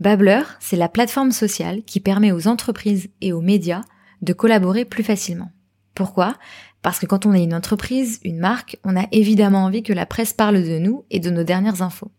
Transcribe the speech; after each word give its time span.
Babbler, 0.00 0.42
c'est 0.60 0.76
la 0.76 0.88
plateforme 0.88 1.32
sociale 1.32 1.82
qui 1.82 1.98
permet 1.98 2.30
aux 2.30 2.46
entreprises 2.46 3.08
et 3.20 3.32
aux 3.32 3.40
médias 3.40 3.82
de 4.22 4.32
collaborer 4.32 4.84
plus 4.84 5.02
facilement. 5.02 5.50
Pourquoi? 5.94 6.36
Parce 6.82 7.00
que 7.00 7.06
quand 7.06 7.26
on 7.26 7.34
est 7.34 7.42
une 7.42 7.54
entreprise, 7.54 8.20
une 8.22 8.38
marque, 8.38 8.78
on 8.84 8.96
a 8.96 9.08
évidemment 9.10 9.64
envie 9.64 9.82
que 9.82 9.92
la 9.92 10.06
presse 10.06 10.32
parle 10.32 10.62
de 10.62 10.78
nous 10.78 11.04
et 11.10 11.18
de 11.18 11.30
nos 11.30 11.42
dernières 11.42 11.82
infos. 11.82 12.12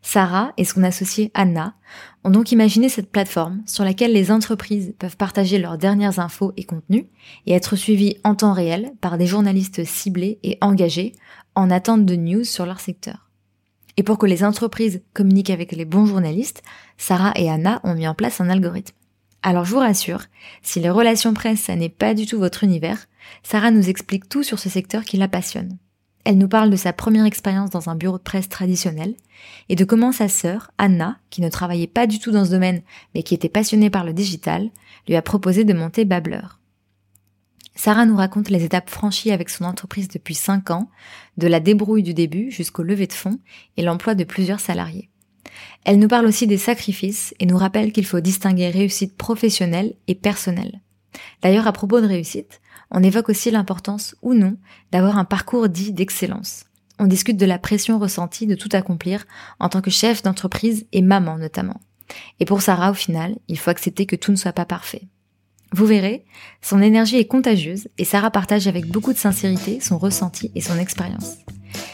Sarah 0.00 0.52
et 0.56 0.64
son 0.64 0.82
associée 0.82 1.30
Anna 1.34 1.74
ont 2.24 2.30
donc 2.30 2.52
imaginé 2.52 2.88
cette 2.88 3.10
plateforme 3.10 3.62
sur 3.66 3.84
laquelle 3.84 4.12
les 4.12 4.30
entreprises 4.30 4.94
peuvent 4.98 5.16
partager 5.16 5.58
leurs 5.58 5.76
dernières 5.76 6.20
infos 6.20 6.52
et 6.56 6.64
contenus 6.64 7.06
et 7.46 7.52
être 7.52 7.76
suivies 7.76 8.16
en 8.24 8.34
temps 8.36 8.52
réel 8.52 8.92
par 9.00 9.18
des 9.18 9.26
journalistes 9.26 9.84
ciblés 9.84 10.38
et 10.42 10.56
engagés 10.60 11.12
en 11.54 11.70
attente 11.70 12.06
de 12.06 12.14
news 12.14 12.44
sur 12.44 12.64
leur 12.64 12.80
secteur. 12.80 13.27
Et 13.98 14.04
pour 14.04 14.16
que 14.16 14.26
les 14.26 14.44
entreprises 14.44 15.02
communiquent 15.12 15.50
avec 15.50 15.72
les 15.72 15.84
bons 15.84 16.06
journalistes, 16.06 16.62
Sarah 16.96 17.32
et 17.34 17.50
Anna 17.50 17.80
ont 17.82 17.94
mis 17.94 18.06
en 18.06 18.14
place 18.14 18.40
un 18.40 18.48
algorithme. 18.48 18.94
Alors 19.42 19.64
je 19.64 19.72
vous 19.72 19.80
rassure, 19.80 20.22
si 20.62 20.78
les 20.78 20.88
relations 20.88 21.34
presse, 21.34 21.62
ça 21.62 21.74
n'est 21.74 21.88
pas 21.88 22.14
du 22.14 22.24
tout 22.24 22.38
votre 22.38 22.62
univers, 22.62 23.06
Sarah 23.42 23.72
nous 23.72 23.88
explique 23.88 24.28
tout 24.28 24.44
sur 24.44 24.60
ce 24.60 24.68
secteur 24.68 25.02
qui 25.02 25.16
la 25.16 25.26
passionne. 25.26 25.78
Elle 26.24 26.38
nous 26.38 26.48
parle 26.48 26.70
de 26.70 26.76
sa 26.76 26.92
première 26.92 27.24
expérience 27.24 27.70
dans 27.70 27.88
un 27.88 27.96
bureau 27.96 28.18
de 28.18 28.22
presse 28.22 28.48
traditionnel 28.48 29.16
et 29.68 29.74
de 29.74 29.84
comment 29.84 30.12
sa 30.12 30.28
sœur, 30.28 30.70
Anna, 30.78 31.18
qui 31.30 31.40
ne 31.40 31.48
travaillait 31.48 31.88
pas 31.88 32.06
du 32.06 32.20
tout 32.20 32.30
dans 32.30 32.44
ce 32.44 32.50
domaine 32.50 32.82
mais 33.16 33.24
qui 33.24 33.34
était 33.34 33.48
passionnée 33.48 33.90
par 33.90 34.04
le 34.04 34.12
digital, 34.12 34.70
lui 35.08 35.16
a 35.16 35.22
proposé 35.22 35.64
de 35.64 35.72
monter 35.72 36.04
Babbler. 36.04 36.46
Sarah 37.78 38.06
nous 38.06 38.16
raconte 38.16 38.50
les 38.50 38.64
étapes 38.64 38.90
franchies 38.90 39.30
avec 39.30 39.48
son 39.48 39.62
entreprise 39.62 40.08
depuis 40.08 40.34
5 40.34 40.72
ans, 40.72 40.90
de 41.36 41.46
la 41.46 41.60
débrouille 41.60 42.02
du 42.02 42.12
début 42.12 42.50
jusqu'au 42.50 42.82
lever 42.82 43.06
de 43.06 43.12
fonds 43.12 43.38
et 43.76 43.82
l'emploi 43.82 44.16
de 44.16 44.24
plusieurs 44.24 44.58
salariés. 44.58 45.10
Elle 45.84 46.00
nous 46.00 46.08
parle 46.08 46.26
aussi 46.26 46.48
des 46.48 46.58
sacrifices 46.58 47.36
et 47.38 47.46
nous 47.46 47.56
rappelle 47.56 47.92
qu'il 47.92 48.04
faut 48.04 48.18
distinguer 48.18 48.68
réussite 48.70 49.16
professionnelle 49.16 49.94
et 50.08 50.16
personnelle. 50.16 50.80
D'ailleurs, 51.40 51.68
à 51.68 51.72
propos 51.72 52.00
de 52.00 52.08
réussite, 52.08 52.60
on 52.90 53.04
évoque 53.04 53.28
aussi 53.28 53.52
l'importance 53.52 54.16
ou 54.22 54.34
non 54.34 54.56
d'avoir 54.90 55.16
un 55.16 55.24
parcours 55.24 55.68
dit 55.68 55.92
d'excellence. 55.92 56.64
On 56.98 57.06
discute 57.06 57.36
de 57.36 57.46
la 57.46 57.60
pression 57.60 58.00
ressentie 58.00 58.48
de 58.48 58.56
tout 58.56 58.70
accomplir 58.72 59.24
en 59.60 59.68
tant 59.68 59.82
que 59.82 59.90
chef 59.92 60.24
d'entreprise 60.24 60.84
et 60.90 61.00
maman 61.00 61.38
notamment. 61.38 61.80
Et 62.40 62.44
pour 62.44 62.60
Sarah, 62.60 62.90
au 62.90 62.94
final, 62.94 63.38
il 63.46 63.56
faut 63.56 63.70
accepter 63.70 64.04
que 64.04 64.16
tout 64.16 64.32
ne 64.32 64.36
soit 64.36 64.52
pas 64.52 64.64
parfait. 64.64 65.02
Vous 65.72 65.86
verrez, 65.86 66.24
son 66.62 66.80
énergie 66.80 67.16
est 67.16 67.26
contagieuse 67.26 67.88
et 67.98 68.04
Sarah 68.04 68.30
partage 68.30 68.66
avec 68.66 68.86
beaucoup 68.86 69.12
de 69.12 69.18
sincérité 69.18 69.80
son 69.80 69.98
ressenti 69.98 70.50
et 70.54 70.60
son 70.60 70.78
expérience. 70.78 71.36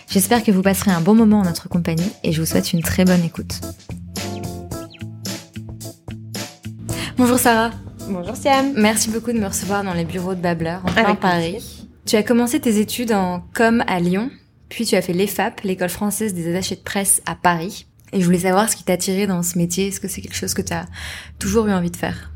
J'espère 0.09 0.45
que 0.45 0.53
vous 0.53 0.63
passerez 0.63 0.93
un 0.93 1.01
bon 1.01 1.15
moment 1.15 1.41
en 1.41 1.45
notre 1.45 1.69
compagnie 1.69 2.11
et 2.23 2.33
je 2.33 2.41
vous 2.41 2.47
souhaite 2.47 2.73
une 2.73 2.83
très 2.83 3.05
bonne 3.05 3.25
écoute. 3.25 3.61
Bonjour 7.17 7.39
Sarah. 7.39 7.73
Bonjour 8.09 8.37
Siam. 8.37 8.73
Merci 8.77 9.11
beaucoup 9.11 9.33
de 9.33 9.39
me 9.39 9.47
recevoir 9.47 9.83
dans 9.83 9.95
les 9.95 10.05
bureaux 10.05 10.35
de 10.35 10.41
Babbler 10.41 10.79
en 10.85 10.93
plein 10.93 11.15
Paris. 11.17 11.89
Tu 12.07 12.17
as 12.17 12.23
commencé 12.23 12.61
tes 12.61 12.79
études 12.79 13.13
en 13.13 13.43
com 13.55 13.83
à 13.87 13.99
Lyon, 13.99 14.31
puis 14.69 14.85
tu 14.85 14.95
as 14.95 15.03
fait 15.03 15.15
l'EFAP, 15.15 15.63
l'école 15.63 15.89
française 15.89 16.35
des 16.35 16.49
attachés 16.55 16.77
de 16.77 16.83
presse 16.83 17.23
à 17.27 17.35
Paris. 17.35 17.87
Et 18.13 18.21
je 18.21 18.25
voulais 18.25 18.41
savoir 18.41 18.71
ce 18.71 18.77
qui 18.77 18.85
t'a 18.85 18.93
attiré 18.93 19.27
dans 19.27 19.43
ce 19.43 19.59
métier. 19.59 19.89
Est-ce 19.89 20.01
que 20.01 20.07
c'est 20.07 20.21
quelque 20.21 20.37
chose 20.37 20.55
que 20.55 20.63
tu 20.63 20.73
as 20.73 20.87
toujours 21.39 21.67
eu 21.67 21.73
envie 21.73 21.91
de 21.91 21.97
faire? 21.97 22.31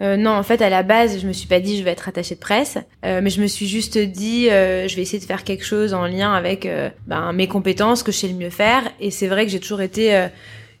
Euh, 0.00 0.16
non, 0.16 0.32
en 0.32 0.42
fait, 0.42 0.60
à 0.60 0.68
la 0.68 0.82
base, 0.82 1.20
je 1.20 1.26
me 1.26 1.32
suis 1.32 1.48
pas 1.48 1.60
dit 1.60 1.78
je 1.78 1.82
vais 1.82 1.90
être 1.90 2.08
attachée 2.08 2.34
de 2.34 2.40
presse, 2.40 2.76
euh, 3.04 3.20
mais 3.22 3.30
je 3.30 3.40
me 3.40 3.46
suis 3.46 3.66
juste 3.66 3.96
dit 3.96 4.50
euh, 4.50 4.88
je 4.88 4.96
vais 4.96 5.02
essayer 5.02 5.18
de 5.18 5.24
faire 5.24 5.42
quelque 5.42 5.64
chose 5.64 5.94
en 5.94 6.06
lien 6.06 6.34
avec 6.34 6.66
euh, 6.66 6.90
ben, 7.06 7.32
mes 7.32 7.48
compétences 7.48 8.02
que 8.02 8.12
je 8.12 8.18
sais 8.18 8.28
le 8.28 8.34
mieux 8.34 8.50
faire. 8.50 8.82
Et 9.00 9.10
c'est 9.10 9.26
vrai 9.26 9.46
que 9.46 9.52
j'ai 9.52 9.60
toujours 9.60 9.80
été 9.80 10.14
euh, 10.14 10.28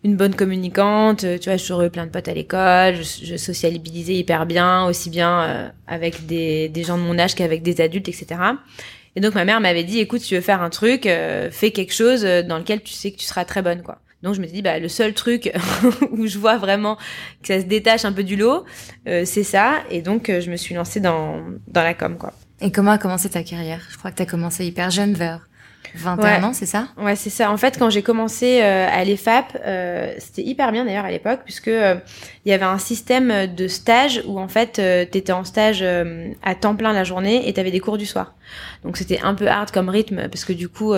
une 0.04 0.16
bonne 0.16 0.34
communicante. 0.34 1.20
Tu 1.20 1.48
vois, 1.48 1.56
j'ai 1.56 1.66
toujours 1.66 1.82
eu 1.82 1.90
plein 1.90 2.04
de 2.04 2.10
potes 2.10 2.28
à 2.28 2.34
l'école. 2.34 2.96
Je, 2.96 3.24
je, 3.24 3.36
socialisais 3.36 4.14
hyper 4.14 4.44
bien, 4.44 4.84
aussi 4.84 5.08
bien 5.08 5.72
avec 5.86 6.26
des, 6.26 6.68
des, 6.68 6.84
gens 6.84 6.98
de 6.98 7.02
mon 7.02 7.18
âge 7.18 7.34
qu'avec 7.34 7.62
des 7.62 7.80
adultes, 7.80 8.08
etc. 8.08 8.26
Et 9.16 9.20
donc 9.20 9.34
ma 9.34 9.46
mère 9.46 9.60
m'avait 9.60 9.84
dit 9.84 9.98
écoute, 9.98 10.20
tu 10.20 10.34
veux 10.34 10.42
faire 10.42 10.60
un 10.60 10.68
truc, 10.68 11.08
fais 11.50 11.70
quelque 11.70 11.94
chose 11.94 12.22
dans 12.22 12.58
lequel 12.58 12.82
tu 12.82 12.92
sais 12.92 13.10
que 13.10 13.16
tu 13.16 13.24
seras 13.24 13.46
très 13.46 13.62
bonne, 13.62 13.82
quoi. 13.82 13.98
Donc 14.22 14.34
je 14.34 14.40
me 14.40 14.46
dis 14.46 14.62
bah 14.62 14.78
le 14.78 14.88
seul 14.88 15.14
truc 15.14 15.52
où 16.10 16.26
je 16.26 16.38
vois 16.38 16.56
vraiment 16.56 16.96
que 17.42 17.48
ça 17.48 17.60
se 17.60 17.66
détache 17.66 18.04
un 18.04 18.12
peu 18.12 18.24
du 18.24 18.36
lot, 18.36 18.64
euh, 19.06 19.24
c'est 19.24 19.44
ça. 19.44 19.82
Et 19.90 20.02
donc 20.02 20.30
euh, 20.30 20.40
je 20.40 20.50
me 20.50 20.56
suis 20.56 20.74
lancée 20.74 21.00
dans 21.00 21.42
dans 21.68 21.82
la 21.82 21.94
com 21.94 22.16
quoi. 22.18 22.32
Et 22.60 22.72
comment 22.72 22.92
a 22.92 22.98
commencé 22.98 23.28
ta 23.28 23.42
carrière? 23.42 23.86
Je 23.90 23.98
crois 23.98 24.10
que 24.10 24.16
tu 24.16 24.22
as 24.22 24.26
commencé 24.26 24.64
hyper 24.64 24.90
jeune, 24.90 25.12
vers 25.12 25.46
21 25.96 26.44
ans, 26.44 26.52
c'est 26.52 26.66
ça? 26.66 26.88
Ouais, 26.98 27.16
c'est 27.16 27.30
ça. 27.30 27.50
En 27.50 27.56
fait, 27.56 27.78
quand 27.78 27.90
j'ai 27.90 28.02
commencé 28.02 28.60
euh, 28.62 28.88
à 28.90 29.04
l'EFAP, 29.04 29.56
euh, 29.64 30.12
c'était 30.18 30.42
hyper 30.42 30.72
bien 30.72 30.84
d'ailleurs 30.84 31.04
à 31.04 31.10
l'époque, 31.10 31.40
puisque 31.44 31.68
euh, 31.68 31.96
il 32.44 32.50
y 32.50 32.52
avait 32.52 32.64
un 32.64 32.78
système 32.78 33.46
de 33.54 33.68
stage 33.68 34.22
où 34.26 34.38
en 34.38 34.48
fait, 34.48 34.78
euh, 34.78 35.04
tu 35.10 35.18
étais 35.18 35.32
en 35.32 35.44
stage 35.44 35.84
à 36.42 36.54
temps 36.54 36.76
plein 36.76 36.92
la 36.92 37.04
journée 37.04 37.48
et 37.48 37.52
tu 37.52 37.60
avais 37.60 37.70
des 37.70 37.80
cours 37.80 37.98
du 37.98 38.06
soir. 38.06 38.34
Donc 38.84 38.96
c'était 38.96 39.20
un 39.20 39.34
peu 39.34 39.48
hard 39.48 39.70
comme 39.70 39.88
rythme, 39.88 40.28
parce 40.28 40.44
que 40.44 40.52
du 40.52 40.68
coup, 40.68 40.94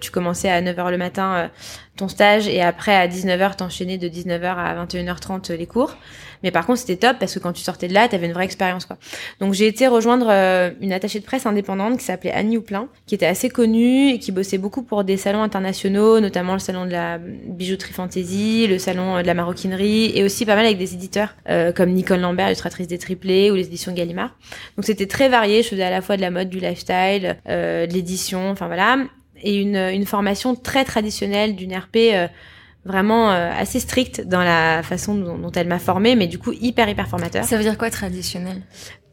tu 0.00 0.10
commençais 0.10 0.50
à 0.50 0.60
9h 0.60 0.90
le 0.90 0.98
matin 0.98 1.50
ton 1.96 2.08
stage 2.08 2.48
et 2.48 2.62
après 2.62 2.94
à 2.94 3.06
19h 3.06 3.56
t'enchaînais 3.56 3.98
de 3.98 4.08
19h 4.08 4.56
à 4.56 4.84
21h30 4.84 5.52
les 5.52 5.66
cours. 5.66 5.96
Mais 6.42 6.50
par 6.50 6.66
contre, 6.66 6.80
c'était 6.80 6.96
top 6.96 7.18
parce 7.18 7.34
que 7.34 7.38
quand 7.38 7.52
tu 7.52 7.62
sortais 7.62 7.88
de 7.88 7.94
là, 7.94 8.08
t'avais 8.08 8.26
une 8.26 8.32
vraie 8.32 8.44
expérience, 8.44 8.86
quoi. 8.86 8.96
Donc, 9.40 9.54
j'ai 9.54 9.66
été 9.66 9.86
rejoindre 9.86 10.26
euh, 10.30 10.70
une 10.80 10.92
attachée 10.92 11.20
de 11.20 11.24
presse 11.24 11.46
indépendante 11.46 11.98
qui 11.98 12.04
s'appelait 12.04 12.32
Annie 12.32 12.56
Houplin, 12.56 12.88
qui 13.06 13.14
était 13.14 13.26
assez 13.26 13.48
connue 13.48 14.10
et 14.10 14.18
qui 14.18 14.32
bossait 14.32 14.58
beaucoup 14.58 14.82
pour 14.82 15.04
des 15.04 15.16
salons 15.16 15.42
internationaux, 15.42 16.20
notamment 16.20 16.54
le 16.54 16.58
salon 16.58 16.86
de 16.86 16.90
la 16.90 17.18
bijouterie 17.18 17.92
fantasy, 17.92 18.66
le 18.66 18.78
salon 18.78 19.20
de 19.20 19.26
la 19.26 19.34
maroquinerie 19.34 20.12
et 20.14 20.24
aussi 20.24 20.46
pas 20.46 20.56
mal 20.56 20.66
avec 20.66 20.78
des 20.78 20.94
éditeurs 20.94 21.34
euh, 21.48 21.72
comme 21.72 21.90
Nicole 21.90 22.20
Lambert, 22.20 22.48
illustratrice 22.48 22.88
des 22.88 22.98
triplés 22.98 23.50
ou 23.50 23.54
les 23.54 23.66
éditions 23.66 23.92
Gallimard. 23.92 24.34
Donc, 24.76 24.84
c'était 24.84 25.06
très 25.06 25.28
varié. 25.28 25.62
Je 25.62 25.68
faisais 25.68 25.82
à 25.82 25.90
la 25.90 26.00
fois 26.00 26.16
de 26.16 26.22
la 26.22 26.30
mode, 26.30 26.48
du 26.48 26.58
lifestyle, 26.58 27.36
euh, 27.48 27.86
de 27.86 27.92
l'édition, 27.92 28.50
enfin 28.50 28.66
voilà. 28.66 28.98
Et 29.42 29.60
une, 29.60 29.76
une 29.76 30.06
formation 30.06 30.54
très 30.54 30.84
traditionnelle 30.84 31.56
d'une 31.56 31.74
RP 31.74 31.96
euh, 31.96 32.28
vraiment 32.84 33.30
euh, 33.30 33.50
assez 33.56 33.80
stricte 33.80 34.26
dans 34.26 34.42
la 34.42 34.82
façon 34.82 35.14
dont, 35.14 35.38
dont 35.38 35.52
elle 35.52 35.68
m'a 35.68 35.78
formée, 35.78 36.16
mais 36.16 36.26
du 36.26 36.38
coup 36.38 36.52
hyper 36.52 36.88
hyper 36.88 37.08
formateur. 37.08 37.44
Ça 37.44 37.56
veut 37.56 37.62
dire 37.62 37.78
quoi 37.78 37.90
traditionnel? 37.90 38.62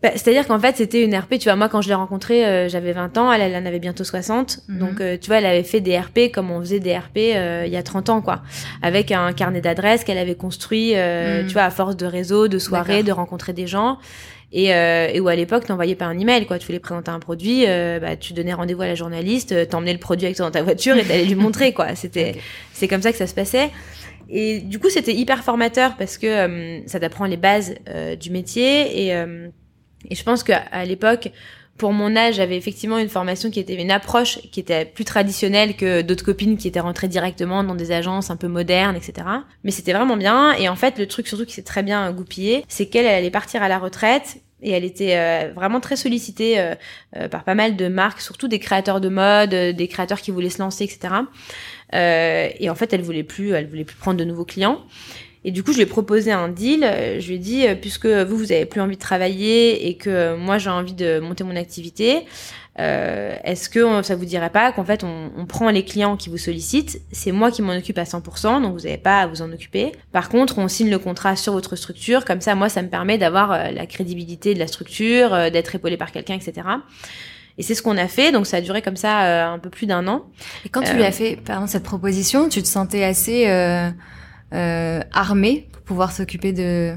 Bah, 0.01 0.11
C'est-à-dire 0.13 0.47
qu'en 0.47 0.59
fait 0.59 0.77
c'était 0.77 1.03
une 1.03 1.15
RP, 1.15 1.37
tu 1.39 1.45
vois, 1.45 1.57
moi 1.57 1.67
quand 1.67 1.81
je 1.81 1.89
l'ai 1.89 1.93
rencontrée, 1.93 2.45
euh, 2.45 2.69
j'avais 2.69 2.93
20 2.93 3.17
ans, 3.17 3.33
elle, 3.33 3.41
elle 3.41 3.61
en 3.61 3.65
avait 3.65 3.79
bientôt 3.79 4.05
60, 4.05 4.59
mm 4.67 4.75
-hmm. 4.75 4.79
donc 4.79 5.01
euh, 5.01 5.17
tu 5.19 5.27
vois, 5.27 5.39
elle 5.39 5.45
avait 5.45 5.63
fait 5.63 5.81
des 5.81 5.99
RP 5.99 6.31
comme 6.33 6.51
on 6.51 6.61
faisait 6.61 6.79
des 6.79 6.97
RP 6.97 7.17
euh, 7.17 7.63
il 7.67 7.73
y 7.73 7.77
a 7.77 7.83
30 7.83 8.09
ans, 8.09 8.21
quoi, 8.21 8.41
avec 8.81 9.11
un 9.11 9.33
carnet 9.33 9.59
d'adresses 9.61 10.05
qu'elle 10.05 10.17
avait 10.17 10.35
construit, 10.35 10.93
mm. 10.95 11.47
tu 11.47 11.53
vois, 11.53 11.63
à 11.63 11.69
force 11.69 11.97
de 11.97 12.05
réseau, 12.05 12.47
de 12.47 12.59
soirées, 12.59 13.03
de 13.03 13.11
rencontrer 13.11 13.53
des 13.53 13.67
gens 13.67 13.97
et, 14.51 14.73
euh, 14.73 15.09
et 15.13 15.19
où 15.19 15.27
à 15.27 15.35
l'époque 15.35 15.65
t'envoyais 15.65 15.95
pas 15.95 16.05
un 16.05 16.17
email 16.17 16.45
quoi. 16.45 16.57
Tu 16.57 16.65
voulais 16.65 16.79
présenter 16.79 17.11
un 17.11 17.19
produit 17.19 17.65
euh, 17.67 17.99
bah, 17.99 18.15
tu 18.15 18.33
donnais 18.33 18.53
rendez-vous 18.53 18.81
à 18.81 18.87
la 18.87 18.95
journaliste 18.95 19.51
euh, 19.51 19.65
t'emmenais 19.65 19.93
le 19.93 19.99
produit 19.99 20.25
avec 20.25 20.37
toi 20.37 20.45
dans 20.45 20.51
ta 20.51 20.63
voiture 20.63 20.97
et 20.97 21.03
t'allais 21.03 21.25
lui 21.25 21.35
montrer 21.35 21.73
quoi. 21.73 21.95
C'était 21.95 22.31
okay. 22.31 22.41
c'est 22.73 22.87
comme 22.87 23.01
ça 23.01 23.11
que 23.11 23.17
ça 23.17 23.27
se 23.27 23.35
passait. 23.35 23.69
Et 24.29 24.59
du 24.59 24.79
coup 24.79 24.89
c'était 24.89 25.13
hyper 25.13 25.43
formateur 25.43 25.95
parce 25.97 26.17
que 26.17 26.27
euh, 26.27 26.87
ça 26.87 26.99
t'apprend 26.99 27.25
les 27.25 27.37
bases 27.37 27.75
euh, 27.89 28.15
du 28.15 28.31
métier. 28.31 29.05
Et 29.05 29.15
euh, 29.15 29.49
et 30.09 30.15
je 30.15 30.23
pense 30.23 30.43
qu'à 30.43 30.85
l'époque 30.85 31.31
pour 31.79 31.93
mon 31.93 32.15
âge, 32.15 32.35
j'avais 32.35 32.57
effectivement 32.57 32.99
une 32.99 33.09
formation 33.09 33.49
qui 33.49 33.59
était 33.59 33.73
une 33.73 33.89
approche 33.89 34.39
qui 34.51 34.59
était 34.59 34.85
plus 34.85 35.05
traditionnelle 35.05 35.75
que 35.75 36.01
d'autres 36.01 36.25
copines 36.25 36.57
qui 36.57 36.67
étaient 36.67 36.79
rentrées 36.79 37.07
directement 37.07 37.63
dans 37.63 37.73
des 37.73 37.91
agences 37.91 38.29
un 38.29 38.35
peu 38.35 38.47
modernes, 38.47 38.95
etc. 38.95 39.27
Mais 39.63 39.71
c'était 39.71 39.93
vraiment 39.93 40.17
bien. 40.17 40.53
Et 40.53 40.69
en 40.69 40.75
fait, 40.75 40.99
le 40.99 41.07
truc 41.07 41.27
surtout 41.27 41.45
qui 41.45 41.53
s'est 41.53 41.63
très 41.63 41.81
bien 41.81 42.11
goupillé, 42.11 42.65
c'est 42.67 42.87
qu'elle 42.87 43.05
elle 43.05 43.15
allait 43.15 43.31
partir 43.31 43.63
à 43.63 43.69
la 43.69 43.79
retraite 43.79 44.41
et 44.61 44.71
elle 44.71 44.83
était 44.83 45.15
euh, 45.15 45.51
vraiment 45.53 45.79
très 45.79 45.95
sollicitée 45.95 46.59
euh, 46.59 46.75
euh, 47.15 47.29
par 47.29 47.43
pas 47.43 47.55
mal 47.55 47.75
de 47.75 47.87
marques, 47.87 48.21
surtout 48.21 48.47
des 48.47 48.59
créateurs 48.59 48.99
de 48.99 49.09
mode, 49.09 49.51
des 49.51 49.87
créateurs 49.87 50.19
qui 50.19 50.31
voulaient 50.31 50.49
se 50.49 50.59
lancer, 50.59 50.83
etc. 50.83 51.13
Et 52.59 52.69
en 52.69 52.75
fait, 52.75 52.93
elle 52.93 53.01
voulait 53.01 53.23
plus, 53.23 53.51
elle 53.51 53.67
voulait 53.67 53.85
plus 53.85 53.95
prendre 53.95 54.19
de 54.19 54.25
nouveaux 54.25 54.45
clients. 54.45 54.81
Et 55.45 55.51
du 55.51 55.63
coup, 55.63 55.71
je 55.71 55.77
lui 55.77 55.83
ai 55.83 55.87
proposé 55.87 56.31
un 56.31 56.49
deal. 56.49 56.81
Je 57.19 57.27
lui 57.27 57.35
ai 57.35 57.39
dit, 57.39 57.65
puisque 57.81 58.07
vous, 58.07 58.37
vous 58.37 58.51
avez 58.51 58.65
plus 58.65 58.81
envie 58.81 58.97
de 58.97 59.01
travailler 59.01 59.87
et 59.87 59.95
que 59.95 60.35
moi, 60.35 60.57
j'ai 60.57 60.69
envie 60.69 60.93
de 60.93 61.19
monter 61.19 61.43
mon 61.43 61.55
activité, 61.55 62.25
euh, 62.79 63.35
est-ce 63.43 63.67
que 63.67 64.01
ça 64.03 64.15
vous 64.15 64.25
dirait 64.25 64.49
pas 64.49 64.71
qu'en 64.71 64.85
fait 64.85 65.03
on, 65.03 65.31
on, 65.35 65.45
prend 65.45 65.69
les 65.69 65.83
clients 65.83 66.15
qui 66.15 66.29
vous 66.29 66.37
sollicitent, 66.37 67.01
c'est 67.11 67.33
moi 67.33 67.51
qui 67.51 67.61
m'en 67.61 67.75
occupe 67.75 67.97
à 67.97 68.03
100%, 68.03 68.61
donc 68.61 68.73
vous 68.73 68.85
n'avez 68.85 68.97
pas 68.97 69.21
à 69.21 69.27
vous 69.27 69.41
en 69.41 69.51
occuper. 69.51 69.91
Par 70.13 70.29
contre, 70.29 70.59
on 70.59 70.67
signe 70.69 70.89
le 70.89 70.99
contrat 70.99 71.35
sur 71.35 71.51
votre 71.51 71.75
structure, 71.75 72.23
comme 72.23 72.39
ça, 72.39 72.55
moi, 72.55 72.69
ça 72.69 72.81
me 72.81 72.87
permet 72.87 73.17
d'avoir 73.17 73.51
euh, 73.51 73.71
la 73.71 73.85
crédibilité 73.85 74.53
de 74.53 74.59
la 74.59 74.67
structure, 74.67 75.33
euh, 75.33 75.49
d'être 75.49 75.75
épaulé 75.75 75.97
par 75.97 76.13
quelqu'un, 76.13 76.35
etc. 76.35 76.67
Et 77.57 77.63
c'est 77.63 77.75
ce 77.75 77.81
qu'on 77.81 77.97
a 77.97 78.07
fait, 78.07 78.31
donc 78.31 78.47
ça 78.47 78.57
a 78.57 78.61
duré 78.61 78.81
comme 78.81 78.95
ça 78.95 79.23
euh, 79.23 79.53
un 79.55 79.59
peu 79.59 79.69
plus 79.69 79.85
d'un 79.85 80.07
an. 80.07 80.23
Et 80.65 80.69
quand 80.69 80.81
tu 80.81 80.93
lui 80.93 81.03
as 81.03 81.11
fait, 81.11 81.37
pardon, 81.43 81.67
cette 81.67 81.83
proposition, 81.83 82.47
tu 82.47 82.61
te 82.61 82.67
sentais 82.67 83.03
assez 83.03 83.47
armé 84.51 85.67
pour 85.71 85.81
pouvoir 85.81 86.11
s'occuper 86.11 86.53
de 86.53 86.95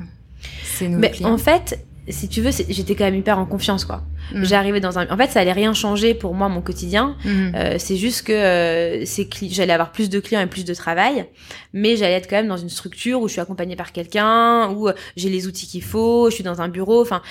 ces 0.64 0.88
nouveaux 0.88 1.00
Mais 1.00 1.24
En 1.24 1.38
fait, 1.38 1.78
si 2.08 2.28
tu 2.28 2.40
veux, 2.40 2.50
j'étais 2.68 2.94
quand 2.94 3.04
même 3.04 3.14
hyper 3.14 3.38
en 3.38 3.46
confiance, 3.46 3.84
quoi. 3.84 4.02
Mm. 4.32 4.44
J'arrivais 4.44 4.80
dans 4.80 4.98
un. 4.98 5.08
En 5.08 5.16
fait, 5.16 5.30
ça 5.30 5.40
allait 5.40 5.52
rien 5.52 5.72
changer 5.72 6.14
pour 6.14 6.34
moi 6.34 6.48
mon 6.48 6.60
quotidien. 6.60 7.16
Mm. 7.24 7.52
Euh, 7.54 7.76
c'est 7.78 7.96
juste 7.96 8.26
que 8.26 8.32
euh, 8.32 9.04
j'allais 9.50 9.72
avoir 9.72 9.92
plus 9.92 10.10
de 10.10 10.18
clients 10.18 10.40
et 10.40 10.46
plus 10.46 10.64
de 10.64 10.74
travail, 10.74 11.26
mais 11.72 11.96
j'allais 11.96 12.14
être 12.14 12.28
quand 12.28 12.36
même 12.36 12.48
dans 12.48 12.56
une 12.56 12.70
structure 12.70 13.20
où 13.20 13.28
je 13.28 13.32
suis 13.32 13.40
accompagnée 13.40 13.76
par 13.76 13.92
quelqu'un, 13.92 14.70
où 14.70 14.88
euh, 14.88 14.94
j'ai 15.16 15.28
les 15.28 15.46
outils 15.46 15.66
qu'il 15.66 15.82
faut, 15.82 16.28
je 16.30 16.34
suis 16.34 16.44
dans 16.44 16.60
un 16.60 16.68
bureau. 16.68 17.00
Enfin, 17.00 17.22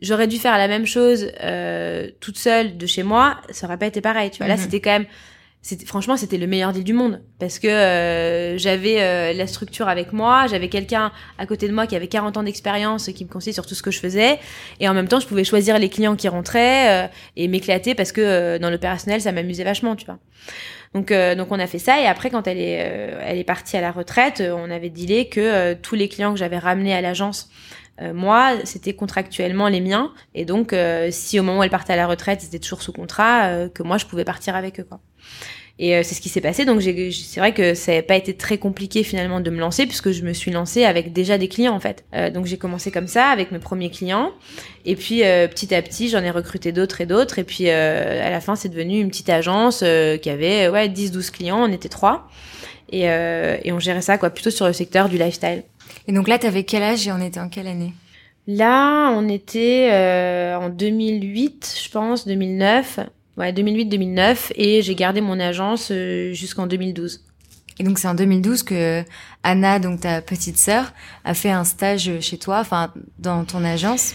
j'aurais 0.00 0.26
dû 0.26 0.38
faire 0.38 0.56
la 0.56 0.68
même 0.68 0.86
chose 0.86 1.30
euh, 1.42 2.08
toute 2.20 2.38
seule 2.38 2.78
de 2.78 2.86
chez 2.86 3.02
moi, 3.02 3.36
ça 3.50 3.66
aurait 3.66 3.78
pas 3.78 3.86
été 3.86 4.00
pareil. 4.00 4.30
Tu 4.30 4.38
vois, 4.38 4.48
là, 4.48 4.56
mm-hmm. 4.56 4.58
c'était 4.58 4.80
quand 4.80 4.92
même 4.92 5.06
franchement 5.86 6.16
c'était 6.16 6.36
le 6.38 6.46
meilleur 6.46 6.72
deal 6.72 6.84
du 6.84 6.92
monde. 6.92 7.20
Parce 7.38 7.58
que 7.58 7.68
euh, 7.68 8.58
j'avais 8.58 9.00
euh, 9.00 9.32
la 9.32 9.46
structure 9.46 9.88
avec 9.88 10.12
moi, 10.12 10.46
j'avais 10.46 10.68
quelqu'un 10.68 11.12
à 11.38 11.46
côté 11.46 11.68
de 11.68 11.72
moi 11.72 11.86
qui 11.86 11.96
avait 11.96 12.08
40 12.08 12.36
ans 12.36 12.42
d'expérience 12.42 13.06
qui 13.06 13.24
me 13.24 13.30
conseillait 13.30 13.54
sur 13.54 13.66
tout 13.66 13.74
ce 13.74 13.82
que 13.82 13.90
je 13.90 13.98
faisais. 13.98 14.38
Et 14.80 14.88
en 14.88 14.94
même 14.94 15.08
temps 15.08 15.20
je 15.20 15.26
pouvais 15.26 15.44
choisir 15.44 15.78
les 15.78 15.88
clients 15.88 16.16
qui 16.16 16.28
rentraient 16.28 17.04
euh, 17.04 17.08
et 17.36 17.48
m'éclater 17.48 17.94
parce 17.94 18.12
que 18.12 18.58
dans 18.58 18.70
l'opérationnel 18.70 19.20
ça 19.20 19.32
m'amusait 19.32 19.64
vachement, 19.64 19.96
tu 19.96 20.06
vois. 20.06 20.18
Donc 20.94 21.12
donc 21.12 21.48
on 21.50 21.58
a 21.58 21.66
fait 21.66 21.80
ça. 21.80 22.00
Et 22.00 22.06
après 22.06 22.30
quand 22.30 22.46
elle 22.46 22.58
est 22.58 23.18
elle 23.26 23.38
est 23.38 23.44
partie 23.44 23.76
à 23.76 23.80
la 23.80 23.90
retraite, 23.90 24.40
on 24.46 24.70
avait 24.70 24.90
dealé 24.90 25.28
que 25.28 25.74
tous 25.74 25.96
les 25.96 26.08
clients 26.08 26.32
que 26.32 26.38
j'avais 26.38 26.58
ramenés 26.58 26.94
à 26.94 27.00
l'agence 27.00 27.50
moi, 28.00 28.54
c'était 28.64 28.94
contractuellement 28.94 29.68
les 29.68 29.80
miens, 29.80 30.12
et 30.34 30.44
donc 30.44 30.74
si 31.10 31.38
au 31.38 31.42
moment 31.42 31.60
où 31.60 31.62
elle 31.62 31.70
partait 31.70 31.92
à 31.92 31.96
la 31.96 32.06
retraite, 32.06 32.40
c'était 32.40 32.58
toujours 32.58 32.82
sous 32.82 32.92
contrat, 32.92 33.68
que 33.72 33.82
moi 33.82 33.98
je 33.98 34.06
pouvais 34.06 34.24
partir 34.24 34.56
avec 34.56 34.80
eux. 34.80 34.84
Quoi. 34.84 35.00
Et 35.78 35.96
euh, 35.96 36.02
c'est 36.04 36.14
ce 36.14 36.20
qui 36.20 36.28
s'est 36.28 36.40
passé. 36.40 36.64
Donc 36.64 36.82
c'est 36.82 37.40
vrai 37.40 37.52
que 37.52 37.74
ça 37.74 37.94
n'a 37.94 38.02
pas 38.02 38.16
été 38.16 38.34
très 38.34 38.58
compliqué 38.58 39.02
finalement 39.02 39.40
de 39.40 39.50
me 39.50 39.58
lancer 39.58 39.86
puisque 39.86 40.12
je 40.12 40.22
me 40.22 40.32
suis 40.32 40.52
lancée 40.52 40.84
avec 40.84 41.12
déjà 41.12 41.36
des 41.36 41.48
clients 41.48 41.74
en 41.74 41.80
fait. 41.80 42.04
Euh, 42.14 42.30
donc 42.30 42.46
j'ai 42.46 42.58
commencé 42.58 42.92
comme 42.92 43.08
ça 43.08 43.26
avec 43.26 43.50
mes 43.50 43.58
premiers 43.58 43.90
clients. 43.90 44.30
Et 44.84 44.94
puis 44.94 45.24
euh, 45.24 45.48
petit 45.48 45.74
à 45.74 45.82
petit 45.82 46.08
j'en 46.08 46.22
ai 46.22 46.30
recruté 46.30 46.70
d'autres 46.70 47.00
et 47.00 47.06
d'autres. 47.06 47.40
Et 47.40 47.44
puis 47.44 47.68
à 47.70 48.30
la 48.30 48.40
fin 48.40 48.54
c'est 48.54 48.68
devenu 48.68 49.00
une 49.00 49.08
petite 49.08 49.30
agence 49.30 49.78
qui 49.78 50.30
avait 50.30 50.68
ouais 50.68 50.88
10-12 50.88 51.30
clients. 51.30 51.64
On 51.64 51.72
était 51.72 51.88
trois. 51.88 52.28
Et, 52.92 53.04
et 53.06 53.72
on 53.72 53.80
gérait 53.80 54.02
ça 54.02 54.18
quoi 54.18 54.30
plutôt 54.30 54.50
sur 54.50 54.66
le 54.66 54.72
secteur 54.72 55.08
du 55.08 55.18
lifestyle. 55.18 55.64
Et 56.06 56.12
donc 56.12 56.28
là 56.28 56.38
t'avais 56.38 56.64
quel 56.64 56.82
âge 56.82 57.06
et 57.06 57.12
on 57.12 57.20
était 57.20 57.40
en 57.40 57.48
quelle 57.48 57.66
année? 57.66 57.92
Là, 58.46 59.10
on 59.12 59.26
était 59.26 59.88
en 60.60 60.68
2008, 60.68 61.80
je 61.82 61.90
pense, 61.90 62.26
2009. 62.26 63.00
Ouais, 63.36 63.52
2008-2009 63.52 64.52
et 64.54 64.82
j'ai 64.82 64.94
gardé 64.94 65.20
mon 65.20 65.40
agence 65.40 65.88
euh, 65.90 66.32
jusqu'en 66.32 66.68
2012. 66.68 67.24
Et 67.80 67.82
donc 67.82 67.98
c'est 67.98 68.06
en 68.06 68.14
2012 68.14 68.62
que 68.62 69.02
Anna, 69.42 69.80
donc 69.80 70.02
ta 70.02 70.22
petite 70.22 70.56
sœur, 70.56 70.92
a 71.24 71.34
fait 71.34 71.50
un 71.50 71.64
stage 71.64 72.20
chez 72.20 72.38
toi, 72.38 72.60
enfin 72.60 72.92
dans 73.18 73.44
ton 73.44 73.64
agence? 73.64 74.14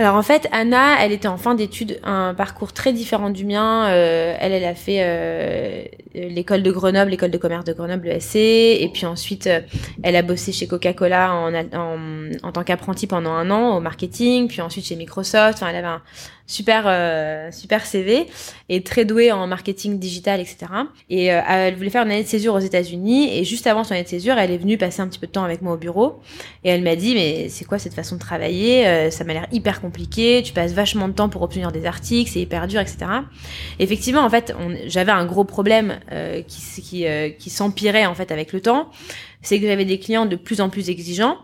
Alors 0.00 0.16
en 0.16 0.22
fait, 0.22 0.48
Anna, 0.50 0.96
elle 0.98 1.12
était 1.12 1.28
en 1.28 1.36
fin 1.36 1.54
d'études, 1.54 2.00
un 2.04 2.32
parcours 2.32 2.72
très 2.72 2.94
différent 2.94 3.28
du 3.28 3.44
mien. 3.44 3.86
Euh, 3.90 4.34
elle, 4.40 4.52
elle 4.52 4.64
a 4.64 4.74
fait 4.74 5.00
euh, 5.02 5.84
l'école 6.14 6.62
de 6.62 6.72
Grenoble, 6.72 7.10
l'école 7.10 7.30
de 7.30 7.36
commerce 7.36 7.66
de 7.66 7.74
Grenoble, 7.74 8.08
le 8.08 8.18
SC, 8.18 8.36
et 8.36 8.90
puis 8.94 9.04
ensuite, 9.04 9.46
euh, 9.46 9.60
elle 10.02 10.16
a 10.16 10.22
bossé 10.22 10.52
chez 10.52 10.66
Coca-Cola 10.66 11.34
en, 11.34 11.54
en, 11.54 11.98
en 12.42 12.50
tant 12.50 12.64
qu'apprenti 12.64 13.06
pendant 13.06 13.32
un 13.32 13.50
an 13.50 13.76
au 13.76 13.80
marketing, 13.80 14.48
puis 14.48 14.62
ensuite 14.62 14.86
chez 14.86 14.96
Microsoft. 14.96 15.58
Enfin, 15.58 15.68
elle 15.68 15.76
avait 15.76 15.88
un, 15.88 16.00
super 16.50 16.84
euh, 16.86 17.50
super 17.52 17.86
CV 17.86 18.26
et 18.68 18.82
très 18.82 19.04
douée 19.04 19.30
en 19.30 19.46
marketing 19.46 19.98
digital 19.98 20.40
etc 20.40 20.66
et 21.08 21.32
euh, 21.32 21.40
elle 21.48 21.76
voulait 21.76 21.90
faire 21.90 22.02
une 22.02 22.10
année 22.10 22.24
de 22.24 22.28
césure 22.28 22.54
aux 22.54 22.60
États-Unis 22.60 23.38
et 23.38 23.44
juste 23.44 23.68
avant 23.68 23.84
son 23.84 23.92
année 23.92 24.02
de 24.02 24.08
césure 24.08 24.36
elle 24.36 24.50
est 24.50 24.58
venue 24.58 24.76
passer 24.76 25.00
un 25.00 25.06
petit 25.06 25.20
peu 25.20 25.28
de 25.28 25.32
temps 25.32 25.44
avec 25.44 25.62
moi 25.62 25.74
au 25.74 25.76
bureau 25.76 26.20
et 26.64 26.70
elle 26.70 26.82
m'a 26.82 26.96
dit 26.96 27.14
mais 27.14 27.48
c'est 27.48 27.64
quoi 27.64 27.78
cette 27.78 27.94
façon 27.94 28.16
de 28.16 28.20
travailler 28.20 28.86
euh, 28.88 29.10
ça 29.10 29.22
m'a 29.22 29.32
l'air 29.32 29.46
hyper 29.52 29.80
compliqué 29.80 30.42
tu 30.44 30.52
passes 30.52 30.72
vachement 30.72 31.06
de 31.06 31.12
temps 31.12 31.28
pour 31.28 31.42
obtenir 31.42 31.70
des 31.70 31.86
articles 31.86 32.30
c'est 32.30 32.40
hyper 32.40 32.66
dur 32.66 32.80
etc 32.80 32.96
effectivement 33.78 34.22
en 34.22 34.30
fait 34.30 34.52
j'avais 34.86 35.12
un 35.12 35.26
gros 35.26 35.44
problème 35.44 36.00
qui 36.48 36.60
qui, 36.80 37.06
qui 37.38 37.50
s'empirait 37.50 38.06
en 38.06 38.14
fait 38.14 38.32
avec 38.32 38.52
le 38.52 38.60
temps. 38.60 38.90
C'est 39.42 39.58
que 39.60 39.66
j'avais 39.66 39.84
des 39.84 39.98
clients 39.98 40.26
de 40.26 40.36
plus 40.36 40.60
en 40.60 40.68
plus 40.68 40.90
exigeants 40.90 41.38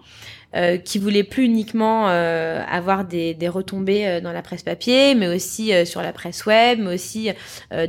euh, 0.56 0.78
qui 0.78 0.98
voulait 0.98 1.22
plus 1.22 1.44
uniquement 1.44 2.08
euh, 2.08 2.62
avoir 2.66 3.04
des, 3.04 3.34
des 3.34 3.48
retombées 3.48 4.06
euh, 4.06 4.20
dans 4.22 4.32
la 4.32 4.40
presse 4.40 4.62
papier, 4.62 5.14
mais 5.14 5.28
aussi 5.28 5.70
sur 5.84 6.00
la 6.00 6.12
presse 6.12 6.46
web, 6.46 6.78
mais 6.80 6.94
aussi 6.94 7.30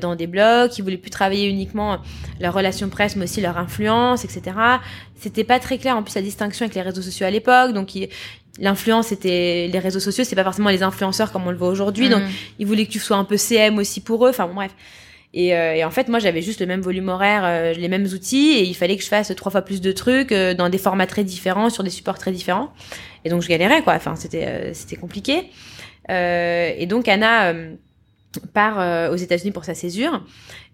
dans 0.01 0.15
des 0.15 0.27
blogs, 0.27 0.69
qui 0.69 0.81
voulaient 0.81 0.97
plus 0.97 1.09
travailler 1.09 1.47
uniquement 1.47 1.99
leur 2.41 2.53
relation 2.53 2.89
presse, 2.89 3.15
mais 3.15 3.23
aussi 3.23 3.39
leur 3.39 3.57
influence, 3.57 4.25
etc. 4.25 4.57
C'était 5.15 5.45
pas 5.45 5.59
très 5.59 5.77
clair 5.77 5.95
en 5.95 6.03
plus 6.03 6.15
la 6.15 6.21
distinction 6.21 6.65
avec 6.65 6.75
les 6.75 6.81
réseaux 6.81 7.01
sociaux 7.01 7.25
à 7.25 7.31
l'époque, 7.31 7.71
donc 7.73 7.91
l'influence 8.59 9.07
c'était 9.07 9.69
les 9.71 9.79
réseaux 9.79 9.99
sociaux, 10.01 10.25
c'est 10.25 10.35
pas 10.35 10.43
forcément 10.43 10.69
les 10.69 10.83
influenceurs 10.83 11.31
comme 11.31 11.47
on 11.47 11.51
le 11.51 11.57
voit 11.57 11.69
aujourd'hui, 11.69 12.09
donc 12.09 12.23
mmh. 12.23 12.29
ils 12.59 12.67
voulaient 12.67 12.85
que 12.85 12.91
tu 12.91 12.99
sois 12.99 13.17
un 13.17 13.23
peu 13.23 13.37
CM 13.37 13.77
aussi 13.77 14.01
pour 14.01 14.25
eux. 14.25 14.29
Enfin 14.29 14.45
bon 14.47 14.55
bref. 14.55 14.71
Et, 15.33 15.55
euh, 15.55 15.75
et, 15.75 15.83
en 15.83 15.91
fait, 15.91 16.07
moi, 16.07 16.19
j'avais 16.19 16.41
juste 16.41 16.59
le 16.61 16.65
même 16.65 16.81
volume 16.81 17.09
horaire, 17.09 17.43
euh, 17.43 17.73
les 17.73 17.89
mêmes 17.89 18.05
outils, 18.05 18.53
et 18.53 18.63
il 18.63 18.73
fallait 18.73 18.95
que 18.95 19.03
je 19.03 19.07
fasse 19.07 19.33
trois 19.35 19.51
fois 19.51 19.61
plus 19.61 19.81
de 19.81 19.91
trucs 19.91 20.31
euh, 20.31 20.53
dans 20.53 20.69
des 20.69 20.77
formats 20.77 21.07
très 21.07 21.23
différents, 21.23 21.69
sur 21.69 21.83
des 21.83 21.89
supports 21.89 22.17
très 22.17 22.31
différents. 22.31 22.71
Et 23.25 23.29
donc, 23.29 23.41
je 23.41 23.47
galérais, 23.47 23.81
quoi. 23.81 23.93
Enfin, 23.93 24.15
c'était 24.15 24.73
c'était 24.73 24.95
compliqué. 24.95 25.49
et 26.09 26.85
donc, 26.87 27.07
Anna 27.07 27.53
part 28.53 29.11
aux 29.11 29.15
États-Unis 29.15 29.51
pour 29.51 29.65
sa 29.65 29.73
césure. 29.73 30.23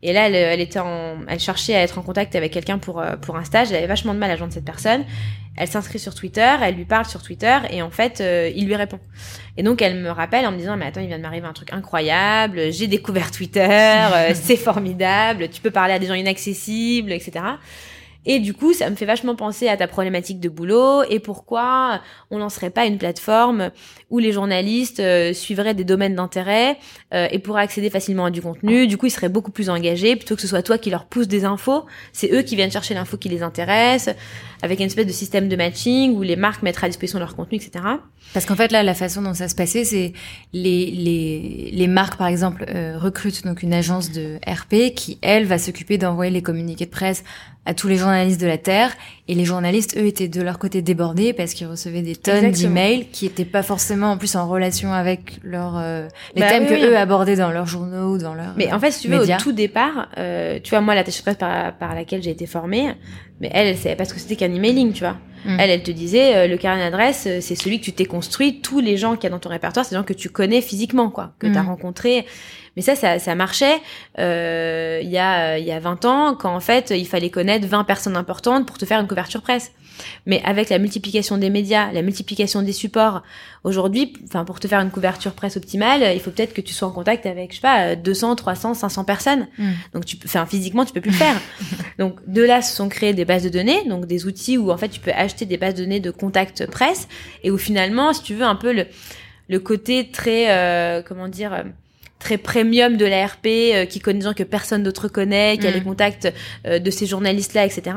Et 0.01 0.13
là, 0.13 0.27
elle, 0.27 0.36
elle, 0.36 0.62
était 0.62 0.80
en, 0.80 1.18
elle 1.27 1.39
cherchait 1.39 1.75
à 1.75 1.81
être 1.81 1.98
en 1.98 2.01
contact 2.01 2.36
avec 2.36 2.51
quelqu'un 2.51 2.77
pour 2.77 3.04
pour 3.21 3.36
un 3.36 3.44
stage. 3.44 3.71
Elle 3.71 3.77
avait 3.77 3.88
vachement 3.88 4.13
de 4.13 4.19
mal 4.19 4.31
à 4.31 4.36
joindre 4.36 4.54
cette 4.54 4.65
personne. 4.65 5.04
Elle 5.56 5.68
s'inscrit 5.68 6.00
sur 6.00 6.15
Twitter, 6.15 6.56
elle 6.62 6.75
lui 6.75 6.86
parle 6.86 7.06
sur 7.06 7.21
Twitter, 7.21 7.57
et 7.69 7.83
en 7.83 7.92
fait, 7.92 8.24
il 8.56 8.65
lui 8.65 8.75
répond. 8.75 9.00
Et 9.56 9.63
donc 9.63 9.81
elle 9.81 10.00
me 10.00 10.10
rappelle 10.10 10.48
en 10.48 10.51
me 10.51 10.57
disant 10.57 10.77
mais 10.77 10.86
attends 10.86 11.01
il 11.01 11.07
vient 11.07 11.18
de 11.18 11.24
m'arriver 11.24 11.45
un 11.45 11.54
truc 11.54 11.71
incroyable, 11.74 12.71
j'ai 12.71 12.88
découvert 12.88 13.31
Twitter, 13.31 13.62
euh, 13.69 14.31
c'est 14.33 14.57
formidable, 14.57 15.50
tu 15.50 15.62
peux 15.62 15.71
parler 15.71 15.94
à 15.94 16.00
des 16.00 16.07
gens 16.07 16.16
inaccessibles, 16.16 17.12
etc. 17.12 17.45
Et 18.25 18.39
du 18.39 18.54
coup, 18.54 18.71
ça 18.71 18.89
me 18.89 18.95
fait 18.95 19.06
vachement 19.06 19.36
penser 19.36 19.68
à 19.68 19.75
ta 19.75 19.86
problématique 19.86 20.39
de 20.39 20.48
boulot 20.48 21.04
et 21.04 21.19
pourquoi 21.19 22.00
on 22.31 22.38
lancerait 22.38 22.69
pas 22.69 22.86
une 22.86 22.98
plateforme 22.98 23.71
où 24.14 24.20
les 24.20 24.32
journalistes 24.32 25.00
euh, 25.00 25.34
suivraient 25.34 25.74
des 25.74 25.84
domaines 25.84 26.14
d'intérêt 26.14 26.78
euh, 27.16 27.28
et 27.32 27.40
pourraient 27.40 27.64
accéder 27.64 27.90
facilement 27.90 28.26
à 28.26 28.30
du 28.30 28.44
contenu. 28.44 28.86
Du 28.86 28.96
coup, 28.96 29.08
ils 29.08 29.12
seraient 29.12 29.28
beaucoup 29.28 29.50
plus 29.50 29.72
engagés 29.72 30.16
plutôt 30.16 30.36
que 30.36 30.42
ce 30.44 30.48
soit 30.48 30.62
toi 30.62 30.78
qui 30.78 30.92
leur 30.92 31.06
pousse 31.06 31.28
des 31.28 31.46
infos. 31.46 31.88
C'est 32.12 32.32
eux 32.32 32.44
qui 32.44 32.56
viennent 32.56 32.72
chercher 32.72 32.94
l'info 32.94 33.18
qui 33.18 33.28
les 33.28 33.42
intéresse 33.42 34.12
avec 34.64 34.80
une 34.80 34.86
espèce 34.86 35.08
de 35.08 35.12
système 35.12 35.50
de 35.50 35.56
matching 35.56 36.16
où 36.16 36.22
les 36.22 36.36
marques 36.36 36.62
mettent 36.62 36.82
à 36.84 36.88
disposition 36.88 37.18
leur 37.18 37.36
contenu, 37.36 37.58
etc. 37.58 37.84
Parce 38.34 38.46
qu'en 38.46 38.56
fait, 38.56 38.72
là, 38.72 38.82
la 38.82 38.94
façon 38.94 39.22
dont 39.22 39.34
ça 39.34 39.50
se 39.50 39.56
passait, 39.56 39.84
c'est 39.84 40.14
les, 40.54 40.86
les, 40.92 41.72
les 41.74 41.88
marques, 41.88 42.16
par 42.16 42.28
exemple, 42.28 42.66
euh, 42.70 42.98
recrutent 42.98 43.44
donc 43.46 43.62
une 43.62 43.74
agence 43.74 44.12
de 44.12 44.38
RP 44.48 44.94
qui, 44.96 45.18
elle, 45.22 45.46
va 45.46 45.58
s'occuper 45.58 45.98
d'envoyer 45.98 46.32
les 46.32 46.42
communiqués 46.42 46.86
de 46.86 46.92
presse 46.92 47.24
à 47.66 47.74
tous 47.74 47.88
les 47.88 47.98
journalistes 47.98 48.40
de 48.40 48.48
la 48.48 48.58
Terre. 48.58 48.94
Et 49.30 49.35
les 49.35 49.45
journalistes, 49.45 49.95
eux, 49.97 50.06
étaient 50.06 50.27
de 50.27 50.42
leur 50.42 50.59
côté 50.59 50.81
débordés 50.81 51.31
parce 51.31 51.53
qu'ils 51.53 51.68
recevaient 51.68 52.01
des 52.01 52.18
tonnes 52.18 52.51
d'emails 52.51 53.07
qui 53.07 53.25
étaient 53.25 53.45
pas 53.45 53.63
forcément 53.63 54.11
en 54.11 54.18
plus 54.18 54.35
en 54.35 54.49
relation 54.49 54.92
avec 54.92 55.39
leur 55.44 55.77
euh, 55.77 56.07
les 56.35 56.42
bah 56.42 56.49
thèmes 56.49 56.68
que 56.68 56.73
eux 56.73 56.97
abordaient 56.97 57.37
dans 57.37 57.51
leurs 57.51 57.65
journaux 57.65 58.15
ou 58.15 58.18
dans 58.18 58.33
leurs 58.33 58.53
Mais 58.57 58.73
en 58.73 58.80
fait, 58.81 58.92
si 58.92 59.03
tu 59.03 59.07
veux, 59.07 59.21
au 59.21 59.37
tout 59.37 59.53
départ, 59.53 60.09
euh, 60.18 60.59
tu 60.61 60.71
vois, 60.71 60.81
moi, 60.81 60.94
la 60.94 61.06
tâche 61.06 61.21
presse 61.21 61.37
par, 61.37 61.73
par 61.77 61.95
laquelle 61.95 62.21
j'ai 62.21 62.31
été 62.31 62.45
formée, 62.45 62.95
mais 63.44 63.52
elle, 63.54 63.68
elle 63.68 63.78
savait 63.78 63.97
pas 63.97 64.06
ce 64.06 64.14
que 64.14 64.19
c'était 64.21 64.38
qu'un 64.38 64.54
emailing, 64.54 64.94
tu 64.94 65.02
vois. 65.02 65.18
Mm. 65.44 65.59
Elle, 65.59 65.69
elle 65.69 65.83
te 65.83 65.92
disait, 65.92 66.35
euh, 66.35 66.47
le 66.47 66.56
carnet 66.56 66.81
d'adresse, 66.90 67.26
euh, 67.28 67.40
c'est 67.42 67.56
celui 67.56 67.81
que 67.81 67.83
tu 67.83 67.92
t'es 67.92 68.06
construit. 68.06 68.62
Tous 68.62 68.80
les 68.80 68.95
gens 68.95 69.16
qu'il 69.16 69.26
y 69.26 69.28
a 69.28 69.30
dans 69.31 69.40
ton 69.40 69.50
répertoire, 69.50 69.85
c'est 69.85 69.92
des 69.92 69.97
gens 69.97 70.06
que 70.06 70.14
tu 70.14 70.30
connais 70.30 70.62
physiquement, 70.62 71.09
quoi, 71.09 71.33
que 71.40 71.47
tu 71.47 71.57
as 71.57 71.64
mm. 71.64 71.68
rencontrés. 71.68 72.26
Mais 72.78 72.81
ça, 72.81 72.95
ça, 72.95 73.19
ça 73.19 73.35
marchait 73.35 73.81
euh, 74.18 75.02
il 75.04 75.09
y 75.09 75.18
a 75.18 75.59
il 75.59 75.66
y 75.66 75.71
a 75.71 75.80
20 75.80 76.06
ans, 76.06 76.35
quand 76.35 76.56
en 76.56 76.62
fait, 76.62 76.92
il 76.95 77.06
fallait 77.06 77.30
connaître 77.30 77.68
20 77.68 77.83
personnes 77.83 78.16
importantes 78.16 78.66
pour 78.66 78.78
te 78.78 78.85
faire 78.85 79.00
une 79.02 79.07
couverture 79.07 79.42
presse. 79.42 79.73
Mais 80.26 80.42
avec 80.44 80.69
la 80.69 80.80
multiplication 80.80 81.38
des 81.38 81.50
médias, 81.50 81.92
la 81.92 82.02
multiplication 82.02 82.62
des 82.62 82.73
supports, 82.73 83.23
aujourd'hui, 83.64 84.14
enfin 84.26 84.45
pour 84.45 84.59
te 84.59 84.68
faire 84.68 84.80
une 84.80 84.92
couverture 84.92 85.33
presse 85.33 85.57
optimale, 85.57 86.14
il 86.14 86.19
faut 86.19 86.31
peut-être 86.31 86.54
que 86.54 86.62
tu 86.62 86.73
sois 86.73 86.88
en 86.88 86.92
contact 86.92 87.26
avec, 87.26 87.52
je 87.52 87.56
sais 87.56 87.62
pas, 87.62 87.95
200, 87.95 88.35
300, 88.35 88.73
500 88.73 89.04
personnes. 89.04 89.47
Hmm. 89.57 89.71
Donc 89.94 90.06
tu 90.06 90.18
peux, 90.18 90.28
enfin 90.28 90.45
physiquement, 90.45 90.85
tu 90.85 90.94
peux 90.94 91.02
plus 91.02 91.12
le 91.12 91.18
faire. 91.18 91.40
donc 92.00 92.19
de 92.28 92.42
là 92.42 92.62
se 92.62 92.76
sont 92.76 92.90
créées 92.90 93.14
des 93.14 93.26
bases 93.26 93.44
de 93.44 93.50
données, 93.50 93.83
donc 93.88 94.06
des 94.06 94.26
outils 94.26 94.57
où 94.57 94.71
en 94.71 94.78
fait 94.78 94.90
tu 94.90 95.00
peux 95.00 95.12
acheter 95.12 95.45
des 95.45 95.57
bases 95.57 95.76
de 95.76 95.83
données 95.83 96.00
de 96.00 96.12
contact 96.12 96.66
presse 96.68 97.07
et 97.44 97.52
où 97.52 97.57
finalement, 97.57 98.14
si 98.14 98.23
tu 98.23 98.33
veux 98.33 98.45
un 98.45 98.56
peu 98.56 98.73
le 98.73 98.85
le 99.50 99.59
côté 99.59 100.09
très, 100.09 100.52
euh, 100.52 101.02
comment 101.06 101.28
dire 101.28 101.66
très 102.23 102.37
premium 102.37 102.95
de 102.97 103.06
la 103.06 103.27
RP, 103.27 103.45
euh, 103.47 103.85
qui 103.85 103.99
connaît 103.99 104.19
des 104.19 104.25
gens 104.25 104.33
que 104.33 104.44
personne 104.44 104.81
d'autre 104.81 105.09
connaît, 105.09 105.57
qui 105.57 105.68
a 105.68 105.71
Mm. 105.71 105.73
les 105.73 105.81
contacts 105.81 106.33
euh, 106.65 106.80
de 106.80 106.89
ces 106.89 107.06
journalistes-là, 107.06 107.65
etc. 107.65 107.95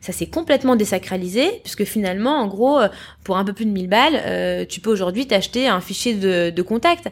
Ça 0.00 0.12
s'est 0.12 0.26
complètement 0.26 0.74
désacralisé, 0.76 1.60
puisque 1.62 1.84
finalement, 1.84 2.40
en 2.40 2.48
gros, 2.48 2.80
euh, 2.80 2.88
pour 3.24 3.38
un 3.38 3.44
peu 3.44 3.52
plus 3.52 3.64
de 3.66 3.70
1000 3.70 3.88
balles, 3.88 4.20
euh, 4.26 4.64
tu 4.68 4.80
peux 4.80 4.90
aujourd'hui 4.90 5.26
t'acheter 5.26 5.68
un 5.68 5.80
fichier 5.80 6.14
de, 6.14 6.50
de 6.50 6.62
contacts. 6.62 7.08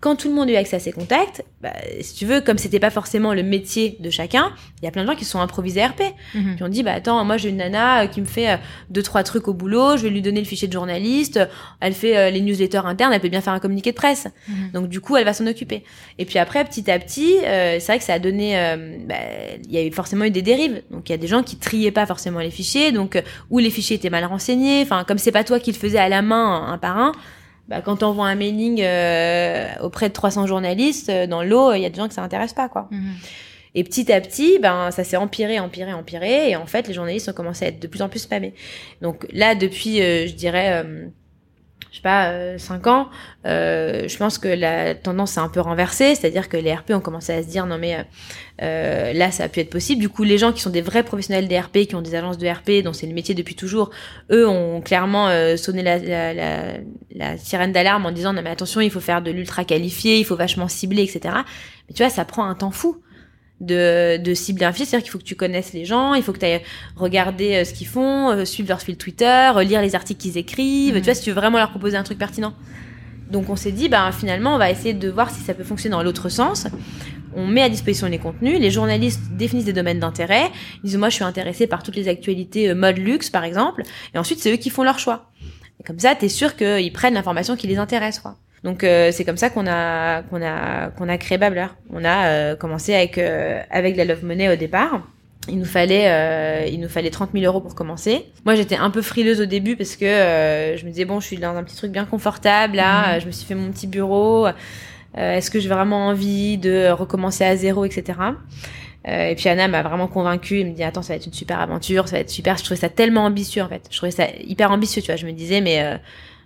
Quand 0.00 0.16
tout 0.16 0.28
le 0.28 0.34
monde 0.34 0.48
a 0.48 0.52
eu 0.52 0.56
accès 0.56 0.76
à 0.76 0.80
ses 0.80 0.92
contacts, 0.92 1.44
bah, 1.60 1.72
si 2.00 2.14
tu 2.14 2.26
veux, 2.26 2.40
comme 2.40 2.58
c'était 2.58 2.80
pas 2.80 2.90
forcément 2.90 3.34
le 3.34 3.42
métier 3.42 3.96
de 4.00 4.08
chacun, 4.08 4.52
il 4.80 4.84
y 4.86 4.88
a 4.88 4.90
plein 4.90 5.02
de 5.02 5.08
gens 5.08 5.16
qui 5.16 5.26
sont 5.26 5.40
improvisés 5.40 5.84
RP. 5.84 6.02
Mhm. 6.34 6.56
Qui 6.56 6.62
ont 6.62 6.68
dit, 6.68 6.82
bah 6.82 6.92
attends, 6.94 7.24
moi 7.24 7.36
j'ai 7.36 7.50
une 7.50 7.58
nana 7.58 8.04
euh, 8.04 8.06
qui 8.06 8.20
me 8.20 8.26
fait 8.26 8.50
euh, 8.50 8.56
deux 8.88 9.02
trois 9.02 9.22
trucs 9.22 9.46
au 9.48 9.52
boulot, 9.52 9.96
je 9.96 10.04
vais 10.04 10.10
lui 10.10 10.22
donner 10.22 10.40
le 10.40 10.46
fichier 10.46 10.68
de 10.68 10.72
journaliste, 10.72 11.38
elle 11.80 11.92
fait 11.92 12.16
euh, 12.16 12.30
les 12.30 12.40
newsletters 12.40 12.86
internes, 12.86 13.12
elle 13.12 13.20
peut 13.20 13.28
bien 13.28 13.40
faire 13.40 13.52
un 13.52 13.60
communiqué 13.60 13.90
de 13.90 13.96
presse. 13.96 14.26
Mhm. 14.48 14.70
Donc 14.72 14.88
du 14.88 15.00
coup, 15.00 15.16
elle 15.16 15.24
va 15.24 15.34
s'en 15.34 15.46
occuper. 15.46 15.84
Et 16.18 16.24
puis 16.24 16.38
après, 16.38 16.64
petit 16.64 16.90
à 16.90 16.98
petit, 16.98 17.36
euh, 17.44 17.76
c'est 17.78 17.86
vrai 17.86 17.98
que 17.98 18.04
ça 18.04 18.14
a 18.14 18.18
donné, 18.18 18.58
euh, 18.58 18.96
bah, 19.06 19.14
il 19.64 19.72
y 19.72 19.78
a 19.78 19.84
eu 19.84 19.92
forcément 19.92 20.24
eu 20.24 20.30
des 20.30 20.42
dérives. 20.42 20.82
Donc 20.90 21.08
il 21.08 21.12
y 21.12 21.14
a 21.14 21.18
des 21.18 21.26
gens 21.26 21.42
qui 21.42 21.56
triaient 21.56 21.90
pas 21.90 22.06
forcément 22.06 22.40
les 22.40 22.50
fichiers, 22.50 22.92
donc 22.92 23.16
euh, 23.16 23.22
ou 23.50 23.58
les 23.58 23.70
fichiers 23.70 23.96
étaient 23.96 24.10
mal 24.10 24.24
renseignés. 24.24 24.82
Enfin, 24.82 25.04
comme 25.06 25.18
c'est 25.18 25.32
pas 25.32 25.44
toi 25.44 25.60
qui 25.60 25.72
le 25.72 25.76
faisais 25.76 25.98
à 25.98 26.08
la 26.08 26.22
main 26.22 26.66
un 26.68 26.78
par 26.78 26.98
un. 26.98 27.12
Bah, 27.70 27.80
quand 27.82 27.98
t'envoies 27.98 28.26
un 28.26 28.34
mailing 28.34 28.82
euh, 28.82 29.68
auprès 29.80 30.08
de 30.08 30.12
300 30.12 30.48
journalistes, 30.48 31.08
euh, 31.08 31.28
dans 31.28 31.44
l'eau, 31.44 31.72
il 31.72 31.80
y 31.80 31.86
a 31.86 31.88
des 31.88 31.96
gens 31.96 32.08
que 32.08 32.14
ça 32.14 32.22
intéresse 32.22 32.52
pas, 32.52 32.68
quoi. 32.68 32.88
Mhm. 32.90 33.14
Et 33.76 33.84
petit 33.84 34.12
à 34.12 34.20
petit, 34.20 34.58
ben 34.58 34.90
ça 34.90 35.04
s'est 35.04 35.16
empiré, 35.16 35.60
empiré, 35.60 35.92
empiré, 35.92 36.50
et 36.50 36.56
en 36.56 36.66
fait 36.66 36.88
les 36.88 36.94
journalistes 36.94 37.28
ont 37.28 37.32
commencé 37.32 37.64
à 37.64 37.68
être 37.68 37.80
de 37.80 37.86
plus 37.86 38.02
en 38.02 38.08
plus 38.08 38.18
spammés. 38.18 38.52
Donc 39.00 39.24
là, 39.32 39.54
depuis, 39.54 40.02
euh, 40.02 40.26
je 40.26 40.34
dirais, 40.34 40.82
euh, 40.84 41.06
je 41.90 41.96
sais 41.96 42.02
pas, 42.02 42.30
euh, 42.30 42.56
cinq 42.56 42.86
ans, 42.86 43.08
euh, 43.46 44.06
je 44.06 44.16
pense 44.16 44.38
que 44.38 44.46
la 44.46 44.94
tendance 44.94 45.32
s'est 45.32 45.40
un 45.40 45.48
peu 45.48 45.60
renversée, 45.60 46.14
c'est-à-dire 46.14 46.48
que 46.48 46.56
les 46.56 46.72
RP 46.72 46.92
ont 46.92 47.00
commencé 47.00 47.32
à 47.32 47.42
se 47.42 47.48
dire 47.48 47.66
non 47.66 47.78
mais 47.78 47.96
euh, 47.96 48.02
euh, 48.62 49.12
là 49.12 49.32
ça 49.32 49.44
a 49.44 49.48
pu 49.48 49.60
être 49.60 49.70
possible. 49.70 50.00
Du 50.00 50.08
coup, 50.08 50.22
les 50.22 50.38
gens 50.38 50.52
qui 50.52 50.60
sont 50.60 50.70
des 50.70 50.82
vrais 50.82 51.02
professionnels 51.02 51.48
des 51.48 51.58
RP, 51.58 51.86
qui 51.88 51.96
ont 51.96 52.02
des 52.02 52.14
agences 52.14 52.38
de 52.38 52.46
RP, 52.48 52.84
dont 52.84 52.92
c'est 52.92 53.06
le 53.06 53.14
métier 53.14 53.34
depuis 53.34 53.56
toujours, 53.56 53.90
eux 54.30 54.46
ont 54.48 54.80
clairement 54.80 55.28
euh, 55.28 55.56
sonné 55.56 55.82
la, 55.82 55.98
la, 55.98 56.32
la, 56.32 56.62
la 57.14 57.36
sirène 57.38 57.72
d'alarme 57.72 58.06
en 58.06 58.12
disant 58.12 58.32
non 58.32 58.42
mais 58.42 58.50
attention, 58.50 58.80
il 58.80 58.90
faut 58.90 59.00
faire 59.00 59.20
de 59.20 59.32
l'ultra 59.32 59.64
qualifié, 59.64 60.18
il 60.18 60.24
faut 60.24 60.36
vachement 60.36 60.68
cibler, 60.68 61.02
etc. 61.02 61.34
Mais 61.88 61.94
tu 61.94 62.02
vois, 62.02 62.10
ça 62.10 62.24
prend 62.24 62.44
un 62.44 62.54
temps 62.54 62.70
fou 62.70 63.02
de, 63.60 64.16
de 64.16 64.34
cibler 64.34 64.64
un 64.64 64.72
fichier, 64.72 64.86
c'est-à-dire 64.86 65.04
qu'il 65.04 65.12
faut 65.12 65.18
que 65.18 65.24
tu 65.24 65.36
connaisses 65.36 65.72
les 65.72 65.84
gens, 65.84 66.14
il 66.14 66.22
faut 66.22 66.32
que 66.32 66.38
tu 66.38 66.46
ailles 66.46 66.62
regarder 66.96 67.56
euh, 67.56 67.64
ce 67.64 67.74
qu'ils 67.74 67.86
font, 67.86 68.30
euh, 68.30 68.44
suivre 68.44 68.68
leur 68.70 68.80
fil 68.80 68.96
Twitter, 68.96 69.50
euh, 69.54 69.62
lire 69.62 69.82
les 69.82 69.94
articles 69.94 70.20
qu'ils 70.20 70.38
écrivent, 70.38 70.94
Mhm. 70.94 71.00
tu 71.00 71.04
vois, 71.04 71.14
si 71.14 71.22
tu 71.22 71.30
veux 71.30 71.36
vraiment 71.36 71.58
leur 71.58 71.70
proposer 71.70 71.96
un 71.96 72.02
truc 72.02 72.18
pertinent. 72.18 72.54
Donc 73.30 73.48
on 73.50 73.56
s'est 73.56 73.72
dit, 73.72 73.88
bah, 73.88 74.10
finalement, 74.12 74.54
on 74.54 74.58
va 74.58 74.70
essayer 74.70 74.94
de 74.94 75.08
voir 75.08 75.30
si 75.30 75.40
ça 75.42 75.54
peut 75.54 75.62
fonctionner 75.64 75.94
dans 75.94 76.02
l'autre 76.02 76.28
sens. 76.28 76.66
On 77.36 77.46
met 77.46 77.62
à 77.62 77.68
disposition 77.68 78.08
les 78.08 78.18
contenus, 78.18 78.58
les 78.58 78.70
journalistes 78.72 79.20
définissent 79.30 79.66
des 79.66 79.72
domaines 79.72 80.00
d'intérêt, 80.00 80.50
ils 80.82 80.86
disent, 80.86 80.96
moi 80.96 81.10
je 81.10 81.14
suis 81.14 81.24
intéressé 81.24 81.68
par 81.68 81.84
toutes 81.84 81.94
les 81.94 82.08
actualités 82.08 82.68
euh, 82.70 82.74
mode 82.74 82.98
luxe, 82.98 83.30
par 83.30 83.44
exemple, 83.44 83.82
et 84.14 84.18
ensuite 84.18 84.40
c'est 84.40 84.52
eux 84.52 84.56
qui 84.56 84.68
font 84.70 84.82
leur 84.82 84.98
choix. 84.98 85.30
Et 85.78 85.84
comme 85.84 85.98
ça, 86.00 86.14
t'es 86.16 86.28
sûr 86.28 86.56
qu'ils 86.56 86.92
prennent 86.92 87.14
l'information 87.14 87.54
qui 87.56 87.66
les 87.68 87.78
intéresse, 87.78 88.18
quoi. 88.18 88.36
Donc 88.62 88.84
euh, 88.84 89.10
c'est 89.12 89.24
comme 89.24 89.38
ça 89.38 89.48
qu'on 89.50 89.66
a 89.66 90.22
qu'on 90.22 90.42
a 90.42 90.88
qu'on 90.90 91.08
a 91.08 91.18
créé 91.18 91.38
Babbler. 91.38 91.66
On 91.92 92.04
a 92.04 92.26
euh, 92.26 92.56
commencé 92.56 92.94
avec 92.94 93.16
euh, 93.18 93.62
avec 93.70 93.96
la 93.96 94.04
Love 94.04 94.24
Money 94.24 94.52
au 94.52 94.56
départ. 94.56 95.02
Il 95.48 95.58
nous 95.58 95.64
fallait 95.64 96.08
euh, 96.08 96.66
il 96.70 96.78
nous 96.80 96.88
fallait 96.88 97.08
30 97.10 97.30
000 97.32 97.44
euros 97.46 97.60
pour 97.62 97.74
commencer. 97.74 98.26
Moi 98.44 98.54
j'étais 98.56 98.76
un 98.76 98.90
peu 98.90 99.00
frileuse 99.00 99.40
au 99.40 99.46
début 99.46 99.76
parce 99.76 99.96
que 99.96 100.04
euh, 100.04 100.76
je 100.76 100.84
me 100.84 100.90
disais 100.90 101.06
bon 101.06 101.20
je 101.20 101.26
suis 101.26 101.38
dans 101.38 101.56
un 101.56 101.64
petit 101.64 101.76
truc 101.76 101.90
bien 101.90 102.04
confortable 102.04 102.76
là. 102.76 103.14
Mhm. 103.14 103.20
Je 103.22 103.26
me 103.26 103.30
suis 103.32 103.46
fait 103.46 103.54
mon 103.54 103.70
petit 103.70 103.86
bureau. 103.86 104.46
Euh, 104.46 104.52
Est-ce 105.14 105.50
que 105.50 105.58
j'ai 105.58 105.68
vraiment 105.68 106.08
envie 106.08 106.58
de 106.58 106.90
recommencer 106.90 107.44
à 107.44 107.56
zéro 107.56 107.86
etc. 107.86 108.18
Euh, 109.08 109.28
et 109.28 109.34
puis 109.34 109.48
Anna 109.48 109.66
m'a 109.66 109.82
vraiment 109.82 110.08
convaincue. 110.08 110.60
Elle 110.60 110.68
me 110.68 110.74
dit 110.74 110.84
attends 110.84 111.00
ça 111.00 111.14
va 111.14 111.16
être 111.16 111.26
une 111.26 111.32
super 111.32 111.58
aventure, 111.60 112.06
ça 112.06 112.16
va 112.16 112.20
être 112.20 112.30
super. 112.30 112.58
Je 112.58 112.64
trouvais 112.64 112.78
ça 112.78 112.90
tellement 112.90 113.24
ambitieux 113.24 113.62
en 113.62 113.68
fait. 113.68 113.88
Je 113.90 113.96
trouvais 113.96 114.12
ça 114.12 114.26
hyper 114.44 114.70
ambitieux 114.70 115.00
tu 115.00 115.06
vois. 115.06 115.16
Je 115.16 115.26
me 115.26 115.32
disais 115.32 115.62
mais 115.62 115.82
euh, 115.82 115.96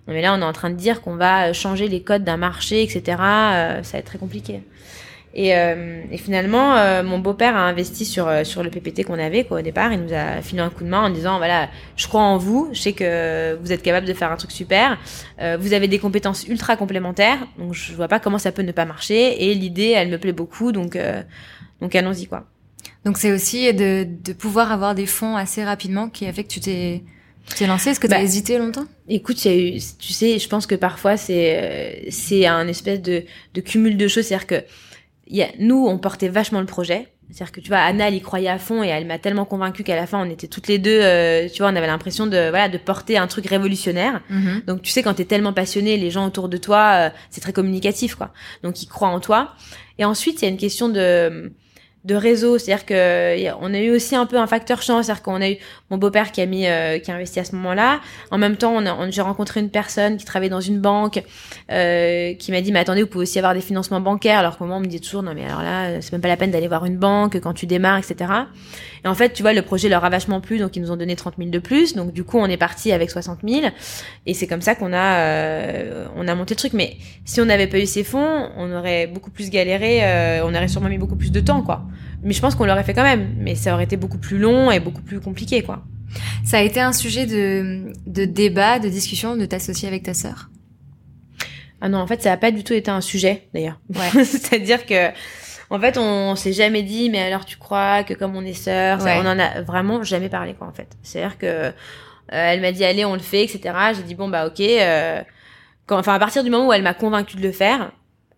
mais 0.07 0.21
là, 0.21 0.33
on 0.33 0.41
est 0.41 0.45
en 0.45 0.53
train 0.53 0.69
de 0.69 0.75
dire 0.75 1.01
qu'on 1.01 1.15
va 1.15 1.53
changer 1.53 1.87
les 1.87 2.01
codes 2.01 2.23
d'un 2.23 2.37
marché, 2.37 2.83
etc. 2.83 3.01
Euh, 3.19 3.83
ça 3.83 3.93
va 3.93 3.99
être 3.99 4.05
très 4.05 4.19
compliqué. 4.19 4.61
Et, 5.37 5.53
euh, 5.53 6.01
et 6.11 6.17
finalement, 6.17 6.77
euh, 6.77 7.03
mon 7.03 7.19
beau-père 7.19 7.57
a 7.57 7.67
investi 7.67 8.05
sur 8.05 8.29
euh, 8.29 8.45
sur 8.45 8.63
le 8.63 8.69
PPT 8.69 9.03
qu'on 9.03 9.19
avait 9.19 9.43
quoi, 9.43 9.59
au 9.59 9.61
départ. 9.61 9.91
Il 9.91 10.01
nous 10.01 10.13
a 10.13 10.41
filé 10.41 10.61
un 10.61 10.69
coup 10.69 10.85
de 10.85 10.89
main 10.89 11.03
en 11.03 11.09
disant 11.09 11.37
voilà, 11.37 11.67
je 11.97 12.07
crois 12.07 12.21
en 12.21 12.37
vous. 12.37 12.69
Je 12.71 12.79
sais 12.79 12.93
que 12.93 13.57
vous 13.61 13.73
êtes 13.73 13.81
capable 13.81 14.07
de 14.07 14.13
faire 14.13 14.31
un 14.31 14.37
truc 14.37 14.51
super. 14.51 14.97
Euh, 15.41 15.57
vous 15.59 15.73
avez 15.73 15.89
des 15.89 15.99
compétences 15.99 16.47
ultra 16.47 16.77
complémentaires, 16.77 17.39
donc 17.59 17.73
je 17.73 17.93
vois 17.93 18.07
pas 18.07 18.21
comment 18.21 18.37
ça 18.37 18.53
peut 18.53 18.61
ne 18.61 18.71
pas 18.71 18.85
marcher. 18.85 19.49
Et 19.49 19.53
l'idée, 19.55 19.89
elle 19.89 20.07
me 20.07 20.17
plaît 20.17 20.31
beaucoup, 20.31 20.71
donc 20.71 20.95
euh, 20.95 21.21
donc 21.81 21.93
allons-y 21.95 22.27
quoi. 22.27 22.45
Donc 23.03 23.17
c'est 23.17 23.33
aussi 23.33 23.73
de, 23.73 24.07
de 24.07 24.31
pouvoir 24.31 24.71
avoir 24.71 24.95
des 24.95 25.05
fonds 25.05 25.35
assez 25.35 25.65
rapidement 25.65 26.07
qui 26.07 26.25
a 26.27 26.31
fait 26.31 26.43
que 26.43 26.49
tu 26.49 26.61
t'es 26.61 27.03
tu 27.47 27.55
t'es 27.55 27.67
lancé. 27.67 27.89
Est-ce 27.91 27.99
que 27.99 28.07
tu 28.07 28.13
as 28.13 28.17
Bah, 28.17 28.23
hésité 28.23 28.57
longtemps? 28.57 28.85
Écoute, 29.07 29.43
y 29.45 29.49
a 29.49 29.55
eu, 29.55 29.79
tu 29.99 30.13
sais, 30.13 30.39
je 30.39 30.47
pense 30.49 30.65
que 30.67 30.75
parfois 30.75 31.17
c'est 31.17 31.57
euh, 31.61 32.07
c'est 32.09 32.45
un 32.45 32.67
espèce 32.67 33.01
de, 33.01 33.23
de 33.53 33.61
cumul 33.61 33.97
de 33.97 34.07
choses, 34.07 34.25
c'est-à-dire 34.25 34.47
que 34.47 34.63
y 35.27 35.41
a, 35.41 35.47
nous 35.59 35.85
on 35.87 35.97
portait 35.97 36.29
vachement 36.29 36.59
le 36.59 36.65
projet, 36.65 37.07
c'est-à-dire 37.31 37.51
que 37.51 37.59
tu 37.59 37.69
vois 37.69 37.79
Anna 37.79 38.07
elle 38.07 38.13
y 38.15 38.21
croyait 38.21 38.47
à 38.49 38.57
fond 38.59 38.83
et 38.83 38.87
elle 38.87 39.05
m'a 39.07 39.17
tellement 39.19 39.45
convaincue 39.45 39.83
qu'à 39.83 39.95
la 39.95 40.05
fin 40.07 40.25
on 40.25 40.29
était 40.29 40.47
toutes 40.47 40.67
les 40.67 40.77
deux, 40.79 40.99
euh, 41.01 41.47
tu 41.49 41.63
vois, 41.63 41.71
on 41.71 41.75
avait 41.75 41.87
l'impression 41.87 42.27
de 42.27 42.49
voilà 42.49 42.69
de 42.69 42.77
porter 42.77 43.17
un 43.17 43.27
truc 43.27 43.47
révolutionnaire. 43.47 44.21
Mhm. 44.29 44.61
Donc 44.67 44.81
tu 44.81 44.91
sais 44.91 45.01
quand 45.03 45.13
t'es 45.15 45.25
tellement 45.25 45.53
passionné, 45.53 45.97
les 45.97 46.11
gens 46.11 46.25
autour 46.27 46.49
de 46.49 46.57
toi, 46.57 46.93
euh, 46.95 47.09
c'est 47.29 47.41
très 47.41 47.53
communicatif 47.53 48.15
quoi. 48.15 48.31
Donc 48.63 48.81
ils 48.83 48.87
croient 48.87 49.09
en 49.09 49.19
toi. 49.19 49.53
Et 49.97 50.05
ensuite 50.05 50.41
il 50.41 50.45
y 50.45 50.47
a 50.47 50.51
une 50.51 50.57
question 50.57 50.89
de 50.89 51.51
de 52.05 52.15
réseau, 52.15 52.57
c'est-à-dire 52.57 52.85
que 52.85 53.53
on 53.61 53.73
a 53.73 53.79
eu 53.79 53.89
aussi 53.91 54.15
un 54.15 54.25
peu 54.25 54.37
un 54.37 54.47
facteur 54.47 54.81
chance, 54.81 55.05
c'est-à-dire 55.07 55.23
qu'on 55.23 55.41
a 55.41 55.49
eu 55.49 55.57
mon 55.89 55.97
beau-père 55.97 56.31
qui 56.31 56.39
a 56.41 56.45
mis 56.45 56.67
euh, 56.67 56.99
qui 56.99 57.09
a 57.11 57.15
investi 57.15 57.39
à 57.39 57.43
ce 57.43 57.55
moment-là. 57.55 57.99
En 58.31 58.37
même 58.37 58.55
temps, 58.57 58.71
on 58.75 58.85
a, 58.85 58.93
on- 58.93 59.09
j'ai 59.11 59.21
rencontré 59.21 59.59
une 59.59 59.69
personne 59.71 60.17
qui 60.17 60.23
travaillait 60.25 60.49
dans 60.51 60.61
une 60.61 60.79
banque 60.79 61.23
euh, 61.71 62.33
qui 62.35 62.51
m'a 62.51 62.61
dit 62.61 62.71
mais 62.71 62.79
attendez, 62.79 63.01
vous 63.01 63.07
pouvez 63.07 63.23
aussi 63.23 63.39
avoir 63.39 63.53
des 63.53 63.61
financements 63.61 64.01
bancaires. 64.01 64.39
Alors 64.39 64.57
que 64.57 64.63
moi 64.63 64.77
on 64.77 64.79
me 64.79 64.85
dit 64.85 65.01
toujours 65.01 65.23
non 65.23 65.33
mais 65.33 65.45
alors 65.45 65.61
là 65.63 65.99
c'est 66.01 66.11
même 66.11 66.21
pas 66.21 66.27
la 66.27 66.37
peine 66.37 66.51
d'aller 66.51 66.67
voir 66.67 66.85
une 66.85 66.97
banque 66.97 67.39
quand 67.41 67.53
tu 67.53 67.65
démarres, 67.65 67.97
etc. 67.97 68.31
Et 69.03 69.07
en 69.07 69.13
fait, 69.13 69.33
tu 69.33 69.43
vois, 69.43 69.53
le 69.53 69.61
projet 69.61 69.87
leur 69.87 70.03
a 70.03 70.09
vachement 70.09 70.41
plu, 70.41 70.57
donc 70.57 70.75
ils 70.75 70.81
nous 70.81 70.89
ont 70.91 70.95
donné 70.97 71.15
30 71.15 71.35
000 71.37 71.49
de 71.51 71.59
plus. 71.59 71.93
Donc 71.95 72.11
du 72.11 72.23
coup, 72.23 72.39
on 72.39 72.47
est 72.47 72.57
parti 72.57 72.91
avec 72.91 73.11
60 73.11 73.39
000. 73.47 73.67
Et 74.25 74.33
c'est 74.33 74.47
comme 74.47 74.61
ça 74.61 74.73
qu'on 74.73 74.93
a, 74.93 75.19
euh, 75.19 76.05
on 76.15 76.27
a 76.27 76.33
monté 76.33 76.55
le 76.55 76.57
truc. 76.57 76.73
Mais 76.73 76.97
si 77.23 77.39
on 77.39 77.45
n'avait 77.45 77.67
pas 77.67 77.77
eu 77.77 77.85
ces 77.85 78.03
fonds, 78.03 78.49
on 78.57 78.71
aurait 78.75 79.05
beaucoup 79.05 79.29
plus 79.29 79.51
galéré, 79.51 79.99
euh, 80.03 80.41
on 80.43 80.55
aurait 80.55 80.67
sûrement 80.67 80.89
mis 80.89 80.97
beaucoup 80.97 81.15
plus 81.15 81.31
de 81.31 81.39
temps, 81.39 81.61
quoi. 81.61 81.83
Mais 82.25 82.33
je 82.33 82.41
pense 82.41 82.55
qu'on 82.55 82.65
l'aurait 82.65 82.83
fait 82.83 82.93
quand 82.93 83.03
même. 83.03 83.35
Mais 83.37 83.55
ça 83.55 83.73
aurait 83.73 83.85
été 83.85 83.95
beaucoup 83.95 84.17
plus 84.17 84.37
long 84.37 84.69
et 84.71 84.79
beaucoup 84.81 85.01
plus 85.01 85.21
compliqué, 85.21 85.61
quoi. 85.61 85.83
Ça 86.43 86.57
a 86.57 86.61
été 86.61 86.81
un 86.81 86.91
sujet 86.93 87.25
de, 87.25 87.93
de 88.07 88.25
débat, 88.25 88.79
de 88.79 88.89
discussion, 88.89 89.35
de 89.37 89.45
t'associer 89.45 89.87
avec 89.87 90.03
ta 90.03 90.13
sœur. 90.13 90.49
Ah 91.81 91.89
non, 91.89 91.99
en 91.99 92.07
fait, 92.07 92.21
ça 92.21 92.29
n'a 92.29 92.37
pas 92.37 92.51
du 92.51 92.63
tout 92.63 92.73
été 92.73 92.89
un 92.89 93.01
sujet, 93.01 93.47
d'ailleurs. 93.53 93.79
Ouais. 93.93 94.09
C'est-à-dire 94.25 94.85
que, 94.85 95.09
en 95.69 95.79
fait, 95.79 95.97
on 95.97 96.35
s'est 96.35 96.53
jamais 96.53 96.83
dit, 96.83 97.09
mais 97.09 97.19
alors 97.21 97.45
tu 97.45 97.57
crois 97.57 98.03
que 98.03 98.13
comme 98.13 98.35
on 98.35 98.43
est 98.45 98.53
sœurs, 98.53 99.03
Ouais. 99.03 99.17
on 99.21 99.27
en 99.27 99.37
a 99.39 99.61
vraiment 99.61 100.03
jamais 100.03 100.29
parlé, 100.29 100.53
quoi, 100.53 100.67
en 100.67 100.73
fait. 100.73 100.87
C'est-à-dire 101.03 101.37
que, 101.37 101.45
euh, 101.45 101.71
elle 102.31 102.61
m'a 102.61 102.71
dit, 102.71 102.83
allez, 102.85 103.05
on 103.05 103.13
le 103.13 103.19
fait, 103.19 103.43
etc. 103.43 103.75
J'ai 103.95 104.03
dit, 104.03 104.15
bon, 104.15 104.29
bah, 104.29 104.47
ok. 104.47 104.59
euh, 104.61 105.21
quand, 105.85 105.99
enfin, 105.99 106.13
à 106.13 106.19
partir 106.19 106.43
du 106.43 106.49
moment 106.49 106.67
où 106.69 106.73
elle 106.73 106.81
m'a 106.81 106.93
convaincu 106.95 107.35
de 107.37 107.41
le 107.43 107.51
faire, 107.51 107.91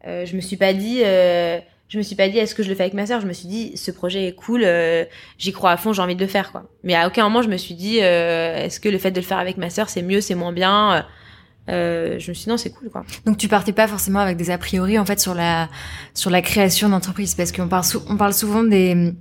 euh, 0.06 0.26
je 0.26 0.36
me 0.36 0.42
suis 0.42 0.58
pas 0.58 0.74
dit, 0.74 1.02
euh, 1.06 1.60
je 1.90 1.98
me 1.98 2.04
suis 2.04 2.16
pas 2.16 2.28
dit, 2.30 2.38
est-ce 2.38 2.54
que 2.56 2.64
je 2.64 2.70
le 2.70 2.76
fais 2.76 2.84
avec 2.84 2.94
ma 2.94 3.06
sœur? 3.06 3.22
Je 3.22 3.28
me 3.28 3.34
suis 3.34 3.48
dit, 3.48 3.78
ce 3.78 3.92
projet 3.92 4.26
est 4.28 4.36
cool, 4.36 4.64
euh, 4.66 5.06
j'y 5.38 5.52
crois 5.54 5.72
à 5.72 5.78
fond, 5.78 5.94
j'ai 5.94 6.02
envie 6.02 6.16
de 6.16 6.22
le 6.22 6.28
faire, 6.28 6.52
quoi. 6.52 6.70
Mais 6.84 6.96
à 6.96 7.08
aucun 7.08 7.24
moment, 7.24 7.42
je 7.42 7.50
me 7.50 7.58
suis 7.58 7.76
dit, 7.76 8.00
euh, 8.02 8.58
est-ce 8.58 8.80
que 8.80 8.90
le 8.90 8.98
fait 8.98 9.12
de 9.12 9.20
le 9.20 9.26
faire 9.26 9.38
avec 9.40 9.58
ma 9.58 9.70
sœur, 9.70 9.88
c'est 9.90 10.02
mieux, 10.02 10.20
c'est 10.22 10.36
moins 10.36 10.52
bien? 10.52 11.06
Euh, 11.70 12.18
Je 12.20 12.30
me 12.30 12.34
suis 12.34 12.46
dit, 12.46 12.50
non, 12.50 12.58
c'est 12.58 12.72
cool, 12.72 12.90
quoi. 12.90 13.06
Donc 13.26 13.38
tu 13.38 13.48
partais 13.48 13.74
pas 13.74 13.88
forcément 13.88 14.20
avec 14.20 14.38
des 14.38 14.52
a 14.52 14.58
priori 14.58 14.98
en 15.00 15.06
fait 15.06 15.20
sur 15.20 15.34
la 15.34 15.70
sur 16.14 16.30
la 16.30 16.42
création 16.42 16.90
d'entreprise? 16.90 17.36
Parce 17.36 17.52
qu'on 17.52 17.68
parle 17.68 17.84
sou- 17.84 18.04
on 18.10 18.16
parle 18.18 18.34
souvent 18.34 18.64
des 18.64 19.14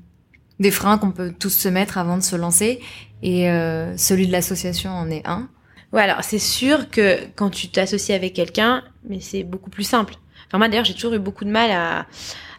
des 0.60 0.70
freins 0.70 0.96
qu'on 0.98 1.10
peut 1.10 1.34
tous 1.38 1.50
se 1.50 1.68
mettre 1.68 1.98
avant 1.98 2.16
de 2.16 2.22
se 2.22 2.34
lancer 2.36 2.80
et 3.22 3.50
euh, 3.50 3.96
celui 3.96 4.26
de 4.26 4.32
l'association 4.32 4.90
en 4.90 5.10
est 5.10 5.26
un. 5.26 5.48
Ouais, 5.92 6.02
alors 6.02 6.22
c'est 6.24 6.38
sûr 6.38 6.88
que 6.90 7.18
quand 7.34 7.50
tu 7.50 7.68
t'associes 7.68 8.14
avec 8.14 8.34
quelqu'un, 8.34 8.82
mais 9.08 9.20
c'est 9.20 9.42
beaucoup 9.42 9.70
plus 9.70 9.84
simple. 9.84 10.14
Enfin 10.46 10.58
moi 10.58 10.68
d'ailleurs 10.68 10.84
j'ai 10.84 10.94
toujours 10.94 11.14
eu 11.14 11.18
beaucoup 11.18 11.44
de 11.44 11.50
mal 11.50 11.70
à, 11.72 12.06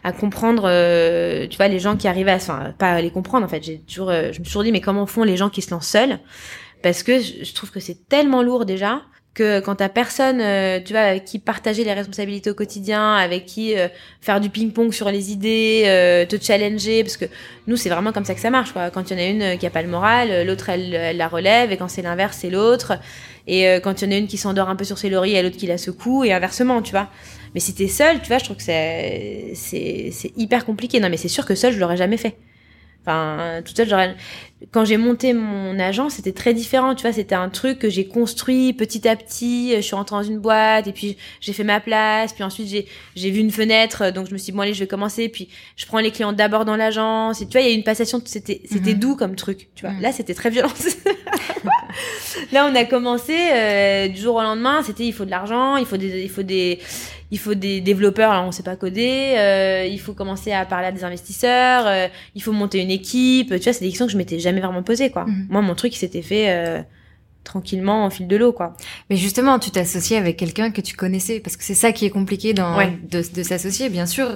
à 0.04 0.12
comprendre, 0.12 0.64
euh, 0.66 1.46
tu 1.48 1.56
vois, 1.56 1.68
les 1.68 1.78
gens 1.78 1.96
qui 1.96 2.08
arrivent 2.08 2.28
à, 2.28 2.36
enfin 2.36 2.74
pas 2.78 2.92
à 2.92 3.00
les 3.00 3.10
comprendre 3.10 3.44
en 3.44 3.48
fait. 3.48 3.62
J'ai 3.62 3.78
toujours, 3.80 4.10
euh, 4.10 4.24
je 4.24 4.28
me 4.28 4.32
suis 4.32 4.44
toujours 4.44 4.64
dit 4.64 4.72
mais 4.72 4.80
comment 4.80 5.06
font 5.06 5.24
les 5.24 5.36
gens 5.36 5.50
qui 5.50 5.62
se 5.62 5.70
lancent 5.70 5.88
seuls? 5.88 6.18
Parce 6.82 7.02
que 7.02 7.20
je, 7.20 7.52
trouve 7.54 7.70
que 7.70 7.80
c'est 7.80 8.08
tellement 8.08 8.42
lourd 8.42 8.64
déjà 8.64 9.02
que 9.34 9.60
quand 9.60 9.76
t'as 9.76 9.88
personne, 9.88 10.40
euh, 10.40 10.80
tu 10.84 10.92
vois, 10.92 11.02
avec 11.02 11.24
qui 11.24 11.38
partager 11.38 11.84
les 11.84 11.92
responsabilités 11.92 12.50
au 12.50 12.54
quotidien, 12.54 13.14
avec 13.14 13.46
qui 13.46 13.76
euh, 13.78 13.86
faire 14.20 14.40
du 14.40 14.50
ping-pong 14.50 14.92
sur 14.92 15.10
les 15.10 15.30
idées, 15.30 15.84
euh, 15.86 16.26
te 16.26 16.42
challenger, 16.42 17.04
parce 17.04 17.16
que 17.16 17.26
nous, 17.68 17.76
c'est 17.76 17.88
vraiment 17.88 18.12
comme 18.12 18.24
ça 18.24 18.34
que 18.34 18.40
ça 18.40 18.50
marche, 18.50 18.72
quoi. 18.72 18.90
Quand 18.90 19.10
il 19.10 19.16
y 19.16 19.20
en 19.20 19.24
a 19.24 19.26
une 19.52 19.58
qui 19.58 19.66
a 19.66 19.70
pas 19.70 19.82
le 19.82 19.88
moral, 19.88 20.44
l'autre, 20.44 20.70
elle, 20.70 20.92
elle, 20.92 21.16
la 21.18 21.28
relève, 21.28 21.70
et 21.70 21.76
quand 21.76 21.88
c'est 21.88 22.02
l'inverse, 22.02 22.38
c'est 22.40 22.50
l'autre. 22.50 22.94
Et 23.46 23.64
quand 23.82 24.02
il 24.02 24.04
y 24.04 24.08
en 24.08 24.16
a 24.16 24.18
une 24.18 24.26
qui 24.26 24.36
s'endort 24.36 24.68
un 24.68 24.76
peu 24.76 24.84
sur 24.84 24.98
ses 24.98 25.08
lauriers, 25.08 25.40
l'autre 25.42 25.56
qui 25.56 25.66
la 25.66 25.78
secoue, 25.78 26.24
et 26.24 26.32
inversement, 26.32 26.82
tu 26.82 26.90
vois. 26.90 27.08
Mais 27.54 27.60
si 27.60 27.74
t'es 27.74 27.88
seule, 27.88 28.20
tu 28.20 28.28
vois, 28.28 28.38
je 28.38 28.44
trouve 28.44 28.56
que 28.56 28.62
c'est, 28.62 29.52
c'est, 29.54 30.10
c'est 30.12 30.32
hyper 30.36 30.64
compliqué. 30.64 31.00
Non, 31.00 31.08
mais 31.10 31.16
c'est 31.16 31.28
sûr 31.28 31.46
que 31.46 31.54
seule, 31.54 31.72
je 31.72 31.80
l'aurais 31.80 31.96
jamais 31.96 32.16
fait. 32.16 32.36
Enfin, 33.08 33.62
tout 33.64 33.72
seul, 33.74 33.88
j'aurais. 33.88 34.16
Quand 34.70 34.84
j'ai 34.84 34.96
monté 34.96 35.32
mon 35.32 35.78
agence, 35.78 36.14
c'était 36.14 36.32
très 36.32 36.52
différent. 36.52 36.94
Tu 36.94 37.02
vois, 37.02 37.12
c'était 37.12 37.34
un 37.34 37.48
truc 37.48 37.78
que 37.78 37.88
j'ai 37.88 38.06
construit 38.06 38.72
petit 38.72 39.08
à 39.08 39.16
petit. 39.16 39.72
Je 39.76 39.80
suis 39.80 39.94
rentrée 39.94 40.16
dans 40.16 40.22
une 40.22 40.40
boîte 40.40 40.88
et 40.88 40.92
puis 40.92 41.16
j'ai 41.40 41.52
fait 41.52 41.64
ma 41.64 41.80
place. 41.80 42.32
Puis 42.32 42.42
ensuite, 42.42 42.68
j'ai 42.68 42.86
j'ai 43.14 43.30
vu 43.30 43.40
une 43.40 43.52
fenêtre, 43.52 44.10
donc 44.10 44.26
je 44.26 44.32
me 44.32 44.38
suis 44.38 44.46
dit 44.46 44.56
bon 44.56 44.62
allez, 44.62 44.74
je 44.74 44.80
vais 44.80 44.88
commencer. 44.88 45.28
Puis 45.28 45.48
je 45.76 45.86
prends 45.86 46.00
les 46.00 46.10
clients 46.10 46.32
d'abord 46.32 46.64
dans 46.64 46.76
l'agence. 46.76 47.40
Et 47.40 47.46
tu 47.46 47.52
vois, 47.52 47.60
il 47.62 47.68
y 47.68 47.70
a 47.70 47.72
eu 47.72 47.76
une 47.76 47.84
passation. 47.84 48.20
C'était 48.24 48.60
c'était 48.64 48.94
mhm. 48.94 48.98
doux 48.98 49.16
comme 49.16 49.36
truc. 49.36 49.68
Tu 49.74 49.86
vois, 49.86 49.94
mhm. 49.94 50.02
là 50.02 50.12
c'était 50.12 50.34
très 50.34 50.50
violent. 50.50 50.72
là, 52.52 52.68
on 52.70 52.74
a 52.74 52.84
commencé 52.84 53.36
euh, 53.52 54.08
du 54.08 54.20
jour 54.20 54.36
au 54.36 54.42
lendemain. 54.42 54.82
C'était 54.82 55.06
il 55.06 55.12
faut 55.12 55.24
de 55.24 55.30
l'argent, 55.30 55.76
il 55.76 55.86
faut 55.86 55.96
des 55.96 56.22
il 56.22 56.30
faut 56.30 56.42
des 56.42 56.80
il 57.30 57.38
faut 57.38 57.54
des 57.54 57.80
développeurs, 57.80 58.30
alors 58.30 58.46
on 58.46 58.52
sait 58.52 58.62
pas 58.62 58.76
coder, 58.76 59.34
euh, 59.36 59.86
il 59.86 60.00
faut 60.00 60.14
commencer 60.14 60.52
à 60.52 60.64
parler 60.64 60.86
à 60.86 60.92
des 60.92 61.04
investisseurs, 61.04 61.86
euh, 61.86 62.08
il 62.34 62.42
faut 62.42 62.52
monter 62.52 62.80
une 62.80 62.90
équipe. 62.90 63.48
Tu 63.48 63.58
vois, 63.58 63.72
c'est 63.72 63.84
des 63.84 63.88
questions 63.88 64.06
que 64.06 64.12
je 64.12 64.16
m'étais 64.16 64.38
jamais 64.38 64.60
vraiment 64.60 64.82
posées, 64.82 65.10
quoi. 65.10 65.26
Mhm. 65.26 65.46
Moi, 65.50 65.62
mon 65.62 65.74
truc, 65.74 65.94
il 65.94 65.98
s'était 65.98 66.22
fait 66.22 66.50
euh, 66.50 66.82
tranquillement 67.44 68.04
en 68.04 68.10
fil 68.10 68.26
de 68.26 68.36
l'eau, 68.36 68.52
quoi. 68.52 68.76
Mais 69.10 69.16
justement, 69.16 69.58
tu 69.58 69.70
t'associes 69.70 70.18
avec 70.18 70.36
quelqu'un 70.36 70.70
que 70.70 70.80
tu 70.80 70.96
connaissais, 70.96 71.40
parce 71.40 71.56
que 71.56 71.64
c'est 71.64 71.74
ça 71.74 71.92
qui 71.92 72.06
est 72.06 72.10
compliqué 72.10 72.54
dans 72.54 72.76
de, 73.10 73.22
de 73.34 73.42
s'associer, 73.42 73.90
bien 73.90 74.06
sûr. 74.06 74.28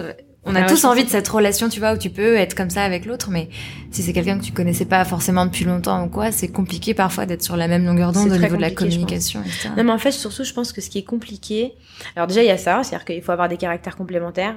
On 0.44 0.56
a 0.56 0.62
ah 0.62 0.66
tous 0.66 0.84
envie 0.84 1.04
de 1.04 1.08
cette 1.08 1.28
relation, 1.28 1.68
tu 1.68 1.78
vois, 1.78 1.92
où 1.92 1.98
tu 1.98 2.10
peux 2.10 2.34
être 2.34 2.56
comme 2.56 2.70
ça 2.70 2.82
avec 2.82 3.06
l'autre, 3.06 3.30
mais 3.30 3.48
si 3.92 4.02
c'est 4.02 4.12
quelqu'un 4.12 4.38
que 4.38 4.44
tu 4.44 4.52
connaissais 4.52 4.84
pas 4.84 5.04
forcément 5.04 5.46
depuis 5.46 5.64
longtemps 5.64 6.04
ou 6.04 6.08
quoi, 6.08 6.32
c'est 6.32 6.48
compliqué 6.48 6.94
parfois 6.94 7.26
d'être 7.26 7.42
sur 7.42 7.56
la 7.56 7.68
même 7.68 7.84
longueur 7.84 8.10
d'onde 8.10 8.32
au 8.32 8.36
niveau 8.36 8.56
de 8.56 8.60
la 8.60 8.72
communication. 8.72 9.40
Etc. 9.42 9.68
Non, 9.76 9.84
mais 9.84 9.92
en 9.92 9.98
fait, 9.98 10.10
surtout, 10.10 10.42
je 10.42 10.52
pense 10.52 10.72
que 10.72 10.80
ce 10.80 10.90
qui 10.90 10.98
est 10.98 11.04
compliqué, 11.04 11.74
alors 12.16 12.26
déjà 12.26 12.42
il 12.42 12.46
y 12.46 12.50
a 12.50 12.58
ça, 12.58 12.82
c'est-à-dire 12.82 13.04
qu'il 13.04 13.22
faut 13.22 13.30
avoir 13.30 13.48
des 13.48 13.56
caractères 13.56 13.96
complémentaires. 13.96 14.56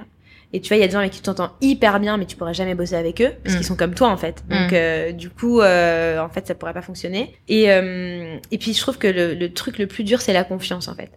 Et 0.53 0.61
tu 0.61 0.69
vois, 0.69 0.77
il 0.77 0.79
y 0.79 0.83
a 0.83 0.87
des 0.87 0.93
gens 0.93 0.99
avec 0.99 1.11
qui 1.11 1.17
tu 1.17 1.23
t'entends 1.23 1.51
hyper 1.61 1.99
bien, 1.99 2.17
mais 2.17 2.25
tu 2.25 2.35
pourrais 2.35 2.53
jamais 2.53 2.75
bosser 2.75 2.95
avec 2.95 3.21
eux 3.21 3.33
parce 3.43 3.55
mm. 3.55 3.57
qu'ils 3.57 3.67
sont 3.67 3.75
comme 3.75 3.93
toi 3.93 4.09
en 4.09 4.17
fait. 4.17 4.43
Donc 4.49 4.71
mm. 4.71 4.75
euh, 4.75 5.11
du 5.11 5.29
coup, 5.29 5.59
euh, 5.59 6.19
en 6.19 6.29
fait, 6.29 6.47
ça 6.47 6.55
pourrait 6.55 6.73
pas 6.73 6.81
fonctionner. 6.81 7.35
Et 7.47 7.71
euh, 7.71 8.37
et 8.51 8.57
puis 8.57 8.73
je 8.73 8.79
trouve 8.79 8.97
que 8.97 9.07
le, 9.07 9.33
le 9.33 9.53
truc 9.53 9.77
le 9.77 9.85
plus 9.85 10.03
dur, 10.03 10.21
c'est 10.21 10.33
la 10.33 10.43
confiance 10.43 10.87
en 10.87 10.95
fait. 10.95 11.11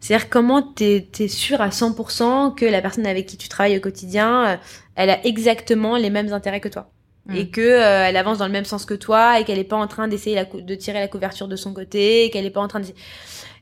C'est-à-dire 0.00 0.28
comment 0.28 0.62
t'es 0.62 1.08
es 1.18 1.28
sûr 1.28 1.60
à 1.60 1.70
100% 1.70 2.54
que 2.54 2.66
la 2.66 2.82
personne 2.82 3.06
avec 3.06 3.26
qui 3.26 3.36
tu 3.36 3.48
travailles 3.48 3.78
au 3.78 3.80
quotidien, 3.80 4.46
euh, 4.46 4.56
elle 4.96 5.10
a 5.10 5.24
exactement 5.26 5.96
les 5.96 6.10
mêmes 6.10 6.32
intérêts 6.32 6.60
que 6.60 6.68
toi. 6.68 6.90
Mm. 7.26 7.36
Et 7.36 7.48
que 7.48 7.60
euh, 7.60 8.06
elle 8.06 8.16
avance 8.16 8.38
dans 8.38 8.46
le 8.46 8.52
même 8.52 8.66
sens 8.66 8.84
que 8.84 8.94
toi 8.94 9.40
et 9.40 9.44
qu'elle 9.44 9.58
est 9.58 9.64
pas 9.64 9.76
en 9.76 9.86
train 9.86 10.08
d'essayer 10.08 10.44
de 10.52 10.74
tirer 10.74 11.00
la 11.00 11.08
couverture 11.08 11.48
de 11.48 11.56
son 11.56 11.72
côté, 11.72 12.30
qu'elle 12.32 12.44
est 12.44 12.50
pas 12.50 12.60
en 12.60 12.68
train 12.68 12.80
de 12.80 12.86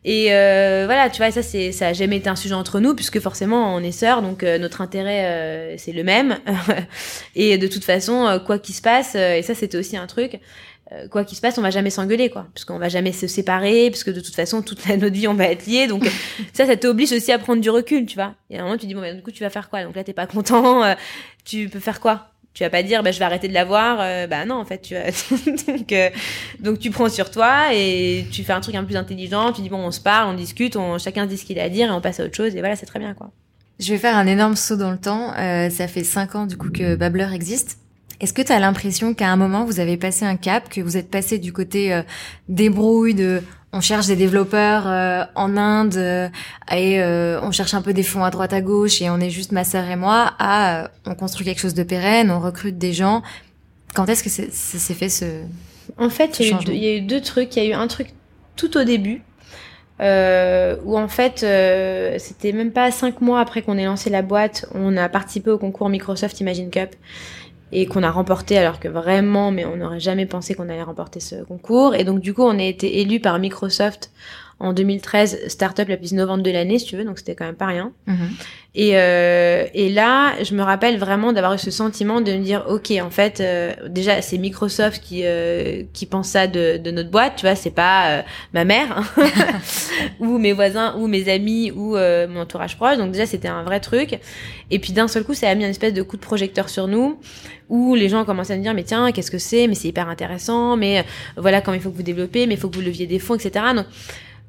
et 0.04 0.34
euh, 0.34 0.82
voilà, 0.86 1.10
tu 1.10 1.18
vois, 1.18 1.30
ça 1.30 1.44
c'est 1.44 1.70
ça 1.70 1.86
a 1.86 1.92
jamais 1.92 2.16
été 2.16 2.28
un 2.28 2.34
sujet 2.34 2.56
entre 2.56 2.80
nous 2.80 2.92
puisque 2.96 3.20
forcément 3.20 3.72
on 3.76 3.78
est 3.78 3.92
sœurs, 3.92 4.20
donc 4.20 4.42
notre 4.42 4.80
intérêt 4.80 5.76
c'est 5.78 5.92
le 5.92 6.02
même. 6.02 6.38
et 7.36 7.56
de 7.56 7.68
toute 7.68 7.84
façon, 7.84 8.40
quoi 8.44 8.58
qu'il 8.58 8.74
se 8.74 8.82
passe, 8.82 9.14
et 9.14 9.42
ça 9.42 9.54
c'était 9.54 9.78
aussi 9.78 9.96
un 9.96 10.08
truc, 10.08 10.40
quoi 11.10 11.24
qu'il 11.24 11.36
se 11.36 11.40
passe, 11.40 11.58
on 11.58 11.62
va 11.62 11.70
jamais 11.70 11.90
s'engueuler, 11.90 12.30
quoi, 12.30 12.46
puisqu'on 12.54 12.78
va 12.78 12.88
jamais 12.88 13.12
se 13.12 13.26
séparer, 13.26 13.90
puisque 13.90 14.12
de 14.12 14.20
toute 14.20 14.34
façon, 14.34 14.62
toute 14.62 14.86
la, 14.86 14.96
notre 14.98 15.14
vie, 15.14 15.28
on 15.28 15.34
va 15.34 15.46
être 15.46 15.66
liés. 15.66 15.86
Donc 15.86 16.04
ça, 16.52 16.66
ça 16.66 16.76
t'oblige 16.76 17.12
aussi 17.12 17.32
à 17.32 17.38
prendre 17.38 17.60
du 17.60 17.70
recul, 17.70 18.06
tu 18.06 18.16
vois. 18.16 18.34
Et 18.50 18.58
à 18.58 18.60
un 18.60 18.64
moment, 18.64 18.78
tu 18.78 18.86
dis 18.86 18.94
bon, 18.94 19.00
bah, 19.00 19.12
du 19.12 19.22
coup, 19.22 19.30
tu 19.30 19.42
vas 19.42 19.50
faire 19.50 19.68
quoi? 19.70 19.84
Donc 19.84 19.96
là, 19.96 20.04
t'es 20.04 20.12
pas 20.12 20.26
content, 20.26 20.84
euh, 20.84 20.94
tu 21.44 21.68
peux 21.68 21.80
faire 21.80 22.00
quoi? 22.00 22.28
Tu 22.54 22.64
vas 22.64 22.70
pas 22.70 22.82
dire 22.82 23.02
bah 23.02 23.12
je 23.12 23.18
vais 23.18 23.24
arrêter 23.24 23.48
de 23.48 23.54
la 23.54 23.64
voir 23.64 23.96
euh, 24.02 24.26
bah 24.26 24.44
non 24.44 24.56
en 24.56 24.66
fait 24.66 24.82
tu 24.82 24.92
vas 24.92 25.04
donc 25.78 25.94
donc 26.60 26.78
tu 26.80 26.90
prends 26.90 27.08
sur 27.08 27.30
toi 27.30 27.72
et 27.72 28.26
tu 28.30 28.44
fais 28.44 28.52
un 28.52 28.60
truc 28.60 28.74
un 28.74 28.80
peu 28.80 28.88
plus 28.88 28.96
intelligent. 28.96 29.54
Tu 29.54 29.62
dis 29.62 29.70
bon 29.70 29.78
on 29.78 29.90
se 29.90 30.00
parle 30.00 30.28
on 30.28 30.34
discute 30.34 30.76
on 30.76 30.98
chacun 30.98 31.24
dit 31.24 31.38
ce 31.38 31.46
qu'il 31.46 31.58
a 31.58 31.62
à 31.62 31.68
dire 31.70 31.88
et 31.88 31.92
on 31.92 32.02
passe 32.02 32.20
à 32.20 32.26
autre 32.26 32.36
chose. 32.36 32.54
Et 32.54 32.58
voilà 32.58 32.76
c'est 32.76 32.84
très 32.84 32.98
bien 32.98 33.14
quoi. 33.14 33.30
Je 33.80 33.90
vais 33.90 33.98
faire 33.98 34.18
un 34.18 34.26
énorme 34.26 34.54
saut 34.54 34.76
dans 34.76 34.90
le 34.90 34.98
temps. 34.98 35.32
Ça 35.70 35.88
fait 35.88 36.04
cinq 36.04 36.34
ans 36.34 36.44
du 36.44 36.58
coup 36.58 36.68
que 36.70 36.94
Babbler 36.94 37.28
existe 37.32 37.78
est-ce 38.22 38.32
que 38.32 38.40
tu 38.40 38.52
as 38.52 38.60
l'impression 38.60 39.14
qu'à 39.14 39.28
un 39.28 39.36
moment, 39.36 39.64
vous 39.64 39.80
avez 39.80 39.96
passé 39.96 40.24
un 40.24 40.36
cap, 40.36 40.68
que 40.68 40.80
vous 40.80 40.96
êtes 40.96 41.10
passé 41.10 41.38
du 41.38 41.52
côté 41.52 41.92
euh, 41.92 42.02
débrouille, 42.48 43.14
de 43.14 43.42
on 43.72 43.80
cherche 43.80 44.06
des 44.06 44.14
développeurs 44.16 44.86
euh, 44.86 45.24
en 45.34 45.56
Inde 45.56 45.96
euh, 45.96 46.28
et 46.70 47.02
on 47.42 47.50
cherche 47.50 47.74
un 47.74 47.82
peu 47.82 47.92
des 47.92 48.04
fonds 48.04 48.22
à 48.22 48.30
droite 48.30 48.52
à 48.52 48.60
gauche 48.60 49.02
et 49.02 49.10
on 49.10 49.18
est 49.18 49.30
juste 49.30 49.50
ma 49.50 49.64
sœur 49.64 49.88
et 49.90 49.96
moi, 49.96 50.34
à 50.38 50.90
on 51.04 51.16
construit 51.16 51.44
quelque 51.44 51.58
chose 51.58 51.74
de 51.74 51.82
pérenne, 51.82 52.30
on 52.30 52.38
recrute 52.38 52.78
des 52.78 52.92
gens. 52.92 53.22
Quand 53.94 54.08
est-ce 54.08 54.22
que 54.22 54.30
ça 54.30 54.44
s'est 54.78 54.94
fait 54.94 55.08
ce 55.08 55.24
En 55.98 56.08
fait, 56.08 56.38
il 56.38 56.46
y, 56.46 56.78
y, 56.78 56.88
a 56.88 56.94
eu 56.94 57.00
deux 57.00 57.20
trucs. 57.20 57.56
Il 57.56 57.64
y 57.64 57.66
a 57.66 57.70
eu 57.70 57.72
un 57.74 57.88
truc 57.88 58.08
tout 58.54 58.76
au 58.76 58.84
début. 58.84 59.22
Euh, 60.00 60.76
où 60.84 60.98
en 60.98 61.08
fait, 61.08 61.44
c'était 62.18 62.52
même 62.52 62.72
pas 62.72 62.90
cinq 62.90 63.20
mois 63.20 63.40
après 63.40 63.62
qu'on 63.62 63.78
ait 63.78 63.84
lancé 63.84 64.10
la 64.10 64.22
boîte, 64.22 64.66
on 64.74 64.96
a 64.96 65.08
participé 65.08 65.50
au 65.50 65.58
concours 65.58 65.88
Microsoft 65.88 66.40
Imagine 66.40 66.70
Cup 66.70 66.94
et 67.72 67.86
qu'on 67.86 68.02
a 68.02 68.10
remporté 68.10 68.58
alors 68.58 68.78
que 68.78 68.88
vraiment, 68.88 69.50
mais 69.50 69.64
on 69.64 69.76
n'aurait 69.76 70.00
jamais 70.00 70.26
pensé 70.26 70.54
qu'on 70.54 70.68
allait 70.68 70.82
remporter 70.82 71.20
ce 71.20 71.42
concours. 71.42 71.94
Et 71.94 72.04
donc 72.04 72.20
du 72.20 72.34
coup, 72.34 72.42
on 72.42 72.58
a 72.58 72.62
été 72.62 73.00
élu 73.00 73.18
par 73.18 73.38
Microsoft 73.38 74.10
en 74.62 74.72
2013 74.72 75.48
startup 75.48 75.88
la 75.88 75.96
plus 75.96 76.12
innovante 76.12 76.42
de 76.42 76.50
l'année, 76.50 76.78
si 76.78 76.86
tu 76.86 76.96
veux, 76.96 77.04
donc 77.04 77.18
c'était 77.18 77.34
quand 77.34 77.44
même 77.44 77.56
pas 77.56 77.66
rien. 77.66 77.92
Mhm. 78.06 78.30
Et, 78.74 78.92
euh, 78.94 79.66
et 79.74 79.90
là, 79.90 80.42
je 80.42 80.54
me 80.54 80.62
rappelle 80.62 80.98
vraiment 80.98 81.34
d'avoir 81.34 81.52
eu 81.52 81.58
ce 81.58 81.70
sentiment 81.70 82.22
de 82.22 82.32
me 82.32 82.42
dire, 82.42 82.64
ok, 82.68 82.92
en 83.02 83.10
fait, 83.10 83.40
euh, 83.40 83.74
déjà 83.88 84.22
c'est 84.22 84.38
Microsoft 84.38 85.02
qui 85.02 85.22
euh, 85.24 85.82
qui 85.92 86.06
pense 86.06 86.28
ça 86.28 86.46
de, 86.46 86.78
de 86.78 86.90
notre 86.90 87.10
boîte, 87.10 87.34
tu 87.36 87.42
vois, 87.44 87.56
c'est 87.56 87.72
pas 87.72 88.24
ma 88.54 88.64
mère 88.64 88.96
hein, 88.96 89.04
ou 90.20 90.38
mes 90.38 90.52
voisins 90.52 90.94
ou 90.96 91.06
mes 91.08 91.28
amis 91.28 91.72
ou 91.72 91.96
mon 91.96 92.40
entourage 92.40 92.76
proche. 92.76 92.96
Donc 92.96 93.10
déjà 93.10 93.26
c'était 93.26 93.48
un 93.48 93.64
vrai 93.64 93.80
truc. 93.80 94.20
Et 94.70 94.78
puis 94.78 94.92
d'un 94.92 95.08
seul 95.08 95.24
coup, 95.24 95.34
ça 95.34 95.50
a 95.50 95.54
mis 95.54 95.64
un 95.64 95.70
espèce 95.70 95.92
de 95.92 96.02
coup 96.02 96.16
de 96.16 96.22
projecteur 96.22 96.68
sur 96.68 96.86
nous 96.86 97.18
où 97.68 97.94
les 97.94 98.08
gens 98.08 98.24
commencé 98.24 98.52
à 98.52 98.56
me 98.56 98.62
dire 98.62 98.74
mais 98.74 98.84
tiens 98.84 99.12
qu'est-ce 99.12 99.30
que 99.30 99.38
c'est? 99.38 99.66
Mais 99.66 99.74
c'est 99.74 99.88
hyper 99.88 100.08
intéressant 100.08 100.76
mais 100.76 101.04
voilà 101.36 101.60
comment 101.60 101.74
il 101.74 101.80
faut 101.80 101.90
que 101.90 101.96
vous 101.96 102.02
développez 102.02 102.46
mais 102.46 102.54
il 102.54 102.60
faut 102.60 102.68
que 102.68 102.76
vous 102.76 102.82
leviez 102.82 103.06
des 103.06 103.18
fonds 103.18 103.34
etc 103.34 103.64
donc 103.74 103.86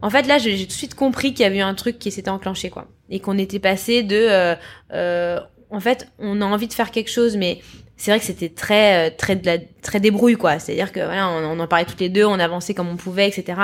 en 0.04 0.10
fait, 0.10 0.28
là, 0.28 0.38
j'ai 0.38 0.58
tout 0.60 0.68
de 0.68 0.72
suite 0.74 0.96
compris 0.96 1.34
qu'il 1.34 1.44
y 1.44 1.46
avait 1.46 1.60
eu 1.60 1.62
un 1.62 1.76
truc 1.76 1.98
qui 1.98 2.12
s'était 2.12 2.30
enclenché, 2.30 2.70
quoi. 2.70 2.88
Et 3.10 3.22
qu'on 3.22 3.38
était 3.38 3.60
passé 3.60 4.04
de... 4.04 4.18
Euh, 4.18 4.56
euh, 4.92 5.39
en 5.72 5.80
fait, 5.80 6.10
on 6.20 6.42
a 6.42 6.46
envie 6.46 6.68
de 6.68 6.74
faire 6.74 6.92
quelque 6.92 7.10
chose, 7.10 7.38
mais 7.38 7.62
c'est 7.96 8.12
vrai 8.12 8.20
que 8.20 8.26
c'était 8.26 8.50
très 8.50 9.08
euh, 9.08 9.13
très 9.18 9.39
très 9.82 10.02
débrouille 10.02 10.36
quoi. 10.36 10.60
C'est 10.60 10.74
à 10.74 10.76
dire 10.76 10.92
que 10.92 11.00
voilà 11.00 11.30
on, 11.30 11.58
en 11.58 11.68
parlait 11.68 11.86
toutes 11.86 12.02
les 12.02 12.10
deux 12.10 12.26
on 12.26 12.39
avançait 12.39 12.74
comme 12.74 12.89
on 12.89 12.98
pouvait 12.98 13.28
etc 13.28 13.62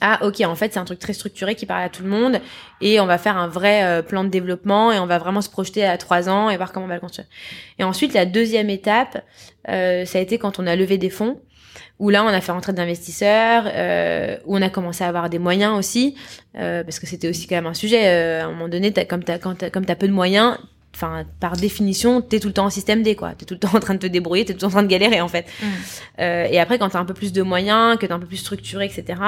ah 0.00 0.18
ok 0.22 0.40
en 0.40 0.54
fait 0.54 0.72
c'est 0.72 0.78
un 0.78 0.84
truc 0.84 1.00
très 1.00 1.12
structuré 1.12 1.56
qui 1.56 1.66
parle 1.66 1.82
à 1.82 1.88
tout 1.88 2.04
le 2.04 2.08
monde 2.08 2.40
et 2.80 3.00
on 3.00 3.06
va 3.06 3.18
faire 3.18 3.36
un 3.36 3.48
vrai 3.48 4.02
plan 4.04 4.24
de 4.24 4.28
développement 4.28 4.92
et 4.92 4.98
on 4.98 5.06
va 5.06 5.18
vraiment 5.18 5.40
se 5.40 5.50
projeter 5.50 5.84
à 5.84 5.98
trois 5.98 6.28
ans 6.28 6.48
et 6.48 6.56
voir 6.56 6.72
comment 6.72 6.86
on 6.86 6.88
va 6.88 6.94
le 6.94 7.00
construire. 7.00 7.26
Et 7.78 7.84
ensuite 7.84 8.14
la 8.14 8.24
deuxième 8.24 8.70
étape 8.70 9.22
euh, 9.68 10.04
ça 10.04 10.18
a 10.18 10.20
été 10.20 10.38
quand 10.38 10.58
on 10.58 10.66
a 10.66 10.76
levé 10.76 10.98
des 10.98 11.10
fonds 11.10 11.40
où 11.98 12.10
là 12.10 12.24
on 12.24 12.28
a 12.28 12.40
fait 12.40 12.52
rentrer 12.52 12.72
d'investisseurs, 12.72 13.64
euh, 13.66 14.36
où 14.46 14.56
on 14.56 14.62
a 14.62 14.70
commencé 14.70 15.04
à 15.04 15.08
avoir 15.08 15.30
des 15.30 15.38
moyens 15.38 15.76
aussi, 15.78 16.14
euh, 16.56 16.82
parce 16.84 16.98
que 16.98 17.06
c'était 17.06 17.28
aussi 17.28 17.46
quand 17.46 17.56
même 17.56 17.66
un 17.66 17.74
sujet. 17.74 18.06
Euh, 18.06 18.42
à 18.42 18.44
un 18.46 18.52
moment 18.52 18.68
donné, 18.68 18.92
as, 18.96 19.04
comme 19.04 19.24
t'as 19.24 19.38
quand 19.38 19.62
as, 19.62 19.70
comme 19.70 19.84
t'as 19.84 19.94
peu 19.94 20.08
de 20.08 20.12
moyens, 20.12 20.58
enfin 20.94 21.24
par 21.40 21.56
définition, 21.56 22.20
t'es 22.20 22.40
tout 22.40 22.48
le 22.48 22.54
temps 22.54 22.66
en 22.66 22.70
système 22.70 23.02
D, 23.02 23.14
quoi. 23.14 23.32
T'es 23.36 23.44
tout 23.44 23.54
le 23.54 23.60
temps 23.60 23.74
en 23.74 23.80
train 23.80 23.94
de 23.94 23.98
te 23.98 24.06
débrouiller, 24.06 24.44
t'es 24.44 24.52
tout 24.52 24.58
le 24.58 24.60
temps 24.60 24.66
en 24.68 24.70
train 24.70 24.82
de 24.82 24.88
galérer 24.88 25.20
en 25.20 25.28
fait. 25.28 25.46
Mmh. 25.62 25.66
Euh, 26.20 26.46
et 26.50 26.58
après, 26.58 26.78
quand 26.78 26.88
t'as 26.90 27.00
un 27.00 27.04
peu 27.04 27.14
plus 27.14 27.32
de 27.32 27.42
moyens, 27.42 27.98
que 27.98 28.06
t'es 28.06 28.12
un 28.12 28.20
peu 28.20 28.26
plus 28.26 28.38
structuré, 28.38 28.86
etc., 28.86 29.20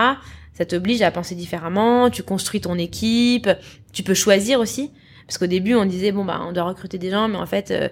ça 0.55 0.65
t'oblige 0.65 1.03
à 1.03 1.11
penser 1.11 1.35
différemment. 1.35 2.09
Tu 2.09 2.23
construis 2.23 2.63
ton 2.63 2.79
équipe, 2.79 3.49
tu 3.93 4.03
peux 4.03 4.15
choisir 4.15 4.59
aussi. 4.59 4.91
Parce 5.27 5.39
qu'au 5.39 5.47
début, 5.47 5.75
on 5.75 5.85
disait 5.85 6.13
bon 6.13 6.25
bah 6.25 6.41
on 6.47 6.53
doit 6.53 6.65
recruter 6.65 6.99
des 6.99 7.11
gens, 7.11 7.29
mais 7.29 7.39
en 7.39 7.47
fait, 7.47 7.71
euh, 7.71 7.89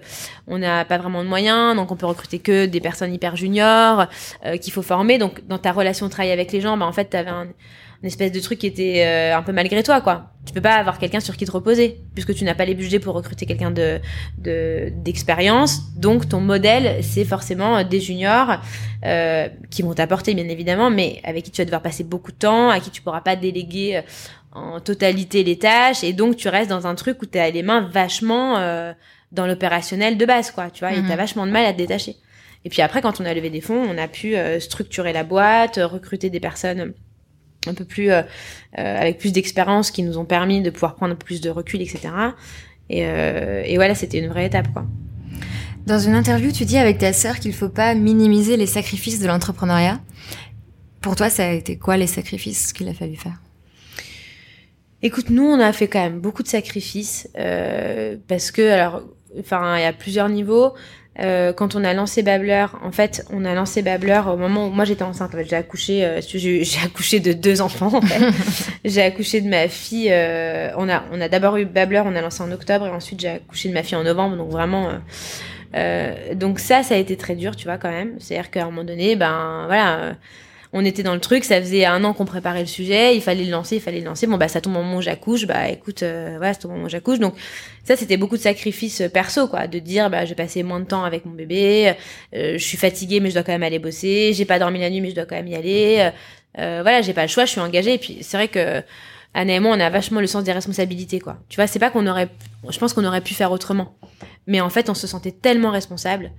on 0.47 0.57
n'a 0.57 0.85
pas 0.85 0.97
vraiment 0.97 1.23
de 1.23 1.27
moyens, 1.27 1.75
donc 1.75 1.91
on 1.91 1.95
peut 1.95 2.05
recruter 2.05 2.39
que 2.39 2.65
des 2.65 2.79
personnes 2.79 3.13
hyper 3.13 3.35
juniors 3.35 4.05
euh, 4.45 4.57
qu'il 4.57 4.71
faut 4.71 4.81
former. 4.81 5.17
Donc 5.17 5.45
dans 5.47 5.57
ta 5.57 5.71
relation 5.71 6.05
de 6.05 6.11
travail 6.11 6.31
avec 6.31 6.51
les 6.51 6.61
gens, 6.61 6.77
bah 6.77 6.85
en 6.85 6.93
fait, 6.93 7.05
t'avais 7.05 7.29
un 7.29 7.47
une 8.05 8.07
espèce 8.07 8.31
de 8.31 8.39
truc 8.39 8.59
qui 8.59 8.67
était 8.67 9.03
euh, 9.03 9.35
un 9.35 9.41
peu 9.41 9.51
malgré 9.51 9.81
toi 9.83 10.01
quoi. 10.01 10.31
Tu 10.45 10.53
peux 10.53 10.61
pas 10.61 10.75
avoir 10.75 10.99
quelqu'un 10.99 11.19
sur 11.19 11.35
qui 11.37 11.45
te 11.45 11.51
reposer 11.51 12.01
puisque 12.13 12.35
tu 12.35 12.43
n'as 12.43 12.53
pas 12.53 12.65
les 12.65 12.75
budgets 12.75 12.99
pour 12.99 13.15
recruter 13.15 13.47
quelqu'un 13.47 13.71
de 13.71 13.99
d'expérience. 14.37 15.81
Donc 15.95 16.29
ton 16.29 16.39
modèle 16.39 17.03
c'est 17.03 17.25
forcément 17.25 17.83
des 17.83 17.99
juniors 17.99 18.57
euh, 19.05 19.47
qui 19.71 19.81
vont 19.81 19.95
t'apporter 19.95 20.35
bien 20.35 20.47
évidemment, 20.47 20.91
mais 20.91 21.19
avec 21.23 21.45
qui 21.45 21.51
tu 21.51 21.61
vas 21.61 21.65
devoir 21.65 21.81
passer 21.81 22.03
beaucoup 22.03 22.31
de 22.31 22.37
temps, 22.37 22.69
à 22.69 22.79
qui 22.79 22.91
tu 22.91 23.01
pourras 23.01 23.21
pas 23.21 23.35
déléguer 23.35 24.03
en 24.55 24.79
totalité 24.79 25.43
les 25.43 25.57
tâches 25.57 26.03
et 26.03 26.13
donc 26.13 26.37
tu 26.37 26.47
restes 26.47 26.69
dans 26.69 26.87
un 26.87 26.95
truc 26.95 27.21
où 27.21 27.25
tu 27.25 27.37
as 27.37 27.49
les 27.49 27.61
mains 27.61 27.81
vachement 27.81 28.57
euh, 28.57 28.93
dans 29.31 29.45
l'opérationnel 29.45 30.17
de 30.17 30.25
base 30.25 30.51
quoi 30.51 30.69
tu 30.69 30.79
vois 30.79 30.93
et 30.93 30.95
t'as 30.95 31.01
mhm. 31.01 31.17
vachement 31.17 31.45
de 31.45 31.51
mal 31.51 31.65
à 31.65 31.73
te 31.73 31.77
détacher 31.77 32.15
et 32.63 32.69
puis 32.69 32.81
après 32.81 33.01
quand 33.01 33.19
on 33.19 33.25
a 33.25 33.33
levé 33.33 33.49
des 33.49 33.61
fonds 33.61 33.83
on 33.87 33.97
a 33.97 34.07
pu 34.07 34.35
euh, 34.35 34.59
structurer 34.59 35.13
la 35.13 35.23
boîte 35.23 35.77
recruter 35.83 36.29
des 36.29 36.39
personnes 36.39 36.93
un 37.67 37.73
peu 37.73 37.85
plus 37.85 38.11
avec 38.75 39.17
plus 39.17 39.31
d'expérience 39.31 39.89
qui 39.89 40.03
nous 40.03 40.19
ont 40.19 40.25
permis 40.25 40.61
de 40.61 40.69
pouvoir 40.69 40.93
prendre 40.93 41.15
plus 41.15 41.41
de 41.41 41.49
recul, 41.49 41.81
etc. 41.81 42.09
Et, 42.91 42.99
et 42.99 43.75
voilà, 43.77 43.95
c'était 43.95 44.19
une 44.19 44.27
vraie 44.27 44.45
étape, 44.45 44.71
quoi. 44.71 44.85
Dans 45.87 45.99
une 45.99 46.13
interview, 46.13 46.51
tu 46.51 46.65
dis 46.65 46.77
avec 46.77 46.97
ta 46.99 47.11
sœur 47.11 47.39
qu'il 47.39 47.53
faut 47.53 47.69
pas 47.69 47.93
minimiser 47.95 48.57
les 48.57 48.65
sacrifices 48.67 49.19
de 49.19 49.25
l'entrepreneuriat. 49.25 49.99
Pour 51.01 51.15
toi, 51.15 51.29
ça 51.29 51.47
a 51.47 51.51
été 51.51 51.77
quoi 51.77 51.97
les 51.97 52.07
sacrifices 52.07 52.73
qu'il 52.73 52.87
a 52.87 52.93
fallu 52.93 53.15
faire? 53.15 53.39
Écoute, 55.01 55.29
nous, 55.29 55.43
on 55.43 55.59
a 55.59 55.71
fait 55.73 55.87
quand 55.87 56.01
même 56.01 56.19
beaucoup 56.19 56.43
de 56.43 56.47
sacrifices 56.47 57.29
euh, 57.37 58.15
parce 58.27 58.51
que, 58.51 58.69
alors, 58.69 59.03
enfin, 59.39 59.77
il 59.77 59.81
y 59.81 59.85
a 59.85 59.93
plusieurs 59.93 60.29
niveaux. 60.29 60.73
Euh, 61.19 61.53
quand 61.53 61.75
on 61.75 61.83
a 61.85 61.93
lancé 61.93 62.23
Babbler, 62.23 62.65
en 62.83 62.91
fait, 62.91 63.25
on 63.31 63.45
a 63.45 63.53
lancé 63.53 63.81
Babbler 63.81 64.21
au 64.27 64.35
moment 64.35 64.67
où 64.67 64.69
moi 64.69 64.83
j'étais 64.83 65.03
enceinte. 65.03 65.33
En 65.33 65.37
fait, 65.37 65.45
j'ai 65.45 65.55
accouché, 65.55 66.05
euh, 66.05 66.19
j'ai 66.21 66.79
accouché 66.83 67.19
de 67.21 67.31
deux 67.31 67.61
enfants. 67.61 67.93
En 67.93 68.01
fait. 68.01 68.21
j'ai 68.85 69.01
accouché 69.01 69.39
de 69.39 69.47
ma 69.47 69.69
fille. 69.69 70.09
Euh, 70.11 70.71
on 70.77 70.89
a, 70.89 71.03
on 71.13 71.21
a 71.21 71.29
d'abord 71.29 71.55
eu 71.55 71.65
Babbler, 71.65 72.01
on 72.05 72.15
a 72.15 72.21
lancé 72.21 72.43
en 72.43 72.51
octobre 72.51 72.87
et 72.87 72.89
ensuite 72.89 73.21
j'ai 73.21 73.29
accouché 73.29 73.69
de 73.69 73.73
ma 73.73 73.83
fille 73.83 73.95
en 73.95 74.03
novembre. 74.03 74.35
Donc 74.35 74.49
vraiment, 74.49 74.89
euh, 74.89 74.93
euh, 75.75 76.35
donc 76.35 76.59
ça, 76.59 76.83
ça 76.83 76.95
a 76.95 76.97
été 76.97 77.15
très 77.15 77.35
dur, 77.35 77.55
tu 77.55 77.65
vois, 77.65 77.77
quand 77.77 77.91
même. 77.91 78.15
C'est-à-dire 78.19 78.51
qu'à 78.51 78.63
un 78.63 78.65
moment 78.65 78.83
donné, 78.83 79.15
ben 79.15 79.63
voilà, 79.67 80.15
on 80.77 80.83
était 80.83 81.03
dans 81.03 81.13
le 81.13 81.21
truc, 81.21 81.45
ça 81.45 81.61
faisait 81.61 81.85
un 81.85 82.03
an 82.03 82.13
qu'on 82.13 82.25
préparait 82.25 82.59
le 82.59 82.67
sujet, 82.67 83.15
il 83.15 83.21
fallait 83.21 83.45
le 83.45 83.51
lancer, 83.51 83.77
il 83.77 83.81
fallait 83.81 84.01
le 84.01 84.05
lancer. 84.05 84.27
Bon 84.27 84.35
bah 84.35 84.49
ça 84.49 84.59
tombe 84.59 84.75
au 84.75 84.81
moment 84.81 84.97
où 84.97 85.01
j'accouche, 85.01 85.47
bah 85.47 85.69
écoute, 85.69 86.03
euh, 86.03 86.35
voilà, 86.35 86.53
c'est 86.53 86.65
au 86.65 86.67
moment 86.67 86.83
où 86.83 86.89
j'accouche. 86.89 87.17
Donc 87.17 87.33
ça, 87.85 87.95
c'était 87.95 88.17
beaucoup 88.17 88.35
de 88.35 88.41
sacrifices 88.41 88.99
euh, 88.99 89.07
perso, 89.07 89.47
quoi, 89.47 89.67
de 89.67 89.79
dire 89.79 90.09
bah 90.09 90.25
je 90.25 90.29
vais 90.29 90.35
passer 90.35 90.63
moins 90.63 90.81
de 90.81 90.85
temps 90.85 91.05
avec 91.05 91.25
mon 91.25 91.31
bébé, 91.31 91.93
je 92.33 92.57
suis 92.57 92.77
fatiguée 92.77 93.21
mais 93.21 93.29
je 93.29 93.35
dois 93.35 93.43
quand 93.43 93.53
même 93.53 93.63
aller 93.63 93.79
bosser, 93.79 94.33
j'ai 94.33 94.43
pas 94.43 94.59
dormi 94.59 94.79
la 94.79 94.89
nuit 94.89 94.99
mais 94.99 95.11
je 95.11 95.15
dois 95.15 95.25
quand 95.25 95.37
même 95.37 95.47
y 95.47 95.55
aller. 95.55 96.11
voilà, 96.57 97.01
j'ai 97.01 97.13
pas 97.13 97.21
le 97.21 97.29
choix, 97.29 97.45
je 97.45 97.51
suis 97.51 97.61
engagée. 97.61 97.93
Et 97.93 97.97
puis 97.97 98.17
c'est 98.21 98.35
vrai 98.35 98.49
que 98.49 98.83
Anna 99.33 99.55
et 99.55 99.59
moi, 99.59 99.75
on 99.75 99.79
a 99.79 99.89
vachement 99.89 100.19
le 100.19 100.27
sens 100.27 100.43
des 100.43 100.53
responsabilités, 100.53 101.19
quoi. 101.19 101.37
Tu 101.49 101.57
vois, 101.57 101.67
c'est 101.67 101.79
pas 101.79 101.89
qu'on 101.89 102.07
aurait, 102.07 102.29
je 102.69 102.77
pense 102.79 102.93
qu'on 102.93 103.03
aurait 103.03 103.21
pu 103.21 103.33
faire 103.33 103.51
autrement. 103.51 103.97
Mais 104.47 104.61
en 104.61 104.69
fait, 104.69 104.89
on 104.89 104.93
se 104.93 105.07
sentait 105.07 105.31
tellement 105.31 105.71
responsable 105.71 106.31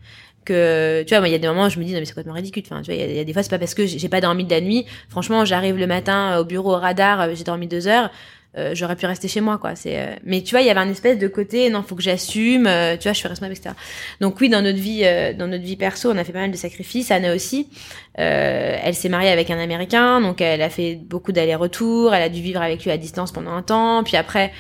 que, 0.47 1.03
tu 1.03 1.11
vois, 1.11 1.21
moi, 1.21 1.29
il 1.29 1.33
y 1.33 1.35
a 1.35 1.39
des 1.39 1.49
moments 1.49 1.67
où 1.67 1.71
je 1.71 1.79
me 1.79 1.85
dis, 1.85 1.93
non, 1.93 1.99
mais 1.99 2.07
c'est 2.07 2.13
complètement 2.13 2.35
ridicule. 2.35 2.63
Enfin, 2.65 2.81
tu 2.81 2.93
vois, 2.93 3.03
il 3.03 3.15
y, 3.15 3.19
a 3.19 3.25
des 3.25 3.33
fois, 3.35 3.43
c'est 3.43 3.51
pas 3.51 3.59
parce 3.59 3.75
que 3.75 3.85
j'ai 3.85 4.09
pas 4.09 4.23
dormi 4.23 4.45
de 4.45 4.51
la 4.51 4.61
nuit. 4.61 4.87
Franchement, 5.11 5.45
j'arrive 5.45 5.77
le 5.77 5.87
matin 5.87 6.39
au 6.39 6.45
bureau 6.45 6.75
au 6.75 6.79
radar, 6.79 7.35
j'ai 7.35 7.45
dormi 7.45 7.67
deux 7.67 7.87
heures. 7.87 8.11
Euh, 8.59 8.75
j'aurais 8.75 8.97
pu 8.97 9.05
rester 9.05 9.29
chez 9.29 9.43
moi 9.43 9.59
quoi 9.59 9.77
c'est 9.77 9.99
euh, 9.99 10.15
mais 10.25 10.41
tu 10.41 10.53
vois 10.53 10.63
il 10.63 10.67
y 10.67 10.71
avait 10.71 10.81
un 10.81 10.89
espèce 10.89 11.19
de 11.19 11.29
côté 11.29 11.69
non 11.69 11.83
faut 11.83 11.95
que 11.95 12.03
j'assume 12.03 12.67
euh, 12.67 12.97
tu 12.97 13.03
vois 13.03 13.13
je 13.13 13.19
suis 13.19 13.29
responsable 13.29 13.53
etc 13.53 13.75
donc 14.23 14.41
oui 14.41 14.49
dans 14.49 14.63
notre 14.63 14.79
vie 14.79 15.03
dans 15.39 15.47
notre 15.47 15.63
vie 15.63 15.77
perso 15.77 16.11
on 16.11 16.17
a 16.17 16.25
fait 16.25 16.33
pas 16.33 16.39
mal 16.39 16.53
de 16.53 16.57
sacrifices 16.57 17.11
Anna 17.11 17.35
aussi 17.35 17.69
elle 18.15 18.95
s'est 18.95 19.11
mariée 19.11 19.29
avec 19.29 19.51
un 19.51 19.59
américain 19.59 20.23
donc 20.23 20.41
elle 20.41 20.63
a 20.63 20.71
fait 20.71 20.95
beaucoup 20.95 21.33
d'allers-retours 21.33 22.15
elle 22.15 22.23
a 22.23 22.31
dû 22.31 22.41
vivre 22.41 22.63
avec 22.63 22.83
lui 22.83 22.91
à 22.91 22.97
distance 22.97 23.31
pendant 23.31 23.51
un 23.51 23.61
temps 23.61 24.03
puis 24.05 24.17
après 24.17 24.53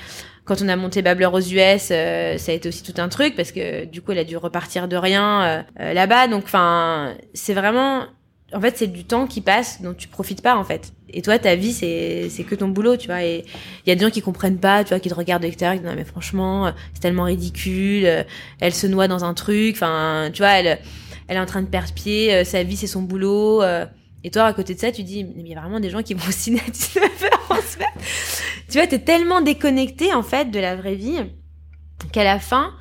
quand 0.46 0.62
on 0.62 0.68
a 0.68 0.76
monté 0.76 1.02
Babbler 1.02 1.26
aux 1.26 1.40
US, 1.40 1.82
ça 1.82 1.94
a 1.94 2.52
été 2.52 2.68
aussi 2.68 2.82
tout 2.82 3.00
un 3.00 3.08
truc 3.08 3.36
parce 3.36 3.52
que 3.52 3.84
du 3.84 4.00
coup, 4.00 4.12
elle 4.12 4.18
a 4.18 4.24
dû 4.24 4.36
repartir 4.36 4.88
de 4.88 4.96
rien 4.96 5.64
là-bas. 5.76 6.28
Donc, 6.28 6.44
enfin, 6.44 7.14
c'est 7.34 7.52
vraiment 7.52 8.06
en 8.54 8.60
fait, 8.60 8.78
c'est 8.78 8.86
du 8.86 9.04
temps 9.04 9.26
qui 9.26 9.40
passe 9.40 9.82
dont 9.82 9.92
tu 9.92 10.06
profites 10.06 10.40
pas, 10.40 10.56
en 10.56 10.62
fait. 10.62 10.92
Et 11.10 11.20
toi, 11.20 11.38
ta 11.38 11.56
vie, 11.56 11.72
c'est, 11.72 12.28
c'est 12.30 12.44
que 12.44 12.54
ton 12.54 12.68
boulot, 12.68 12.96
tu 12.96 13.08
vois. 13.08 13.24
Et 13.24 13.44
il 13.84 13.88
y 13.88 13.92
a 13.92 13.96
des 13.96 14.04
gens 14.04 14.10
qui 14.10 14.22
comprennent 14.22 14.58
pas, 14.58 14.84
tu 14.84 14.90
vois, 14.90 15.00
qui 15.00 15.08
te 15.08 15.14
regardent 15.14 15.42
de 15.42 15.48
l'extérieur, 15.48 15.74
qui 15.74 15.80
disent, 15.80 15.90
non, 15.90 15.96
mais 15.96 16.04
franchement, 16.04 16.72
c'est 16.94 17.00
tellement 17.00 17.24
ridicule, 17.24 18.24
elle 18.60 18.74
se 18.74 18.86
noie 18.86 19.08
dans 19.08 19.24
un 19.24 19.34
truc, 19.34 19.74
enfin, 19.74 20.30
tu 20.32 20.42
vois, 20.42 20.52
elle, 20.52 20.78
elle 21.28 21.36
est 21.36 21.40
en 21.40 21.46
train 21.46 21.62
de 21.62 21.66
perdre 21.66 21.92
pied, 21.92 22.32
euh, 22.32 22.44
sa 22.44 22.62
vie, 22.62 22.76
c'est 22.76 22.86
son 22.86 23.02
boulot. 23.02 23.62
Et 24.26 24.30
toi, 24.30 24.42
à 24.42 24.52
côté 24.52 24.74
de 24.74 24.80
ça, 24.80 24.90
tu 24.90 25.04
dis, 25.04 25.22
mais 25.22 25.34
il 25.36 25.46
y 25.46 25.54
a 25.54 25.60
vraiment 25.60 25.78
des 25.78 25.88
gens 25.88 26.02
qui 26.02 26.12
vont 26.12 26.26
au 26.28 26.32
ciné 26.32 26.58
à 26.58 26.68
19h 26.68 27.30
en 27.50 27.54
tu 28.68 28.78
vois, 28.78 28.88
t'es 28.88 28.98
tellement 28.98 29.40
déconnecté, 29.40 30.12
en 30.12 30.24
fait, 30.24 30.50
de 30.50 30.58
la 30.58 30.74
vraie 30.74 30.96
vie, 30.96 31.20
qu'à 32.10 32.24
la 32.24 32.40
fin, 32.40 32.72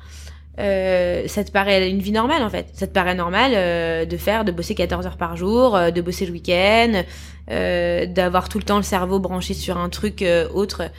euh, 0.58 1.28
ça 1.28 1.44
te 1.44 1.52
paraît 1.52 1.88
une 1.88 2.00
vie 2.00 2.10
normale 2.10 2.42
en 2.42 2.50
fait. 2.50 2.70
Ça 2.72 2.88
te 2.88 2.92
paraît 2.92 3.14
normal 3.14 3.52
euh, 3.54 4.06
de 4.06 4.16
faire, 4.16 4.44
de 4.44 4.50
bosser 4.50 4.74
14 4.74 5.06
heures 5.06 5.18
par 5.18 5.36
jour, 5.36 5.76
euh, 5.76 5.92
de 5.92 6.00
bosser 6.00 6.26
le 6.26 6.32
week-end, 6.32 7.04
d'avoir 7.48 8.48
tout 8.48 8.58
le 8.58 8.64
temps 8.64 8.78
le 8.78 8.82
cerveau 8.82 9.20
branché 9.20 9.54
sur 9.54 9.78
un 9.78 9.88
truc 9.88 10.24
autre, 10.52 10.90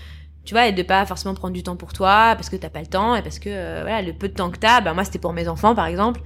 tu 0.46 0.54
vois, 0.54 0.68
et 0.68 0.72
de 0.72 0.82
pas 0.82 1.06
forcément 1.06 1.34
prendre 1.34 1.54
du 1.56 1.64
temps 1.64 1.76
pour 1.76 1.92
toi 1.92 2.36
parce 2.36 2.50
que 2.50 2.56
t'as 2.56 2.70
pas 2.70 2.80
le 2.80 2.88
temps 2.88 3.18
et 3.18 3.22
parce 3.22 3.38
que 3.38 3.82
voilà 3.82 4.02
le 4.02 4.14
peu 4.14 4.30
de 4.30 4.34
temps 4.34 4.50
que 4.50 4.58
t'as, 4.58 4.80
ben 4.80 4.94
moi 4.94 5.04
c'était 5.04 5.20
pour 5.20 5.34
mes 5.34 5.50
enfants 5.50 5.76
par 5.76 5.88
exemple. 5.88 6.22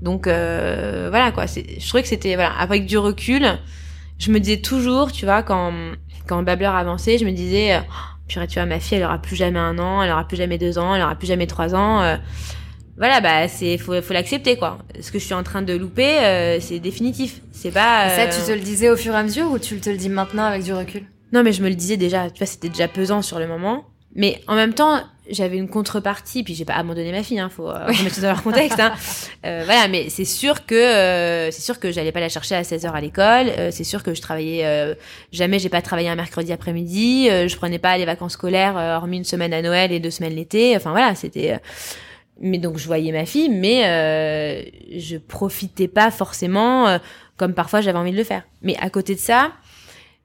Donc 0.00 0.26
voilà 0.26 1.32
quoi. 1.32 1.46
Je 1.46 1.86
trouvais 1.88 2.02
que 2.02 2.08
c'était 2.08 2.34
voilà 2.34 2.52
avec 2.58 2.86
du 2.86 2.98
recul, 2.98 3.46
je 4.18 4.30
me 4.30 4.40
disais 4.40 4.60
toujours, 4.60 5.12
tu 5.12 5.24
vois, 5.24 5.42
quand 5.42 5.72
quand 6.26 6.42
Babbler 6.42 6.66
avançait, 6.66 7.18
je 7.18 7.24
me 7.24 7.32
disais, 7.32 7.80
oh, 7.80 7.92
purée, 8.28 8.46
tu 8.46 8.54
vois, 8.58 8.66
ma 8.66 8.80
fille 8.80 8.98
elle 8.98 9.04
aura 9.04 9.18
plus 9.18 9.36
jamais 9.36 9.58
un 9.58 9.78
an, 9.78 10.02
elle 10.02 10.10
aura 10.10 10.28
plus 10.28 10.36
jamais 10.36 10.58
deux 10.58 10.78
ans, 10.78 10.94
elle 10.94 11.02
aura 11.02 11.14
plus 11.14 11.26
jamais 11.26 11.46
trois 11.46 11.74
ans 11.74 12.18
voilà 12.98 13.20
bah 13.20 13.46
c'est 13.46 13.78
faut 13.78 14.02
faut 14.02 14.12
l'accepter 14.12 14.56
quoi. 14.56 14.78
Ce 15.00 15.12
que 15.12 15.18
je 15.20 15.24
suis 15.24 15.34
en 15.34 15.44
train 15.44 15.62
de 15.62 15.72
louper 15.72 16.18
euh, 16.18 16.58
c'est 16.60 16.80
définitif. 16.80 17.40
C'est 17.52 17.70
pas 17.70 18.10
ça 18.10 18.26
tu 18.26 18.40
te 18.44 18.50
le 18.50 18.60
disais 18.60 18.90
au 18.90 18.96
fur 18.96 19.14
et 19.14 19.16
à 19.16 19.22
mesure 19.22 19.50
ou 19.52 19.58
tu 19.58 19.78
te 19.78 19.88
le 19.88 19.96
dis 19.96 20.08
maintenant 20.08 20.44
avec 20.44 20.64
du 20.64 20.72
recul? 20.72 21.04
Non 21.32 21.44
mais 21.44 21.52
je 21.52 21.62
me 21.62 21.68
le 21.68 21.76
disais 21.76 21.96
déjà 21.96 22.28
tu 22.28 22.38
vois 22.38 22.46
c'était 22.46 22.68
déjà 22.68 22.88
pesant 22.88 23.22
sur 23.22 23.38
le 23.38 23.46
moment. 23.46 23.84
Mais 24.16 24.40
en 24.48 24.56
même 24.56 24.74
temps 24.74 25.00
j'avais 25.30 25.56
une 25.56 25.68
contrepartie 25.68 26.42
puis 26.42 26.54
j'ai 26.54 26.64
pas 26.64 26.74
abandonné 26.74 27.12
ma 27.12 27.22
fille 27.22 27.38
hein 27.38 27.48
faut 27.48 27.68
euh, 27.68 27.86
remettre 27.86 28.14
ça 28.14 28.20
dans 28.22 28.28
leur 28.28 28.42
contexte 28.42 28.80
hein. 28.80 28.92
euh, 29.46 29.62
voilà 29.64 29.88
mais 29.88 30.08
c'est 30.08 30.24
sûr 30.24 30.66
que 30.66 30.74
euh, 30.74 31.50
c'est 31.50 31.62
sûr 31.62 31.78
que 31.78 31.90
j'allais 31.92 32.12
pas 32.12 32.20
la 32.20 32.28
chercher 32.28 32.54
à 32.54 32.62
16h 32.62 32.90
à 32.90 33.00
l'école 33.00 33.48
euh, 33.48 33.70
c'est 33.70 33.84
sûr 33.84 34.02
que 34.02 34.14
je 34.14 34.22
travaillais 34.22 34.64
euh, 34.64 34.94
jamais 35.32 35.58
j'ai 35.58 35.68
pas 35.68 35.82
travaillé 35.82 36.08
un 36.08 36.16
mercredi 36.16 36.52
après-midi 36.52 37.28
je 37.28 37.56
prenais 37.56 37.78
pas 37.78 37.96
les 37.98 38.04
vacances 38.04 38.32
scolaires 38.32 38.76
hormis 38.76 39.18
une 39.18 39.24
semaine 39.24 39.52
à 39.52 39.62
Noël 39.62 39.92
et 39.92 40.00
deux 40.00 40.10
semaines 40.10 40.34
l'été 40.34 40.76
enfin 40.76 40.90
voilà 40.90 41.14
c'était 41.14 41.58
mais 42.40 42.58
donc 42.58 42.78
je 42.78 42.86
voyais 42.86 43.12
ma 43.12 43.26
fille, 43.26 43.48
mais 43.48 43.84
euh, 43.86 44.62
je 44.96 45.16
profitais 45.16 45.88
pas 45.88 46.10
forcément 46.10 46.86
euh, 46.86 46.98
comme 47.36 47.54
parfois 47.54 47.80
j'avais 47.80 47.98
envie 47.98 48.12
de 48.12 48.16
le 48.16 48.24
faire. 48.24 48.42
Mais 48.62 48.76
à 48.80 48.90
côté 48.90 49.14
de 49.14 49.20
ça, 49.20 49.52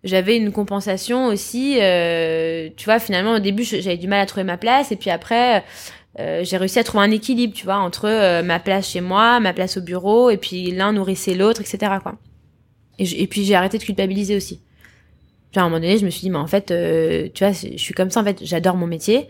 j'avais 0.03 0.37
une 0.37 0.51
compensation 0.51 1.27
aussi. 1.27 1.77
Euh, 1.81 2.69
tu 2.75 2.85
vois, 2.85 2.99
finalement 2.99 3.35
au 3.35 3.39
début 3.39 3.63
j'avais 3.63 3.97
du 3.97 4.07
mal 4.07 4.19
à 4.19 4.25
trouver 4.25 4.43
ma 4.43 4.57
place, 4.57 4.91
et 4.91 4.95
puis 4.95 5.09
après 5.09 5.63
euh, 6.19 6.43
j'ai 6.43 6.57
réussi 6.57 6.79
à 6.79 6.83
trouver 6.83 7.05
un 7.05 7.11
équilibre, 7.11 7.53
tu 7.53 7.65
vois, 7.65 7.77
entre 7.77 8.07
euh, 8.07 8.43
ma 8.43 8.59
place 8.59 8.89
chez 8.89 9.01
moi, 9.01 9.39
ma 9.39 9.53
place 9.53 9.77
au 9.77 9.81
bureau, 9.81 10.29
et 10.29 10.37
puis 10.37 10.71
l'un 10.71 10.93
nourrissait 10.93 11.33
l'autre, 11.33 11.61
etc. 11.61 11.93
Quoi. 12.01 12.15
Et, 12.99 13.27
puis 13.27 13.43
j'ai 13.43 13.55
arrêté 13.55 13.77
de 13.77 13.83
culpabiliser 13.83 14.35
aussi. 14.35 14.61
Puis 15.51 15.59
à 15.59 15.63
un 15.63 15.65
moment 15.65 15.79
donné, 15.79 15.97
je 15.97 16.05
me 16.05 16.09
suis 16.09 16.21
dit, 16.21 16.29
mais 16.29 16.37
en 16.37 16.47
fait, 16.47 16.67
tu 17.33 17.43
vois, 17.43 17.53
je 17.53 17.77
suis 17.77 17.93
comme 17.93 18.09
ça. 18.09 18.21
En 18.21 18.23
fait, 18.23 18.39
j'adore 18.43 18.75
mon 18.75 18.87
métier 18.87 19.27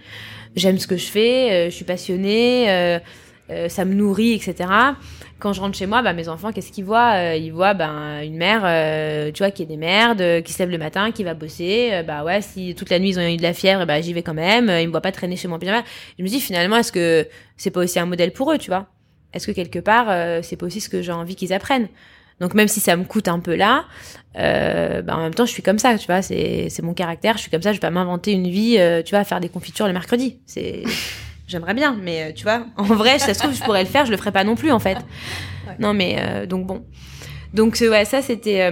j'aime 0.55 0.77
ce 0.77 0.87
que 0.87 0.97
je 0.97 1.05
fais, 1.05 1.51
euh, 1.51 1.69
je 1.69 1.75
suis 1.75 1.85
passionnée, 1.85 2.69
euh, 2.69 2.99
euh, 3.49 3.69
ça 3.69 3.85
me 3.85 3.93
nourrit, 3.93 4.33
etc. 4.33 4.69
Quand 5.39 5.51
je 5.51 5.59
rentre 5.59 5.77
chez 5.77 5.85
moi, 5.85 6.01
bah, 6.01 6.13
mes 6.13 6.29
enfants, 6.29 6.51
qu'est-ce 6.51 6.71
qu'ils 6.71 6.85
voient? 6.85 7.35
Ils 7.35 7.51
voient 7.51 7.73
ben, 7.73 8.21
une 8.21 8.37
mère, 8.37 8.61
tu 9.33 9.39
vois, 9.39 9.51
qui 9.51 9.63
est 9.63 9.65
des 9.65 9.77
merdes, 9.77 10.41
qui 10.43 10.53
se 10.53 10.59
lève 10.59 10.69
le 10.69 10.77
matin, 10.77 11.11
qui 11.11 11.23
va 11.23 11.33
bosser. 11.33 12.01
bah 12.07 12.23
ouais, 12.23 12.41
si 12.41 12.75
toute 12.75 12.89
la 12.89 12.99
nuit 12.99 13.09
ils 13.09 13.19
ont 13.19 13.27
eu 13.27 13.35
de 13.35 13.43
la 13.43 13.53
fièvre, 13.53 13.85
bah 13.85 13.99
j'y 13.99 14.13
vais 14.13 14.23
quand 14.23 14.33
même. 14.33 14.69
Ils 14.69 14.87
me 14.87 14.91
voient 14.91 15.01
pas 15.01 15.11
traîner 15.11 15.35
chez 15.35 15.49
mon 15.49 15.59
pyjama. 15.59 15.83
Je 16.17 16.23
me 16.23 16.29
dis 16.29 16.39
finalement, 16.39 16.77
est-ce 16.77 16.93
que 16.93 17.27
c'est 17.57 17.71
pas 17.71 17.81
aussi 17.81 17.99
un 17.99 18.05
modèle 18.05 18.31
pour 18.31 18.53
eux, 18.53 18.57
tu 18.57 18.69
vois? 18.69 18.87
Est-ce 19.33 19.47
que 19.47 19.51
quelque 19.51 19.79
part, 19.79 20.07
c'est 20.43 20.55
pas 20.55 20.65
aussi 20.65 20.79
ce 20.79 20.87
que 20.87 21.01
j'ai 21.01 21.11
envie 21.11 21.35
qu'ils 21.35 21.51
apprennent? 21.51 21.89
Donc 22.39 22.53
même 22.55 22.67
si 22.67 22.79
ça 22.79 22.95
me 22.95 23.03
coûte 23.03 23.27
un 23.27 23.39
peu 23.39 23.55
là, 23.55 23.85
euh, 24.37 25.01
bah 25.01 25.15
en 25.15 25.21
même 25.21 25.33
temps 25.33 25.45
je 25.45 25.51
suis 25.51 25.63
comme 25.63 25.79
ça, 25.79 25.97
tu 25.97 26.07
vois, 26.07 26.21
c'est 26.21 26.69
mon 26.81 26.93
caractère, 26.93 27.37
je 27.37 27.43
suis 27.43 27.51
comme 27.51 27.61
ça, 27.61 27.71
je 27.71 27.77
vais 27.77 27.81
pas 27.81 27.91
m'inventer 27.91 28.31
une 28.31 28.49
vie, 28.49 28.77
euh, 28.79 29.01
tu 29.03 29.11
vois, 29.15 29.23
faire 29.23 29.39
des 29.39 29.49
confitures 29.49 29.87
le 29.87 29.93
mercredi. 29.93 30.39
C'est 30.45 30.83
j'aimerais 31.53 31.73
bien, 31.73 31.97
mais 32.01 32.23
euh, 32.23 32.31
tu 32.33 32.43
vois, 32.43 32.65
en 32.77 32.83
vrai, 32.83 33.19
ça 33.19 33.33
se 33.33 33.39
trouve 33.39 33.53
je 33.53 33.63
pourrais 33.63 33.83
le 33.83 33.89
faire, 33.89 34.05
je 34.05 34.11
le 34.11 34.17
ferais 34.17 34.31
pas 34.31 34.43
non 34.43 34.55
plus 34.55 34.71
en 34.71 34.79
fait. 34.79 34.97
Non 35.79 35.93
mais 35.93 36.17
euh, 36.19 36.45
donc 36.45 36.67
bon. 36.67 36.83
Donc 37.53 37.77
ouais, 37.81 38.05
ça 38.05 38.21
c'était 38.21 38.69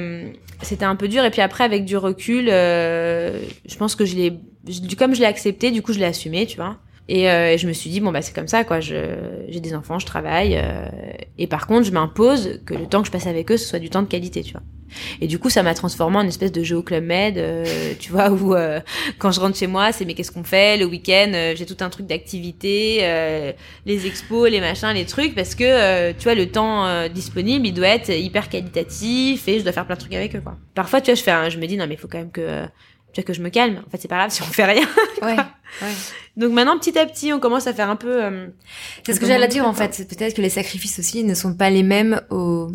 c'était 0.62 0.86
un 0.86 0.96
peu 0.96 1.08
dur 1.08 1.24
et 1.24 1.32
puis 1.32 1.42
après 1.42 1.64
avec 1.64 1.86
du 1.86 1.98
recul, 1.98 2.48
je 2.48 3.78
pense 3.78 3.96
que 3.96 4.06
je 4.06 4.16
l'ai 4.16 4.40
comme 4.98 5.16
je 5.16 5.22
l'ai 5.22 5.26
accepté, 5.26 5.72
du 5.72 5.82
coup 5.82 5.94
je 5.94 6.00
l'ai 6.00 6.06
assumé, 6.06 6.46
tu 6.46 6.58
vois. 6.58 6.78
Euh, 7.12 7.54
et, 7.54 7.58
je 7.58 7.68
me 7.68 7.74
suis 7.74 7.90
dit 7.90 8.00
bon 8.00 8.12
bah 8.12 8.22
c'est 8.22 8.34
comme 8.34 8.48
ça 8.48 8.64
quoi. 8.64 8.80
J'ai 8.80 9.60
des 9.60 9.76
enfants, 9.76 10.00
je 10.00 10.06
travaille 10.06 10.58
euh, 10.58 10.88
et 11.38 11.48
par 11.48 11.68
contre 11.68 11.84
je 11.84 11.92
m'impose 11.92 12.62
que 12.66 12.74
le 12.74 12.88
temps 12.88 13.02
que 13.02 13.08
je 13.08 13.12
passe 13.12 13.28
avec 13.28 13.52
eux 13.52 13.58
ce 13.58 13.68
soit 13.68 13.80
du 13.80 13.90
temps 13.90 14.02
de 14.02 14.08
qualité, 14.08 14.44
tu 14.44 14.54
vois. 14.54 14.62
Et 15.22 15.28
du 15.28 15.40
coup 15.40 15.50
ça 15.50 15.64
m'a 15.64 15.74
transformé 15.74 16.18
en 16.18 16.22
une 16.22 16.28
espèce 16.28 16.52
de 16.52 16.64
jeu 16.64 16.76
au 16.76 16.84
club 16.84 17.06
med, 17.06 17.38
euh, 17.38 17.94
tu 18.00 18.12
vois 18.12 18.30
où 18.32 18.54
quand 19.20 19.32
je 19.32 19.40
rentre 19.40 19.58
chez 19.58 19.68
moi 19.68 19.92
c'est 19.92 20.06
mais 20.06 20.14
qu'est-ce 20.14 20.32
qu'on 20.32 20.44
fait 20.44 20.78
le 20.78 20.86
week-end 20.86 21.54
J'ai 21.56 21.66
tout 21.66 21.78
un 21.80 21.90
truc 21.90 22.08
d'activité, 22.08 22.98
les 23.86 24.08
expos, 24.08 24.50
les 24.50 24.60
machins, 24.60 24.94
les 24.94 25.06
trucs 25.06 25.34
parce 25.34 25.56
que 25.56 26.12
tu 26.12 26.24
vois 26.24 26.36
le 26.36 26.48
temps 26.48 27.08
disponible 27.08 27.68
il 27.68 27.74
doit 27.74 27.88
être 27.88 28.10
hyper 28.10 28.50
qualitatif 28.50 29.48
et 29.48 29.60
je 29.60 29.64
dois 29.64 29.72
faire 29.72 29.86
plein 29.86 29.96
de 29.96 30.02
trucs 30.02 30.14
avec 30.14 30.36
eux 30.36 30.42
quoi. 30.42 30.58
Parfois 30.76 31.00
tu 31.00 31.12
vois 31.12 31.16
je 31.16 31.24
fais 31.24 31.52
je 31.52 31.58
me 31.58 31.68
dis 31.68 31.78
non 31.78 31.88
mais 31.88 31.96
il 31.96 32.00
faut 32.00 32.10
quand 32.10 32.20
même 32.20 32.32
que 32.32 32.66
tu 33.14 33.22
vois 33.22 33.24
que 33.26 33.34
je 33.34 33.42
me 33.42 33.50
calme. 33.50 33.82
En 33.86 33.90
fait, 33.90 33.98
c'est 34.02 34.08
pas 34.08 34.18
grave 34.18 34.30
si 34.32 34.42
on 34.42 34.46
fait 34.46 34.66
rien. 34.66 34.88
ouais, 35.22 35.36
ouais. 35.36 35.94
Donc 36.38 36.54
maintenant, 36.54 36.78
petit 36.80 36.98
à 36.98 37.06
petit, 37.06 37.34
on 37.34 37.40
commence 37.40 37.68
à 37.68 37.74
faire 37.74 37.90
un 37.90 37.96
peu. 37.96 38.24
Euh, 38.24 38.48
c'est 39.06 39.14
ce 39.14 39.20
que 39.20 39.26
j'allais 39.26 39.48
dire 39.48 39.66
en 39.68 39.74
fait. 39.74 39.94
C'est 39.94 40.08
peut-être 40.08 40.36
que 40.36 40.42
les 40.42 40.50
sacrifices 40.50 40.98
aussi 41.00 41.24
ne 41.24 41.34
sont 41.34 41.54
pas 41.54 41.70
les 41.70 41.84
mêmes 41.84 42.22
au, 42.30 42.72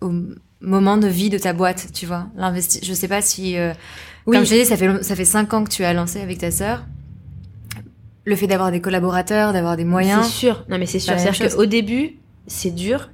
au 0.00 0.12
moment 0.60 0.96
de 0.96 1.06
vie 1.06 1.30
de 1.30 1.38
ta 1.38 1.52
boîte, 1.52 1.86
tu 1.94 2.06
vois. 2.06 2.26
L'investi. 2.36 2.80
Je 2.82 2.92
sais 2.92 3.08
pas 3.08 3.22
si. 3.22 3.56
Euh, 3.56 3.72
Oui. 4.26 4.36
Comme 4.36 4.44
je 4.44 4.50
t'ai 4.50 4.62
dit, 4.62 4.66
ça 4.68 4.76
fait 4.76 5.02
ça 5.04 5.14
fait 5.14 5.24
cinq 5.24 5.54
ans 5.54 5.62
que 5.64 5.70
tu 5.70 5.84
as 5.84 5.92
lancé 5.92 6.20
avec 6.20 6.38
ta 6.38 6.50
sœur. 6.50 6.84
Le 8.24 8.36
fait 8.36 8.46
d'avoir 8.46 8.70
des 8.72 8.80
collaborateurs, 8.80 9.52
d'avoir 9.52 9.76
des 9.76 9.84
moyens. 9.84 10.26
C'est 10.26 10.32
sûr. 10.32 10.64
Non 10.68 10.78
mais 10.78 10.86
c'est 10.86 10.98
sûr. 10.98 11.18
C'est-à-dire 11.18 11.54
qu'au 11.54 11.64
début, 11.66 12.16
c'est 12.46 12.74
dur. 12.74 13.10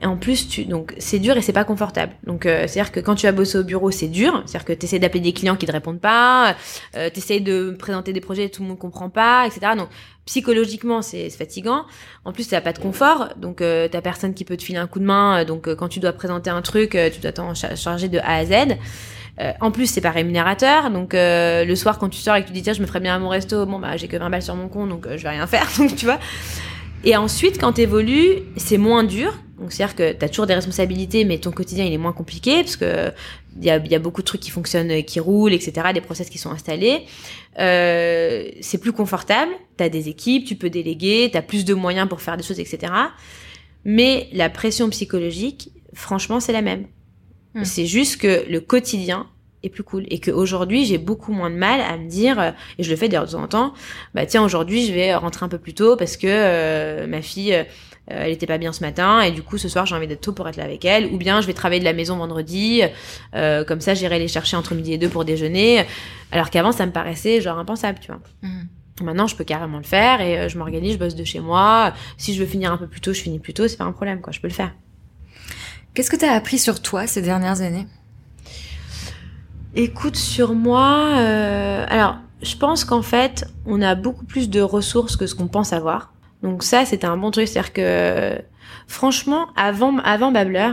Et 0.00 0.06
en 0.06 0.16
plus, 0.16 0.48
tu 0.48 0.64
donc 0.64 0.94
c'est 0.98 1.18
dur 1.18 1.36
et 1.36 1.42
c'est 1.42 1.52
pas 1.52 1.64
confortable. 1.64 2.12
Donc 2.24 2.46
euh, 2.46 2.66
c'est-à-dire 2.68 2.92
que 2.92 3.00
quand 3.00 3.16
tu 3.16 3.26
as 3.26 3.32
bossé 3.32 3.58
au 3.58 3.64
bureau, 3.64 3.90
c'est 3.90 4.06
dur. 4.06 4.42
C'est-à-dire 4.46 4.64
que 4.64 4.72
tu 4.72 4.86
essaies 4.86 5.00
d'appeler 5.00 5.20
des 5.20 5.32
clients 5.32 5.56
qui 5.56 5.66
te 5.66 5.72
répondent 5.72 6.00
pas, 6.00 6.54
euh, 6.96 7.10
tu 7.12 7.18
essaies 7.18 7.40
de 7.40 7.74
présenter 7.76 8.12
des 8.12 8.20
projets, 8.20 8.48
tout 8.48 8.62
le 8.62 8.68
monde 8.68 8.78
comprend 8.78 9.10
pas, 9.10 9.46
etc. 9.46 9.72
Donc 9.76 9.88
psychologiquement, 10.28 11.00
c'est 11.00 11.30
fatigant. 11.30 11.86
En 12.26 12.32
plus, 12.32 12.46
t'as 12.48 12.60
pas 12.60 12.74
de 12.74 12.78
confort, 12.78 13.30
donc 13.38 13.62
euh, 13.62 13.88
t'as 13.90 14.02
personne 14.02 14.34
qui 14.34 14.44
peut 14.44 14.58
te 14.58 14.62
filer 14.62 14.78
un 14.78 14.86
coup 14.86 14.98
de 14.98 15.06
main. 15.06 15.44
Donc 15.44 15.66
euh, 15.66 15.74
quand 15.74 15.88
tu 15.88 16.00
dois 16.00 16.12
présenter 16.12 16.50
un 16.50 16.60
truc, 16.60 16.94
euh, 16.94 17.08
tu 17.10 17.20
dois 17.20 17.32
t'en 17.32 17.54
charger 17.54 18.08
de 18.08 18.18
A 18.18 18.36
à 18.36 18.44
Z. 18.44 18.76
en 19.60 19.70
plus, 19.70 19.86
c'est 19.86 20.02
pas 20.02 20.10
rémunérateur, 20.10 20.90
donc 20.90 21.12
le 21.14 21.74
soir 21.74 21.98
quand 21.98 22.10
tu 22.10 22.20
sors 22.20 22.36
et 22.36 22.42
que 22.42 22.48
tu 22.48 22.52
dis 22.52 22.62
tiens, 22.62 22.74
je 22.74 22.82
me 22.82 22.86
ferais 22.86 23.00
bien 23.00 23.14
à 23.14 23.18
mon 23.18 23.30
resto, 23.30 23.64
bon 23.66 23.78
bah 23.78 23.96
j'ai 23.96 24.08
que 24.08 24.16
20 24.16 24.30
balles 24.30 24.42
sur 24.42 24.54
mon 24.54 24.68
compte, 24.68 24.90
donc 24.90 25.06
je 25.08 25.22
vais 25.22 25.30
rien 25.30 25.46
faire, 25.46 25.66
donc 25.78 25.96
tu 25.96 26.04
vois. 26.04 26.18
Et 27.04 27.16
ensuite, 27.16 27.58
quand 27.58 27.72
t'évolues, 27.72 28.42
c'est 28.56 28.78
moins 28.78 29.04
dur. 29.04 29.32
Donc 29.58 29.72
c'est-à-dire 29.72 29.96
que 29.96 30.12
tu 30.12 30.24
as 30.24 30.28
toujours 30.28 30.46
des 30.46 30.54
responsabilités, 30.54 31.24
mais 31.24 31.38
ton 31.38 31.50
quotidien 31.50 31.84
il 31.84 31.92
est 31.92 31.98
moins 31.98 32.12
compliqué 32.12 32.62
parce 32.62 32.76
que 32.76 33.10
il 33.58 33.64
y 33.64 33.70
a, 33.70 33.78
y 33.78 33.94
a, 33.94 33.98
beaucoup 33.98 34.20
de 34.20 34.26
trucs 34.26 34.40
qui 34.40 34.50
fonctionnent, 34.50 35.02
qui 35.02 35.18
roulent, 35.18 35.52
etc. 35.52 35.88
Des 35.92 36.00
process 36.00 36.30
qui 36.30 36.38
sont 36.38 36.50
installés. 36.50 37.06
Euh, 37.58 38.48
c'est 38.60 38.78
plus 38.78 38.92
confortable. 38.92 39.50
Tu 39.76 39.84
as 39.84 39.88
des 39.88 40.08
équipes, 40.08 40.44
tu 40.44 40.54
peux 40.54 40.70
déléguer, 40.70 41.28
tu 41.32 41.36
as 41.36 41.42
plus 41.42 41.64
de 41.64 41.74
moyens 41.74 42.08
pour 42.08 42.20
faire 42.20 42.36
des 42.36 42.44
choses, 42.44 42.60
etc. 42.60 42.92
Mais 43.84 44.28
la 44.32 44.48
pression 44.48 44.88
psychologique, 44.90 45.72
franchement, 45.92 46.38
c'est 46.38 46.52
la 46.52 46.62
même. 46.62 46.86
Hmm. 47.54 47.64
C'est 47.64 47.86
juste 47.86 48.20
que 48.20 48.44
le 48.48 48.60
quotidien 48.60 49.26
est 49.64 49.70
plus 49.70 49.82
cool 49.82 50.04
et 50.08 50.20
qu'aujourd'hui 50.20 50.84
j'ai 50.84 50.98
beaucoup 50.98 51.32
moins 51.32 51.50
de 51.50 51.56
mal 51.56 51.80
à 51.80 51.96
me 51.96 52.08
dire 52.08 52.38
euh, 52.38 52.50
et 52.78 52.84
je 52.84 52.90
le 52.90 52.96
fais 52.96 53.08
d'ailleurs 53.08 53.26
de 53.26 53.32
temps 53.32 53.42
en 53.42 53.48
temps 53.48 53.74
bah 54.14 54.24
tiens 54.24 54.44
aujourd'hui 54.44 54.86
je 54.86 54.92
vais 54.92 55.12
rentrer 55.16 55.44
un 55.44 55.48
peu 55.48 55.58
plus 55.58 55.74
tôt 55.74 55.96
parce 55.96 56.16
que 56.16 56.28
euh, 56.28 57.08
ma 57.08 57.22
fille 57.22 57.66
euh, 58.10 58.24
elle 58.24 58.32
était 58.32 58.46
pas 58.46 58.58
bien 58.58 58.72
ce 58.72 58.82
matin 58.82 59.20
et 59.20 59.30
du 59.30 59.42
coup 59.42 59.58
ce 59.58 59.68
soir 59.68 59.86
j'ai 59.86 59.94
envie 59.94 60.06
d'être 60.06 60.20
tôt 60.20 60.32
pour 60.32 60.48
être 60.48 60.56
là 60.56 60.64
avec 60.64 60.84
elle. 60.84 61.06
Ou 61.06 61.18
bien 61.18 61.40
je 61.40 61.46
vais 61.46 61.54
travailler 61.54 61.80
de 61.80 61.84
la 61.84 61.92
maison 61.92 62.16
vendredi 62.16 62.82
euh, 63.34 63.64
comme 63.64 63.80
ça 63.80 63.94
j'irai 63.94 64.18
les 64.18 64.28
chercher 64.28 64.56
entre 64.56 64.74
midi 64.74 64.92
et 64.92 64.98
deux 64.98 65.08
pour 65.08 65.24
déjeuner. 65.24 65.84
Alors 66.32 66.50
qu'avant 66.50 66.72
ça 66.72 66.86
me 66.86 66.92
paraissait 66.92 67.40
genre 67.40 67.58
impensable 67.58 67.98
tu 68.00 68.08
vois. 68.08 68.20
Mmh. 68.42 69.04
maintenant 69.04 69.26
je 69.26 69.36
peux 69.36 69.44
carrément 69.44 69.78
le 69.78 69.84
faire 69.84 70.20
et 70.20 70.48
je 70.48 70.58
m'organise 70.58 70.94
je 70.94 70.98
bosse 70.98 71.14
de 71.14 71.24
chez 71.24 71.40
moi. 71.40 71.92
Si 72.16 72.34
je 72.34 72.40
veux 72.40 72.48
finir 72.48 72.72
un 72.72 72.76
peu 72.76 72.86
plus 72.86 73.00
tôt 73.00 73.12
je 73.12 73.20
finis 73.20 73.38
plus 73.38 73.54
tôt 73.54 73.68
c'est 73.68 73.76
pas 73.76 73.84
un 73.84 73.92
problème 73.92 74.20
quoi 74.20 74.32
je 74.32 74.40
peux 74.40 74.48
le 74.48 74.54
faire. 74.54 74.72
Qu'est-ce 75.94 76.10
que 76.10 76.16
tu 76.16 76.24
as 76.24 76.32
appris 76.32 76.58
sur 76.58 76.80
toi 76.80 77.06
ces 77.06 77.22
dernières 77.22 77.60
années? 77.60 77.86
Écoute, 79.74 80.16
sur 80.16 80.54
moi, 80.54 81.16
euh, 81.18 81.84
alors 81.88 82.16
je 82.42 82.56
pense 82.56 82.84
qu'en 82.84 83.02
fait, 83.02 83.46
on 83.66 83.82
a 83.82 83.94
beaucoup 83.94 84.24
plus 84.24 84.48
de 84.48 84.60
ressources 84.60 85.16
que 85.16 85.26
ce 85.26 85.34
qu'on 85.34 85.48
pense 85.48 85.72
avoir. 85.72 86.12
Donc 86.42 86.62
ça, 86.62 86.84
c'était 86.84 87.06
un 87.06 87.16
bon 87.16 87.30
truc, 87.30 87.48
c'est-à-dire 87.48 87.72
que 87.72 88.40
franchement, 88.86 89.48
avant 89.56 89.98
avant 89.98 90.30
Babbler, 90.30 90.72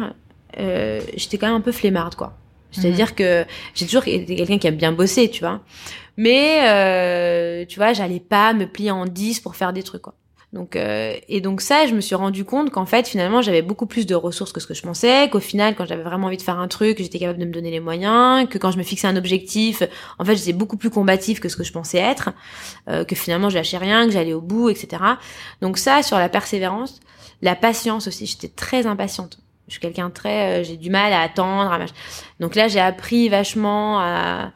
euh, 0.60 1.02
j'étais 1.16 1.38
quand 1.38 1.48
même 1.48 1.56
un 1.56 1.62
peu 1.62 1.72
flemmarde, 1.72 2.16
quoi. 2.16 2.38
C'est-à-dire 2.72 3.10
mhm. 3.10 3.16
que 3.16 3.46
j'ai 3.74 3.86
toujours 3.86 4.08
été 4.08 4.36
quelqu'un 4.36 4.58
qui 4.58 4.68
aime 4.68 4.76
bien 4.76 4.92
bosser, 4.92 5.30
tu 5.30 5.40
vois. 5.40 5.62
Mais 6.18 6.62
euh, 6.68 7.66
tu 7.66 7.80
vois, 7.80 7.94
j'allais 7.94 8.20
pas 8.20 8.54
me 8.54 8.66
plier 8.66 8.92
en 8.92 9.06
10 9.06 9.40
pour 9.40 9.56
faire 9.56 9.74
des 9.74 9.84
trucs, 9.84 10.02
quoi. 10.02 10.16
Donc 10.56 10.78
euh, 10.78 11.14
et 11.28 11.42
donc 11.42 11.60
ça, 11.60 11.86
je 11.86 11.94
me 11.94 12.00
suis 12.00 12.16
rendu 12.16 12.46
compte 12.46 12.72
qu'en 12.72 12.86
fait 12.86 13.10
finalement 13.10 13.42
j'avais 13.42 13.62
beaucoup 13.62 13.88
plus 13.88 14.06
de 14.06 14.16
ressources 14.16 14.54
que 14.54 14.62
ce 14.62 14.68
que 14.68 14.74
je 14.74 14.82
pensais, 14.82 15.30
qu'au 15.30 15.42
final 15.42 15.76
quand 15.76 15.86
j'avais 15.86 16.02
vraiment 16.02 16.28
envie 16.28 16.38
de 16.38 16.42
faire 16.42 16.58
un 16.58 16.70
truc, 16.70 16.98
j'étais 17.00 17.20
capable 17.20 17.40
de 17.40 17.46
me 17.46 17.52
donner 17.52 17.72
les 17.72 17.82
moyens, 17.82 18.48
que 18.48 18.58
quand 18.58 18.72
je 18.72 18.78
me 18.78 18.84
fixais 18.84 19.06
un 19.06 19.18
objectif, 19.18 19.84
en 20.18 20.24
fait 20.24 20.38
j'étais 20.38 20.54
beaucoup 20.54 20.78
plus 20.78 20.90
combatif 20.90 21.42
que 21.42 21.50
ce 21.50 21.58
que 21.58 21.66
je 21.66 21.74
pensais 21.74 21.98
être, 21.98 22.30
euh, 22.88 23.04
que 23.04 23.16
finalement 23.16 23.50
je 23.50 23.56
lâchais 23.56 23.78
rien, 23.78 24.06
que 24.06 24.14
j'allais 24.14 24.32
au 24.32 24.40
bout, 24.40 24.70
etc. 24.70 25.04
Donc 25.62 25.78
ça 25.78 26.02
sur 26.04 26.18
la 26.18 26.30
persévérance, 26.30 27.02
la 27.42 27.58
patience 27.58 28.08
aussi, 28.08 28.26
j'étais 28.26 28.48
très 28.48 28.88
impatiente. 28.88 29.40
Je 29.68 29.74
suis 29.74 29.82
quelqu'un 29.82 30.10
très, 30.10 30.62
euh, 30.62 30.64
j'ai 30.64 30.78
du 30.78 30.90
mal 30.90 31.12
à 31.12 31.20
attendre. 31.20 31.70
À 31.70 31.80
Donc 32.40 32.56
là 32.56 32.70
j'ai 32.70 32.80
appris 32.80 33.28
vachement 33.28 34.00
à 34.00 34.54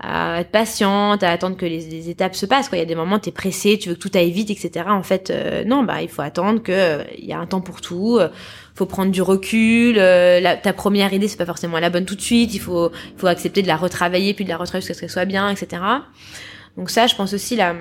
à 0.00 0.40
être 0.40 0.50
patiente, 0.50 1.22
à 1.22 1.30
attendre 1.30 1.56
que 1.56 1.66
les, 1.66 2.08
étapes 2.08 2.36
se 2.36 2.46
passent. 2.46 2.68
Quoi. 2.68 2.78
Il 2.78 2.80
y 2.80 2.84
a 2.84 2.86
des 2.86 2.94
moments, 2.94 3.18
tu 3.18 3.30
es 3.30 3.32
pressé, 3.32 3.78
tu 3.78 3.88
veux 3.88 3.94
que 3.96 4.00
tout 4.00 4.10
aille 4.14 4.30
vite, 4.30 4.50
etc. 4.50 4.86
En 4.88 5.02
fait, 5.02 5.30
euh, 5.30 5.64
non, 5.64 5.82
bah 5.82 6.02
il 6.02 6.08
faut 6.08 6.22
attendre 6.22 6.62
que 6.62 6.72
euh, 6.72 7.04
il 7.18 7.24
y 7.24 7.32
a 7.32 7.38
un 7.38 7.46
temps 7.46 7.60
pour 7.60 7.80
tout. 7.80 8.18
Euh, 8.18 8.28
faut 8.74 8.86
prendre 8.86 9.10
du 9.10 9.22
recul. 9.22 9.96
La, 9.96 10.56
ta 10.56 10.72
première 10.72 11.12
idée, 11.12 11.26
c'est 11.26 11.36
pas 11.36 11.46
forcément 11.46 11.80
la 11.80 11.90
bonne 11.90 12.04
tout 12.04 12.14
de 12.14 12.20
suite. 12.20 12.54
Il 12.54 12.60
faut, 12.60 12.92
faut 13.16 13.26
accepter 13.26 13.62
de 13.62 13.66
la 13.66 13.76
retravailler, 13.76 14.34
puis 14.34 14.44
de 14.44 14.50
la 14.50 14.56
retravailler 14.56 14.82
jusqu'à 14.82 14.94
ce 14.94 15.00
qu'elle 15.00 15.10
soit 15.10 15.24
bien, 15.24 15.50
etc. 15.50 15.82
Donc 16.76 16.90
ça, 16.90 17.08
je 17.08 17.16
pense 17.16 17.34
aussi 17.34 17.56
la, 17.56 17.74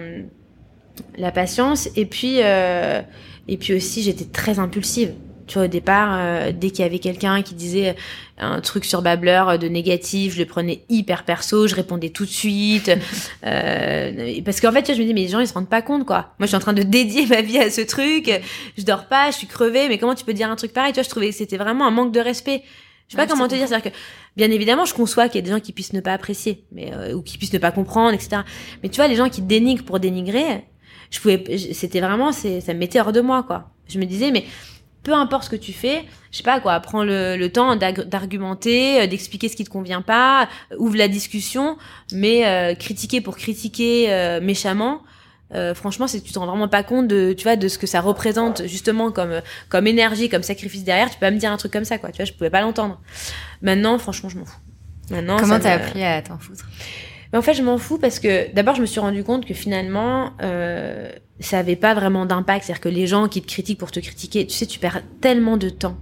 la 1.19 1.32
patience. 1.32 1.88
Et 1.95 2.08
puis, 2.08 2.39
et 2.39 3.58
puis 3.58 3.75
aussi, 3.75 4.01
j'étais 4.01 4.25
très 4.25 4.58
impulsive. 4.58 5.13
Tu 5.47 5.53
vois, 5.55 5.65
au 5.65 5.69
départ, 5.69 6.17
euh, 6.19 6.51
dès 6.53 6.69
qu'il 6.71 6.79
y 6.79 6.86
avait 6.86 6.99
quelqu'un 6.99 7.41
qui 7.41 7.55
disait 7.55 7.95
un 8.38 8.60
truc 8.60 8.86
sur 8.86 9.01
Babbler 9.01 9.43
euh, 9.47 9.57
de 9.57 9.67
négatif, 9.67 10.33
je 10.33 10.39
le 10.39 10.45
prenais 10.45 10.83
hyper 10.89 11.23
perso, 11.23 11.67
je 11.67 11.75
répondais 11.75 12.10
tout 12.10 12.25
de 12.25 12.29
suite. 12.29 12.91
euh, 13.45 14.41
parce 14.43 14.60
qu'en 14.60 14.71
fait, 14.71 14.83
tu 14.83 14.88
vois, 14.88 14.95
je 14.95 15.01
me 15.01 15.07
dis, 15.07 15.13
mais 15.13 15.21
les 15.21 15.29
gens, 15.29 15.39
ils 15.39 15.47
se 15.47 15.53
rendent 15.53 15.69
pas 15.69 15.81
compte, 15.81 16.05
quoi. 16.05 16.33
Moi, 16.38 16.45
je 16.45 16.47
suis 16.47 16.57
en 16.57 16.60
train 16.60 16.73
de 16.73 16.83
dédier 16.83 17.25
ma 17.29 17.41
vie 17.41 17.60
à 17.60 17.71
ce 17.71 17.81
truc. 17.81 18.29
Je 18.77 18.83
dors 18.83 19.05
pas, 19.05 19.31
je 19.31 19.38
suis 19.38 19.47
crevée, 19.47 19.88
mais 19.88 19.97
comment 19.97 20.15
tu 20.15 20.25
peux 20.25 20.33
dire 20.33 20.51
un 20.51 20.55
truc 20.55 20.73
pareil? 20.73 20.91
Tu 20.91 20.97
vois, 20.97 21.03
je 21.03 21.10
trouvais 21.10 21.29
que 21.29 21.36
c'était 21.36 21.57
vraiment 21.57 21.88
un 21.88 21.91
manque 21.91 22.12
de 22.12 22.19
respect. 22.19 22.63
Je 23.07 23.15
sais 23.15 23.17
pas 23.17 23.27
comment 23.27 23.47
te 23.47 23.55
dire, 23.55 23.67
c'est-à-dire 23.67 23.91
que, 23.91 23.97
bien 24.36 24.51
évidemment, 24.51 24.83
je 24.83 24.93
conçois 24.93 25.29
qu'il 25.29 25.36
y 25.36 25.43
a 25.43 25.45
des 25.45 25.51
gens 25.51 25.62
qui 25.62 25.71
puissent 25.71 25.93
ne 25.93 26.01
pas 26.01 26.12
apprécier, 26.12 26.65
mais, 26.73 26.91
euh, 26.93 27.13
ou 27.13 27.21
qui 27.21 27.38
puissent 27.38 27.53
ne 27.53 27.60
pas 27.60 27.71
comprendre, 27.71 28.13
etc. 28.13 28.41
Mais 28.83 28.89
tu 28.89 28.97
vois, 28.97 29.07
les 29.07 29.15
gens 29.15 29.29
qui 29.29 29.41
dénigrent 29.41 29.86
pour 29.86 30.01
dénigrer, 30.01 30.65
je 31.10 31.21
pouvais, 31.21 31.57
c'était 31.73 32.01
vraiment, 32.01 32.33
c'est, 32.33 32.60
ça 32.60 32.73
me 32.73 32.79
mettait 32.79 32.99
hors 32.99 33.13
de 33.13 33.21
moi, 33.21 33.43
quoi. 33.43 33.71
Je 33.88 33.97
me 33.97 34.05
disais, 34.05 34.31
mais 34.31 34.43
peu 35.08 35.13
importe 35.13 35.46
ce 35.46 35.50
que 35.50 35.56
tu 35.56 35.72
fais, 35.72 36.04
je 36.32 36.38
sais 36.38 36.43
pas 36.43 36.60
quoi, 36.60 36.78
prends 36.82 37.02
le, 37.02 37.38
le 37.38 37.50
temps 37.50 37.78
d'argumenter, 37.78 39.00
euh, 39.04 39.08
d'expliquer 39.08 39.48
ce 39.48 39.56
qui 39.56 39.63
te 39.63 39.70
convient 39.70 40.02
pas, 40.02 40.50
euh, 40.74 40.76
ouvre 40.80 40.98
la 40.98 41.08
discussion, 41.08 41.78
mais 42.12 42.46
euh, 42.46 42.76
critiquer 42.76 43.22
pour 43.22 43.38
critiquer 43.38 44.10
méchamment, 44.41 45.04
franchement, 45.76 46.08
c'est 46.08 46.20
que 46.20 46.26
tu 46.26 46.34
te 46.34 46.39
rends 46.39 46.46
vraiment 46.46 46.67
pas 46.67 46.84
compte 46.84 47.08
de, 47.08 47.32
tu 47.32 47.43
vois, 47.43 47.56
de 47.56 47.70
ce 47.70 47.78
que 47.78 47.88
ça 47.88 48.02
représente 48.02 48.67
justement 48.67 49.13
comme 49.13 49.41
comme 49.70 49.88
énergie, 49.88 50.28
comme 50.28 50.43
sacrifice 50.43 50.84
derrière. 50.84 51.08
Tu 51.10 51.13
peux 51.13 51.22
pas 51.22 51.32
me 51.32 51.39
dire 51.39 51.54
un 51.54 51.58
truc 51.58 51.72
comme 51.72 51.86
ça, 51.86 51.98
quoi. 51.98 52.12
Tu 52.12 52.17
vois, 52.17 52.26
je 52.26 52.34
pouvais 52.34 52.50
pas 52.50 52.60
l'entendre. 52.60 53.00
Maintenant, 53.62 53.98
franchement, 53.98 54.28
je 54.28 54.39
m'en 54.39 54.46
fous. 54.46 54.60
Maintenant, 55.10 55.38
comment 55.39 55.58
t'as 55.58 55.76
appris 55.76 56.04
à 56.04 56.22
t'en 56.22 56.38
foutre? 56.38 56.65
Mais 57.31 57.39
en 57.39 57.41
fait, 57.41 57.53
je 57.53 57.63
m'en 57.63 57.77
fous 57.77 57.97
parce 57.97 58.19
que 58.19 58.53
d'abord, 58.53 58.75
je 58.75 58.81
me 58.81 58.85
suis 58.85 58.99
rendu 58.99 59.23
compte 59.23 59.45
que 59.45 59.53
finalement, 59.53 60.31
euh, 60.41 61.11
ça 61.39 61.59
avait 61.59 61.75
pas 61.75 61.93
vraiment 61.93 62.25
d'impact. 62.25 62.65
C'est-à-dire 62.65 62.81
que 62.81 62.89
les 62.89 63.07
gens 63.07 63.27
qui 63.27 63.41
te 63.41 63.47
critiquent 63.47 63.79
pour 63.79 63.91
te 63.91 63.99
critiquer, 63.99 64.45
tu 64.47 64.55
sais, 64.55 64.65
tu 64.65 64.79
perds 64.79 65.01
tellement 65.21 65.57
de 65.57 65.69
temps 65.69 65.97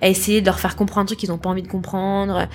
à 0.00 0.08
essayer 0.08 0.40
de 0.40 0.46
leur 0.46 0.60
faire 0.60 0.76
comprendre 0.76 1.02
un 1.02 1.06
truc 1.06 1.18
qu'ils 1.18 1.30
n'ont 1.30 1.38
pas 1.38 1.50
envie 1.50 1.62
de 1.62 1.68
comprendre. 1.68 2.48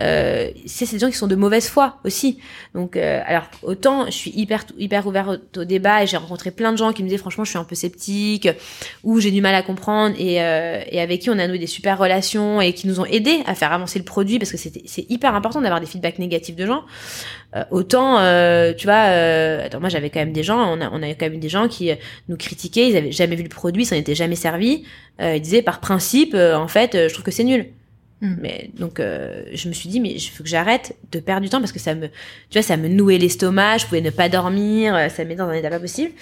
Euh, 0.00 0.50
c'est 0.66 0.90
des 0.90 0.98
gens 0.98 1.08
qui 1.08 1.16
sont 1.16 1.26
de 1.26 1.36
mauvaise 1.36 1.68
foi 1.68 1.98
aussi. 2.04 2.38
Donc, 2.74 2.96
euh, 2.96 3.22
alors 3.26 3.44
autant 3.62 4.06
je 4.06 4.12
suis 4.12 4.30
hyper 4.34 4.64
hyper 4.78 5.06
ouvert 5.06 5.38
au, 5.56 5.64
débat 5.64 6.02
et 6.02 6.06
j'ai 6.06 6.16
rencontré 6.16 6.50
plein 6.50 6.72
de 6.72 6.78
gens 6.78 6.92
qui 6.92 7.02
me 7.02 7.08
disaient 7.08 7.18
franchement 7.18 7.44
je 7.44 7.50
suis 7.50 7.58
un 7.58 7.64
peu 7.64 7.74
sceptique 7.74 8.48
ou 9.04 9.20
j'ai 9.20 9.30
du 9.30 9.40
mal 9.40 9.54
à 9.54 9.62
comprendre 9.62 10.14
et, 10.18 10.42
euh, 10.42 10.80
et 10.90 11.00
avec 11.00 11.20
qui 11.20 11.30
on 11.30 11.38
a 11.38 11.46
noué 11.46 11.58
des 11.58 11.66
super 11.66 11.98
relations 11.98 12.60
et 12.60 12.72
qui 12.72 12.86
nous 12.86 13.00
ont 13.00 13.06
aidés 13.06 13.42
à 13.46 13.54
faire 13.54 13.72
avancer 13.72 13.98
le 13.98 14.04
produit 14.04 14.38
parce 14.38 14.50
que 14.50 14.56
c'est 14.58 15.10
hyper 15.10 15.34
important 15.34 15.60
d'avoir 15.60 15.80
des 15.80 15.86
feedbacks 15.86 16.18
négatifs 16.18 16.56
de 16.56 16.66
gens. 16.66 16.84
Euh, 17.56 17.64
autant, 17.70 18.18
euh, 18.18 18.72
tu 18.74 18.86
vois, 18.86 19.06
euh, 19.06 19.64
attends, 19.64 19.80
moi 19.80 19.88
j'avais 19.88 20.10
quand 20.10 20.20
même 20.20 20.32
des 20.32 20.42
gens, 20.42 20.58
on 20.58 20.80
a, 20.80 20.90
on 20.90 21.00
quand 21.00 21.30
même 21.30 21.40
des 21.40 21.48
gens 21.48 21.68
qui 21.68 21.90
nous 22.28 22.36
critiquaient, 22.36 22.90
ils 22.90 22.96
avaient 22.96 23.12
jamais 23.12 23.36
vu 23.36 23.42
le 23.42 23.48
produit, 23.48 23.84
ça 23.84 23.96
n'était 23.96 24.14
jamais 24.14 24.36
servi. 24.36 24.84
ils 25.20 25.40
disaient 25.40 25.62
par 25.62 25.80
principe, 25.80 26.34
en 26.34 26.68
fait, 26.68 27.08
je 27.08 27.12
trouve 27.12 27.24
que 27.24 27.30
c'est 27.30 27.44
nul. 27.44 27.66
Hmm. 28.22 28.36
Mais 28.40 28.70
donc 28.78 28.98
je 28.98 29.68
me 29.68 29.74
suis 29.74 29.90
dit 29.90 30.00
mais 30.00 30.10
il 30.10 30.20
faut 30.20 30.42
que 30.42 30.48
j'arrête 30.48 30.96
de 31.12 31.20
perdre 31.20 31.42
du 31.42 31.50
temps 31.50 31.60
parce 31.60 31.72
que 31.72 31.78
ça 31.78 31.94
me 31.94 32.06
tu 32.06 32.54
vois 32.54 32.62
ça 32.62 32.78
me 32.78 32.88
nouait 32.88 33.18
l'estomac, 33.18 33.76
je 33.76 33.84
pouvais 33.84 34.00
ne 34.00 34.08
pas 34.08 34.30
dormir, 34.30 35.10
ça 35.10 35.22
me 35.22 35.28
mettait 35.28 35.40
dans 35.40 35.48
un 35.48 35.52
état 35.52 35.68
pas 35.68 35.80
possible. 35.80 36.12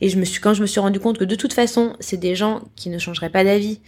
Et 0.00 0.08
je 0.08 0.18
me 0.18 0.24
suis, 0.24 0.40
quand 0.40 0.54
je 0.54 0.62
me 0.62 0.66
suis 0.66 0.80
rendu 0.80 1.00
compte 1.00 1.18
que 1.18 1.24
de 1.24 1.34
toute 1.34 1.52
façon, 1.52 1.96
c'est 1.98 2.18
des 2.18 2.36
gens 2.36 2.62
qui 2.76 2.88
ne 2.88 2.98
changeraient 2.98 3.30
pas 3.30 3.42
d'avis, 3.42 3.80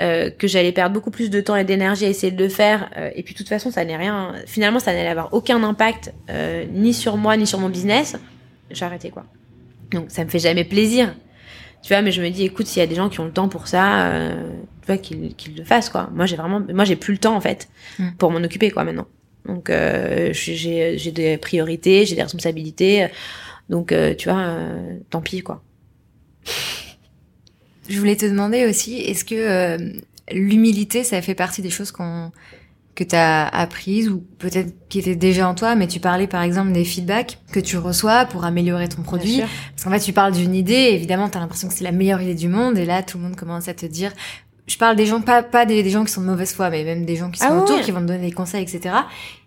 euh, 0.00 0.30
que 0.30 0.48
j'allais 0.48 0.72
perdre 0.72 0.92
beaucoup 0.92 1.12
plus 1.12 1.30
de 1.30 1.40
temps 1.40 1.54
et 1.54 1.64
d'énergie 1.64 2.04
à 2.04 2.08
essayer 2.08 2.32
de 2.32 2.42
le 2.42 2.48
faire, 2.48 2.90
euh, 2.96 3.10
et 3.14 3.22
puis 3.22 3.34
de 3.34 3.38
toute 3.38 3.48
façon, 3.48 3.70
ça 3.70 3.84
n'est 3.84 3.96
rien. 3.96 4.34
Finalement, 4.46 4.80
ça 4.80 4.92
n'allait 4.92 5.08
avoir 5.08 5.32
aucun 5.32 5.62
impact 5.62 6.12
euh, 6.30 6.64
ni 6.72 6.92
sur 6.92 7.16
moi 7.16 7.36
ni 7.36 7.46
sur 7.46 7.60
mon 7.60 7.68
business. 7.68 8.16
J'ai 8.70 8.84
arrêté 8.84 9.10
quoi. 9.10 9.24
Donc 9.92 10.06
ça 10.08 10.24
me 10.24 10.30
fait 10.30 10.40
jamais 10.40 10.64
plaisir, 10.64 11.14
tu 11.82 11.92
vois. 11.92 12.02
Mais 12.02 12.10
je 12.10 12.22
me 12.22 12.30
dis, 12.30 12.44
écoute, 12.44 12.66
s'il 12.66 12.80
y 12.80 12.82
a 12.82 12.88
des 12.88 12.96
gens 12.96 13.08
qui 13.08 13.20
ont 13.20 13.26
le 13.26 13.32
temps 13.32 13.48
pour 13.48 13.68
ça, 13.68 14.12
tu 14.80 14.86
vois, 14.86 14.96
qu'ils 14.96 15.56
le 15.56 15.64
fassent 15.64 15.90
quoi. 15.90 16.10
Moi, 16.12 16.26
j'ai 16.26 16.36
vraiment, 16.36 16.60
moi, 16.72 16.84
j'ai 16.84 16.96
plus 16.96 17.12
le 17.12 17.18
temps 17.18 17.36
en 17.36 17.40
fait 17.40 17.68
mm. 17.98 18.12
pour 18.18 18.32
m'en 18.32 18.38
occuper 18.38 18.70
quoi 18.70 18.82
maintenant. 18.82 19.06
Donc 19.46 19.70
j'ai 19.70 20.96
j'ai 20.98 21.12
des 21.12 21.36
priorités, 21.36 22.04
j'ai 22.06 22.16
des 22.16 22.22
responsabilités. 22.22 23.08
Donc, 23.72 23.90
euh, 23.90 24.14
tu 24.14 24.28
vois, 24.28 24.38
euh, 24.38 24.98
tant 25.08 25.22
pis, 25.22 25.40
quoi. 25.40 25.62
Je 27.88 27.98
voulais 27.98 28.16
te 28.16 28.26
demander 28.26 28.66
aussi, 28.66 28.96
est-ce 28.98 29.24
que 29.24 29.34
euh, 29.34 29.92
l'humilité, 30.30 31.04
ça 31.04 31.22
fait 31.22 31.34
partie 31.34 31.62
des 31.62 31.70
choses 31.70 31.90
qu'on 31.90 32.30
que 32.94 33.02
tu 33.02 33.16
as 33.16 33.48
apprises 33.48 34.10
ou 34.10 34.22
peut-être 34.38 34.74
qui 34.90 34.98
étaient 34.98 35.16
déjà 35.16 35.48
en 35.48 35.54
toi, 35.54 35.74
mais 35.74 35.86
tu 35.86 35.98
parlais 35.98 36.26
par 36.26 36.42
exemple 36.42 36.72
des 36.72 36.84
feedbacks 36.84 37.38
que 37.50 37.58
tu 37.58 37.78
reçois 37.78 38.26
pour 38.26 38.44
améliorer 38.44 38.86
ton 38.90 39.00
produit. 39.00 39.40
Parce 39.40 39.84
qu'en 39.84 39.90
fait, 39.90 40.00
tu 40.00 40.12
parles 40.12 40.34
d'une 40.34 40.54
idée, 40.54 40.90
évidemment, 40.92 41.30
tu 41.30 41.38
as 41.38 41.40
l'impression 41.40 41.68
que 41.68 41.74
c'est 41.74 41.84
la 41.84 41.92
meilleure 41.92 42.20
idée 42.20 42.34
du 42.34 42.48
monde, 42.48 42.76
et 42.76 42.84
là, 42.84 43.02
tout 43.02 43.16
le 43.16 43.24
monde 43.24 43.36
commence 43.36 43.68
à 43.68 43.74
te 43.74 43.86
dire... 43.86 44.12
Je 44.66 44.76
parle 44.76 44.96
des 44.96 45.06
gens, 45.06 45.22
pas, 45.22 45.42
pas 45.42 45.64
des, 45.64 45.88
gens 45.88 46.04
qui 46.04 46.12
sont 46.12 46.20
de 46.20 46.26
mauvaise 46.26 46.52
foi, 46.52 46.68
mais 46.68 46.84
même 46.84 47.06
des 47.06 47.16
gens 47.16 47.30
qui 47.30 47.40
sont 47.40 47.46
ah 47.48 47.62
autour, 47.62 47.80
qui 47.80 47.90
vont 47.90 48.00
te 48.00 48.04
donner 48.04 48.26
des 48.26 48.32
conseils, 48.32 48.62
etc. 48.62 48.94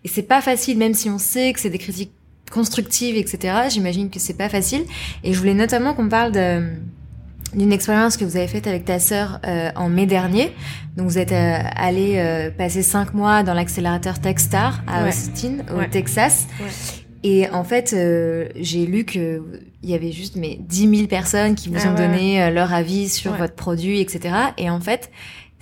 Et 0.04 0.08
c'est 0.08 0.24
pas 0.24 0.42
facile, 0.42 0.80
même 0.80 0.96
si 0.96 1.12
on 1.12 1.20
sait 1.20 1.54
que 1.54 1.60
c'est 1.60 1.70
des 1.70 1.78
critiques 1.78 2.12
constructives, 2.56 3.18
etc. 3.18 3.68
J'imagine 3.70 4.10
que 4.10 4.20
c'est 4.20 4.38
pas 4.38 4.48
facile. 4.48 4.86
Et 5.26 5.34
je 5.34 5.40
voulais 5.40 5.54
notamment 5.54 5.94
qu'on 5.94 6.10
parle 6.10 6.32
de 6.32 6.64
d'une 7.54 7.72
expérience 7.72 8.18
que 8.18 8.26
vous 8.26 8.36
avez 8.36 8.48
faite 8.48 8.68
avec 8.68 8.84
ta 8.84 9.00
sœur 9.00 9.40
euh, 9.46 9.70
en 9.76 9.88
mai 9.88 10.06
dernier. 10.06 10.52
Donc 10.98 11.08
vous 11.08 11.18
êtes 11.18 11.32
euh, 11.32 11.58
allé 11.76 12.16
euh, 12.18 12.52
passer 12.52 12.84
cinq 12.84 13.14
mois 13.14 13.44
dans 13.44 13.54
l'accélérateur 13.54 14.20
Techstar 14.20 14.84
à 14.88 15.08
Austin, 15.08 15.60
au 15.74 15.86
Texas. 15.90 16.48
Ouais. 16.60 16.66
Et 17.24 17.50
en 17.50 17.64
fait, 17.64 17.96
j'ai 18.56 18.86
lu 18.86 19.04
que 19.04 19.42
il 19.82 19.90
y 19.90 19.96
avait 19.96 20.12
juste 20.12 20.36
mais 20.36 20.58
10 20.60 20.96
000 20.96 21.08
personnes 21.08 21.56
qui 21.56 21.70
vous 21.70 21.80
ah 21.84 21.90
ont 21.90 21.96
donné 21.96 22.52
leur 22.52 22.72
avis 22.72 23.10
sur 23.10 23.34
votre 23.34 23.56
produit, 23.56 24.00
etc. 24.00 24.36
Et 24.58 24.70
en 24.70 24.80
fait, 24.80 25.10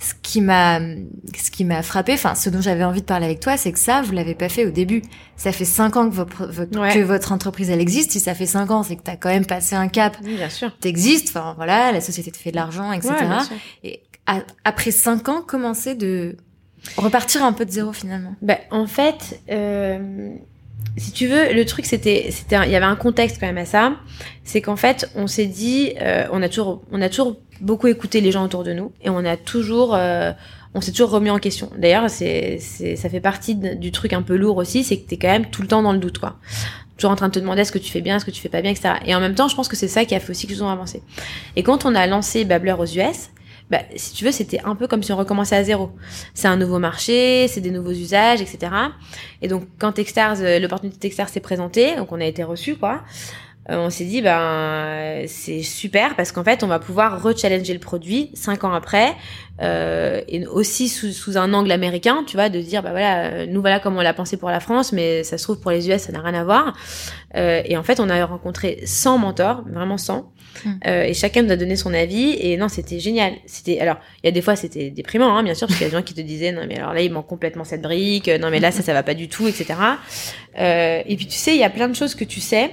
ce 0.04 0.12
qui 0.22 0.40
m'a 0.40 0.80
ce 0.80 1.50
qui 1.50 1.64
m'a 1.64 1.82
frappé 1.82 2.12
enfin 2.12 2.34
ce 2.34 2.50
dont 2.50 2.60
j'avais 2.60 2.84
envie 2.84 3.00
de 3.00 3.06
parler 3.06 3.24
avec 3.24 3.40
toi 3.40 3.56
c'est 3.56 3.72
que 3.72 3.78
ça 3.78 4.02
vous 4.02 4.12
l'avez 4.12 4.34
pas 4.34 4.48
fait 4.48 4.66
au 4.66 4.70
début. 4.70 5.02
Ça 5.36 5.50
fait 5.50 5.64
cinq 5.64 5.96
ans 5.96 6.08
que 6.08 6.14
votre, 6.14 6.46
que 6.46 7.02
votre 7.02 7.32
entreprise 7.32 7.70
elle 7.70 7.80
existe. 7.80 8.12
Si 8.12 8.20
ça 8.20 8.34
fait 8.34 8.46
cinq 8.46 8.70
ans 8.70 8.82
c'est 8.82 8.96
que 8.96 9.02
tu 9.02 9.10
as 9.10 9.16
quand 9.16 9.30
même 9.30 9.46
passé 9.46 9.74
un 9.74 9.88
cap. 9.88 10.16
Oui, 10.22 10.36
bien 10.36 10.50
sûr. 10.50 10.76
T'existes 10.78 11.28
enfin 11.30 11.54
voilà 11.56 11.90
la 11.92 12.00
société 12.00 12.30
te 12.30 12.36
fait 12.36 12.50
de 12.50 12.56
l'argent 12.56 12.92
etc 12.92 13.14
et 13.82 14.02
après 14.64 14.90
cinq 14.90 15.28
ans 15.28 15.42
commencer 15.42 15.94
de 15.94 16.36
repartir 16.96 17.42
un 17.44 17.52
peu 17.52 17.64
de 17.64 17.70
zéro 17.70 17.92
finalement? 17.92 18.34
Ben 18.42 18.58
en 18.70 18.86
fait 18.86 19.40
euh 19.50 20.34
si 20.96 21.12
tu 21.12 21.26
veux, 21.26 21.52
le 21.52 21.64
truc 21.64 21.86
c'était, 21.86 22.28
c'était, 22.30 22.56
il 22.64 22.70
y 22.70 22.76
avait 22.76 22.84
un 22.84 22.96
contexte 22.96 23.38
quand 23.40 23.46
même 23.46 23.58
à 23.58 23.64
ça. 23.64 23.96
C'est 24.44 24.60
qu'en 24.60 24.76
fait, 24.76 25.10
on 25.16 25.26
s'est 25.26 25.46
dit, 25.46 25.92
euh, 26.00 26.26
on 26.32 26.42
a 26.42 26.48
toujours, 26.48 26.82
on 26.92 27.02
a 27.02 27.08
toujours 27.08 27.36
beaucoup 27.60 27.86
écouté 27.88 28.20
les 28.20 28.32
gens 28.32 28.44
autour 28.44 28.64
de 28.64 28.72
nous 28.72 28.92
et 29.02 29.10
on 29.10 29.24
a 29.24 29.36
toujours, 29.36 29.94
euh, 29.94 30.32
on 30.74 30.80
s'est 30.80 30.92
toujours 30.92 31.10
remis 31.10 31.30
en 31.30 31.38
question. 31.38 31.70
D'ailleurs, 31.76 32.08
c'est, 32.10 32.58
c'est, 32.60 32.96
ça 32.96 33.08
fait 33.08 33.20
partie 33.20 33.54
du 33.54 33.90
truc 33.90 34.12
un 34.12 34.22
peu 34.22 34.36
lourd 34.36 34.56
aussi, 34.56 34.84
c'est 34.84 34.98
que 34.98 35.08
t'es 35.08 35.16
quand 35.16 35.30
même 35.30 35.46
tout 35.46 35.62
le 35.62 35.68
temps 35.68 35.82
dans 35.82 35.92
le 35.92 35.98
doute, 35.98 36.18
quoi. 36.18 36.36
Toujours 36.96 37.10
en 37.10 37.16
train 37.16 37.28
de 37.28 37.32
te 37.32 37.40
demander 37.40 37.62
est-ce 37.62 37.72
que 37.72 37.78
tu 37.78 37.90
fais 37.90 38.00
bien, 38.00 38.16
est-ce 38.16 38.24
que 38.24 38.30
tu 38.30 38.40
fais 38.40 38.48
pas 38.48 38.62
bien, 38.62 38.70
etc. 38.70 38.94
Et 39.04 39.16
en 39.16 39.20
même 39.20 39.34
temps, 39.34 39.48
je 39.48 39.56
pense 39.56 39.66
que 39.66 39.74
c'est 39.74 39.88
ça 39.88 40.04
qui 40.04 40.14
a 40.14 40.20
fait 40.20 40.30
aussi 40.30 40.46
que 40.46 40.52
nous 40.52 40.62
ont 40.62 40.68
avancé. 40.68 41.02
Et 41.56 41.64
quand 41.64 41.84
on 41.86 41.94
a 41.96 42.06
lancé 42.06 42.44
Babbler 42.44 42.76
aux 42.78 42.84
US, 42.84 43.30
bah, 43.70 43.80
si 43.96 44.12
tu 44.12 44.24
veux, 44.24 44.32
c'était 44.32 44.60
un 44.64 44.74
peu 44.74 44.86
comme 44.86 45.02
si 45.02 45.12
on 45.12 45.16
recommençait 45.16 45.56
à 45.56 45.64
zéro. 45.64 45.90
C'est 46.34 46.48
un 46.48 46.56
nouveau 46.56 46.78
marché, 46.78 47.48
c'est 47.48 47.60
des 47.60 47.70
nouveaux 47.70 47.92
usages, 47.92 48.40
etc. 48.40 48.72
Et 49.42 49.48
donc, 49.48 49.64
quand 49.78 49.92
Techstars, 49.92 50.36
euh, 50.40 50.58
l'opportunité 50.58 50.98
Techstars 50.98 51.28
s'est 51.28 51.40
présentée, 51.40 51.96
donc 51.96 52.12
on 52.12 52.20
a 52.20 52.26
été 52.26 52.42
reçu, 52.42 52.76
quoi. 52.76 53.02
Euh, 53.70 53.78
on 53.78 53.88
s'est 53.88 54.04
dit 54.04 54.20
ben 54.20 55.24
c'est 55.26 55.62
super 55.62 56.16
parce 56.16 56.32
qu'en 56.32 56.44
fait 56.44 56.62
on 56.62 56.66
va 56.66 56.78
pouvoir 56.78 57.22
rechallenger 57.22 57.72
le 57.72 57.78
produit 57.78 58.30
cinq 58.34 58.62
ans 58.62 58.74
après 58.74 59.14
euh, 59.62 60.20
et 60.28 60.46
aussi 60.46 60.90
sous, 60.90 61.12
sous, 61.12 61.38
un 61.38 61.54
angle 61.54 61.72
américain 61.72 62.24
tu 62.26 62.36
vois 62.36 62.50
de 62.50 62.60
dire 62.60 62.82
bah 62.82 62.90
voilà 62.90 63.24
euh, 63.24 63.46
nous 63.46 63.62
voilà 63.62 63.80
comme 63.80 63.96
on 63.96 64.02
l'a 64.02 64.12
pensé 64.12 64.36
pour 64.36 64.50
la 64.50 64.60
France 64.60 64.92
mais 64.92 65.24
ça 65.24 65.38
se 65.38 65.44
trouve 65.44 65.60
pour 65.60 65.70
les 65.70 65.88
US 65.88 66.02
ça 66.02 66.12
n'a 66.12 66.20
rien 66.20 66.34
à 66.34 66.44
voir 66.44 66.74
euh, 67.36 67.62
et 67.64 67.78
en 67.78 67.82
fait 67.82 68.00
on 68.00 68.10
a 68.10 68.22
rencontré 68.26 68.82
100 68.84 69.16
mentors 69.16 69.62
vraiment 69.66 69.96
100 69.96 70.18
hmm. 70.18 70.24
Euh, 70.86 71.04
et 71.04 71.14
chacun 71.14 71.42
nous 71.42 71.52
a 71.52 71.56
donné 71.56 71.76
son 71.76 71.92
avis 71.94 72.36
et 72.38 72.56
non 72.56 72.68
c'était 72.68 73.00
génial 73.00 73.34
c'était 73.46 73.80
alors 73.80 73.96
il 74.22 74.26
y 74.26 74.28
a 74.28 74.32
des 74.32 74.42
fois 74.42 74.56
c'était 74.56 74.90
déprimant 74.90 75.36
hein, 75.36 75.42
bien 75.42 75.54
sûr 75.54 75.66
parce 75.66 75.78
qu'il 75.78 75.86
y 75.86 75.88
a 75.88 75.90
des 75.90 75.96
gens 75.96 76.02
qui 76.02 76.14
te 76.14 76.20
disaient 76.20 76.52
non 76.52 76.62
mais 76.68 76.78
alors 76.78 76.92
là 76.92 77.00
il 77.00 77.12
manque 77.12 77.26
complètement 77.26 77.64
cette 77.64 77.82
brique 77.82 78.28
non 78.28 78.50
mais 78.50 78.60
là 78.60 78.70
ça 78.70 78.82
ça 78.82 78.92
va 78.92 79.02
pas 79.02 79.14
du 79.14 79.28
tout 79.28 79.46
etc 79.46 79.74
et 80.56 81.16
puis 81.16 81.26
tu 81.26 81.36
sais 81.36 81.54
il 81.54 81.60
y 81.60 81.64
a 81.64 81.70
plein 81.70 81.88
de 81.88 81.94
choses 81.94 82.14
que 82.14 82.24
tu 82.24 82.40
sais 82.40 82.70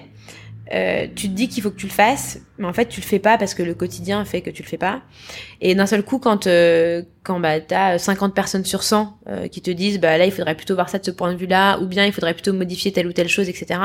euh, 0.73 1.07
tu 1.15 1.27
te 1.27 1.33
dis 1.33 1.49
qu'il 1.49 1.61
faut 1.61 1.69
que 1.69 1.75
tu 1.75 1.87
le 1.87 1.91
fasses, 1.91 2.39
mais 2.57 2.65
en 2.65 2.71
fait 2.71 2.85
tu 2.85 3.01
le 3.01 3.05
fais 3.05 3.19
pas 3.19 3.37
parce 3.37 3.53
que 3.53 3.63
le 3.63 3.73
quotidien 3.73 4.23
fait 4.23 4.41
que 4.41 4.49
tu 4.49 4.63
le 4.63 4.67
fais 4.67 4.77
pas. 4.77 5.01
Et 5.59 5.75
d'un 5.75 5.85
seul 5.85 6.01
coup, 6.03 6.17
quand 6.17 6.47
euh, 6.47 7.03
quand 7.23 7.41
bah 7.41 7.59
t'as 7.59 7.97
50 7.97 8.33
personnes 8.33 8.63
sur 8.63 8.83
100 8.83 9.17
euh, 9.27 9.47
qui 9.47 9.61
te 9.61 9.69
disent 9.69 9.99
bah 9.99 10.17
là 10.17 10.25
il 10.25 10.31
faudrait 10.31 10.55
plutôt 10.55 10.75
voir 10.75 10.87
ça 10.87 10.97
de 10.97 11.05
ce 11.05 11.11
point 11.11 11.33
de 11.33 11.37
vue-là, 11.37 11.79
ou 11.79 11.87
bien 11.87 12.05
il 12.05 12.13
faudrait 12.13 12.33
plutôt 12.33 12.53
modifier 12.53 12.93
telle 12.93 13.07
ou 13.07 13.11
telle 13.11 13.27
chose, 13.27 13.49
etc. 13.49 13.79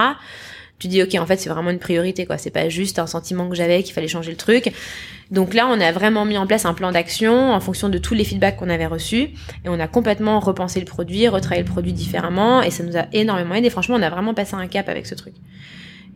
Tu 0.79 0.89
dis 0.89 1.03
ok 1.03 1.15
en 1.15 1.27
fait 1.27 1.39
c'est 1.39 1.49
vraiment 1.49 1.71
une 1.71 1.79
priorité 1.79 2.27
quoi. 2.27 2.37
C'est 2.39 2.51
pas 2.51 2.69
juste 2.69 2.99
un 2.99 3.07
sentiment 3.07 3.49
que 3.49 3.55
j'avais 3.55 3.83
qu'il 3.83 3.95
fallait 3.95 4.09
changer 4.09 4.31
le 4.31 4.37
truc. 4.37 4.73
Donc 5.31 5.55
là 5.55 5.67
on 5.69 5.81
a 5.81 5.91
vraiment 5.93 6.25
mis 6.25 6.37
en 6.37 6.47
place 6.47 6.67
un 6.67 6.75
plan 6.75 6.93
d'action 6.93 7.53
en 7.53 7.61
fonction 7.61 7.89
de 7.89 7.99
tous 7.99 8.15
les 8.15 8.25
feedbacks 8.25 8.57
qu'on 8.57 8.69
avait 8.69 8.87
reçus 8.87 9.31
et 9.65 9.69
on 9.69 9.81
a 9.81 9.89
complètement 9.89 10.39
repensé 10.39 10.79
le 10.81 10.87
produit, 10.87 11.29
retravaillé 11.29 11.62
le 11.62 11.71
produit 11.71 11.93
différemment 11.93 12.62
et 12.62 12.71
ça 12.71 12.85
nous 12.85 12.97
a 12.97 13.07
énormément 13.12 13.55
aidé. 13.55 13.71
Franchement 13.71 13.97
on 13.97 14.03
a 14.03 14.11
vraiment 14.11 14.35
passé 14.35 14.55
un 14.55 14.67
cap 14.67 14.89
avec 14.89 15.07
ce 15.07 15.15
truc. 15.15 15.35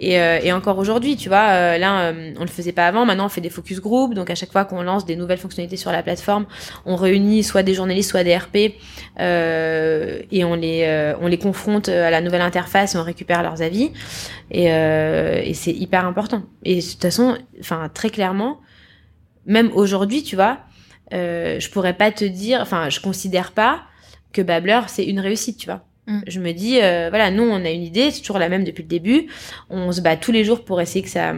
Et, 0.02 0.18
euh, 0.18 0.38
et 0.42 0.50
encore 0.50 0.78
aujourd'hui, 0.78 1.14
tu 1.14 1.28
vois, 1.28 1.50
euh, 1.50 1.78
là, 1.78 2.04
euh, 2.04 2.32
on 2.38 2.40
le 2.40 2.48
faisait 2.48 2.72
pas 2.72 2.86
avant. 2.86 3.04
Maintenant, 3.04 3.26
on 3.26 3.28
fait 3.28 3.42
des 3.42 3.50
focus 3.50 3.80
group. 3.80 4.14
Donc, 4.14 4.30
à 4.30 4.34
chaque 4.34 4.50
fois 4.50 4.64
qu'on 4.64 4.82
lance 4.82 5.04
des 5.04 5.14
nouvelles 5.14 5.38
fonctionnalités 5.38 5.76
sur 5.76 5.92
la 5.92 6.02
plateforme, 6.02 6.46
on 6.86 6.96
réunit 6.96 7.44
soit 7.44 7.62
des 7.62 7.74
journalistes, 7.74 8.10
soit 8.10 8.24
des 8.24 8.34
RP, 8.34 8.56
et 8.56 10.44
on 10.44 10.54
les 10.54 11.14
on 11.20 11.26
les 11.26 11.38
confronte 11.38 11.90
à 11.90 12.10
la 12.10 12.22
nouvelle 12.22 12.40
interface 12.40 12.94
et 12.94 12.98
on 12.98 13.02
récupère 13.02 13.42
leurs 13.42 13.60
avis. 13.60 13.92
Et, 14.50 14.64
et 14.64 15.54
c'est 15.54 15.72
hyper 15.72 16.06
important. 16.06 16.44
Et 16.64 16.76
de 16.76 16.80
toute 16.80 17.02
façon, 17.02 17.36
enfin, 17.60 17.90
très 17.92 18.08
clairement, 18.08 18.60
même 19.44 19.70
aujourd'hui, 19.74 20.22
tu 20.22 20.34
vois, 20.34 20.60
je 21.12 21.70
pourrais 21.70 21.94
pas 21.94 22.10
te 22.10 22.24
dire, 22.24 22.60
enfin, 22.62 22.88
je 22.88 23.00
considère 23.00 23.52
pas 23.52 23.82
que 24.32 24.40
Babbler 24.40 24.80
c'est 24.86 25.04
une 25.04 25.20
réussite, 25.20 25.58
tu 25.58 25.66
vois. 25.66 25.84
Mm. 26.10 26.20
Je 26.26 26.40
me 26.40 26.52
dis, 26.52 26.80
euh, 26.82 27.08
voilà, 27.08 27.30
nous, 27.30 27.44
on 27.44 27.64
a 27.64 27.70
une 27.70 27.82
idée, 27.82 28.10
c'est 28.10 28.20
toujours 28.20 28.38
la 28.38 28.48
même 28.48 28.64
depuis 28.64 28.82
le 28.82 28.88
début. 28.88 29.28
On 29.70 29.92
se 29.92 30.00
bat 30.00 30.16
tous 30.16 30.32
les 30.32 30.44
jours 30.44 30.64
pour 30.64 30.80
essayer 30.80 31.02
que 31.02 31.08
ça, 31.08 31.34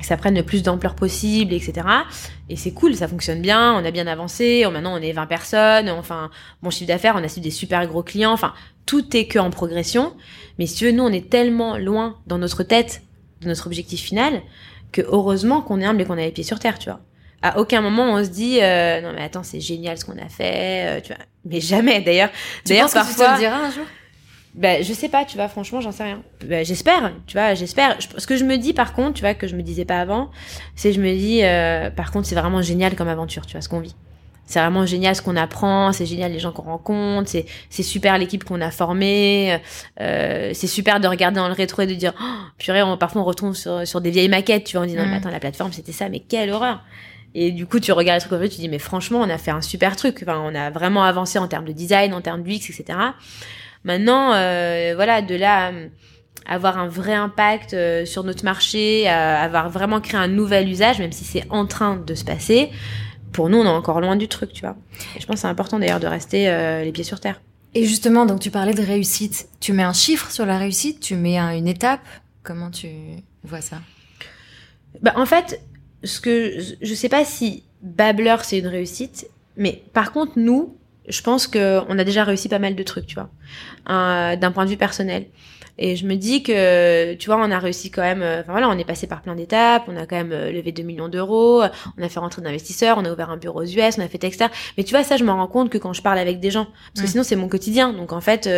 ça 0.00 0.16
prenne 0.16 0.34
le 0.34 0.42
plus 0.42 0.62
d'ampleur 0.62 0.94
possible, 0.94 1.52
etc. 1.52 1.86
Et 2.48 2.56
c'est 2.56 2.72
cool, 2.72 2.94
ça 2.96 3.06
fonctionne 3.06 3.42
bien, 3.42 3.74
on 3.74 3.84
a 3.84 3.90
bien 3.90 4.06
avancé. 4.06 4.64
Maintenant, 4.72 4.98
on 4.98 5.02
est 5.02 5.12
20 5.12 5.26
personnes. 5.26 5.90
Enfin, 5.90 6.30
bon 6.62 6.70
chiffre 6.70 6.88
d'affaires, 6.88 7.14
on 7.16 7.24
a 7.24 7.40
des 7.40 7.50
super 7.50 7.86
gros 7.86 8.02
clients. 8.02 8.32
Enfin, 8.32 8.54
tout 8.86 9.16
est 9.16 9.26
que 9.26 9.38
en 9.38 9.50
progression. 9.50 10.14
Mais 10.58 10.66
si 10.66 10.76
tu 10.76 10.86
veux, 10.86 10.92
nous, 10.92 11.04
on 11.04 11.12
est 11.12 11.28
tellement 11.28 11.76
loin 11.76 12.16
dans 12.26 12.38
notre 12.38 12.62
tête 12.62 13.02
de 13.42 13.48
notre 13.48 13.66
objectif 13.66 14.00
final 14.00 14.42
que 14.90 15.02
heureusement 15.02 15.62
qu'on 15.62 15.80
est 15.80 15.84
humble 15.84 16.02
et 16.02 16.04
qu'on 16.04 16.14
a 16.14 16.24
les 16.24 16.30
pieds 16.30 16.44
sur 16.44 16.58
terre, 16.58 16.78
tu 16.78 16.88
vois 16.90 17.00
à 17.42 17.58
aucun 17.58 17.80
moment 17.80 18.04
on 18.14 18.24
se 18.24 18.30
dit 18.30 18.58
euh, 18.62 19.00
non 19.00 19.12
mais 19.14 19.22
attends 19.22 19.42
c'est 19.42 19.60
génial 19.60 19.98
ce 19.98 20.04
qu'on 20.04 20.18
a 20.18 20.28
fait 20.28 20.98
euh, 20.98 21.00
tu 21.00 21.12
vois. 21.12 21.22
Mais 21.44 21.60
jamais 21.60 22.00
d'ailleurs. 22.00 22.30
D'ailleurs 22.64 22.90
parfois 22.90 23.34
que 23.34 23.40
tu 23.40 23.44
te 23.44 23.50
le 23.50 23.52
un 23.52 23.70
jour? 23.70 23.84
Ben 24.54 24.84
je 24.84 24.92
sais 24.92 25.08
pas 25.08 25.24
tu 25.24 25.36
vois 25.36 25.48
franchement 25.48 25.80
j'en 25.80 25.92
sais 25.92 26.04
rien. 26.04 26.22
Ben, 26.44 26.64
j'espère 26.64 27.12
tu 27.26 27.36
vois 27.36 27.54
j'espère. 27.54 27.96
Ce 28.16 28.26
que 28.26 28.36
je 28.36 28.44
me 28.44 28.56
dis 28.56 28.72
par 28.72 28.92
contre 28.92 29.14
tu 29.14 29.20
vois 29.22 29.34
que 29.34 29.46
je 29.46 29.56
me 29.56 29.62
disais 29.62 29.84
pas 29.84 30.00
avant 30.00 30.30
c'est 30.76 30.92
je 30.92 31.00
me 31.00 31.12
dis 31.14 31.42
euh, 31.42 31.90
par 31.90 32.12
contre 32.12 32.26
c'est 32.26 32.34
vraiment 32.34 32.62
génial 32.62 32.94
comme 32.94 33.08
aventure 33.08 33.46
tu 33.46 33.52
vois 33.52 33.60
ce 33.60 33.68
qu'on 33.68 33.80
vit. 33.80 33.96
C'est 34.44 34.58
vraiment 34.58 34.84
génial 34.84 35.16
ce 35.16 35.22
qu'on 35.22 35.36
apprend, 35.36 35.92
c'est 35.92 36.04
génial 36.04 36.32
les 36.32 36.38
gens 36.38 36.52
qu'on 36.52 36.62
rencontre, 36.62 37.28
c'est 37.30 37.46
c'est 37.70 37.82
super 37.82 38.18
l'équipe 38.18 38.44
qu'on 38.44 38.60
a 38.60 38.70
formée, 38.70 39.58
euh, 40.00 40.50
c'est 40.52 40.66
super 40.66 41.00
de 41.00 41.08
regarder 41.08 41.36
dans 41.36 41.46
le 41.46 41.54
rétro 41.54 41.82
et 41.82 41.86
de 41.86 41.94
dire 41.94 42.12
oh, 42.20 42.24
purée, 42.58 42.82
on, 42.82 42.98
parfois 42.98 43.22
on 43.22 43.24
retourne 43.24 43.54
sur, 43.54 43.86
sur 43.86 44.00
des 44.00 44.10
vieilles 44.10 44.28
maquettes, 44.28 44.64
tu 44.64 44.76
vois, 44.76 44.84
en 44.84 44.88
disant 44.88 45.06
mmh. 45.06 45.12
attends 45.12 45.30
la 45.30 45.40
plateforme 45.40 45.72
c'était 45.72 45.92
ça, 45.92 46.08
mais 46.08 46.20
quelle 46.20 46.50
horreur. 46.50 46.82
Et 47.34 47.50
du 47.50 47.66
coup, 47.66 47.80
tu 47.80 47.92
regardes 47.92 48.22
les 48.22 48.28
trucs 48.28 48.50
tu 48.50 48.60
dis, 48.60 48.68
mais 48.68 48.78
franchement, 48.78 49.20
on 49.20 49.30
a 49.30 49.38
fait 49.38 49.50
un 49.50 49.62
super 49.62 49.96
truc. 49.96 50.18
Enfin, 50.22 50.42
on 50.44 50.54
a 50.54 50.70
vraiment 50.70 51.04
avancé 51.04 51.38
en 51.38 51.48
termes 51.48 51.64
de 51.64 51.72
design, 51.72 52.12
en 52.12 52.20
termes 52.20 52.42
d'UX, 52.42 52.70
etc. 52.70 52.98
Maintenant, 53.84 54.32
euh, 54.34 54.92
voilà, 54.94 55.22
de 55.22 55.34
là, 55.34 55.70
euh, 55.70 55.88
avoir 56.46 56.78
un 56.78 56.88
vrai 56.88 57.14
impact 57.14 57.74
euh, 57.74 58.04
sur 58.04 58.22
notre 58.24 58.44
marché, 58.44 59.08
avoir 59.08 59.70
vraiment 59.70 60.00
créé 60.00 60.20
un 60.20 60.28
nouvel 60.28 60.68
usage, 60.68 60.98
même 60.98 61.12
si 61.12 61.24
c'est 61.24 61.44
en 61.50 61.66
train 61.66 61.96
de 61.96 62.14
se 62.14 62.24
passer, 62.24 62.70
pour 63.32 63.48
nous, 63.48 63.58
on 63.58 63.64
est 63.64 63.68
encore 63.68 64.00
loin 64.00 64.16
du 64.16 64.28
truc, 64.28 64.52
tu 64.52 64.60
vois. 64.60 64.76
Et 65.16 65.20
je 65.20 65.26
pense 65.26 65.36
que 65.36 65.40
c'est 65.40 65.48
important 65.48 65.78
d'ailleurs 65.78 66.00
de 66.00 66.06
rester 66.06 66.44
les 66.84 66.92
pieds 66.92 67.04
sur 67.04 67.18
terre. 67.18 67.40
Et 67.74 67.86
justement, 67.86 68.26
donc 68.26 68.40
tu 68.40 68.50
parlais 68.50 68.74
de 68.74 68.82
réussite. 68.82 69.48
Tu 69.58 69.72
mets 69.72 69.82
un 69.82 69.94
chiffre 69.94 70.30
sur 70.30 70.44
la 70.44 70.58
réussite, 70.58 71.00
tu 71.00 71.16
mets 71.16 71.38
une 71.38 71.66
étape? 71.66 72.02
Comment 72.42 72.70
tu 72.70 72.88
vois 73.42 73.62
ça? 73.62 73.78
Bah, 75.00 75.14
En 75.16 75.24
fait, 75.24 75.62
ce 76.04 76.20
que 76.20 76.58
je 76.80 76.94
sais 76.94 77.08
pas 77.08 77.24
si 77.24 77.64
Babbler 77.82 78.36
c'est 78.42 78.58
une 78.58 78.66
réussite, 78.66 79.26
mais 79.56 79.82
par 79.92 80.12
contre 80.12 80.32
nous, 80.36 80.76
je 81.08 81.22
pense 81.22 81.46
que 81.46 81.80
on 81.88 81.98
a 81.98 82.04
déjà 82.04 82.24
réussi 82.24 82.48
pas 82.48 82.58
mal 82.58 82.74
de 82.74 82.82
trucs, 82.82 83.06
tu 83.06 83.14
vois, 83.14 83.30
euh, 83.90 84.36
d'un 84.36 84.52
point 84.52 84.64
de 84.64 84.70
vue 84.70 84.76
personnel. 84.76 85.26
Et 85.78 85.96
je 85.96 86.06
me 86.06 86.16
dis 86.16 86.42
que, 86.42 87.14
tu 87.14 87.26
vois, 87.26 87.38
on 87.38 87.50
a 87.50 87.58
réussi 87.58 87.90
quand 87.90 88.02
même. 88.02 88.20
Euh, 88.22 88.42
enfin 88.42 88.52
voilà, 88.52 88.68
on 88.68 88.78
est 88.78 88.84
passé 88.84 89.06
par 89.06 89.22
plein 89.22 89.34
d'étapes. 89.34 89.84
On 89.88 89.96
a 89.96 90.04
quand 90.06 90.16
même 90.16 90.30
euh, 90.30 90.52
levé 90.52 90.70
2 90.70 90.82
millions 90.82 91.08
d'euros. 91.08 91.62
On 91.98 92.02
a 92.02 92.08
fait 92.10 92.20
rentrer 92.20 92.42
d'investisseurs. 92.42 92.98
On 92.98 93.06
a 93.06 93.10
ouvert 93.10 93.30
un 93.30 93.38
bureau 93.38 93.62
aux 93.62 93.66
US. 93.66 93.96
On 93.98 94.02
a 94.02 94.08
fait 94.08 94.18
Texter. 94.18 94.46
Mais 94.76 94.84
tu 94.84 94.90
vois, 94.90 95.02
ça, 95.02 95.16
je 95.16 95.24
me 95.24 95.30
rends 95.30 95.46
compte 95.46 95.70
que 95.70 95.78
quand 95.78 95.94
je 95.94 96.02
parle 96.02 96.18
avec 96.18 96.40
des 96.40 96.50
gens, 96.50 96.66
parce 96.94 97.06
que 97.06 97.10
sinon 97.10 97.22
c'est 97.22 97.36
mon 97.36 97.48
quotidien. 97.48 97.94
Donc 97.94 98.12
en 98.12 98.20
fait, 98.20 98.48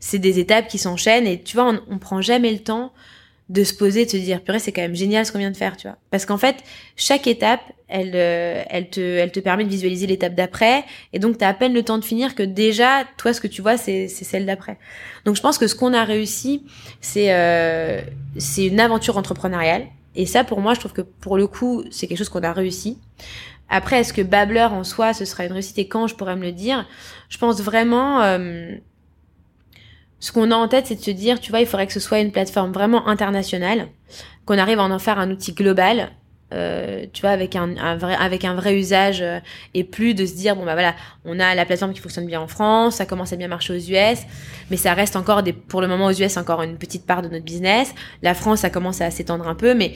c'est 0.00 0.18
des 0.18 0.38
étapes 0.38 0.66
qui 0.66 0.78
s'enchaînent. 0.78 1.26
Et 1.26 1.42
tu 1.42 1.54
vois, 1.54 1.70
on, 1.70 1.80
on 1.94 1.98
prend 1.98 2.22
jamais 2.22 2.50
le 2.50 2.60
temps 2.60 2.92
de 3.50 3.62
se 3.62 3.74
poser, 3.74 4.06
de 4.06 4.10
se 4.10 4.16
dire, 4.16 4.40
purée, 4.42 4.58
c'est 4.58 4.72
quand 4.72 4.80
même 4.82 4.94
génial 4.94 5.26
ce 5.26 5.32
qu'on 5.32 5.38
vient 5.38 5.50
de 5.50 5.56
faire, 5.56 5.76
tu 5.76 5.86
vois. 5.86 5.98
Parce 6.10 6.24
qu'en 6.24 6.38
fait, 6.38 6.56
chaque 6.96 7.26
étape, 7.26 7.60
elle, 7.88 8.12
euh, 8.14 8.62
elle 8.70 8.88
te, 8.88 9.00
elle 9.00 9.32
te 9.32 9.40
permet 9.40 9.64
de 9.64 9.68
visualiser 9.68 10.06
l'étape 10.06 10.34
d'après, 10.34 10.84
et 11.12 11.18
donc 11.18 11.36
t'as 11.36 11.48
à 11.48 11.54
peine 11.54 11.74
le 11.74 11.82
temps 11.82 11.98
de 11.98 12.04
finir 12.04 12.34
que 12.34 12.42
déjà, 12.42 13.04
toi, 13.18 13.34
ce 13.34 13.40
que 13.40 13.46
tu 13.46 13.60
vois, 13.60 13.76
c'est, 13.76 14.08
c'est 14.08 14.24
celle 14.24 14.46
d'après. 14.46 14.78
Donc 15.26 15.36
je 15.36 15.42
pense 15.42 15.58
que 15.58 15.66
ce 15.66 15.74
qu'on 15.74 15.92
a 15.92 16.04
réussi, 16.04 16.64
c'est, 17.02 17.34
euh, 17.34 18.00
c'est 18.38 18.66
une 18.66 18.80
aventure 18.80 19.18
entrepreneuriale, 19.18 19.86
et 20.16 20.26
ça, 20.26 20.44
pour 20.44 20.60
moi, 20.60 20.74
je 20.74 20.80
trouve 20.80 20.92
que 20.92 21.02
pour 21.02 21.36
le 21.36 21.46
coup, 21.46 21.84
c'est 21.90 22.06
quelque 22.06 22.18
chose 22.18 22.28
qu'on 22.28 22.44
a 22.44 22.52
réussi. 22.52 22.98
Après, 23.68 24.00
est-ce 24.00 24.12
que 24.12 24.22
Babbler 24.22 24.68
en 24.70 24.84
soi, 24.84 25.12
ce 25.12 25.24
sera 25.24 25.44
une 25.44 25.52
réussite? 25.52 25.78
Et 25.78 25.88
quand 25.88 26.06
je 26.06 26.14
pourrais 26.14 26.36
me 26.36 26.42
le 26.42 26.52
dire? 26.52 26.86
Je 27.28 27.38
pense 27.38 27.60
vraiment. 27.60 28.22
Euh, 28.22 28.76
ce 30.24 30.32
qu'on 30.32 30.50
a 30.52 30.56
en 30.56 30.68
tête, 30.68 30.86
c'est 30.86 30.94
de 30.94 31.02
se 31.02 31.10
dire, 31.10 31.38
tu 31.38 31.50
vois, 31.50 31.60
il 31.60 31.66
faudrait 31.66 31.86
que 31.86 31.92
ce 31.92 32.00
soit 32.00 32.18
une 32.18 32.32
plateforme 32.32 32.72
vraiment 32.72 33.06
internationale, 33.08 33.88
qu'on 34.46 34.56
arrive 34.56 34.78
à 34.78 34.84
en 34.84 34.98
faire 34.98 35.18
un 35.18 35.30
outil 35.30 35.52
global, 35.52 36.12
euh, 36.54 37.04
tu 37.12 37.20
vois, 37.20 37.32
avec 37.32 37.54
un, 37.56 37.66
vrai, 38.56 38.74
usage 38.74 39.20
euh, 39.20 39.38
et 39.74 39.84
plus 39.84 40.14
de 40.14 40.24
se 40.24 40.32
dire, 40.32 40.56
bon 40.56 40.64
bah 40.64 40.72
voilà, 40.72 40.94
on 41.26 41.38
a 41.38 41.54
la 41.54 41.66
plateforme 41.66 41.92
qui 41.92 42.00
fonctionne 42.00 42.24
bien 42.24 42.40
en 42.40 42.46
France, 42.46 42.94
ça 42.96 43.04
commence 43.04 43.34
à 43.34 43.36
bien 43.36 43.48
marcher 43.48 43.74
aux 43.74 43.76
US, 43.76 44.20
mais 44.70 44.78
ça 44.78 44.94
reste 44.94 45.16
encore 45.16 45.42
des, 45.42 45.52
pour 45.52 45.82
le 45.82 45.88
moment 45.88 46.06
aux 46.06 46.12
US 46.12 46.38
encore 46.38 46.62
une 46.62 46.78
petite 46.78 47.04
part 47.04 47.20
de 47.20 47.28
notre 47.28 47.44
business. 47.44 47.94
La 48.22 48.32
France, 48.32 48.60
ça 48.60 48.70
commence 48.70 49.02
à 49.02 49.10
s'étendre 49.10 49.46
un 49.46 49.54
peu, 49.54 49.74
mais 49.74 49.92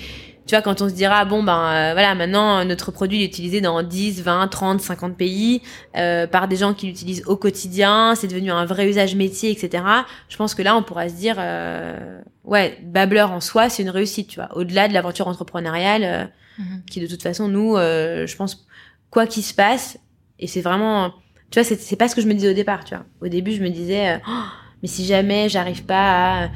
tu 0.48 0.54
vois, 0.54 0.62
quand 0.62 0.80
on 0.80 0.88
se 0.88 0.94
dira, 0.94 1.26
bon, 1.26 1.42
ben 1.42 1.58
euh, 1.58 1.92
voilà, 1.92 2.14
maintenant 2.14 2.64
notre 2.64 2.90
produit 2.90 3.22
est 3.22 3.26
utilisé 3.26 3.60
dans 3.60 3.82
10, 3.82 4.22
20, 4.22 4.48
30, 4.48 4.80
50 4.80 5.14
pays, 5.14 5.60
euh, 5.94 6.26
par 6.26 6.48
des 6.48 6.56
gens 6.56 6.72
qui 6.72 6.86
l'utilisent 6.86 7.22
au 7.26 7.36
quotidien, 7.36 8.14
c'est 8.14 8.28
devenu 8.28 8.50
un 8.50 8.64
vrai 8.64 8.88
usage 8.88 9.14
métier, 9.14 9.50
etc. 9.50 9.84
Je 10.30 10.38
pense 10.38 10.54
que 10.54 10.62
là, 10.62 10.74
on 10.74 10.82
pourra 10.82 11.10
se 11.10 11.14
dire, 11.14 11.36
euh, 11.38 12.18
ouais, 12.44 12.78
Babbler 12.82 13.20
en 13.20 13.42
soi, 13.42 13.68
c'est 13.68 13.82
une 13.82 13.90
réussite, 13.90 14.28
tu 14.28 14.36
vois, 14.36 14.48
au-delà 14.56 14.88
de 14.88 14.94
l'aventure 14.94 15.28
entrepreneuriale, 15.28 16.02
euh, 16.02 16.24
mhm. 16.62 16.82
qui 16.90 17.00
de 17.00 17.06
toute 17.06 17.22
façon, 17.22 17.46
nous, 17.48 17.76
je 17.76 18.36
pense, 18.36 18.66
quoi 19.10 19.26
qu'il 19.26 19.42
se 19.42 19.52
passe, 19.52 19.98
et 20.38 20.46
c'est 20.46 20.62
vraiment, 20.62 21.12
tu 21.50 21.60
vois, 21.60 21.64
c'est 21.64 21.96
pas 21.96 22.08
ce 22.08 22.16
que 22.16 22.22
je 22.22 22.26
me 22.26 22.32
disais 22.32 22.48
au 22.48 22.54
départ, 22.54 22.84
tu 22.84 22.94
vois. 22.94 23.04
Au 23.20 23.28
début, 23.28 23.52
je 23.52 23.62
me 23.62 23.68
disais, 23.68 24.18
oh, 24.26 24.44
mais 24.82 24.88
si 24.88 25.04
jamais 25.04 25.50
j'arrive 25.50 25.84
pas 25.84 26.44
à, 26.44 26.48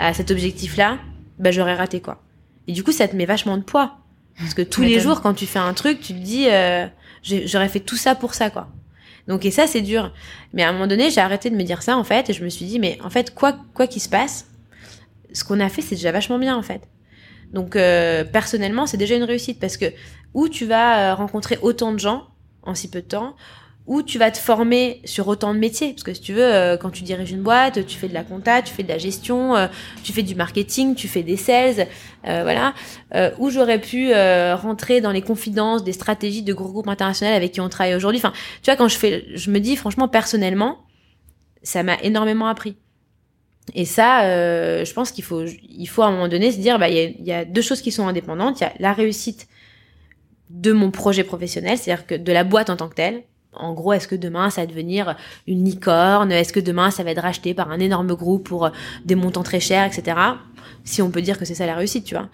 à 0.00 0.14
cet 0.14 0.32
objectif-là, 0.32 0.98
bah 1.38 1.52
j'aurais 1.52 1.74
raté 1.74 2.00
quoi. 2.00 2.25
Et 2.68 2.72
du 2.72 2.82
coup, 2.82 2.92
ça 2.92 3.08
te 3.08 3.16
met 3.16 3.26
vachement 3.26 3.56
de 3.56 3.62
poids. 3.62 3.98
Parce 4.38 4.54
que 4.54 4.62
tous 4.62 4.82
les 4.90 5.00
jours, 5.00 5.20
quand 5.20 5.34
tu 5.34 5.46
fais 5.46 5.58
un 5.58 5.74
truc, 5.74 6.00
tu 6.00 6.12
te 6.12 6.18
dis, 6.18 6.48
euh, 6.48 6.86
j'aurais 7.22 7.68
fait 7.68 7.80
tout 7.80 7.96
ça 7.96 8.14
pour 8.14 8.34
ça, 8.34 8.50
quoi. 8.50 8.68
Donc, 9.28 9.44
et 9.44 9.50
ça, 9.50 9.66
c'est 9.66 9.82
dur. 9.82 10.12
Mais 10.52 10.62
à 10.62 10.68
un 10.68 10.72
moment 10.72 10.86
donné, 10.86 11.10
j'ai 11.10 11.20
arrêté 11.20 11.50
de 11.50 11.56
me 11.56 11.64
dire 11.64 11.82
ça, 11.82 11.96
en 11.96 12.04
fait, 12.04 12.30
et 12.30 12.32
je 12.32 12.44
me 12.44 12.48
suis 12.48 12.64
dit, 12.64 12.78
mais 12.78 12.98
en 13.02 13.10
fait, 13.10 13.34
quoi 13.34 13.56
quoi 13.74 13.86
qu'il 13.86 14.02
se 14.02 14.08
passe, 14.08 14.46
ce 15.32 15.44
qu'on 15.44 15.60
a 15.60 15.68
fait, 15.68 15.82
c'est 15.82 15.96
déjà 15.96 16.12
vachement 16.12 16.38
bien, 16.38 16.56
en 16.56 16.62
fait. 16.62 16.82
Donc, 17.52 17.76
euh, 17.76 18.24
personnellement, 18.24 18.86
c'est 18.86 18.96
déjà 18.96 19.16
une 19.16 19.24
réussite 19.24 19.58
parce 19.60 19.76
que 19.76 19.86
où 20.34 20.48
tu 20.48 20.66
vas 20.66 21.12
euh, 21.12 21.14
rencontrer 21.14 21.58
autant 21.62 21.92
de 21.92 21.98
gens 21.98 22.28
en 22.62 22.74
si 22.74 22.90
peu 22.90 23.00
de 23.00 23.06
temps, 23.06 23.36
où 23.86 24.02
tu 24.02 24.18
vas 24.18 24.30
te 24.30 24.38
former 24.38 25.00
sur 25.04 25.28
autant 25.28 25.54
de 25.54 25.58
métiers. 25.58 25.92
Parce 25.92 26.02
que 26.02 26.12
si 26.12 26.20
tu 26.20 26.32
veux, 26.32 26.42
euh, 26.42 26.76
quand 26.76 26.90
tu 26.90 27.04
diriges 27.04 27.30
une 27.30 27.42
boîte, 27.42 27.86
tu 27.86 27.96
fais 27.96 28.08
de 28.08 28.14
la 28.14 28.24
compta, 28.24 28.62
tu 28.62 28.74
fais 28.74 28.82
de 28.82 28.88
la 28.88 28.98
gestion, 28.98 29.54
euh, 29.56 29.68
tu 30.02 30.12
fais 30.12 30.22
du 30.22 30.34
marketing, 30.34 30.96
tu 30.96 31.06
fais 31.06 31.22
des 31.22 31.36
sales, 31.36 31.86
euh, 32.26 32.42
voilà. 32.42 32.74
où 33.38 33.50
j'aurais 33.50 33.80
pu 33.80 34.12
rentrer 34.12 35.00
dans 35.00 35.12
les 35.12 35.22
confidences 35.22 35.84
des 35.84 35.92
stratégies 35.92 36.42
de 36.42 36.52
gros 36.52 36.70
groupes 36.70 36.88
internationaux 36.88 37.32
avec 37.32 37.52
qui 37.52 37.60
on 37.60 37.68
travaille 37.68 37.94
aujourd'hui. 37.94 38.18
Enfin, 38.18 38.32
tu 38.62 38.70
vois, 38.70 38.76
quand 38.76 38.88
je 38.88 38.96
fais, 38.96 39.24
je 39.34 39.50
me 39.50 39.60
dis 39.60 39.76
franchement, 39.76 40.08
personnellement, 40.08 40.78
ça 41.62 41.82
m'a 41.82 41.96
énormément 42.02 42.48
appris. 42.48 42.76
Et 43.74 43.84
ça, 43.84 44.22
je 44.84 44.92
pense 44.92 45.12
qu'il 45.12 45.24
faut, 45.24 45.44
il 45.44 45.86
faut 45.86 46.02
à 46.02 46.06
un 46.06 46.10
moment 46.10 46.28
donné 46.28 46.50
se 46.50 46.58
dire, 46.58 46.78
bah, 46.78 46.88
il 46.88 47.16
y, 47.20 47.28
y 47.28 47.32
a, 47.32 47.44
deux 47.44 47.62
choses 47.62 47.82
qui 47.82 47.92
sont 47.92 48.06
indépendantes. 48.08 48.60
Il 48.60 48.64
y 48.64 48.66
a 48.66 48.72
la 48.80 48.92
réussite 48.92 49.46
de 50.50 50.72
mon 50.72 50.90
projet 50.90 51.24
professionnel, 51.24 51.78
c'est-à-dire 51.78 52.06
que 52.06 52.14
de 52.14 52.32
la 52.32 52.44
boîte 52.44 52.70
en 52.70 52.76
tant 52.76 52.88
que 52.88 52.94
telle, 52.94 53.22
en 53.58 53.72
gros, 53.72 53.92
est-ce 53.92 54.08
que 54.08 54.14
demain 54.14 54.50
ça 54.50 54.62
va 54.62 54.66
devenir 54.66 55.16
une 55.46 55.64
licorne? 55.64 56.32
Est-ce 56.32 56.52
que 56.52 56.60
demain 56.60 56.90
ça 56.90 57.02
va 57.02 57.10
être 57.10 57.22
racheté 57.22 57.54
par 57.54 57.70
un 57.70 57.80
énorme 57.80 58.14
groupe 58.14 58.48
pour 58.48 58.66
euh, 58.66 58.70
des 59.04 59.14
montants 59.14 59.42
très 59.42 59.60
chers, 59.60 59.84
etc. 59.84 60.16
Si 60.84 61.02
on 61.02 61.10
peut 61.10 61.22
dire 61.22 61.38
que 61.38 61.44
c'est 61.44 61.54
ça 61.54 61.66
la 61.66 61.74
réussite, 61.74 62.04
tu 62.04 62.14
vois? 62.14 62.28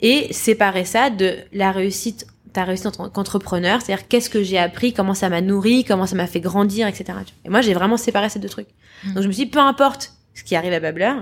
Et 0.00 0.32
séparer 0.32 0.84
ça 0.84 1.10
de 1.10 1.36
la 1.52 1.72
réussite, 1.72 2.26
ta 2.52 2.64
réussite 2.64 2.86
en 2.86 2.90
tant 2.90 3.08
qu'entrepreneur, 3.10 3.82
c'est-à-dire 3.82 4.08
qu'est-ce 4.08 4.30
que 4.30 4.42
j'ai 4.42 4.58
appris, 4.58 4.92
comment 4.92 5.14
ça 5.14 5.28
m'a 5.28 5.40
nourri, 5.40 5.84
comment 5.84 6.06
ça 6.06 6.16
m'a 6.16 6.26
fait 6.26 6.40
grandir, 6.40 6.86
etc. 6.86 7.18
Et 7.44 7.50
moi, 7.50 7.60
j'ai 7.60 7.74
vraiment 7.74 7.98
séparé 7.98 8.30
ces 8.30 8.38
deux 8.38 8.48
trucs. 8.48 8.68
Mmh. 9.04 9.12
Donc 9.12 9.22
je 9.22 9.28
me 9.28 9.32
suis 9.32 9.44
dit, 9.44 9.50
peu 9.50 9.58
importe 9.58 10.12
ce 10.34 10.42
qui 10.42 10.56
arrive 10.56 10.72
à 10.72 10.80
Babbler, 10.80 11.12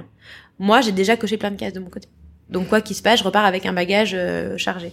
moi 0.58 0.80
j'ai 0.80 0.92
déjà 0.92 1.16
coché 1.16 1.36
plein 1.36 1.50
de 1.50 1.56
cases 1.56 1.72
de 1.72 1.80
mon 1.80 1.90
côté. 1.90 2.08
Donc 2.48 2.68
quoi 2.68 2.80
qu'il 2.80 2.94
se 2.94 3.02
passe, 3.02 3.18
je 3.20 3.24
repars 3.24 3.44
avec 3.44 3.66
un 3.66 3.72
bagage 3.72 4.12
euh, 4.14 4.56
chargé. 4.56 4.92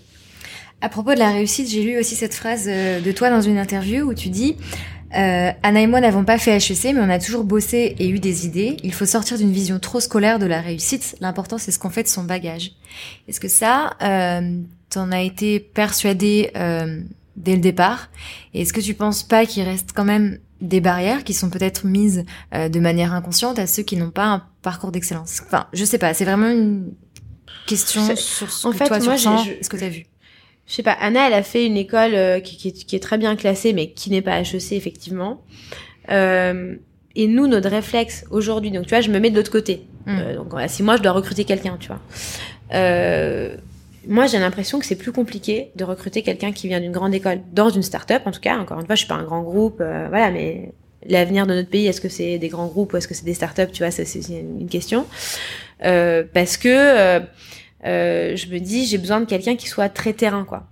À 0.84 0.90
propos 0.90 1.14
de 1.14 1.20
la 1.20 1.32
réussite, 1.32 1.70
j'ai 1.70 1.82
lu 1.82 1.98
aussi 1.98 2.14
cette 2.16 2.34
phrase 2.34 2.66
euh, 2.68 3.00
de 3.00 3.12
toi 3.14 3.30
dans 3.30 3.40
une 3.40 3.58
interview 3.58 4.04
où 4.04 4.14
tu 4.14 4.28
dis 4.28 4.58
euh, 5.16 5.52
Anna 5.64 5.82
et 5.82 5.88
moi 5.88 6.02
n'avons 6.02 6.26
pas 6.26 6.38
fait 6.38 6.58
HEC, 6.58 6.94
mais 6.94 7.00
on 7.00 7.10
a 7.10 7.20
toujours 7.20 7.46
bossé 7.46 7.96
et 8.00 8.10
eu 8.10 8.20
des 8.20 8.46
idées. 8.46 8.76
Il 8.84 8.94
faut 8.94 9.06
sortir 9.06 9.38
d'une 9.38 9.54
vision 9.54 9.80
trop 9.80 10.02
scolaire 10.02 10.40
de 10.40 10.46
la 10.46 10.60
réussite. 10.60 11.16
L'important, 11.22 11.58
c'est 11.58 11.72
ce 11.72 11.80
qu'on 11.80 11.90
fait 11.90 12.04
de 12.04 12.10
son 12.10 12.26
bagage. 12.26 12.74
Est-ce 13.30 13.40
que 13.40 13.48
ça, 13.48 13.92
euh, 14.02 14.60
t'en 14.90 15.12
as 15.14 15.22
été 15.22 15.62
persuadé 15.62 16.52
euh, 16.58 17.00
dès 17.38 17.56
le 17.56 17.62
départ? 17.62 18.10
Et 18.54 18.64
est-ce 18.64 18.74
que 18.74 18.82
tu 18.82 18.94
penses 18.94 19.24
pas 19.24 19.46
qu'il 19.46 19.64
reste 19.64 19.92
quand 19.96 20.04
même 20.04 20.38
des 20.60 20.82
barrières 20.82 21.24
qui 21.24 21.34
sont 21.34 21.50
peut-être 21.50 21.86
mises 21.86 22.26
euh, 22.54 22.68
de 22.68 22.82
manière 22.82 23.14
inconsciente 23.14 23.58
à 23.58 23.68
ceux 23.68 23.84
qui 23.84 23.96
n'ont 23.96 24.12
pas 24.12 24.26
un 24.26 24.44
parcours 24.62 24.92
d'excellence? 24.92 25.42
Enfin, 25.46 25.68
je 25.72 25.86
sais 25.86 25.98
pas. 25.98 26.14
C'est 26.14 26.26
vraiment 26.26 26.50
une 26.50 26.92
question 27.68 28.04
sur 28.18 28.52
ce 28.52 28.68
que 28.68 28.88
toi 28.88 29.00
tu 29.00 29.64
ce 29.64 29.70
que 29.70 29.78
tu 29.78 29.84
as 29.86 29.90
vu 29.90 30.06
je 30.68 30.76
sais 30.76 30.84
pas, 30.84 30.93
Anna, 30.93 31.28
elle 31.28 31.34
a 31.34 31.43
fait 31.43 31.66
une 31.66 31.78
école 31.78 32.16
euh, 32.16 32.39
qui, 32.39 32.57
qui, 32.57 32.70
est, 32.70 32.86
qui, 32.86 32.95
est, 32.95 32.99
très 32.99 33.18
bien 33.18 33.36
classée, 33.36 33.74
mais 33.74 33.91
qui 33.91 34.09
n'est 34.09 34.22
pas 34.22 34.39
HEC, 34.39 34.72
effectivement. 34.72 35.41
Euh, 36.09 36.76
et 37.16 37.28
nous, 37.28 37.47
notre 37.47 37.70
réflexe 37.70 38.26
aujourd'hui, 38.32 38.72
donc 38.72 38.84
tu 38.84 38.89
vois, 38.89 39.01
je 39.01 39.11
me 39.11 39.20
mets 39.20 39.30
de 39.30 39.36
l'autre 39.36 39.51
côté. 39.51 39.86
Mm. 40.05 40.20
Euh, 40.20 40.36
donc 40.36 40.49
voilà, 40.49 40.68
si 40.68 40.84
moi, 40.84 40.97
je 40.97 41.01
dois 41.01 41.11
recruter 41.11 41.43
quelqu'un, 41.43 41.78
tu 41.80 41.88
vois. 41.88 41.99
Euh, 42.74 43.55
moi, 44.07 44.26
j'ai 44.26 44.39
l'impression 44.39 44.80
que 44.80 44.86
c'est 44.86 44.95
plus 44.95 45.11
compliqué 45.11 45.72
de 45.76 45.84
recruter 45.84 46.24
quelqu'un 46.24 46.51
qui 46.51 46.68
vient 46.68 46.80
d'une 46.80 46.91
grande 46.91 47.14
école, 47.14 47.39
dans 47.51 47.70
une 47.70 47.84
start-up, 47.84 48.24
en 48.26 48.32
tout 48.32 48.41
cas. 48.41 48.57
Encore 48.57 48.80
une 48.80 48.86
fois, 48.86 48.95
je 48.95 48.99
suis 48.99 49.07
pas 49.07 49.16
un 49.16 49.24
grand 49.24 49.43
groupe, 49.43 49.78
voilà, 49.78 50.32
mais 50.32 50.72
l'avenir 51.05 51.45
de 51.45 51.53
notre 51.53 51.70
pays, 51.70 51.88
est-ce 51.88 52.01
que 52.01 52.09
c'est 52.09 52.38
des 52.38 52.49
grands 52.49 52.68
groupes 52.68 52.93
ou 52.93 52.97
est-ce 52.97 53.07
que 53.07 53.14
c'est 53.14 53.26
des 53.26 53.34
start-up, 53.34 53.70
tu 53.72 53.84
vois, 53.84 53.91
c'est 53.91 54.07
une 54.30 54.68
question. 54.68 55.05
parce 55.80 56.57
que 56.57 57.22
euh, 57.86 58.36
je 58.36 58.48
me 58.48 58.60
dis 58.60 58.86
j'ai 58.86 58.98
besoin 58.98 59.20
de 59.20 59.26
quelqu'un 59.26 59.56
qui 59.56 59.68
soit 59.68 59.90
très 59.90 60.14
terrain 60.14 60.46
quoi. 60.46 60.68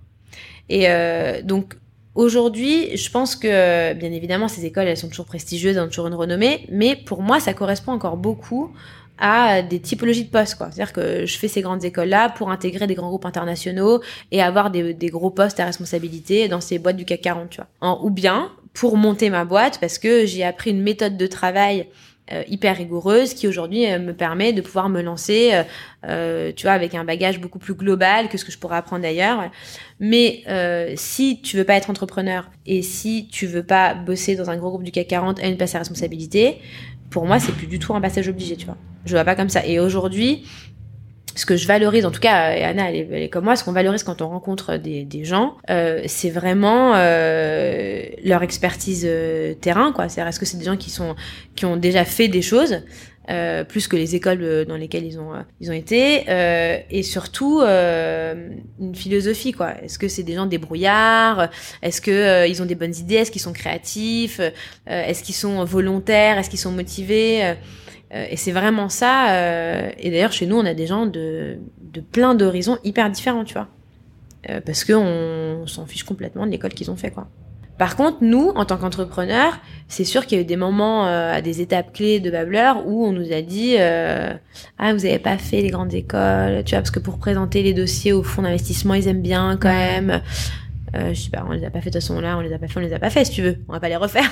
Et 0.68 0.88
euh, 0.88 1.42
donc 1.42 1.74
aujourd'hui, 2.14 2.96
je 2.96 3.10
pense 3.10 3.36
que 3.36 3.92
bien 3.94 4.12
évidemment 4.12 4.48
ces 4.48 4.64
écoles 4.64 4.86
elles 4.86 4.96
sont 4.96 5.08
toujours 5.08 5.26
prestigieuses, 5.26 5.76
elles 5.76 5.82
ont 5.82 5.88
toujours 5.88 6.06
une 6.06 6.14
renommée, 6.14 6.66
mais 6.70 6.96
pour 6.96 7.22
moi 7.22 7.40
ça 7.40 7.54
correspond 7.54 7.92
encore 7.92 8.16
beaucoup 8.16 8.72
à 9.18 9.62
des 9.62 9.80
typologies 9.80 10.24
de 10.24 10.30
postes 10.30 10.56
quoi. 10.56 10.70
C'est-à-dire 10.70 10.92
que 10.92 11.26
je 11.26 11.38
fais 11.38 11.48
ces 11.48 11.62
grandes 11.62 11.84
écoles 11.84 12.08
là 12.08 12.28
pour 12.30 12.50
intégrer 12.50 12.86
des 12.86 12.94
grands 12.94 13.08
groupes 13.08 13.26
internationaux 13.26 14.00
et 14.30 14.42
avoir 14.42 14.70
des, 14.70 14.94
gros 15.10 15.30
postes 15.30 15.60
à 15.60 15.64
responsabilité 15.64 16.48
dans 16.48 16.60
ces 16.60 16.78
boîtes 16.78 16.96
du 16.96 17.04
CAC 17.04 17.20
40, 17.20 17.50
tu 17.50 17.56
vois. 17.58 17.68
En, 17.80 18.00
ou 18.02 18.10
bien 18.10 18.50
pour 18.74 18.96
monter 18.96 19.30
ma 19.30 19.44
boîte 19.44 19.78
parce 19.80 19.98
que 19.98 20.26
j'ai 20.26 20.44
appris 20.44 20.70
une 20.70 20.82
méthode 20.82 21.16
de 21.16 21.26
travail 21.26 21.88
euh, 22.30 22.44
hyper 22.46 22.76
rigoureuse 22.76 23.34
qui 23.34 23.48
aujourd'hui 23.48 23.84
euh, 23.84 23.98
me 23.98 24.14
permet 24.14 24.52
de 24.52 24.60
pouvoir 24.60 24.88
me 24.88 25.02
lancer, 25.02 25.50
euh, 26.06 26.52
tu 26.54 26.62
vois, 26.62 26.72
avec 26.72 26.94
un 26.94 27.04
bagage 27.04 27.40
beaucoup 27.40 27.58
plus 27.58 27.74
global 27.74 28.28
que 28.28 28.38
ce 28.38 28.44
que 28.44 28.52
je 28.52 28.58
pourrais 28.58 28.76
apprendre 28.76 29.04
ailleurs. 29.04 29.50
Mais 29.98 30.44
si 30.96 31.42
tu 31.42 31.56
veux 31.56 31.64
pas 31.64 31.74
être 31.74 31.90
entrepreneur 31.90 32.48
et 32.64 32.82
si 32.82 33.26
tu 33.26 33.46
veux 33.46 33.64
pas 33.64 33.94
bosser 33.94 34.36
dans 34.36 34.50
un 34.50 34.56
gros 34.56 34.70
groupe 34.70 34.84
du 34.84 34.92
CAC 34.92 35.08
40 35.08 35.40
à 35.40 35.48
une 35.48 35.56
place 35.56 35.74
à 35.74 35.78
responsabilité, 35.78 36.58
pour 37.10 37.26
moi 37.26 37.40
c'est 37.40 37.52
plus 37.52 37.66
du 37.66 37.80
tout 37.80 37.92
un 37.92 38.00
passage 38.00 38.28
obligé, 38.28 38.56
tu 38.56 38.66
vois. 38.66 38.76
Je 39.04 39.14
vois 39.14 39.24
pas 39.24 39.34
comme 39.34 39.48
ça. 39.48 39.66
Et 39.66 39.80
aujourd'hui, 39.80 40.44
ce 41.34 41.46
que 41.46 41.56
je 41.56 41.66
valorise, 41.66 42.04
en 42.04 42.10
tout 42.10 42.20
cas, 42.20 42.54
et 42.54 42.62
Anna, 42.62 42.90
elle 42.90 43.12
est, 43.14 43.28
comme 43.28 43.44
moi, 43.44 43.56
ce 43.56 43.64
qu'on 43.64 43.72
valorise 43.72 44.02
quand 44.02 44.20
on 44.20 44.28
rencontre 44.28 44.76
des, 44.76 45.04
des 45.04 45.24
gens, 45.24 45.56
euh, 45.70 46.02
c'est 46.06 46.30
vraiment 46.30 46.92
euh, 46.94 48.02
leur 48.24 48.42
expertise 48.42 49.06
euh, 49.08 49.54
terrain, 49.54 49.92
quoi. 49.92 50.08
C'est-à-dire, 50.08 50.28
est-ce 50.28 50.40
que 50.40 50.46
c'est 50.46 50.58
des 50.58 50.64
gens 50.64 50.76
qui 50.76 50.90
sont 50.90 51.14
qui 51.54 51.64
ont 51.64 51.76
déjà 51.76 52.04
fait 52.04 52.28
des 52.28 52.42
choses 52.42 52.82
euh, 53.30 53.62
plus 53.62 53.86
que 53.88 53.94
les 53.96 54.16
écoles 54.16 54.42
euh, 54.42 54.64
dans 54.64 54.76
lesquelles 54.76 55.06
ils 55.06 55.18
ont 55.18 55.32
ils 55.60 55.70
ont 55.70 55.74
été, 55.74 56.24
et 56.90 57.02
surtout 57.02 57.62
une 57.62 58.94
philosophie, 58.94 59.52
quoi. 59.52 59.74
Est-ce 59.82 59.98
que 59.98 60.08
c'est 60.08 60.24
des 60.24 60.34
gens 60.34 60.46
débrouillards? 60.46 61.48
Est-ce 61.82 62.00
que 62.00 62.46
ils 62.46 62.60
ont 62.60 62.66
des 62.66 62.74
bonnes 62.74 62.94
idées? 62.94 63.16
Est-ce 63.16 63.30
qu'ils 63.30 63.40
sont 63.40 63.54
créatifs? 63.54 64.40
Est-ce 64.86 65.22
qu'ils 65.22 65.34
sont 65.34 65.64
volontaires? 65.64 66.36
Est-ce 66.38 66.50
qu'ils 66.50 66.58
sont 66.58 66.72
motivés? 66.72 67.54
Euh, 68.14 68.26
et 68.30 68.36
c'est 68.36 68.52
vraiment 68.52 68.88
ça. 68.88 69.32
Euh, 69.32 69.90
et 69.98 70.10
d'ailleurs, 70.10 70.32
chez 70.32 70.46
nous, 70.46 70.56
on 70.56 70.64
a 70.64 70.74
des 70.74 70.86
gens 70.86 71.06
de, 71.06 71.58
de 71.80 72.00
plein 72.00 72.34
d'horizons 72.34 72.78
hyper 72.84 73.10
différents, 73.10 73.44
tu 73.44 73.54
vois. 73.54 73.68
Euh, 74.50 74.60
parce 74.64 74.84
qu'on 74.84 75.66
s'en 75.66 75.86
fiche 75.86 76.04
complètement 76.04 76.46
de 76.46 76.50
l'école 76.50 76.74
qu'ils 76.74 76.90
ont 76.90 76.96
fait, 76.96 77.10
quoi. 77.10 77.28
Par 77.78 77.96
contre, 77.96 78.18
nous, 78.20 78.52
en 78.54 78.64
tant 78.64 78.76
qu'entrepreneurs, 78.76 79.58
c'est 79.88 80.04
sûr 80.04 80.26
qu'il 80.26 80.36
y 80.36 80.40
a 80.40 80.42
eu 80.42 80.46
des 80.46 80.56
moments 80.56 81.06
euh, 81.06 81.32
à 81.32 81.40
des 81.40 81.60
étapes 81.60 81.92
clés 81.92 82.20
de 82.20 82.30
Babler 82.30 82.72
où 82.86 83.04
on 83.04 83.12
nous 83.12 83.32
a 83.32 83.40
dit 83.42 83.76
euh, 83.78 84.32
ah 84.78 84.92
vous 84.92 85.04
avez 85.04 85.18
pas 85.18 85.38
fait 85.38 85.62
les 85.62 85.70
grandes 85.70 85.92
écoles, 85.94 86.62
tu 86.64 86.74
vois 86.74 86.80
parce 86.80 86.90
que 86.90 87.00
pour 87.00 87.18
présenter 87.18 87.62
les 87.62 87.74
dossiers 87.74 88.12
au 88.12 88.22
fonds 88.22 88.42
d'investissement 88.42 88.94
ils 88.94 89.08
aiment 89.08 89.22
bien 89.22 89.58
quand 89.60 89.72
même. 89.72 90.20
Euh, 90.94 91.14
je 91.14 91.22
sais 91.22 91.30
pas, 91.30 91.44
on 91.48 91.52
les 91.52 91.64
a 91.64 91.70
pas 91.70 91.80
fait 91.80 91.90
de 91.90 91.98
toute 91.98 92.02
façon 92.02 92.20
là, 92.20 92.36
on 92.36 92.40
les 92.40 92.52
a 92.52 92.58
pas 92.58 92.68
fait, 92.68 92.78
on 92.78 92.82
les 92.82 92.92
a 92.92 92.98
pas 92.98 93.08
fait 93.08 93.24
si 93.24 93.32
tu 93.32 93.42
veux, 93.42 93.58
on 93.68 93.72
va 93.72 93.80
pas 93.80 93.88
les 93.88 93.96
refaire. 93.96 94.30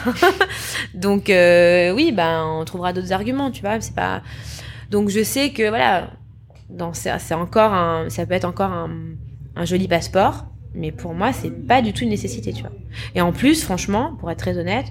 Donc 0.94 1.30
euh, 1.30 1.92
oui, 1.92 2.12
ben 2.12 2.44
on 2.46 2.64
trouvera 2.64 2.92
d'autres 2.92 3.12
arguments, 3.12 3.50
tu 3.50 3.62
vois, 3.62 3.80
c'est 3.80 3.94
pas. 3.94 4.22
Donc 4.90 5.08
je 5.08 5.22
sais 5.22 5.50
que 5.50 5.68
voilà, 5.68 6.10
dans 6.68 6.92
c'est 6.92 7.34
encore 7.34 8.10
ça 8.10 8.26
peut 8.26 8.34
être 8.34 8.44
encore 8.44 8.72
un, 8.72 8.90
un 9.56 9.64
joli 9.64 9.88
passeport, 9.88 10.46
mais 10.74 10.92
pour 10.92 11.14
moi 11.14 11.32
c'est 11.32 11.50
pas 11.66 11.80
du 11.80 11.92
tout 11.92 12.02
une 12.02 12.10
nécessité, 12.10 12.52
tu 12.52 12.60
vois. 12.60 12.72
Et 13.14 13.20
en 13.20 13.32
plus, 13.32 13.62
franchement, 13.64 14.16
pour 14.18 14.30
être 14.30 14.38
très 14.38 14.58
honnête, 14.58 14.86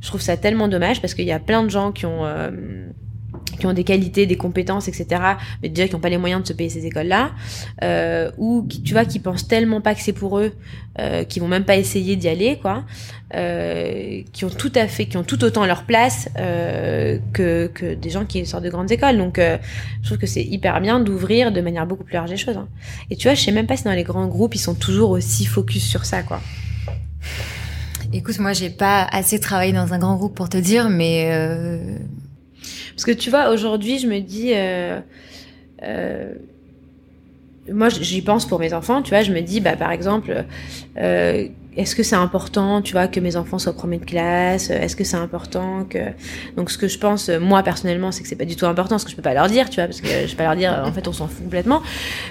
je 0.00 0.08
trouve 0.08 0.20
ça 0.20 0.36
tellement 0.36 0.68
dommage 0.68 1.00
parce 1.00 1.14
qu'il 1.14 1.26
y 1.26 1.32
a 1.32 1.38
plein 1.38 1.62
de 1.62 1.68
gens 1.68 1.92
qui 1.92 2.06
ont 2.06 2.24
euh, 2.24 2.50
qui 3.58 3.66
ont 3.66 3.72
des 3.72 3.84
qualités, 3.84 4.26
des 4.26 4.36
compétences, 4.36 4.88
etc., 4.88 5.06
mais 5.62 5.68
déjà 5.68 5.86
qui 5.86 5.94
n'ont 5.94 6.00
pas 6.00 6.08
les 6.08 6.18
moyens 6.18 6.42
de 6.42 6.46
se 6.46 6.52
payer 6.52 6.70
ces 6.70 6.86
écoles-là, 6.86 7.32
euh, 7.82 8.30
ou 8.38 8.66
qui, 8.68 8.82
tu 8.82 8.92
vois, 8.92 9.04
qui 9.04 9.18
pensent 9.18 9.46
tellement 9.46 9.80
pas 9.80 9.94
que 9.94 10.00
c'est 10.00 10.12
pour 10.12 10.38
eux, 10.38 10.52
euh, 10.98 11.24
qui 11.24 11.40
vont 11.40 11.48
même 11.48 11.64
pas 11.64 11.76
essayer 11.76 12.16
d'y 12.16 12.28
aller, 12.28 12.58
quoi, 12.60 12.84
euh, 13.34 14.22
qui 14.32 14.44
ont 14.44 14.50
tout 14.50 14.72
à 14.74 14.88
fait, 14.88 15.06
qui 15.06 15.16
ont 15.16 15.22
tout 15.22 15.44
autant 15.44 15.64
leur 15.66 15.84
place 15.84 16.28
euh, 16.38 17.18
que, 17.32 17.68
que 17.68 17.94
des 17.94 18.10
gens 18.10 18.24
qui 18.24 18.44
sortent 18.44 18.64
de 18.64 18.70
grandes 18.70 18.90
écoles. 18.90 19.16
Donc, 19.16 19.38
je 19.38 20.06
trouve 20.06 20.18
que 20.18 20.26
c'est 20.26 20.42
hyper 20.42 20.80
bien 20.80 21.00
d'ouvrir 21.00 21.52
de 21.52 21.60
manière 21.60 21.86
beaucoup 21.86 22.04
plus 22.04 22.14
large 22.14 22.30
les 22.30 22.36
choses. 22.36 22.56
Hein. 22.56 22.68
Et 23.10 23.16
tu 23.16 23.28
vois, 23.28 23.34
je 23.34 23.42
sais 23.42 23.52
même 23.52 23.66
pas 23.66 23.76
si 23.76 23.84
dans 23.84 23.92
les 23.92 24.02
grands 24.02 24.26
groupes, 24.26 24.54
ils 24.54 24.60
sont 24.60 24.74
toujours 24.74 25.10
aussi 25.10 25.44
focus 25.44 25.84
sur 25.84 26.04
ça, 26.04 26.22
quoi. 26.22 26.40
Écoute, 28.12 28.40
moi, 28.40 28.52
j'ai 28.52 28.70
pas 28.70 29.04
assez 29.12 29.38
travaillé 29.38 29.72
dans 29.72 29.92
un 29.92 29.98
grand 29.98 30.16
groupe 30.16 30.34
pour 30.34 30.48
te 30.48 30.56
dire, 30.56 30.90
mais 30.90 31.30
Parce 32.94 33.04
que 33.04 33.12
tu 33.12 33.30
vois, 33.30 33.50
aujourd'hui, 33.50 33.98
je 33.98 34.06
me 34.06 34.20
dis, 34.20 34.52
euh, 34.54 35.00
euh, 35.82 36.34
moi, 37.70 37.88
j'y 37.88 38.22
pense 38.22 38.46
pour 38.46 38.58
mes 38.58 38.72
enfants, 38.72 39.02
tu 39.02 39.10
vois, 39.10 39.22
je 39.22 39.32
me 39.32 39.40
dis, 39.40 39.60
bah, 39.60 39.76
par 39.76 39.92
exemple, 39.92 40.44
euh, 40.98 41.48
est-ce 41.76 41.94
que 41.94 42.02
c'est 42.02 42.16
important, 42.16 42.82
tu 42.82 42.92
vois, 42.92 43.06
que 43.06 43.20
mes 43.20 43.36
enfants 43.36 43.58
soient 43.58 43.72
premiers 43.72 43.98
de 43.98 44.04
classe? 44.04 44.70
Est-ce 44.70 44.96
que 44.96 45.04
c'est 45.04 45.16
important 45.16 45.84
que... 45.84 45.98
Donc, 46.56 46.70
ce 46.70 46.78
que 46.78 46.88
je 46.88 46.98
pense, 46.98 47.28
moi, 47.28 47.62
personnellement, 47.62 48.10
c'est 48.12 48.22
que 48.22 48.28
c'est 48.28 48.36
pas 48.36 48.44
du 48.44 48.56
tout 48.56 48.66
important, 48.66 48.98
ce 48.98 49.04
que 49.04 49.10
je 49.10 49.16
peux 49.16 49.22
pas 49.22 49.34
leur 49.34 49.48
dire, 49.48 49.70
tu 49.70 49.76
vois, 49.76 49.84
parce 49.84 50.00
que 50.00 50.08
je 50.08 50.30
peux 50.30 50.36
pas 50.36 50.44
leur 50.44 50.56
dire, 50.56 50.82
en 50.84 50.92
fait, 50.92 51.06
on 51.06 51.12
s'en 51.12 51.28
fout 51.28 51.44
complètement. 51.44 51.82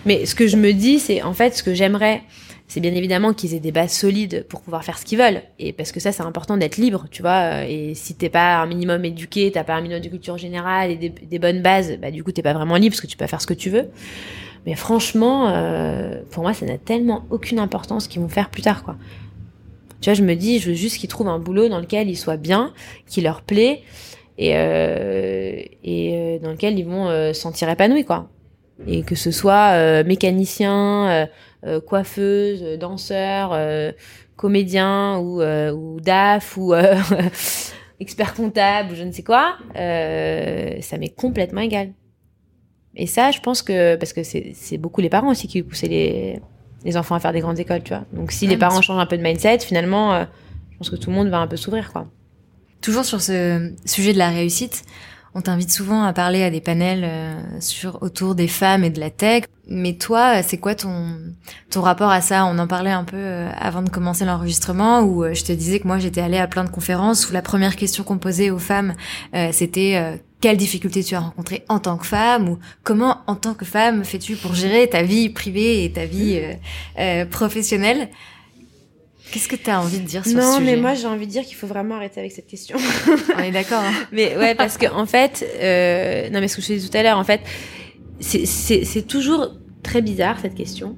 Mais 0.05 0.25
ce 0.25 0.35
que 0.35 0.47
je 0.47 0.57
me 0.57 0.73
dis, 0.73 0.99
c'est, 0.99 1.21
en 1.21 1.33
fait, 1.33 1.55
ce 1.55 1.63
que 1.63 1.73
j'aimerais, 1.73 2.21
c'est 2.69 2.79
bien 2.79 2.93
évidemment 2.93 3.33
qu'ils 3.33 3.55
aient 3.55 3.59
des 3.59 3.71
bases 3.71 3.91
solides 3.91 4.45
pour 4.47 4.61
pouvoir 4.61 4.83
faire 4.85 4.97
ce 4.97 5.03
qu'ils 5.03 5.17
veulent. 5.17 5.41
Et 5.57 5.73
parce 5.73 5.91
que 5.91 5.99
ça, 5.99 6.11
c'est 6.11 6.21
important 6.21 6.55
d'être 6.55 6.77
libre, 6.77 7.07
tu 7.09 7.23
vois. 7.23 7.65
Et 7.65 7.95
si 7.95 8.15
t'es 8.15 8.29
pas 8.29 8.59
un 8.59 8.67
minimum 8.67 9.03
éduqué, 9.03 9.51
t'as 9.51 9.63
pas 9.63 9.73
un 9.73 9.81
minimum 9.81 10.01
de 10.01 10.07
culture 10.07 10.37
générale 10.37 10.91
et 10.91 10.95
des, 11.09 11.39
bonnes 11.39 11.61
bases, 11.61 11.97
bah 11.99 12.11
du 12.11 12.23
coup, 12.23 12.31
t'es 12.31 12.43
pas 12.43 12.53
vraiment 12.53 12.75
libre 12.75 12.93
parce 12.93 13.01
que 13.01 13.07
tu 13.07 13.17
peux 13.17 13.25
faire 13.25 13.41
ce 13.41 13.47
que 13.47 13.55
tu 13.55 13.71
veux. 13.71 13.89
Mais 14.67 14.75
franchement, 14.75 15.49
euh, 15.49 16.21
pour 16.29 16.43
moi, 16.43 16.53
ça 16.53 16.67
n'a 16.67 16.77
tellement 16.77 17.25
aucune 17.31 17.57
importance 17.57 18.07
qu'ils 18.07 18.21
vont 18.21 18.29
faire 18.29 18.49
plus 18.51 18.61
tard, 18.61 18.83
quoi. 18.83 18.95
Tu 20.01 20.09
vois, 20.09 20.13
je 20.13 20.23
me 20.23 20.35
dis, 20.35 20.59
je 20.59 20.69
veux 20.69 20.75
juste 20.75 20.97
qu'ils 20.97 21.09
trouvent 21.09 21.27
un 21.27 21.39
boulot 21.39 21.67
dans 21.69 21.79
lequel 21.79 22.09
ils 22.09 22.17
soient 22.17 22.37
bien, 22.37 22.73
qui 23.07 23.21
leur 23.21 23.41
plaît 23.41 23.81
et 24.37 24.51
euh, 24.55 25.61
et 25.83 26.13
euh, 26.13 26.39
dans 26.39 26.51
lequel 26.51 26.79
ils 26.79 26.85
vont 26.85 27.09
euh, 27.09 27.33
se 27.33 27.41
sentir 27.41 27.69
épanouis, 27.69 28.05
quoi. 28.05 28.29
Et 28.87 29.03
que 29.03 29.15
ce 29.15 29.31
soit 29.31 29.73
euh, 29.73 30.03
mécanicien, 30.05 31.27
euh, 31.65 31.81
coiffeuse, 31.81 32.63
euh, 32.63 32.77
danseur, 32.77 33.51
euh, 33.51 33.91
comédien 34.37 35.17
ou, 35.17 35.41
ou 35.41 35.99
DAF 35.99 36.55
ou 36.55 36.73
expert 37.99 38.33
comptable 38.33 38.93
ou 38.93 38.95
je 38.95 39.03
ne 39.03 39.11
sais 39.11 39.23
quoi, 39.23 39.57
ça 39.75 40.97
m'est 40.97 41.13
complètement 41.13 41.59
égal. 41.59 41.91
Et 42.95 43.05
ça, 43.05 43.31
je 43.31 43.41
pense 43.41 43.61
que 43.61 43.97
parce 43.97 44.13
que 44.13 44.23
c'est 44.23 44.77
beaucoup 44.77 45.01
les 45.01 45.09
parents 45.09 45.29
aussi 45.31 45.47
qui 45.47 45.61
poussaient 45.61 45.87
les 45.87 46.39
les 46.85 46.95
enfants 46.95 47.15
à 47.15 47.19
faire 47.19 47.33
des 47.33 47.41
grandes 47.41 47.59
écoles, 47.59 47.83
tu 47.83 47.93
vois. 47.93 48.05
Donc 48.13 48.31
si 48.31 48.47
les 48.47 48.55
parents 48.55 48.81
changent 48.81 49.01
un 49.01 49.05
peu 49.05 49.17
de 49.17 49.21
mindset, 49.21 49.59
finalement, 49.59 50.21
je 50.71 50.77
pense 50.77 50.89
que 50.89 50.95
tout 50.95 51.09
le 51.09 51.17
monde 51.17 51.27
va 51.27 51.39
un 51.39 51.47
peu 51.47 51.57
s'ouvrir, 51.57 51.91
quoi. 51.91 52.07
toujours 52.79 53.03
sur 53.03 53.19
ce 53.19 53.73
sujet 53.83 54.13
de 54.13 54.17
la 54.17 54.29
réussite, 54.29 54.83
on 55.35 55.41
t'invite 55.41 55.71
souvent 55.71 56.03
à 56.03 56.13
parler 56.13 56.43
à 56.43 56.49
des 56.49 56.61
panels 56.61 57.03
euh, 57.03 57.35
sur 57.59 58.01
autour 58.01 58.35
des 58.35 58.47
femmes 58.47 58.83
et 58.83 58.89
de 58.89 58.99
la 58.99 59.09
tech. 59.09 59.43
Mais 59.67 59.93
toi, 59.93 60.41
c'est 60.41 60.57
quoi 60.57 60.73
ton 60.73 61.15
ton 61.69 61.81
rapport 61.81 62.09
à 62.09 62.21
ça? 62.21 62.45
On 62.45 62.57
en 62.57 62.67
parlait 62.67 62.91
un 62.91 63.03
peu 63.03 63.17
euh, 63.17 63.49
avant 63.59 63.83
de 63.83 63.89
commencer 63.89 64.25
l'enregistrement, 64.25 65.01
où 65.01 65.23
euh, 65.23 65.33
je 65.33 65.43
te 65.43 65.51
disais 65.51 65.79
que 65.79 65.87
moi 65.87 65.99
j'étais 65.99 66.21
allée 66.21 66.39
à 66.39 66.47
plein 66.47 66.63
de 66.63 66.69
conférences 66.69 67.29
où 67.29 67.33
la 67.33 67.43
première 67.43 67.75
question 67.75 68.03
qu'on 68.03 68.17
posait 68.17 68.49
aux 68.49 68.57
femmes, 68.59 68.95
euh, 69.35 69.49
c'était 69.51 69.95
euh, 69.97 70.17
quelles 70.41 70.57
difficultés 70.57 71.03
tu 71.03 71.13
as 71.15 71.19
rencontrées 71.19 71.65
en 71.69 71.79
tant 71.79 71.97
que 71.97 72.07
femme? 72.07 72.49
ou 72.49 72.57
comment 72.83 73.17
en 73.27 73.35
tant 73.35 73.53
que 73.53 73.65
femme 73.65 74.03
fais-tu 74.03 74.35
pour 74.35 74.55
gérer 74.55 74.87
ta 74.89 75.03
vie 75.03 75.29
privée 75.29 75.83
et 75.83 75.91
ta 75.91 76.05
vie 76.05 76.41
euh, 76.97 77.25
professionnelle? 77.25 78.09
Qu'est-ce 79.31 79.47
que 79.47 79.55
tu 79.55 79.69
as 79.69 79.79
envie 79.79 79.99
de 79.99 80.05
dire 80.05 80.23
sur 80.25 80.31
ce 80.33 80.37
Non, 80.37 80.57
sujet 80.57 80.65
mais 80.75 80.81
moi 80.81 80.93
j'ai 80.95 81.05
envie 81.07 81.27
de 81.27 81.31
dire 81.31 81.43
qu'il 81.43 81.55
faut 81.55 81.67
vraiment 81.67 81.95
arrêter 81.95 82.19
avec 82.19 82.31
cette 82.31 82.47
question. 82.47 82.77
on 83.37 83.39
est 83.43 83.51
d'accord. 83.51 83.81
hein 83.83 83.93
mais 84.11 84.35
ouais, 84.37 84.55
parce 84.55 84.77
que 84.77 84.87
en 84.91 85.05
fait, 85.05 85.45
euh, 85.61 86.29
non 86.29 86.39
mais 86.39 86.47
ce 86.47 86.55
que 86.55 86.61
je 86.61 86.67
disais 86.73 86.89
tout 86.89 86.97
à 86.97 87.03
l'heure, 87.03 87.17
en 87.17 87.23
fait, 87.23 87.41
c'est- 88.19 89.07
toujours 89.07 89.51
très 89.83 90.01
bizarre 90.01 90.37
cette 90.41 90.55
question. 90.55 90.97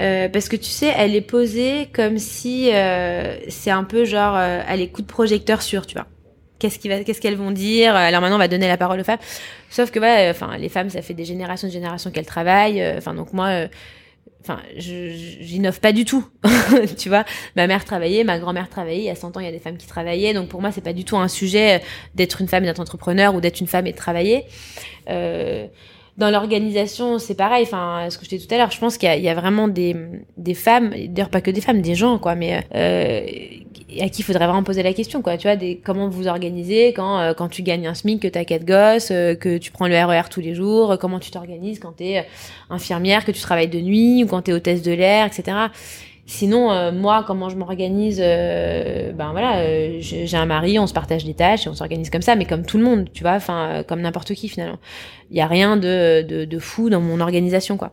Euh, 0.00 0.28
parce 0.28 0.48
que 0.48 0.56
tu 0.56 0.70
sais, 0.70 0.92
elle 0.96 1.14
est 1.14 1.20
posée 1.20 1.88
comme 1.92 2.18
si 2.18 2.70
euh, 2.72 3.36
c'est 3.48 3.70
un 3.70 3.84
peu 3.84 4.04
genre, 4.04 4.34
allez, 4.34 4.88
coup 4.88 5.02
de 5.02 5.06
projecteur 5.06 5.62
sur, 5.62 5.86
tu 5.86 5.94
vois. 5.94 6.06
Qu'est-ce 6.58 6.78
qui 6.78 6.88
va, 6.88 7.02
qu'est-ce 7.04 7.20
qu'elles 7.20 7.36
vont 7.36 7.50
dire? 7.50 7.94
Alors 7.94 8.20
maintenant, 8.20 8.36
on 8.36 8.38
va 8.40 8.48
donner 8.48 8.68
la 8.68 8.76
parole 8.76 8.98
aux 9.00 9.04
femmes. 9.04 9.18
Sauf 9.70 9.90
que 9.90 9.98
voilà, 9.98 10.30
enfin, 10.30 10.56
les 10.56 10.68
femmes, 10.68 10.88
ça 10.90 11.02
fait 11.02 11.12
des 11.14 11.24
générations, 11.24 11.68
de 11.68 11.72
générations 11.72 12.10
qu'elles 12.10 12.24
travaillent. 12.26 12.82
Enfin, 12.96 13.14
donc 13.14 13.32
moi, 13.32 13.66
enfin, 14.44 14.60
j'innove 14.76 15.80
pas 15.80 15.92
du 15.92 16.04
tout, 16.04 16.26
tu 16.98 17.08
vois. 17.08 17.24
Ma 17.56 17.66
mère 17.66 17.84
travaillait, 17.84 18.24
ma 18.24 18.38
grand-mère 18.38 18.68
travaillait. 18.68 19.00
Il 19.00 19.06
y 19.06 19.10
a 19.10 19.14
100 19.14 19.36
ans, 19.36 19.40
il 19.40 19.46
y 19.46 19.48
a 19.48 19.52
des 19.52 19.58
femmes 19.58 19.78
qui 19.78 19.86
travaillaient. 19.86 20.34
Donc 20.34 20.48
pour 20.48 20.60
moi, 20.60 20.70
c'est 20.70 20.82
pas 20.82 20.92
du 20.92 21.04
tout 21.04 21.16
un 21.16 21.28
sujet 21.28 21.76
euh, 21.76 21.84
d'être 22.14 22.40
une 22.40 22.48
femme 22.48 22.64
et 22.64 22.66
d'être 22.66 22.80
entrepreneur 22.80 23.34
ou 23.34 23.40
d'être 23.40 23.60
une 23.60 23.66
femme 23.66 23.86
et 23.86 23.92
de 23.92 23.96
travailler. 23.96 24.44
Euh, 25.08 25.66
dans 26.16 26.30
l'organisation, 26.30 27.18
c'est 27.18 27.34
pareil. 27.34 27.64
Enfin, 27.64 28.06
ce 28.08 28.18
que 28.18 28.24
je 28.24 28.30
disais 28.30 28.46
tout 28.46 28.54
à 28.54 28.58
l'heure, 28.58 28.70
je 28.70 28.78
pense 28.78 28.98
qu'il 28.98 29.08
y, 29.20 29.28
a- 29.28 29.34
vraiment 29.34 29.66
des, 29.68 29.96
des 30.36 30.54
femmes, 30.54 30.90
d'ailleurs 31.08 31.28
pas 31.30 31.40
que 31.40 31.50
des 31.50 31.60
femmes, 31.60 31.80
des 31.82 31.94
gens, 31.94 32.18
quoi, 32.18 32.34
mais 32.36 32.64
euh, 32.74 33.20
à 34.00 34.08
qui 34.08 34.22
il 34.22 34.24
faudrait 34.24 34.46
vraiment 34.46 34.62
poser 34.62 34.82
la 34.82 34.92
question, 34.92 35.22
quoi. 35.22 35.36
Tu 35.36 35.46
vois, 35.48 35.56
des, 35.56 35.80
comment 35.84 36.08
vous 36.08 36.26
organisez 36.28 36.92
quand 36.92 37.18
euh, 37.20 37.34
quand 37.34 37.48
tu 37.48 37.62
gagnes 37.62 37.86
un 37.86 37.94
SMIC, 37.94 38.20
que 38.22 38.28
t'as 38.28 38.44
quatre 38.44 38.64
gosses, 38.64 39.10
euh, 39.10 39.34
que 39.34 39.58
tu 39.58 39.70
prends 39.72 39.86
le 39.88 39.96
RER 39.96 40.28
tous 40.30 40.40
les 40.40 40.54
jours, 40.54 40.96
comment 41.00 41.18
tu 41.18 41.30
t'organises 41.30 41.78
quand 41.80 41.92
t'es 41.96 42.24
infirmière, 42.70 43.24
que 43.24 43.32
tu 43.32 43.40
travailles 43.40 43.68
de 43.68 43.80
nuit 43.80 44.24
ou 44.24 44.26
quand 44.26 44.42
t'es 44.42 44.52
hôtesse 44.52 44.82
de 44.82 44.92
l'air, 44.92 45.26
etc. 45.26 45.56
Sinon, 46.26 46.72
euh, 46.72 46.90
moi, 46.90 47.22
comment 47.26 47.50
je 47.50 47.56
m'organise 47.56 48.18
euh, 48.22 49.12
Ben 49.12 49.32
voilà, 49.32 49.58
euh, 49.58 49.98
j'ai 50.00 50.36
un 50.36 50.46
mari, 50.46 50.78
on 50.78 50.86
se 50.86 50.94
partage 50.94 51.24
des 51.24 51.34
tâches 51.34 51.66
et 51.66 51.68
on 51.68 51.74
s'organise 51.74 52.08
comme 52.08 52.22
ça, 52.22 52.34
mais 52.34 52.46
comme 52.46 52.64
tout 52.64 52.78
le 52.78 52.84
monde, 52.84 53.10
tu 53.12 53.22
vois, 53.22 53.32
enfin 53.32 53.68
euh, 53.68 53.82
comme 53.82 54.00
n'importe 54.00 54.32
qui 54.34 54.48
finalement. 54.48 54.78
Il 55.30 55.36
y 55.36 55.42
a 55.42 55.46
rien 55.46 55.76
de, 55.76 56.22
de 56.22 56.44
de 56.46 56.58
fou 56.58 56.88
dans 56.88 57.00
mon 57.00 57.20
organisation, 57.20 57.76
quoi. 57.76 57.92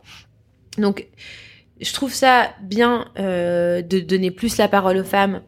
Donc, 0.78 1.08
je 1.80 1.92
trouve 1.92 2.14
ça 2.14 2.52
bien 2.62 3.06
euh, 3.18 3.82
de 3.82 4.00
donner 4.00 4.30
plus 4.30 4.56
la 4.56 4.68
parole 4.68 4.96
aux 4.98 5.04
femmes 5.04 5.42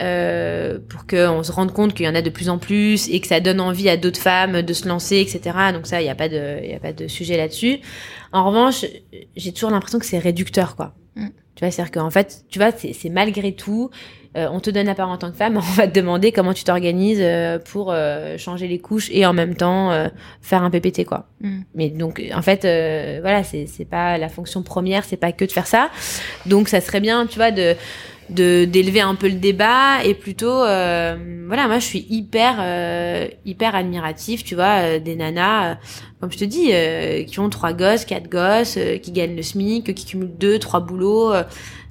euh, 0.00 0.78
pour 0.90 1.06
qu'on 1.06 1.42
se 1.42 1.52
rende 1.52 1.72
compte 1.72 1.94
qu'il 1.94 2.04
y 2.04 2.08
en 2.08 2.14
a 2.14 2.22
de 2.22 2.28
plus 2.28 2.50
en 2.50 2.58
plus 2.58 3.08
et 3.08 3.20
que 3.20 3.26
ça 3.26 3.40
donne 3.40 3.60
envie 3.60 3.88
à 3.88 3.96
d'autres 3.96 4.20
femmes 4.20 4.62
de 4.62 4.72
se 4.74 4.86
lancer, 4.86 5.18
etc. 5.18 5.56
Donc 5.72 5.86
ça, 5.86 6.02
il 6.02 6.04
n'y 6.04 6.10
a 6.10 6.14
pas 6.14 6.28
de, 6.28 6.60
il 6.62 6.74
a 6.74 6.80
pas 6.80 6.92
de 6.92 7.06
sujet 7.06 7.36
là-dessus. 7.36 7.78
En 8.32 8.46
revanche, 8.46 8.84
j'ai 9.36 9.52
toujours 9.52 9.70
l'impression 9.70 9.98
que 9.98 10.06
c'est 10.06 10.18
réducteur, 10.18 10.76
quoi. 10.76 10.94
Tu 11.56 11.64
vois, 11.64 11.70
c'est-à-dire 11.70 11.90
qu'en 11.90 12.10
fait, 12.10 12.44
tu 12.48 12.58
vois, 12.58 12.70
c'est 12.70 12.92
c'est 12.92 13.08
malgré 13.08 13.52
tout, 13.52 13.90
euh, 14.36 14.46
on 14.52 14.60
te 14.60 14.68
donne 14.68 14.86
la 14.86 14.94
parole 14.94 15.14
en 15.14 15.18
tant 15.18 15.30
que 15.30 15.36
femme, 15.36 15.56
on 15.56 15.60
va 15.60 15.88
te 15.88 15.94
demander 15.94 16.30
comment 16.30 16.52
tu 16.52 16.64
t'organises 16.64 17.20
euh, 17.20 17.58
pour 17.58 17.90
euh, 17.90 18.36
changer 18.36 18.68
les 18.68 18.78
couches 18.78 19.08
et 19.10 19.24
en 19.24 19.32
même 19.32 19.54
temps 19.54 19.90
euh, 19.90 20.08
faire 20.42 20.62
un 20.62 20.70
PPT, 20.70 21.04
quoi. 21.04 21.28
Mm. 21.40 21.60
Mais 21.74 21.88
donc, 21.88 22.22
en 22.34 22.42
fait, 22.42 22.64
euh, 22.64 23.18
voilà, 23.22 23.42
c'est 23.42 23.66
c'est 23.66 23.86
pas 23.86 24.18
la 24.18 24.28
fonction 24.28 24.62
première, 24.62 25.04
c'est 25.04 25.16
pas 25.16 25.32
que 25.32 25.44
de 25.44 25.52
faire 25.52 25.66
ça. 25.66 25.90
Donc, 26.44 26.68
ça 26.68 26.80
serait 26.80 27.00
bien, 27.00 27.26
tu 27.26 27.36
vois, 27.36 27.50
de 27.50 27.74
d'élever 28.28 29.00
un 29.00 29.14
peu 29.14 29.28
le 29.28 29.34
débat 29.34 30.02
et 30.04 30.14
plutôt 30.14 30.64
euh, 30.64 31.44
voilà 31.46 31.68
moi 31.68 31.78
je 31.78 31.84
suis 31.84 32.06
hyper 32.10 32.56
euh, 32.58 33.28
hyper 33.44 33.76
admiratif 33.76 34.42
tu 34.42 34.54
vois 34.56 34.80
euh, 34.80 34.98
des 34.98 35.14
nanas 35.14 35.70
euh, 35.70 35.74
comme 36.20 36.32
je 36.32 36.38
te 36.38 36.44
dis 36.44 36.70
euh, 36.72 37.22
qui 37.22 37.38
ont 37.38 37.48
trois 37.50 37.72
gosses 37.72 38.04
quatre 38.04 38.28
gosses 38.28 38.76
euh, 38.78 38.98
qui 38.98 39.12
gagnent 39.12 39.36
le 39.36 39.42
SMIC 39.42 39.94
qui 39.94 40.04
cumulent 40.06 40.36
deux 40.36 40.58
trois 40.58 40.80
boulots 40.80 41.32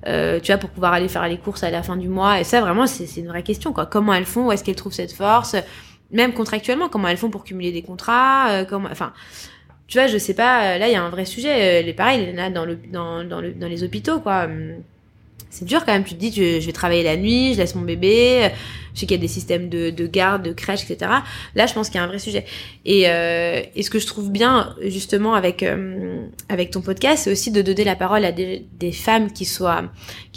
tu 0.06 0.52
vois 0.52 0.58
pour 0.58 0.70
pouvoir 0.70 0.94
aller 0.94 1.08
faire 1.08 1.28
les 1.28 1.38
courses 1.38 1.64
à 1.64 1.72
la 1.72 1.82
fin 1.82 1.98
du 1.98 2.10
mois. 2.10 2.40
Et 2.40 2.44
ça 2.44 2.62
vraiment 2.62 2.86
c'est 2.86 3.20
une 3.20 3.28
vraie 3.28 3.42
question 3.42 3.74
quoi. 3.74 3.86
Comment 3.86 4.14
elles 4.14 4.26
font? 4.26 4.48
Où 4.48 4.52
est-ce 4.52 4.64
qu'elles 4.64 4.76
trouvent 4.76 4.94
cette 4.94 5.14
force? 5.14 5.56
Même 6.12 6.34
contractuellement 6.34 6.90
comment 6.90 7.08
elles 7.08 7.18
font 7.18 7.32
pour 7.32 7.44
cumuler 7.44 7.72
des 7.72 7.82
contrats 7.82 8.66
comment 8.66 8.90
enfin 8.92 9.14
tu 9.88 9.98
vois 9.98 10.08
je 10.08 10.18
sais 10.18 10.34
pas 10.36 10.78
là 10.78 10.88
il 10.88 10.94
y 10.94 10.96
a 10.96 11.02
un 11.04 11.10
vrai 11.10 11.26
sujet. 11.26 11.82
Les 11.82 11.94
pareil 11.94 12.26
les 12.26 12.34
nanas 12.34 12.50
dans 12.50 12.66
le 12.66 12.76
dans 12.76 13.24
dans 13.24 13.42
le 13.42 13.54
dans 13.54 13.68
les 13.68 13.84
hôpitaux 13.84 14.20
quoi. 14.20 14.44
Hum, 14.44 14.84
c'est 15.56 15.64
dur 15.64 15.86
quand 15.86 15.94
même. 15.94 16.04
Tu 16.04 16.16
te 16.16 16.20
dis, 16.20 16.34
je 16.34 16.66
vais 16.66 16.72
travailler 16.74 17.02
la 17.02 17.16
nuit, 17.16 17.54
je 17.54 17.60
laisse 17.60 17.76
mon 17.76 17.84
bébé. 17.84 18.50
Je 18.94 19.00
sais 19.00 19.06
qu'il 19.06 19.16
y 19.16 19.20
a 19.20 19.22
des 19.22 19.30
systèmes 19.30 19.70
de, 19.70 19.90
de 19.90 20.06
garde, 20.06 20.44
de 20.44 20.52
crèche, 20.52 20.84
etc. 20.90 21.12
Là, 21.56 21.66
je 21.66 21.74
pense 21.74 21.90
qu'il 21.90 21.96
y 21.96 22.02
a 22.02 22.04
un 22.04 22.08
vrai 22.08 22.20
sujet. 22.20 22.46
Et, 22.84 23.08
euh, 23.08 23.62
ce 23.82 23.90
que 23.90 24.00
je 24.00 24.06
trouve 24.06 24.32
bien, 24.32 24.76
justement, 24.82 25.34
avec 25.34 25.64
euh, 25.64 26.26
avec 26.50 26.72
ton 26.72 26.82
podcast, 26.82 27.24
c'est 27.24 27.32
aussi 27.32 27.52
de 27.52 27.62
donner 27.62 27.86
la 27.86 27.96
parole 27.96 28.26
à 28.26 28.34
des, 28.34 28.66
femmes 28.92 29.32
qui 29.32 29.46
soient 29.46 29.84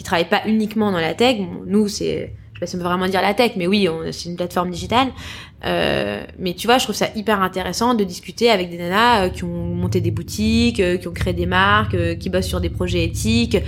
travaillent 0.04 0.28
pas 0.28 0.42
uniquement 0.46 0.92
dans 0.92 1.00
la 1.00 1.14
tech. 1.14 1.38
nous, 1.66 1.88
c'est 1.88 2.32
je 2.52 2.58
sais 2.58 2.60
pas 2.60 2.66
si 2.66 2.76
on 2.76 2.78
peut 2.78 2.84
vraiment 2.84 3.08
dire 3.08 3.22
la 3.22 3.34
tech, 3.34 3.52
mais 3.56 3.66
oui, 3.66 3.88
c'est 4.12 4.28
une 4.28 4.36
plateforme 4.36 4.70
digitale. 4.70 5.08
Euh, 5.64 6.22
mais 6.38 6.54
tu 6.54 6.66
vois, 6.66 6.78
je 6.78 6.84
trouve 6.84 6.94
ça 6.94 7.08
hyper 7.16 7.42
intéressant 7.42 7.94
de 7.94 8.04
discuter 8.04 8.50
avec 8.50 8.70
des 8.70 8.78
nanas 8.78 9.24
euh, 9.24 9.28
qui 9.28 9.42
ont 9.44 9.48
monté 9.48 10.00
des 10.00 10.12
boutiques, 10.12 10.78
euh, 10.78 10.96
qui 10.98 11.08
ont 11.08 11.12
créé 11.12 11.32
des 11.32 11.46
marques, 11.46 11.94
euh, 11.94 12.14
qui 12.14 12.30
bossent 12.30 12.46
sur 12.46 12.60
des 12.60 12.70
projets 12.70 13.02
éthiques, 13.04 13.58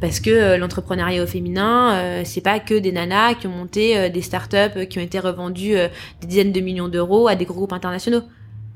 parce 0.00 0.20
que 0.20 0.56
l'entrepreneuriat 0.56 1.22
au 1.22 1.26
féminin, 1.26 2.22
c'est 2.24 2.42
pas 2.42 2.58
que 2.58 2.74
des 2.74 2.92
nanas 2.92 3.34
qui 3.34 3.46
ont 3.46 3.52
monté 3.52 4.10
des 4.10 4.20
startups 4.20 4.86
qui 4.90 4.98
ont 4.98 5.02
été 5.02 5.18
revendues 5.18 5.76
des 6.20 6.26
dizaines 6.26 6.52
de 6.52 6.60
millions 6.60 6.88
d'euros 6.88 7.26
à 7.26 7.36
des 7.36 7.46
groupes 7.46 7.72
internationaux. 7.72 8.20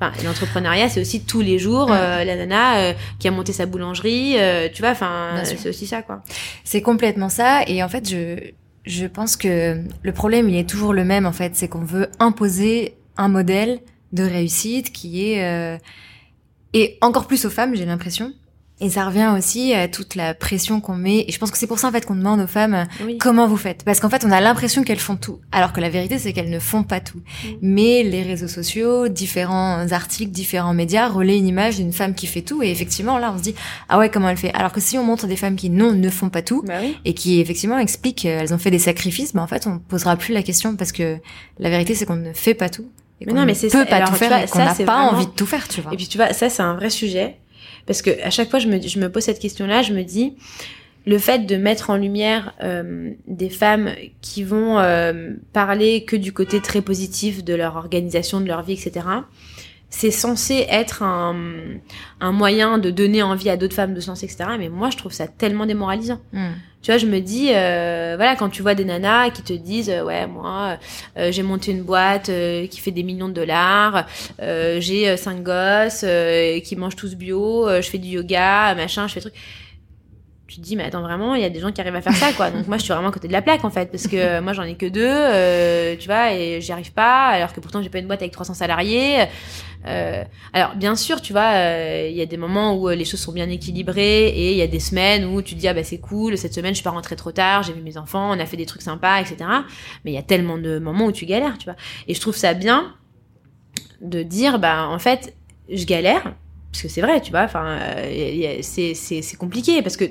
Enfin, 0.00 0.12
l'entrepreneuriat, 0.24 0.88
c'est 0.88 1.02
aussi 1.02 1.24
tous 1.24 1.42
les 1.42 1.58
jours 1.58 1.90
la 1.90 2.24
nana 2.24 2.94
qui 3.18 3.28
a 3.28 3.30
monté 3.30 3.52
sa 3.52 3.66
boulangerie, 3.66 4.36
tu 4.72 4.80
vois. 4.80 4.92
Enfin, 4.92 5.42
c'est 5.42 5.68
aussi 5.68 5.86
ça, 5.86 6.00
quoi. 6.00 6.22
C'est 6.64 6.80
complètement 6.80 7.28
ça. 7.28 7.62
Et 7.66 7.82
en 7.82 7.88
fait, 7.90 8.08
je 8.08 8.52
je 8.88 9.06
pense 9.06 9.36
que 9.36 9.82
le 10.02 10.12
problème, 10.12 10.48
il 10.48 10.56
est 10.56 10.68
toujours 10.68 10.92
le 10.94 11.04
même 11.04 11.26
en 11.26 11.32
fait, 11.32 11.54
c'est 11.54 11.68
qu'on 11.68 11.84
veut 11.84 12.08
imposer 12.18 12.96
un 13.16 13.28
modèle 13.28 13.80
de 14.12 14.24
réussite 14.24 14.92
qui 14.92 15.30
est 15.30 15.44
euh, 15.44 15.78
et 16.72 16.98
encore 17.02 17.26
plus 17.26 17.44
aux 17.44 17.50
femmes, 17.50 17.74
j'ai 17.74 17.84
l'impression, 17.84 18.32
et 18.80 18.90
ça 18.90 19.04
revient 19.04 19.32
aussi 19.36 19.74
à 19.74 19.88
toute 19.88 20.14
la 20.14 20.34
pression 20.34 20.80
qu'on 20.80 20.94
met. 20.94 21.24
Et 21.26 21.32
je 21.32 21.38
pense 21.38 21.50
que 21.50 21.58
c'est 21.58 21.66
pour 21.66 21.78
ça 21.78 21.88
en 21.88 21.92
fait 21.92 22.06
qu'on 22.06 22.14
demande 22.14 22.40
aux 22.40 22.46
femmes 22.46 22.86
comment 23.18 23.46
vous 23.46 23.56
faites, 23.56 23.84
parce 23.84 24.00
qu'en 24.00 24.08
fait 24.08 24.24
on 24.24 24.30
a 24.30 24.40
l'impression 24.40 24.84
qu'elles 24.84 24.98
font 24.98 25.16
tout, 25.16 25.40
alors 25.52 25.72
que 25.72 25.80
la 25.80 25.88
vérité 25.88 26.18
c'est 26.18 26.32
qu'elles 26.32 26.50
ne 26.50 26.58
font 26.58 26.82
pas 26.82 27.00
tout. 27.00 27.20
Mais 27.62 28.02
les 28.02 28.22
réseaux 28.22 28.48
sociaux, 28.48 29.08
différents 29.08 29.90
articles, 29.92 30.30
différents 30.30 30.74
médias 30.74 31.08
relaient 31.08 31.38
une 31.38 31.48
image 31.48 31.76
d'une 31.76 31.92
femme 31.92 32.14
qui 32.14 32.26
fait 32.26 32.42
tout. 32.42 32.62
Et 32.62 32.70
effectivement 32.70 33.18
là 33.18 33.32
on 33.34 33.38
se 33.38 33.42
dit 33.42 33.54
ah 33.88 33.98
ouais 33.98 34.10
comment 34.10 34.28
elle 34.28 34.36
fait? 34.36 34.52
Alors 34.54 34.72
que 34.72 34.80
si 34.80 34.98
on 34.98 35.04
montre 35.04 35.26
des 35.26 35.36
femmes 35.36 35.56
qui 35.56 35.70
non 35.70 35.92
ne 35.92 36.10
font 36.10 36.28
pas 36.28 36.42
tout 36.42 36.62
bah 36.66 36.74
et 37.04 37.14
qui 37.14 37.40
effectivement 37.40 37.78
expliquent 37.78 38.18
qu'elles 38.18 38.54
ont 38.54 38.58
fait 38.58 38.70
des 38.70 38.78
sacrifices, 38.78 39.34
bah 39.34 39.42
en 39.42 39.46
fait 39.46 39.66
on 39.66 39.78
posera 39.78 40.16
plus 40.16 40.32
la 40.32 40.42
question 40.42 40.76
parce 40.76 40.92
que 40.92 41.18
la 41.58 41.70
vérité 41.70 41.94
c'est 41.94 42.06
qu'on 42.06 42.16
ne 42.16 42.32
fait 42.32 42.54
pas 42.54 42.68
tout. 42.68 42.86
Et 43.20 43.26
mais 43.26 43.32
non, 43.32 43.44
mais 43.44 43.54
c'est 43.54 43.68
peut 43.68 43.84
pas 43.84 44.02
tout 44.02 44.14
faire, 44.14 44.44
et 44.44 44.46
qu'on 44.46 44.60
n'a 44.60 44.74
pas 44.74 45.00
envie 45.00 45.26
de 45.26 45.32
tout 45.32 45.44
faire, 45.44 45.66
tu 45.66 45.80
vois. 45.80 45.92
Et 45.92 45.96
puis 45.96 46.06
tu 46.06 46.18
vois, 46.18 46.32
ça 46.32 46.48
c'est 46.48 46.62
un 46.62 46.74
vrai 46.74 46.88
sujet 46.88 47.36
parce 47.88 48.02
que 48.02 48.10
à 48.22 48.28
chaque 48.28 48.50
fois, 48.50 48.58
je 48.58 48.68
me, 48.68 49.08
pose 49.08 49.22
cette 49.22 49.38
question-là, 49.38 49.80
je 49.80 49.94
me 49.94 50.02
dis, 50.02 50.34
le 51.06 51.16
fait 51.16 51.46
de 51.46 51.56
mettre 51.56 51.88
en 51.88 51.96
lumière 51.96 52.52
euh, 52.62 53.12
des 53.26 53.48
femmes 53.48 53.88
qui 54.20 54.44
vont 54.44 54.78
euh, 54.78 55.30
parler 55.54 56.04
que 56.04 56.14
du 56.14 56.34
côté 56.34 56.60
très 56.60 56.82
positif 56.82 57.42
de 57.42 57.54
leur 57.54 57.76
organisation, 57.76 58.42
de 58.42 58.46
leur 58.46 58.62
vie, 58.62 58.74
etc., 58.74 59.06
c'est 59.88 60.10
censé 60.10 60.66
être 60.68 61.02
un, 61.02 61.34
un, 62.20 62.32
moyen 62.32 62.76
de 62.76 62.90
donner 62.90 63.22
envie 63.22 63.48
à 63.48 63.56
d'autres 63.56 63.74
femmes 63.74 63.94
de 63.94 64.00
se 64.00 64.08
lancer, 64.08 64.26
etc. 64.26 64.50
Mais 64.58 64.68
moi, 64.68 64.90
je 64.90 64.98
trouve 64.98 65.12
ça 65.12 65.26
tellement 65.26 65.64
démoralisant. 65.64 66.20
Hmm. 66.34 66.50
Tu 66.88 66.92
vois, 66.92 66.96
je 66.96 67.06
me 67.06 67.20
dis, 67.20 67.50
euh, 67.52 68.14
voilà, 68.16 68.34
quand 68.34 68.48
tu 68.48 68.62
vois 68.62 68.74
des 68.74 68.86
nanas 68.86 69.28
qui 69.28 69.42
te 69.42 69.52
disent, 69.52 69.90
euh, 69.90 70.04
ouais, 70.04 70.26
moi, 70.26 70.78
euh, 71.18 71.30
j'ai 71.30 71.42
monté 71.42 71.70
une 71.70 71.82
boîte 71.82 72.30
qui 72.70 72.80
fait 72.80 72.92
des 72.92 73.02
millions 73.02 73.28
de 73.28 73.34
dollars, 73.34 74.06
j'ai 74.38 75.14
cinq 75.18 75.42
gosses 75.42 76.06
qui 76.64 76.76
mangent 76.76 76.96
tous 76.96 77.14
bio, 77.14 77.68
je 77.68 77.86
fais 77.86 77.98
du 77.98 78.08
yoga, 78.08 78.74
machin, 78.74 79.06
je 79.06 79.12
fais 79.12 79.20
trucs 79.20 79.34
tu 80.48 80.56
te 80.56 80.60
dis 80.62 80.76
mais 80.76 80.84
attends 80.84 81.02
vraiment 81.02 81.34
il 81.34 81.42
y 81.42 81.44
a 81.44 81.50
des 81.50 81.60
gens 81.60 81.70
qui 81.70 81.80
arrivent 81.80 81.94
à 81.94 82.00
faire 82.00 82.16
ça 82.16 82.32
quoi. 82.32 82.50
Donc 82.50 82.66
moi 82.66 82.78
je 82.78 82.82
suis 82.82 82.92
vraiment 82.92 83.10
à 83.10 83.12
côté 83.12 83.28
de 83.28 83.32
la 83.32 83.42
plaque 83.42 83.64
en 83.64 83.70
fait 83.70 83.90
parce 83.90 84.08
que 84.08 84.40
moi 84.40 84.54
j'en 84.54 84.62
ai 84.62 84.76
que 84.76 84.86
deux 84.86 85.04
euh, 85.04 85.94
tu 85.98 86.06
vois 86.06 86.32
et 86.32 86.60
j'y 86.62 86.72
arrive 86.72 86.92
pas 86.92 87.26
alors 87.26 87.52
que 87.52 87.60
pourtant 87.60 87.82
j'ai 87.82 87.90
pas 87.90 87.98
une 87.98 88.06
boîte 88.06 88.22
avec 88.22 88.32
300 88.32 88.54
salariés. 88.54 89.26
Euh, 89.86 90.24
alors 90.54 90.74
bien 90.74 90.96
sûr 90.96 91.20
tu 91.20 91.32
vois 91.32 91.52
euh, 91.52 92.08
il 92.10 92.16
y 92.16 92.22
a 92.22 92.26
des 92.26 92.38
moments 92.38 92.76
où 92.76 92.88
les 92.88 93.04
choses 93.04 93.20
sont 93.20 93.32
bien 93.32 93.48
équilibrées 93.48 94.28
et 94.28 94.52
il 94.52 94.56
y 94.56 94.62
a 94.62 94.66
des 94.66 94.80
semaines 94.80 95.26
où 95.26 95.40
tu 95.42 95.54
dis 95.54 95.68
ah 95.68 95.74
bah 95.74 95.84
c'est 95.84 95.98
cool 95.98 96.36
cette 96.36 96.52
semaine 96.52 96.72
je 96.72 96.78
suis 96.78 96.84
pas 96.84 96.90
rentrée 96.90 97.14
trop 97.14 97.30
tard 97.30 97.62
j'ai 97.62 97.74
vu 97.74 97.80
mes 97.80 97.96
enfants 97.96 98.30
on 98.34 98.40
a 98.40 98.46
fait 98.46 98.56
des 98.56 98.66
trucs 98.66 98.82
sympas 98.82 99.20
etc 99.20 99.36
mais 100.04 100.10
il 100.10 100.14
y 100.14 100.18
a 100.18 100.22
tellement 100.22 100.58
de 100.58 100.80
moments 100.80 101.04
où 101.04 101.12
tu 101.12 101.26
galères 101.26 101.58
tu 101.58 101.66
vois. 101.66 101.76
Et 102.08 102.14
je 102.14 102.20
trouve 102.20 102.34
ça 102.34 102.54
bien 102.54 102.94
de 104.00 104.22
dire 104.22 104.58
bah 104.58 104.88
en 104.88 104.98
fait 104.98 105.36
je 105.70 105.84
galère 105.84 106.34
parce 106.78 106.94
que 106.94 106.94
c'est 106.94 107.00
vrai, 107.00 107.20
tu 107.20 107.32
vois, 107.32 107.42
enfin, 107.42 107.76
euh, 107.80 108.58
c'est 108.62 109.36
compliqué 109.36 109.82
parce 109.82 109.96
que 109.96 110.04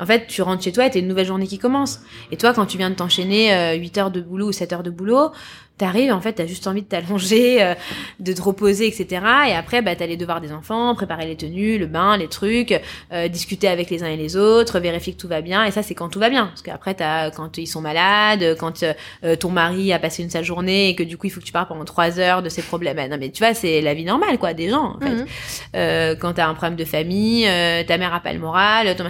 en 0.00 0.06
fait, 0.06 0.26
tu 0.26 0.40
rentres 0.40 0.64
chez 0.64 0.72
toi 0.72 0.86
et 0.86 0.90
t'as 0.90 1.00
une 1.00 1.06
nouvelle 1.06 1.26
journée 1.26 1.46
qui 1.46 1.58
commence. 1.58 2.00
Et 2.32 2.38
toi, 2.38 2.54
quand 2.54 2.64
tu 2.64 2.78
viens 2.78 2.88
de 2.88 2.94
t'enchaîner 2.94 3.52
euh, 3.52 3.74
8 3.74 3.98
heures 3.98 4.10
de 4.10 4.22
boulot 4.22 4.48
ou 4.48 4.52
7 4.52 4.72
heures 4.72 4.82
de 4.82 4.88
boulot, 4.88 5.32
t'arrives, 5.76 6.12
en 6.12 6.20
fait, 6.20 6.34
t'as 6.34 6.46
juste 6.46 6.66
envie 6.66 6.82
de 6.82 6.86
t'allonger, 6.86 7.62
euh, 7.62 7.74
de 8.20 8.32
te 8.32 8.40
reposer, 8.40 8.86
etc. 8.86 9.24
Et 9.48 9.52
après, 9.52 9.82
bah, 9.82 9.96
t'as 9.96 10.06
les 10.06 10.16
devoirs 10.16 10.40
des 10.40 10.52
enfants, 10.52 10.94
préparer 10.94 11.26
les 11.26 11.36
tenues, 11.36 11.78
le 11.78 11.86
bain, 11.86 12.16
les 12.16 12.28
trucs, 12.28 12.80
euh, 13.12 13.28
discuter 13.28 13.68
avec 13.68 13.90
les 13.90 14.02
uns 14.02 14.08
et 14.08 14.16
les 14.16 14.36
autres, 14.36 14.78
vérifier 14.78 15.14
que 15.14 15.18
tout 15.18 15.28
va 15.28 15.40
bien. 15.40 15.64
Et 15.64 15.70
ça, 15.70 15.82
c'est 15.82 15.94
quand 15.94 16.08
tout 16.08 16.20
va 16.20 16.30
bien. 16.30 16.46
Parce 16.46 16.62
qu'après, 16.62 16.94
t'as 16.94 17.30
quand 17.30 17.58
ils 17.58 17.66
sont 17.66 17.80
malades, 17.80 18.56
quand 18.58 18.84
euh, 18.84 19.36
ton 19.36 19.50
mari 19.50 19.92
a 19.92 19.98
passé 19.98 20.22
une 20.22 20.30
sale 20.30 20.44
journée 20.44 20.90
et 20.90 20.94
que 20.94 21.02
du 21.02 21.16
coup, 21.16 21.26
il 21.26 21.30
faut 21.30 21.40
que 21.40 21.46
tu 21.46 21.52
parles 21.52 21.68
pendant 21.68 21.84
trois 21.84 22.20
heures 22.20 22.42
de 22.42 22.48
ses 22.48 22.62
problèmes. 22.62 22.96
Non, 23.10 23.16
mais 23.18 23.30
tu 23.30 23.42
vois, 23.42 23.54
c'est 23.54 23.80
la 23.80 23.94
vie 23.94 24.04
normale, 24.04 24.38
quoi, 24.38 24.54
des 24.54 24.68
gens, 24.68 24.96
en 24.96 25.00
fait. 25.00 25.14
Mhm. 25.14 26.18
quand 26.18 26.34
t'as 26.34 26.46
un 26.46 26.54
problème 26.54 26.76
de 26.76 26.84
famille, 26.84 27.48
ta 27.86 27.98
mère 27.98 28.14
a 28.14 28.20
pas 28.20 28.32
le 28.32 28.38
moral, 28.38 28.94
ton 28.96 29.04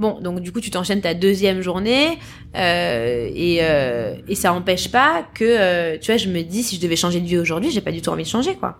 Bon, 0.00 0.18
donc 0.18 0.40
du 0.40 0.50
coup, 0.50 0.62
tu 0.62 0.70
t'enchaînes 0.70 1.02
ta 1.02 1.12
deuxième 1.12 1.60
journée 1.60 2.18
euh, 2.56 3.28
et, 3.34 3.58
euh, 3.60 4.14
et 4.28 4.34
ça 4.34 4.54
empêche 4.54 4.90
pas 4.90 5.28
que, 5.34 5.44
euh, 5.44 5.98
tu 6.00 6.10
vois, 6.10 6.16
je 6.16 6.30
me 6.30 6.40
dis, 6.40 6.62
si 6.62 6.76
je 6.76 6.80
devais 6.80 6.96
changer 6.96 7.20
de 7.20 7.26
vie 7.26 7.36
aujourd'hui, 7.36 7.70
j'ai 7.70 7.82
pas 7.82 7.92
du 7.92 8.00
tout 8.00 8.08
envie 8.08 8.22
de 8.22 8.28
changer, 8.28 8.54
quoi. 8.54 8.78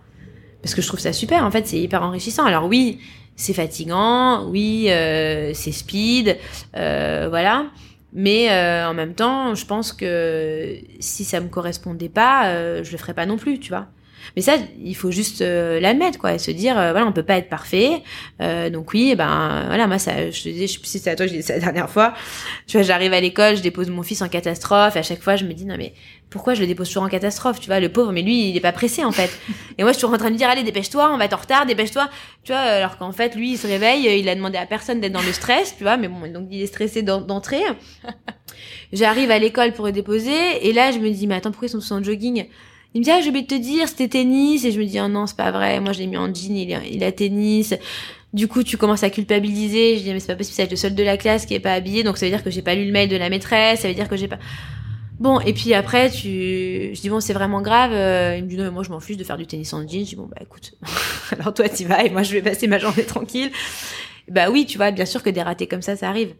Parce 0.62 0.74
que 0.74 0.80
je 0.80 0.86
trouve 0.86 0.98
ça 0.98 1.12
super, 1.12 1.44
en 1.44 1.50
fait, 1.50 1.66
c'est 1.66 1.78
hyper 1.78 2.02
enrichissant. 2.02 2.46
Alors 2.46 2.64
oui, 2.64 3.00
c'est 3.36 3.52
fatigant, 3.52 4.46
oui, 4.48 4.86
c'est 4.86 5.72
speed, 5.72 6.38
voilà. 6.72 7.66
Mais 8.14 8.48
en 8.82 8.94
même 8.94 9.12
temps, 9.12 9.54
je 9.54 9.66
pense 9.66 9.92
que 9.92 10.74
si 11.00 11.24
ça 11.24 11.40
me 11.40 11.48
correspondait 11.48 12.08
pas, 12.08 12.82
je 12.82 12.90
le 12.90 12.96
ferais 12.96 13.14
pas 13.14 13.26
non 13.26 13.36
plus, 13.36 13.60
tu 13.60 13.68
vois. 13.68 13.88
Mais 14.36 14.42
ça, 14.42 14.56
il 14.82 14.94
faut 14.94 15.10
juste 15.10 15.42
euh, 15.42 15.80
l'admettre, 15.80 16.18
quoi, 16.18 16.34
et 16.34 16.38
se 16.38 16.50
dire, 16.50 16.78
euh, 16.78 16.92
voilà, 16.92 17.06
on 17.06 17.12
peut 17.12 17.22
pas 17.22 17.36
être 17.36 17.48
parfait. 17.48 18.02
Euh, 18.40 18.70
donc 18.70 18.92
oui, 18.92 19.14
ben 19.14 19.64
voilà, 19.66 19.86
moi 19.86 19.98
ça, 19.98 20.30
je 20.30 20.42
te 20.42 20.48
dis, 20.48 20.66
je 20.66 20.72
sais 20.72 20.78
plus 20.78 20.88
si 20.88 20.98
c'était 20.98 21.10
à 21.10 21.16
toi, 21.16 21.26
je 21.26 21.32
disais 21.32 21.42
ça 21.42 21.54
la 21.54 21.60
dernière 21.60 21.90
fois. 21.90 22.14
Tu 22.66 22.76
vois, 22.76 22.82
j'arrive 22.82 23.12
à 23.12 23.20
l'école, 23.20 23.56
je 23.56 23.62
dépose 23.62 23.90
mon 23.90 24.02
fils 24.02 24.22
en 24.22 24.28
catastrophe, 24.28 24.96
et 24.96 25.00
à 25.00 25.02
chaque 25.02 25.22
fois 25.22 25.36
je 25.36 25.44
me 25.44 25.52
dis, 25.52 25.64
non 25.64 25.76
mais 25.76 25.92
pourquoi 26.30 26.54
je 26.54 26.60
le 26.60 26.66
dépose 26.66 26.88
toujours 26.88 27.02
en 27.02 27.08
catastrophe, 27.08 27.60
tu 27.60 27.66
vois, 27.66 27.80
le 27.80 27.88
pauvre, 27.88 28.12
mais 28.12 28.22
lui, 28.22 28.50
il 28.50 28.56
est 28.56 28.60
pas 28.60 28.72
pressé 28.72 29.04
en 29.04 29.12
fait. 29.12 29.30
Et 29.78 29.82
moi, 29.82 29.92
je 29.92 29.98
suis 29.98 30.06
en 30.06 30.16
train 30.16 30.26
de 30.26 30.30
lui 30.30 30.36
dire, 30.36 30.48
allez, 30.48 30.62
dépêche-toi, 30.62 31.10
on 31.12 31.18
va 31.18 31.24
être 31.24 31.34
en 31.34 31.40
retard, 31.40 31.66
dépêche-toi, 31.66 32.08
tu 32.44 32.52
vois, 32.52 32.60
alors 32.60 32.98
qu'en 32.98 33.12
fait, 33.12 33.34
lui, 33.34 33.52
il 33.52 33.58
se 33.58 33.66
réveille, 33.66 34.20
il 34.20 34.28
a 34.28 34.34
demandé 34.34 34.56
à 34.56 34.66
personne 34.66 35.00
d'être 35.00 35.12
dans 35.12 35.22
le 35.22 35.32
stress, 35.32 35.74
tu 35.76 35.82
vois, 35.82 35.96
mais 35.96 36.08
bon, 36.08 36.30
donc 36.32 36.46
il 36.50 36.62
est 36.62 36.66
stressé 36.66 37.02
d'entrer. 37.02 37.62
J'arrive 38.92 39.30
à 39.30 39.38
l'école 39.38 39.72
pour 39.72 39.86
le 39.86 39.92
déposer, 39.92 40.68
et 40.68 40.72
là, 40.72 40.92
je 40.92 40.98
me 40.98 41.10
dis, 41.10 41.26
mais 41.26 41.34
attends, 41.34 41.50
pourquoi 41.50 41.66
ils 41.66 41.70
sont 41.70 41.78
tous 41.78 41.92
en 41.92 42.02
jogging? 42.02 42.46
Il 42.94 43.00
me 43.00 43.04
dit, 43.04 43.10
ah, 43.10 43.20
j'ai 43.20 43.28
oublié 43.28 43.44
de 43.44 43.48
te 43.48 43.60
dire, 43.60 43.88
c'était 43.88 44.08
tennis. 44.08 44.64
Et 44.64 44.72
je 44.72 44.80
me 44.80 44.84
dis, 44.84 45.00
oh 45.00 45.08
non, 45.08 45.26
c'est 45.26 45.36
pas 45.36 45.50
vrai. 45.50 45.80
Moi, 45.80 45.92
je 45.92 46.00
l'ai 46.00 46.06
mis 46.06 46.16
en 46.16 46.32
jean, 46.32 46.56
il, 46.56 46.78
il 46.90 47.04
a 47.04 47.12
tennis. 47.12 47.74
Du 48.32 48.48
coup, 48.48 48.62
tu 48.62 48.76
commences 48.76 49.02
à 49.02 49.10
culpabiliser. 49.10 49.98
Je 49.98 50.02
dis, 50.02 50.12
mais 50.12 50.20
c'est 50.20 50.28
pas 50.28 50.36
possible, 50.36 50.54
c'est 50.54 50.70
le 50.70 50.76
seul 50.76 50.94
de 50.94 51.02
la 51.02 51.16
classe 51.16 51.46
qui 51.46 51.54
est 51.54 51.60
pas 51.60 51.72
habillé. 51.72 52.02
Donc, 52.02 52.18
ça 52.18 52.26
veut 52.26 52.32
dire 52.32 52.42
que 52.42 52.50
j'ai 52.50 52.62
pas 52.62 52.74
lu 52.74 52.86
le 52.86 52.92
mail 52.92 53.08
de 53.08 53.16
la 53.16 53.30
maîtresse. 53.30 53.80
Ça 53.80 53.88
veut 53.88 53.94
dire 53.94 54.08
que 54.08 54.16
j'ai 54.16 54.28
pas... 54.28 54.38
Bon, 55.20 55.38
et 55.40 55.52
puis 55.52 55.74
après, 55.74 56.10
tu, 56.10 56.94
je 56.94 57.00
dis 57.00 57.10
bon, 57.10 57.20
c'est 57.20 57.34
vraiment 57.34 57.60
grave. 57.60 57.92
Euh, 57.92 58.36
il 58.38 58.44
me 58.44 58.48
dit 58.48 58.56
non, 58.56 58.64
mais 58.64 58.70
moi 58.70 58.82
je 58.82 58.88
m'en 58.88 59.00
fiche 59.00 59.18
de 59.18 59.24
faire 59.24 59.36
du 59.36 59.46
tennis 59.46 59.70
en 59.74 59.86
jean. 59.86 60.02
Je 60.02 60.10
dis 60.10 60.16
bon, 60.16 60.26
bah 60.26 60.38
écoute, 60.40 60.72
alors 61.30 61.52
toi 61.52 61.68
t'y 61.68 61.84
vas 61.84 62.02
et 62.04 62.08
moi 62.08 62.22
je 62.22 62.32
vais 62.32 62.40
passer 62.40 62.66
ma 62.66 62.78
journée 62.78 63.04
tranquille. 63.04 63.50
Bah 64.28 64.48
oui, 64.50 64.64
tu 64.64 64.78
vois, 64.78 64.92
bien 64.92 65.04
sûr 65.04 65.22
que 65.22 65.28
des 65.28 65.42
ratés 65.42 65.66
comme 65.66 65.82
ça, 65.82 65.94
ça 65.94 66.08
arrive 66.08 66.34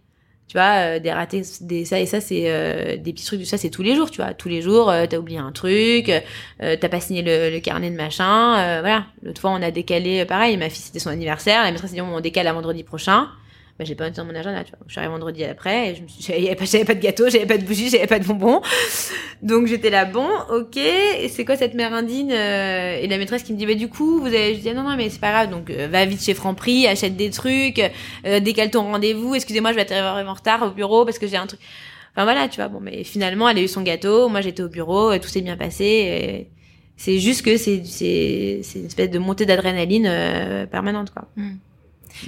tu 0.51 0.57
vois, 0.57 0.96
euh, 0.96 0.98
des 0.98 1.12
ratés, 1.12 1.42
des 1.61 1.84
ça 1.84 2.01
et 2.01 2.07
ça, 2.07 2.20
c'est 2.20 2.46
euh, 2.46 2.96
des 2.96 3.12
petits 3.12 3.24
trucs, 3.24 3.46
ça 3.46 3.57
c'est 3.57 3.70
tous 3.70 3.82
les 3.82 3.94
jours, 3.94 4.11
tu 4.11 4.20
vois, 4.20 4.34
tous 4.34 4.48
les 4.48 4.62
jours, 4.62 4.90
euh, 4.90 5.07
t'as 5.09 5.16
oublié 5.18 5.38
un 5.38 5.53
truc, 5.53 6.11
t'as 6.59 6.88
pas 6.88 6.98
signé 6.98 7.22
le, 7.22 7.55
le, 7.55 7.61
carnet 7.61 7.88
de 7.88 7.94
machin, 7.94 8.80
voilà. 8.80 9.05
L'autre 9.22 9.40
fois, 9.40 9.53
on 9.53 9.62
a 9.62 9.70
décalé, 9.70 10.24
pareil, 10.24 10.57
ma 10.57 10.68
fille 10.68 10.82
c'était 10.82 10.98
son 10.98 11.11
anniversaire, 11.11 11.62
la 11.62 11.70
maîtresse 11.70 11.92
a 11.92 11.94
dit 11.94 12.01
on 12.01 12.18
décale 12.18 12.48
à 12.48 12.53
vendredi 12.53 12.82
prochain 12.82 13.28
bah, 13.81 13.87
j'ai 13.87 13.95
pas 13.95 14.05
noté 14.05 14.18
dans 14.18 14.26
mon 14.26 14.35
agenda, 14.35 14.62
tu 14.62 14.72
vois. 14.72 14.81
Je 14.87 14.93
suis 14.93 14.99
arrivée 14.99 15.14
vendredi 15.14 15.43
après 15.43 15.89
et 15.89 15.95
je 15.95 16.03
me 16.03 16.09
suis, 16.09 16.22
j'avais 16.22 16.55
pas, 16.55 16.66
j'avais 16.66 16.85
pas 16.85 16.95
de 16.95 17.01
gâteau, 17.01 17.31
j'avais 17.31 17.47
pas 17.47 17.57
de 17.57 17.64
bougies, 17.64 17.89
j'avais 17.89 18.07
pas 18.07 18.18
de 18.18 18.26
bonbons. 18.26 18.61
Donc 19.41 19.68
j'étais 19.68 19.89
là, 19.89 20.05
bon, 20.05 20.28
ok, 20.51 20.78
c'est 21.31 21.47
quoi 21.47 21.57
cette 21.57 21.72
mère 21.72 21.95
indigne 21.95 22.31
euh, 22.31 23.01
Et 23.01 23.07
la 23.07 23.16
maîtresse 23.16 23.43
qui 23.43 23.55
me 23.55 23.59
dit, 23.59 23.64
bah 23.64 23.72
du 23.72 23.89
coup, 23.89 24.20
vous 24.20 24.26
avez, 24.26 24.55
je 24.55 24.61
dis, 24.61 24.74
non, 24.74 24.83
non, 24.83 24.99
mais 24.99 25.09
c'est 25.09 25.18
pas 25.18 25.31
grave, 25.31 25.49
donc 25.49 25.70
euh, 25.70 25.89
va 25.91 26.05
vite 26.05 26.22
chez 26.22 26.35
Franprix, 26.35 26.87
achète 26.89 27.16
des 27.16 27.31
trucs, 27.31 27.81
euh, 28.26 28.39
décale 28.41 28.70
ton 28.70 28.83
rendez-vous, 28.83 29.35
excusez-moi, 29.35 29.70
je 29.70 29.76
vais 29.76 29.91
arriver 29.91 30.28
en 30.28 30.35
retard 30.35 30.62
au 30.62 30.72
bureau 30.72 31.07
parce 31.07 31.18
que 31.18 31.26
j'ai 31.26 31.39
un 31.39 31.47
truc. 31.47 31.61
Enfin 32.14 32.24
voilà, 32.24 32.49
tu 32.49 32.57
vois, 32.57 32.68
bon, 32.68 32.81
mais 32.81 33.03
finalement, 33.03 33.49
elle 33.49 33.57
a 33.57 33.62
eu 33.62 33.68
son 33.68 33.81
gâteau, 33.81 34.28
moi 34.28 34.43
j'étais 34.43 34.62
au 34.62 34.68
bureau, 34.68 35.11
et 35.12 35.20
tout 35.20 35.28
s'est 35.28 35.41
bien 35.41 35.57
passé. 35.57 35.85
Et... 35.85 36.51
C'est 36.99 37.18
juste 37.18 37.41
que 37.47 37.57
c'est, 37.57 37.83
c'est, 37.87 38.61
une 38.76 38.85
espèce 38.85 39.09
de 39.09 39.18
montée 39.18 39.47
d'adrénaline 39.47 40.66
permanente, 40.70 41.12
quoi. 41.12 41.28
Hmm. 41.35 41.55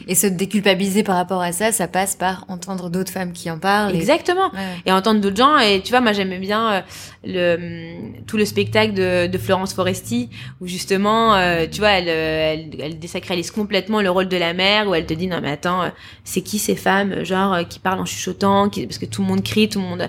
Et 0.09 0.15
se 0.15 0.27
déculpabiliser 0.27 1.03
par 1.03 1.17
rapport 1.17 1.43
à 1.43 1.53
ça, 1.53 1.73
ça 1.73 1.89
passe 1.89 2.17
par 2.17 2.45
entendre 2.49 2.91
d'autres 2.91 3.13
femmes 3.13 3.33
qui 3.33 3.51
en 3.51 3.59
parlent. 3.59 3.95
Exactement. 3.95 4.51
Et, 4.87 4.93
entendre 4.93 5.21
d'autres 5.21 5.37
gens. 5.37 5.59
Et 5.59 5.81
tu 5.83 5.91
vois, 5.91 6.01
moi 6.01 6.13
j'aimais 6.13 6.39
bien 6.39 6.73
euh, 6.73 6.81
le 7.25 8.23
tout 8.27 8.37
le 8.37 8.45
spectacle 8.45 8.95
de, 8.95 9.27
de 9.27 9.39
Florence 9.39 9.75
Foresti 9.75 10.31
où 10.61 10.67
justement, 10.67 11.35
euh, 11.35 11.67
tu 11.71 11.81
vois, 11.81 11.91
elle, 11.91 12.09
elle, 12.09 12.81
elle 12.81 12.99
désacralise 12.99 13.51
complètement 13.51 14.01
le 14.01 14.11
rôle 14.11 14.29
de 14.29 14.37
la 14.37 14.55
mère 14.55 14.89
où 14.89 14.95
elle 14.95 15.07
te 15.07 15.15
dit 15.15 15.27
non 15.27 15.41
mais 15.43 15.53
attends, 15.53 15.91
c'est 16.25 16.43
qui 16.43 16.59
ces 16.59 16.77
femmes 16.77 17.25
genre 17.25 17.67
qui 17.69 17.79
parlent 17.79 18.01
en 18.01 18.07
chuchotant, 18.07 18.69
qui, 18.69 18.87
parce 18.87 18.99
que 18.99 19.07
tout 19.07 19.23
le 19.23 19.29
monde 19.29 19.43
crie, 19.43 19.69
tout 19.69 19.81
le 19.81 19.87
monde. 19.87 20.09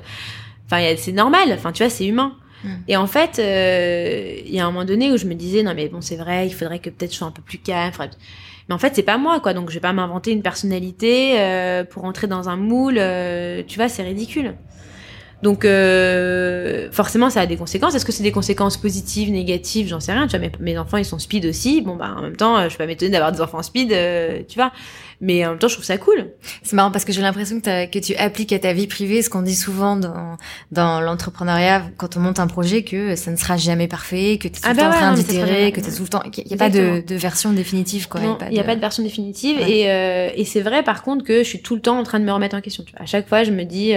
Enfin, 0.66 0.96
c'est 0.98 1.12
normal. 1.12 1.52
Enfin, 1.54 1.72
tu 1.72 1.84
vois, 1.84 1.90
c'est 1.90 2.06
humain. 2.06 2.36
Mm. 2.64 2.70
Et 2.88 2.98
en 2.98 3.08
fait, 3.08 3.40
euh, 3.40 4.40
il 4.46 4.54
y 4.54 4.60
a 4.60 4.66
un 4.66 4.72
moment 4.72 4.86
donné 4.86 5.12
où 5.12 5.18
je 5.18 5.26
me 5.26 5.36
disais 5.36 5.64
non 5.64 5.74
mais 5.76 5.90
bon 5.90 6.02
c'est 6.02 6.16
vrai, 6.16 6.48
il 6.48 6.54
faudrait 6.54 6.80
que 6.80 6.90
peut-être 6.90 7.12
je 7.12 7.18
sois 7.18 7.28
un 7.28 7.32
peu 7.32 7.42
plus 7.42 7.58
calme. 7.58 7.92
Mais 8.68 8.76
en 8.76 8.78
fait 8.78 8.96
c'est 8.96 9.04
pas 9.04 9.18
moi 9.18 9.40
quoi, 9.40 9.54
donc 9.54 9.70
je 9.70 9.76
vais 9.76 9.82
pas 9.82 9.94
m'inventer 9.94 10.32
une 10.32 10.42
personnalité 10.42 11.40
euh, 11.40 11.84
pour 11.84 12.06
entrer 12.06 12.28
dans 12.28 12.50
un 12.50 12.56
moule. 12.56 12.98
Euh, 12.98 13.64
tu 13.68 13.78
vois, 13.78 13.90
c'est 13.90 14.04
ridicule. 14.04 14.56
Donc 15.44 15.66
euh, 15.66 16.88
forcément, 16.94 17.30
ça 17.30 17.42
a 17.42 17.46
des 17.46 17.58
conséquences. 17.58 17.96
Est-ce 17.96 18.06
que 18.06 18.14
c'est 18.14 18.24
des 18.24 18.32
conséquences 18.32 18.78
positives, 18.78 19.30
négatives? 19.30 19.90
J'en 19.90 20.00
sais 20.00 20.14
rien. 20.14 20.26
Tu 20.26 20.38
vois, 20.38 20.40
mes, 20.40 20.52
mes, 20.62 20.78
enfants, 20.78 20.96
ils 20.96 21.04
sont 21.04 21.20
speed 21.20 21.46
aussi. 21.46 21.82
Bon, 21.82 21.98
bah 21.98 22.16
en 22.18 22.22
même 22.22 22.38
temps, 22.38 22.64
je 22.64 22.70
suis 22.70 22.78
pas 22.78 22.86
m'étonner 22.86 23.12
d'avoir 23.12 23.34
des 23.34 23.42
enfants 23.42 23.62
speed, 23.62 23.92
euh, 23.92 24.42
tu 24.48 24.56
vois. 24.56 24.72
Mais 25.20 25.46
en 25.46 25.50
même 25.50 25.60
temps, 25.60 25.68
je 25.68 25.74
trouve 25.74 25.86
ça 25.86 25.98
cool. 25.98 26.28
C'est 26.64 26.78
marrant 26.78 26.92
parce 26.92 27.04
que 27.04 27.12
j'ai 27.12 27.22
l'impression 27.22 27.60
que, 27.60 27.88
que 27.88 28.00
tu 28.00 28.16
appliques 28.16 28.54
à 28.54 28.60
ta 28.60 28.72
vie 28.72 28.88
privée 28.88 29.22
ce 29.22 29.30
qu'on 29.30 29.42
dit 29.42 29.56
souvent 29.56 29.98
dans, 29.98 30.38
dans 30.72 31.02
l'entrepreneuriat 31.02 31.84
quand 31.98 32.16
on 32.16 32.22
monte 32.22 32.40
un 32.40 32.48
projet 32.48 32.84
que 32.84 33.18
ça 33.18 33.30
ne 33.30 33.36
sera 33.36 33.58
jamais 33.58 33.90
parfait, 33.90 34.38
que 34.38 34.48
tu 34.48 34.60
es 34.60 34.62
tout 34.62 34.62
ah 34.64 34.70
le 34.72 34.78
bah 34.78 34.84
temps 34.84 34.90
en 34.90 34.92
train 34.94 35.14
d'itérer, 35.14 35.74
que 35.74 35.82
tu 35.82 35.90
es 35.90 35.94
tout 35.94 36.04
le 36.04 36.10
temps... 36.10 36.24
Il 36.38 36.48
n'y 36.48 36.54
a 36.54 36.58
pas 36.58 36.70
de, 36.70 37.04
de, 37.06 37.16
version 37.16 37.52
définitive, 37.52 38.08
quoi. 38.08 38.22
il 38.22 38.54
n'y 38.54 38.60
a, 38.60 38.64
pas 38.64 38.76
de 38.76 38.82
version 38.82 39.04
définitive. 39.04 39.60
Et, 39.60 39.92
euh, 39.92 40.30
et 40.36 40.46
c'est 40.46 40.62
vrai, 40.62 40.84
par 40.84 41.04
contre, 41.04 41.26
que 41.26 41.40
je 41.40 41.48
suis 41.50 41.62
tout 41.62 41.76
le 41.76 41.82
temps 41.82 42.00
en 42.00 42.04
train 42.04 42.22
de 42.22 42.26
me 42.26 42.32
remettre 42.32 42.56
en 42.56 42.62
question. 42.62 42.84
Tu 42.86 42.94
vois. 42.94 43.02
À 43.02 43.06
chaque 43.06 43.28
fois, 43.28 43.44
je 43.44 43.52
me 43.52 43.66
dis... 43.66 43.94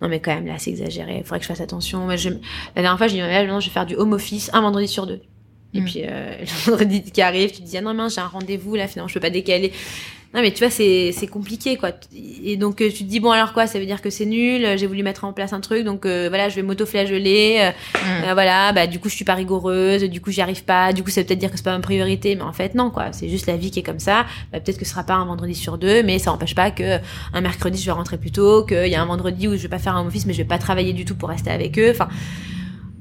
Non 0.00 0.08
mais 0.08 0.20
quand 0.20 0.34
même 0.34 0.46
là 0.46 0.58
c'est 0.58 0.70
exagéré, 0.70 1.18
il 1.18 1.24
faudrait 1.24 1.38
que 1.38 1.44
je 1.44 1.48
fasse 1.48 1.60
attention. 1.60 2.00
Moi, 2.00 2.16
je... 2.16 2.30
La 2.76 2.82
dernière 2.82 2.98
fois, 2.98 3.08
j'ai 3.08 3.16
dit, 3.16 3.22
maintenant 3.22 3.60
je 3.60 3.66
vais 3.66 3.72
faire 3.72 3.86
du 3.86 3.96
home 3.96 4.12
office 4.12 4.50
un 4.52 4.60
vendredi 4.60 4.88
sur 4.88 5.06
deux. 5.06 5.20
Et 5.74 5.80
mm. 5.80 5.84
puis 5.84 6.02
euh, 6.04 6.38
le 6.40 6.70
vendredi 6.70 7.02
qui 7.02 7.22
arrive, 7.22 7.50
tu 7.50 7.62
te 7.62 7.66
dis 7.66 7.76
ah 7.76 7.80
non 7.80 7.94
mais 7.94 8.08
j'ai 8.08 8.20
un 8.20 8.26
rendez-vous 8.26 8.74
là, 8.74 8.88
finalement 8.88 9.08
je 9.08 9.14
peux 9.14 9.20
pas 9.20 9.30
décaler. 9.30 9.72
Non 10.34 10.42
mais 10.42 10.52
tu 10.52 10.58
vois 10.58 10.68
c'est 10.68 11.10
c'est 11.12 11.26
compliqué 11.26 11.78
quoi. 11.78 11.90
Et 12.44 12.58
donc 12.58 12.82
euh, 12.82 12.90
tu 12.90 13.04
te 13.04 13.08
dis 13.08 13.18
bon 13.18 13.30
alors 13.30 13.54
quoi, 13.54 13.66
ça 13.66 13.78
veut 13.78 13.86
dire 13.86 14.02
que 14.02 14.10
c'est 14.10 14.26
nul. 14.26 14.76
J'ai 14.76 14.86
voulu 14.86 15.02
mettre 15.02 15.24
en 15.24 15.32
place 15.32 15.54
un 15.54 15.60
truc 15.60 15.84
donc 15.84 16.04
euh, 16.04 16.28
voilà 16.28 16.50
je 16.50 16.56
vais 16.56 16.62
m'auto-flageller. 16.62 17.56
Euh, 17.60 18.30
mm. 18.30 18.32
voilà 18.34 18.72
bah 18.72 18.86
du 18.86 18.98
coup 18.98 19.08
je 19.08 19.14
suis 19.14 19.24
pas 19.24 19.32
rigoureuse, 19.32 20.02
du 20.04 20.20
coup 20.20 20.30
j'y 20.30 20.42
arrive 20.42 20.64
pas. 20.64 20.92
Du 20.92 21.02
coup 21.02 21.08
ça 21.08 21.22
veut 21.22 21.26
peut-être 21.26 21.38
dire 21.38 21.50
que 21.50 21.56
c'est 21.56 21.64
pas 21.64 21.74
ma 21.74 21.82
priorité, 21.82 22.34
mais 22.34 22.42
en 22.42 22.52
fait 22.52 22.74
non 22.74 22.90
quoi. 22.90 23.06
C'est 23.12 23.28
juste 23.30 23.46
la 23.46 23.56
vie 23.56 23.70
qui 23.70 23.78
est 23.78 23.82
comme 23.82 24.00
ça. 24.00 24.26
Bah, 24.52 24.60
peut-être 24.60 24.76
que 24.78 24.84
ce 24.84 24.90
sera 24.90 25.02
pas 25.02 25.14
un 25.14 25.24
vendredi 25.24 25.54
sur 25.54 25.78
deux, 25.78 26.02
mais 26.02 26.18
ça 26.18 26.30
n'empêche 26.30 26.54
pas 26.54 26.70
que 26.70 26.98
un 27.32 27.40
mercredi 27.40 27.80
je 27.80 27.86
vais 27.86 27.92
rentrer 27.92 28.18
plus 28.18 28.30
tôt, 28.30 28.64
qu'il 28.64 28.86
y 28.86 28.96
a 28.96 29.00
un 29.00 29.06
vendredi 29.06 29.48
où 29.48 29.52
je 29.52 29.62
vais 29.62 29.68
pas 29.68 29.78
faire 29.78 29.96
un 29.96 30.06
office 30.06 30.26
mais 30.26 30.34
je 30.34 30.38
vais 30.38 30.48
pas 30.48 30.58
travailler 30.58 30.92
du 30.92 31.06
tout 31.06 31.14
pour 31.14 31.30
rester 31.30 31.50
avec 31.50 31.78
eux. 31.78 31.90
Enfin 31.90 32.08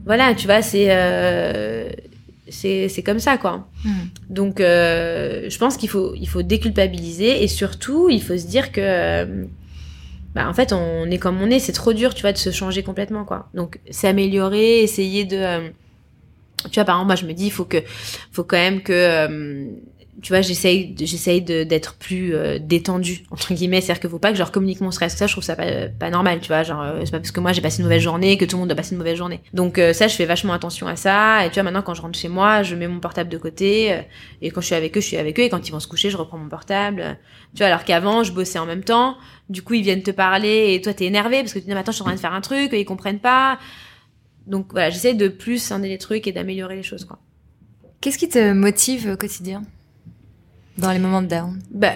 voilà 0.06 0.34
tu 0.34 0.48
vois 0.48 0.62
c'est 0.62 0.86
c'est 0.86 2.07
c'est 2.50 3.04
comme 3.06 3.20
ça 3.20 3.38
quoi. 3.38 3.68
Hmm. 3.84 3.90
Donc 4.30 4.60
euh, 4.60 5.50
je 5.50 5.58
pense 5.58 5.78
qu'il 5.78 5.90
faut 5.90 6.14
il 6.16 6.28
faut 6.28 6.42
déculpabiliser 6.42 7.44
et 7.44 7.48
surtout 7.48 8.10
il 8.10 8.22
faut 8.22 8.38
se 8.38 8.48
dire 8.48 8.72
que 8.72 8.82
euh, 8.82 9.46
bah 10.34 10.48
en 10.50 10.54
fait 10.54 10.74
on 10.74 11.10
est 11.10 11.18
comme 11.18 11.42
on 11.42 11.50
est, 11.50 11.60
c'est 11.60 11.74
trop 11.74 11.94
dur 11.94 12.14
tu 12.14 12.22
vois 12.22 12.34
de 12.34 12.38
se 12.38 12.52
changer 12.52 12.84
complètement 12.84 13.26
quoi. 13.26 13.50
Donc 13.54 13.80
s'améliorer, 13.90 14.82
essayer 14.82 15.26
de 15.26 15.38
euh, 15.38 15.70
tu 16.72 16.76
vois 16.76 16.86
par 16.86 16.96
exemple 16.96 17.08
moi 17.08 17.16
je 17.16 17.26
me 17.26 17.34
dis 17.34 17.46
il 17.46 17.52
faut 17.52 17.66
que 17.66 17.84
faut 18.32 18.44
quand 18.44 18.58
même 18.58 18.82
que 18.82 19.68
tu 20.22 20.34
vois, 20.34 20.42
j'essaye, 20.42 20.96
j'essaye 20.98 21.42
d'être 21.42 21.96
plus 21.96 22.34
euh, 22.34 22.58
détendu 22.60 23.24
entre 23.30 23.54
guillemets, 23.54 23.82
c'est-à-dire 23.82 24.02
que 24.02 24.10
faut 24.10 24.18
pas 24.18 24.30
que 24.30 24.36
je 24.36 24.40
leur 24.40 24.52
communique 24.52 24.82
mon 24.82 24.90
stress. 24.90 25.16
Ça, 25.16 25.28
je 25.28 25.32
trouve 25.32 25.44
ça 25.44 25.56
pas, 25.56 25.90
pas 25.90 26.10
normal, 26.10 26.40
tu 26.40 26.48
vois. 26.48 26.64
Genre, 26.64 26.82
euh, 26.82 27.02
c'est 27.06 27.12
pas 27.12 27.20
parce 27.20 27.32
que 27.32 27.40
moi 27.40 27.54
j'ai 27.54 27.62
passé 27.62 27.80
une 27.80 27.84
mauvaise 27.84 28.02
journée 28.02 28.36
que 28.38 28.46
tout 28.46 28.56
le 28.56 28.62
monde 28.62 28.70
doit 28.70 28.76
passer 28.76 28.94
une 28.94 28.98
mauvaise 28.98 29.18
journée. 29.18 29.42
Donc 29.54 29.78
euh, 29.78 29.94
ça, 29.94 30.08
je 30.08 30.16
fais 30.16 30.26
vachement 30.26 30.54
attention 30.54 30.88
à 30.88 30.96
ça. 30.96 31.46
Et 31.46 31.50
tu 31.50 31.56
vois, 31.56 31.64
maintenant 31.64 31.84
quand 31.84 31.94
je 31.94 32.02
rentre 32.02 32.18
chez 32.18 32.30
moi, 32.30 32.64
je 32.64 32.76
mets 32.76 32.88
mon 32.88 33.00
portable 33.00 33.30
de 33.30 33.38
côté. 33.38 33.96
et 34.42 34.50
quand 34.50 34.62
je 34.62 34.66
suis 34.66 34.76
avec 34.76 34.98
eux, 34.98 35.02
je 35.02 35.06
suis 35.06 35.18
avec 35.18 35.40
eux. 35.40 35.44
Et 35.44 35.50
quand 35.50 35.68
ils 35.68 35.72
vont 35.72 35.80
se 35.80 35.88
coucher, 35.88 36.10
je 36.10 36.18
reprends 36.18 36.40
mon 36.40 36.50
portable. 36.50 37.20
Tu 37.54 37.60
vois, 37.60 37.68
alors 37.68 37.84
qu'avant, 37.84 38.24
je 38.24 38.32
bossais 38.32 38.58
en 38.58 38.66
même 38.66 38.84
temps. 38.84 39.18
Du 39.50 39.62
coup, 39.62 39.76
ils 39.76 39.84
viennent 39.84 40.04
te 40.04 40.12
parler 40.12 40.74
et 40.74 40.82
toi, 40.82 40.96
t'es 40.96 41.06
énervé 41.06 41.42
parce 41.42 41.54
que 41.54 41.60
tu 41.60 41.66
dis, 41.66 41.72
mais 41.72 41.80
attends, 41.80 41.92
je 41.92 41.98
suis 41.98 42.02
en 42.02 42.06
train 42.06 42.16
de 42.16 42.20
faire 42.20 42.34
un 42.34 42.42
truc, 42.42 42.72
ils 42.74 42.86
comprennent 42.86 43.20
pas. 43.20 43.60
Donc 44.48 44.72
voilà, 44.72 44.90
j'essaie 44.90 45.14
de 45.14 45.28
plus 45.28 45.62
scinder 45.62 45.90
les 45.90 46.00
trucs 46.00 46.26
et 46.26 46.32
d'améliorer 46.32 46.76
les 46.76 46.84
choses, 46.84 47.06
quoi. 47.06 47.20
Qu'est-ce 48.02 48.18
qui 48.18 48.30
te 48.30 48.54
motive 48.54 49.10
au 49.14 49.18
quotidien? 49.18 49.64
Dans 50.78 50.92
les 50.92 51.00
moments 51.00 51.22
de 51.22 51.28
down. 51.28 51.60
Bah, 51.72 51.94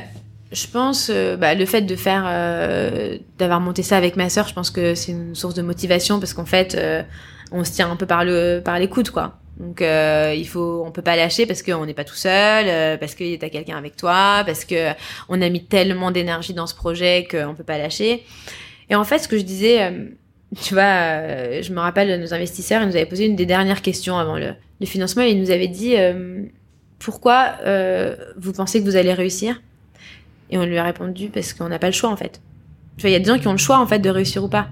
je 0.51 0.67
pense 0.67 1.09
euh, 1.09 1.37
bah, 1.37 1.55
le 1.55 1.65
fait 1.65 1.81
de 1.81 1.95
faire 1.95 2.25
euh, 2.27 3.17
d'avoir 3.37 3.61
monté 3.61 3.83
ça 3.83 3.97
avec 3.97 4.15
ma 4.17 4.29
sœur 4.29 4.47
je 4.47 4.53
pense 4.53 4.69
que 4.69 4.95
c'est 4.95 5.13
une 5.13 5.35
source 5.35 5.53
de 5.53 5.61
motivation 5.61 6.19
parce 6.19 6.33
qu'en 6.33 6.45
fait 6.45 6.75
euh, 6.75 7.03
on 7.51 7.63
se 7.63 7.71
tient 7.71 7.89
un 7.89 7.95
peu 7.95 8.05
par 8.05 8.25
le 8.25 8.61
par 8.63 8.77
les 8.79 8.87
coudes 8.87 9.09
quoi. 9.09 9.37
Donc 9.59 9.81
il 9.81 10.47
faut 10.47 10.83
on 10.85 10.91
peut 10.91 11.03
pas 11.03 11.15
lâcher 11.15 11.45
parce 11.45 11.61
qu'on 11.61 11.85
n'est 11.85 11.93
pas 11.93 12.05
tout 12.05 12.15
seul 12.15 12.97
parce 12.97 13.13
que 13.13 13.35
t'as 13.35 13.49
quelqu'un 13.49 13.77
avec 13.77 13.95
toi 13.95 14.41
parce 14.43 14.65
que 14.65 14.91
on 15.29 15.39
a 15.39 15.49
mis 15.49 15.63
tellement 15.63 16.09
d'énergie 16.09 16.53
dans 16.55 16.65
ce 16.65 16.73
projet 16.73 17.27
qu'on 17.29 17.53
peut 17.53 17.63
pas 17.63 17.77
lâcher. 17.77 18.23
Et 18.89 18.95
en 18.95 19.03
fait 19.03 19.19
ce 19.19 19.27
que 19.27 19.37
je 19.37 19.43
disais 19.43 19.93
tu 20.63 20.73
vois 20.73 21.61
je 21.61 21.71
me 21.73 21.79
rappelle 21.79 22.19
nos 22.19 22.33
investisseurs 22.33 22.81
ils 22.81 22.87
nous 22.87 22.95
avaient 22.95 23.05
posé 23.05 23.25
une 23.25 23.35
des 23.35 23.45
dernières 23.45 23.83
questions 23.83 24.17
avant 24.17 24.37
le, 24.37 24.53
le 24.79 24.85
financement. 24.87 25.21
Ils 25.21 25.39
nous 25.39 25.51
avaient 25.51 25.67
dit 25.67 25.95
pourquoi 27.03 27.53
euh, 27.65 28.15
vous 28.37 28.53
pensez 28.53 28.79
que 28.79 28.85
vous 28.85 28.95
allez 28.95 29.13
réussir? 29.13 29.61
Et 30.49 30.57
on 30.57 30.65
lui 30.65 30.77
a 30.77 30.83
répondu 30.83 31.29
parce 31.29 31.53
qu'on 31.53 31.69
n'a 31.69 31.79
pas 31.79 31.87
le 31.87 31.93
choix 31.93 32.09
en 32.09 32.15
fait. 32.15 32.41
Tu 32.97 33.01
vois, 33.01 33.09
il 33.09 33.13
y 33.13 33.15
a 33.15 33.19
des 33.19 33.25
gens 33.25 33.39
qui 33.39 33.47
ont 33.47 33.53
le 33.53 33.57
choix 33.57 33.79
en 33.79 33.87
fait 33.87 33.99
de 33.99 34.09
réussir 34.09 34.43
ou 34.43 34.49
pas. 34.49 34.67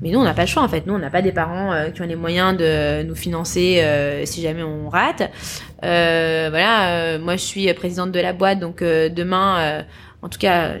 Mais 0.00 0.10
nous, 0.10 0.20
on 0.20 0.24
n'a 0.24 0.34
pas 0.34 0.42
le 0.42 0.48
choix 0.48 0.62
en 0.62 0.68
fait. 0.68 0.86
Nous, 0.86 0.94
on 0.94 0.98
n'a 0.98 1.10
pas 1.10 1.22
des 1.22 1.32
parents 1.32 1.72
euh, 1.72 1.90
qui 1.90 2.02
ont 2.02 2.06
les 2.06 2.16
moyens 2.16 2.56
de 2.56 3.02
nous 3.02 3.14
financer 3.14 3.80
euh, 3.82 4.24
si 4.24 4.42
jamais 4.42 4.62
on 4.62 4.88
rate. 4.88 5.30
voilà, 5.80 7.18
moi 7.18 7.36
je 7.36 7.42
suis 7.42 7.72
présidente 7.74 8.12
de 8.12 8.20
la 8.20 8.32
boîte, 8.32 8.60
donc 8.60 8.82
demain, 8.82 9.84
en 10.24 10.28
tout 10.28 10.38
cas, 10.38 10.72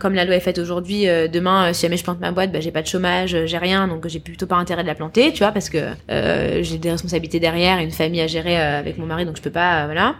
comme 0.00 0.14
la 0.14 0.24
loi 0.24 0.36
est 0.36 0.40
faite 0.40 0.58
aujourd'hui, 0.58 1.06
demain, 1.06 1.72
si 1.72 1.82
jamais 1.82 1.96
je 1.96 2.04
plante 2.04 2.20
ma 2.20 2.30
boîte, 2.30 2.52
bah, 2.52 2.60
j'ai 2.60 2.70
pas 2.70 2.82
de 2.82 2.86
chômage, 2.86 3.36
j'ai 3.46 3.58
rien, 3.58 3.88
donc 3.88 4.06
j'ai 4.06 4.20
plutôt 4.20 4.46
pas 4.46 4.56
intérêt 4.56 4.82
de 4.82 4.86
la 4.86 4.94
planter, 4.94 5.32
tu 5.32 5.40
vois, 5.40 5.50
parce 5.50 5.68
que 5.68 5.80
j'ai 6.08 6.78
des 6.78 6.90
responsabilités 6.90 7.40
derrière, 7.40 7.78
une 7.78 7.90
famille 7.90 8.20
à 8.20 8.28
gérer 8.28 8.56
avec 8.56 8.98
mon 8.98 9.06
mari, 9.06 9.26
donc 9.26 9.36
je 9.36 9.42
peux 9.42 9.50
pas, 9.50 9.86
voilà. 9.86 10.14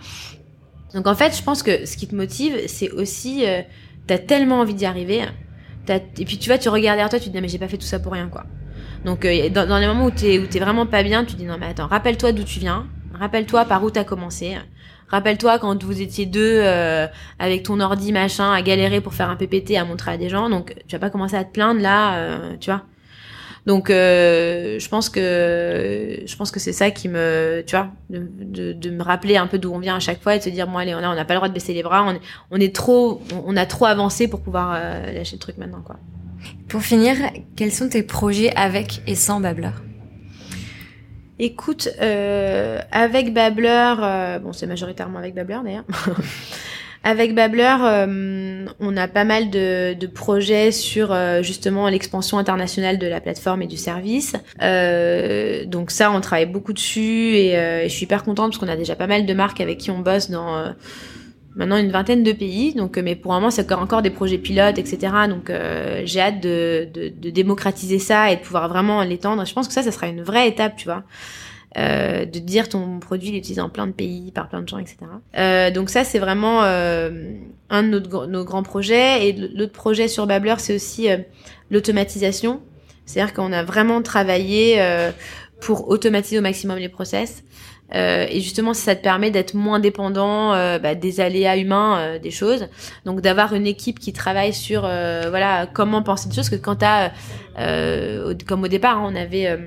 Donc 0.94 1.06
en 1.06 1.14
fait, 1.14 1.36
je 1.36 1.42
pense 1.42 1.62
que 1.62 1.86
ce 1.86 1.96
qui 1.96 2.06
te 2.06 2.14
motive, 2.14 2.54
c'est 2.66 2.90
aussi, 2.90 3.46
euh, 3.46 3.62
t'as 4.06 4.18
tellement 4.18 4.60
envie 4.60 4.74
d'y 4.74 4.84
arriver, 4.84 5.22
et 5.88 6.24
puis 6.24 6.38
tu 6.38 6.48
vois, 6.48 6.58
tu 6.58 6.68
regardes 6.68 6.96
derrière 6.96 7.08
toi, 7.08 7.18
tu 7.18 7.28
te 7.28 7.30
dis 7.30 7.40
mais 7.40 7.48
j'ai 7.48 7.58
pas 7.58 7.68
fait 7.68 7.78
tout 7.78 7.86
ça 7.86 7.98
pour 7.98 8.12
rien 8.12 8.28
quoi. 8.28 8.44
Donc 9.04 9.24
euh, 9.24 9.48
dans, 9.48 9.66
dans, 9.66 9.78
les 9.78 9.86
moments 9.86 10.06
où 10.06 10.10
t'es 10.10 10.38
où 10.38 10.46
t'es 10.46 10.60
vraiment 10.60 10.86
pas 10.86 11.02
bien, 11.02 11.24
tu 11.24 11.32
te 11.32 11.38
dis 11.38 11.44
non 11.44 11.56
mais 11.58 11.66
attends, 11.66 11.86
rappelle-toi 11.86 12.32
d'où 12.32 12.44
tu 12.44 12.60
viens, 12.60 12.86
rappelle-toi 13.14 13.64
par 13.64 13.82
où 13.82 13.90
t'as 13.90 14.04
commencé, 14.04 14.56
rappelle-toi 15.12 15.58
quand 15.58 15.84
vous 15.84 16.00
étiez 16.00 16.26
deux 16.26 16.60
euh, 16.62 17.06
avec 17.38 17.62
ton 17.62 17.78
ordi 17.78 18.12
machin 18.12 18.52
à 18.52 18.62
galérer 18.62 19.00
pour 19.00 19.14
faire 19.14 19.30
un 19.30 19.36
PPT 19.36 19.76
à 19.76 19.84
montrer 19.84 20.10
à 20.12 20.16
des 20.16 20.28
gens, 20.28 20.48
donc 20.48 20.74
tu 20.88 20.96
vas 20.96 21.00
pas 21.00 21.10
commencer 21.10 21.36
à 21.36 21.44
te 21.44 21.52
plaindre 21.52 21.80
là, 21.80 22.16
euh, 22.16 22.56
tu 22.58 22.70
vois. 22.70 22.82
Donc, 23.64 23.90
euh, 23.90 24.80
je 24.80 24.88
pense 24.88 25.08
que 25.08 26.20
je 26.26 26.36
pense 26.36 26.50
que 26.50 26.58
c'est 26.58 26.72
ça 26.72 26.90
qui 26.90 27.08
me, 27.08 27.62
tu 27.64 27.76
vois, 27.76 27.90
de, 28.10 28.90
me 28.90 29.02
rappeler 29.04 29.36
un 29.36 29.46
peu 29.46 29.58
d'où 29.58 29.72
on 29.72 29.78
vient 29.78 29.94
à 29.94 30.00
chaque 30.00 30.20
fois 30.20 30.34
et 30.34 30.38
de 30.38 30.42
se 30.42 30.50
dire, 30.50 30.66
bon 30.66 30.78
allez, 30.78 30.96
on 30.96 30.98
a, 30.98 31.14
n'a 31.14 31.24
pas 31.24 31.34
le 31.34 31.38
droit 31.38 31.48
de 31.48 31.54
baisser 31.54 31.72
les 31.72 31.84
bras, 31.84 32.04
on 32.50 32.56
est, 32.58 32.74
trop, 32.74 33.22
on, 33.46 33.56
a 33.56 33.64
trop 33.64 33.84
avancé 33.84 34.26
pour 34.26 34.40
pouvoir 34.40 34.72
lâcher 34.72 35.36
le 35.36 35.40
truc 35.40 35.58
maintenant, 35.58 35.82
quoi. 35.84 35.96
Pour 36.68 36.82
finir, 36.82 37.14
quels 37.54 37.70
sont 37.70 37.88
tes 37.88 38.02
projets 38.02 38.52
avec 38.56 39.00
et 39.06 39.14
sans 39.14 39.38
Babbler 39.38 39.70
Écoute, 41.38 41.88
euh, 42.00 42.80
avec 42.92 43.32
Babbler, 43.32 43.94
euh, 44.00 44.38
bon 44.38 44.52
c'est 44.52 44.66
majoritairement 44.66 45.18
avec 45.18 45.34
Babbler 45.34 45.58
d'ailleurs. 45.64 45.84
Avec 47.04 47.34
Babbler, 47.34 47.76
euh, 47.80 48.66
on 48.78 48.96
a 48.96 49.08
pas 49.08 49.24
mal 49.24 49.50
de, 49.50 49.94
de 49.94 50.06
projets 50.06 50.70
sur 50.70 51.10
euh, 51.10 51.42
justement 51.42 51.88
l'expansion 51.88 52.38
internationale 52.38 52.96
de 52.96 53.08
la 53.08 53.20
plateforme 53.20 53.62
et 53.62 53.66
du 53.66 53.76
service. 53.76 54.36
Euh, 54.62 55.64
donc 55.64 55.90
ça, 55.90 56.12
on 56.12 56.20
travaille 56.20 56.46
beaucoup 56.46 56.72
dessus 56.72 57.34
et, 57.34 57.82
je 57.82 57.88
suis 57.88 58.04
hyper 58.04 58.22
contente 58.22 58.52
parce 58.52 58.58
qu'on 58.58 58.68
a 58.68 58.76
déjà 58.76 58.94
pas 58.94 59.08
mal 59.08 59.26
de 59.26 59.34
marques 59.34 59.60
avec 59.60 59.78
qui 59.78 59.90
on 59.90 59.98
bosse 59.98 60.30
dans 60.30 60.72
maintenant 61.56 61.76
une 61.76 61.90
vingtaine 61.90 62.22
de 62.22 62.32
pays. 62.32 62.74
Donc, 62.74 62.98
mais 62.98 63.16
pour 63.16 63.32
un 63.32 63.40
moment, 63.40 63.50
c'est 63.50 63.70
encore 63.72 64.02
des 64.02 64.10
projets 64.10 64.38
pilotes, 64.38 64.78
etc. 64.78 65.12
Donc, 65.28 65.52
j'ai 66.04 66.20
hâte 66.20 66.40
de, 66.40 66.88
de, 66.92 67.08
de, 67.08 67.30
démocratiser 67.30 67.98
ça 67.98 68.30
et 68.30 68.36
de 68.36 68.40
pouvoir 68.40 68.68
vraiment 68.68 69.02
l'étendre. 69.02 69.44
Je 69.44 69.52
pense 69.52 69.68
que 69.68 69.74
ça, 69.74 69.82
ça 69.82 69.92
sera 69.92 70.08
une 70.08 70.22
vraie 70.22 70.48
étape, 70.48 70.76
tu 70.76 70.86
vois. 70.86 71.04
Euh, 71.78 72.26
de 72.26 72.38
dire 72.38 72.68
ton 72.68 72.98
produit 72.98 73.30
il 73.30 73.34
est 73.34 73.38
utilisé 73.38 73.62
en 73.62 73.70
plein 73.70 73.86
de 73.86 73.92
pays 73.92 74.30
par 74.30 74.50
plein 74.50 74.60
de 74.60 74.68
gens, 74.68 74.76
etc. 74.76 74.98
Euh, 75.38 75.70
donc 75.70 75.88
ça 75.88 76.04
c'est 76.04 76.18
vraiment 76.18 76.64
euh, 76.64 77.32
un 77.70 77.82
de 77.82 77.98
nos, 77.98 78.26
nos, 78.26 78.44
grands 78.44 78.62
projets 78.62 79.26
et 79.26 79.32
l'autre 79.32 79.72
projet 79.72 80.06
sur 80.06 80.26
Babbler 80.26 80.56
c'est 80.58 80.74
aussi 80.74 81.10
euh, 81.10 81.16
l'automatisation. 81.70 82.60
C'est-à-dire 83.06 83.32
qu'on 83.32 83.52
a 83.52 83.62
vraiment 83.62 84.02
travaillé 84.02 84.80
pour 85.60 85.88
automatiser 85.88 86.38
au 86.38 86.42
maximum 86.42 86.78
les 86.78 86.88
process. 86.88 87.42
Euh, 87.94 88.26
et 88.28 88.40
justement, 88.40 88.74
ça 88.74 88.96
te 88.96 89.02
permet 89.02 89.30
d'être 89.30 89.54
moins 89.54 89.80
dépendant 89.80 90.54
euh, 90.54 90.78
bah, 90.78 90.94
des 90.94 91.20
aléas 91.20 91.56
humains, 91.56 91.98
euh, 91.98 92.18
des 92.18 92.30
choses. 92.30 92.68
Donc 93.04 93.20
d'avoir 93.20 93.54
une 93.54 93.66
équipe 93.66 93.98
qui 93.98 94.12
travaille 94.12 94.54
sur 94.54 94.82
voilà 94.82 95.66
comment 95.72 96.02
penser 96.02 96.28
des 96.28 96.34
choses. 96.34 96.50
Que 96.50 96.56
quand 96.56 96.76
t'as, 96.76 97.10
comme 98.46 98.64
au 98.64 98.68
départ, 98.68 98.98
hein, 98.98 99.12
on 99.12 99.16
avait 99.16 99.58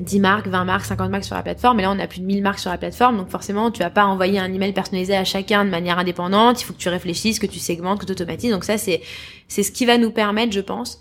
10 0.00 0.20
marques, 0.20 0.46
20 0.46 0.64
marques, 0.64 0.84
50 0.86 1.10
marques 1.10 1.24
sur 1.24 1.36
la 1.36 1.42
plateforme, 1.42 1.80
et 1.80 1.82
là 1.82 1.90
on 1.90 1.98
a 1.98 2.06
plus 2.06 2.20
de 2.20 2.26
1000 2.26 2.42
marques 2.42 2.58
sur 2.58 2.70
la 2.70 2.78
plateforme, 2.78 3.16
donc 3.16 3.28
forcément 3.28 3.70
tu 3.70 3.80
vas 3.80 3.90
pas 3.90 4.06
envoyer 4.06 4.38
un 4.38 4.52
email 4.52 4.72
personnalisé 4.72 5.14
à 5.14 5.24
chacun 5.24 5.64
de 5.64 5.70
manière 5.70 5.98
indépendante, 5.98 6.62
il 6.62 6.64
faut 6.64 6.72
que 6.72 6.78
tu 6.78 6.88
réfléchisses, 6.88 7.38
que 7.38 7.46
tu 7.46 7.58
segmentes, 7.58 8.00
que 8.00 8.06
tu 8.06 8.12
automatises, 8.12 8.50
donc 8.50 8.64
ça 8.64 8.78
c'est 8.78 9.02
c'est 9.46 9.62
ce 9.62 9.70
qui 9.70 9.86
va 9.86 9.98
nous 9.98 10.10
permettre, 10.10 10.52
je 10.52 10.60
pense, 10.60 11.00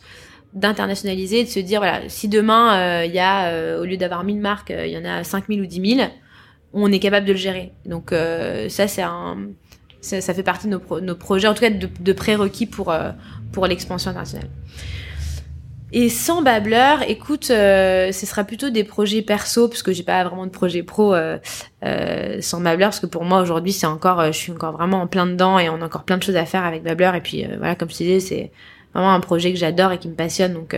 d'internationaliser, 0.54 1.44
de 1.44 1.50
se 1.50 1.60
dire 1.60 1.80
voilà, 1.80 2.02
si 2.08 2.28
demain 2.28 3.04
il 3.04 3.14
y 3.14 3.20
a 3.20 3.80
au 3.80 3.86
lieu 3.86 3.98
d'avoir 3.98 4.24
1000 4.24 4.40
marques, 4.40 4.74
il 4.76 4.92
y 4.92 4.98
en 4.98 5.06
a 5.06 5.24
5000 5.24 5.62
ou 5.62 5.66
10 5.66 5.96
000, 5.96 6.10
on 6.74 6.92
est 6.92 7.00
capable 7.00 7.26
de 7.26 7.34
le 7.34 7.38
gérer. 7.38 7.72
Donc 7.86 8.12
euh, 8.12 8.68
ça, 8.70 8.88
c'est 8.88 9.04
un, 9.04 9.38
ça, 10.02 10.22
fait 10.34 10.44
partie 10.44 10.68
de 10.68 10.80
nos, 11.02 11.16
projets, 11.16 11.48
en 11.48 11.54
tout 11.54 11.62
cas 11.62 11.70
de, 11.70 12.14
prérequis 12.14 12.66
pour 12.66 12.92
euh, 12.92 13.12
pour 13.52 13.68
l'expansion 13.68 14.10
internationale. 14.10 14.50
Et 15.96 16.10
sans 16.10 16.42
Babbler, 16.42 16.96
écoute, 17.08 17.52
euh, 17.52 18.12
ce 18.12 18.26
sera 18.26 18.44
plutôt 18.44 18.72
des 18.72 18.84
projets 18.84 19.22
perso, 19.22 19.68
parce 19.68 19.84
que 19.84 19.92
j'ai 19.92 20.02
pas 20.02 20.24
vraiment 20.24 20.48
de 20.48 20.52
projet 20.52 20.82
pro 20.82 21.14
sans 22.40 22.62
Babbler, 22.62 22.86
parce 22.86 23.00
que 23.00 23.06
pour 23.06 23.24
moi 23.24 23.42
aujourd'hui 23.42 23.72
c'est 23.72 23.86
encore, 23.86 24.26
je 24.26 24.38
suis 24.38 24.52
encore 24.52 24.72
vraiment 24.72 25.02
en 25.02 25.08
plein 25.08 25.28
dedans 25.28 25.60
et 25.60 25.70
on 25.70 25.82
a 25.82 25.86
encore 25.86 26.04
plein 26.04 26.18
de 26.18 26.24
choses 26.24 26.36
à 26.36 26.46
faire 26.46 26.64
avec 26.64 26.82
Babbler. 26.82 27.12
Et 27.16 27.22
puis 27.22 27.46
voilà, 27.60 27.76
comme 27.76 27.92
je 27.92 27.98
disais, 27.98 28.20
c'est 28.20 28.52
vraiment 28.96 29.14
un 29.14 29.20
projet 29.20 29.54
que 29.54 29.60
j'adore 29.60 29.92
et 29.92 30.00
qui 30.00 30.08
me 30.08 30.16
passionne, 30.16 30.54
donc 30.54 30.76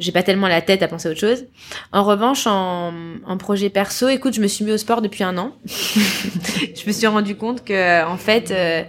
j'ai 0.00 0.12
pas 0.12 0.22
tellement 0.22 0.48
la 0.48 0.62
tête 0.62 0.82
à 0.82 0.88
penser 0.88 1.08
à 1.08 1.10
autre 1.12 1.20
chose. 1.20 1.44
En 1.92 2.02
revanche, 2.02 2.46
en, 2.46 2.92
en, 3.26 3.36
projet 3.36 3.68
perso, 3.68 4.08
écoute, 4.08 4.34
je 4.34 4.40
me 4.40 4.48
suis 4.48 4.64
mis 4.64 4.72
au 4.72 4.78
sport 4.78 5.02
depuis 5.02 5.22
un 5.22 5.36
an. 5.36 5.52
je 5.66 6.86
me 6.86 6.92
suis 6.92 7.06
rendu 7.06 7.36
compte 7.36 7.64
que, 7.64 8.04
en 8.06 8.16
fait, 8.16 8.50
euh, 8.50 8.82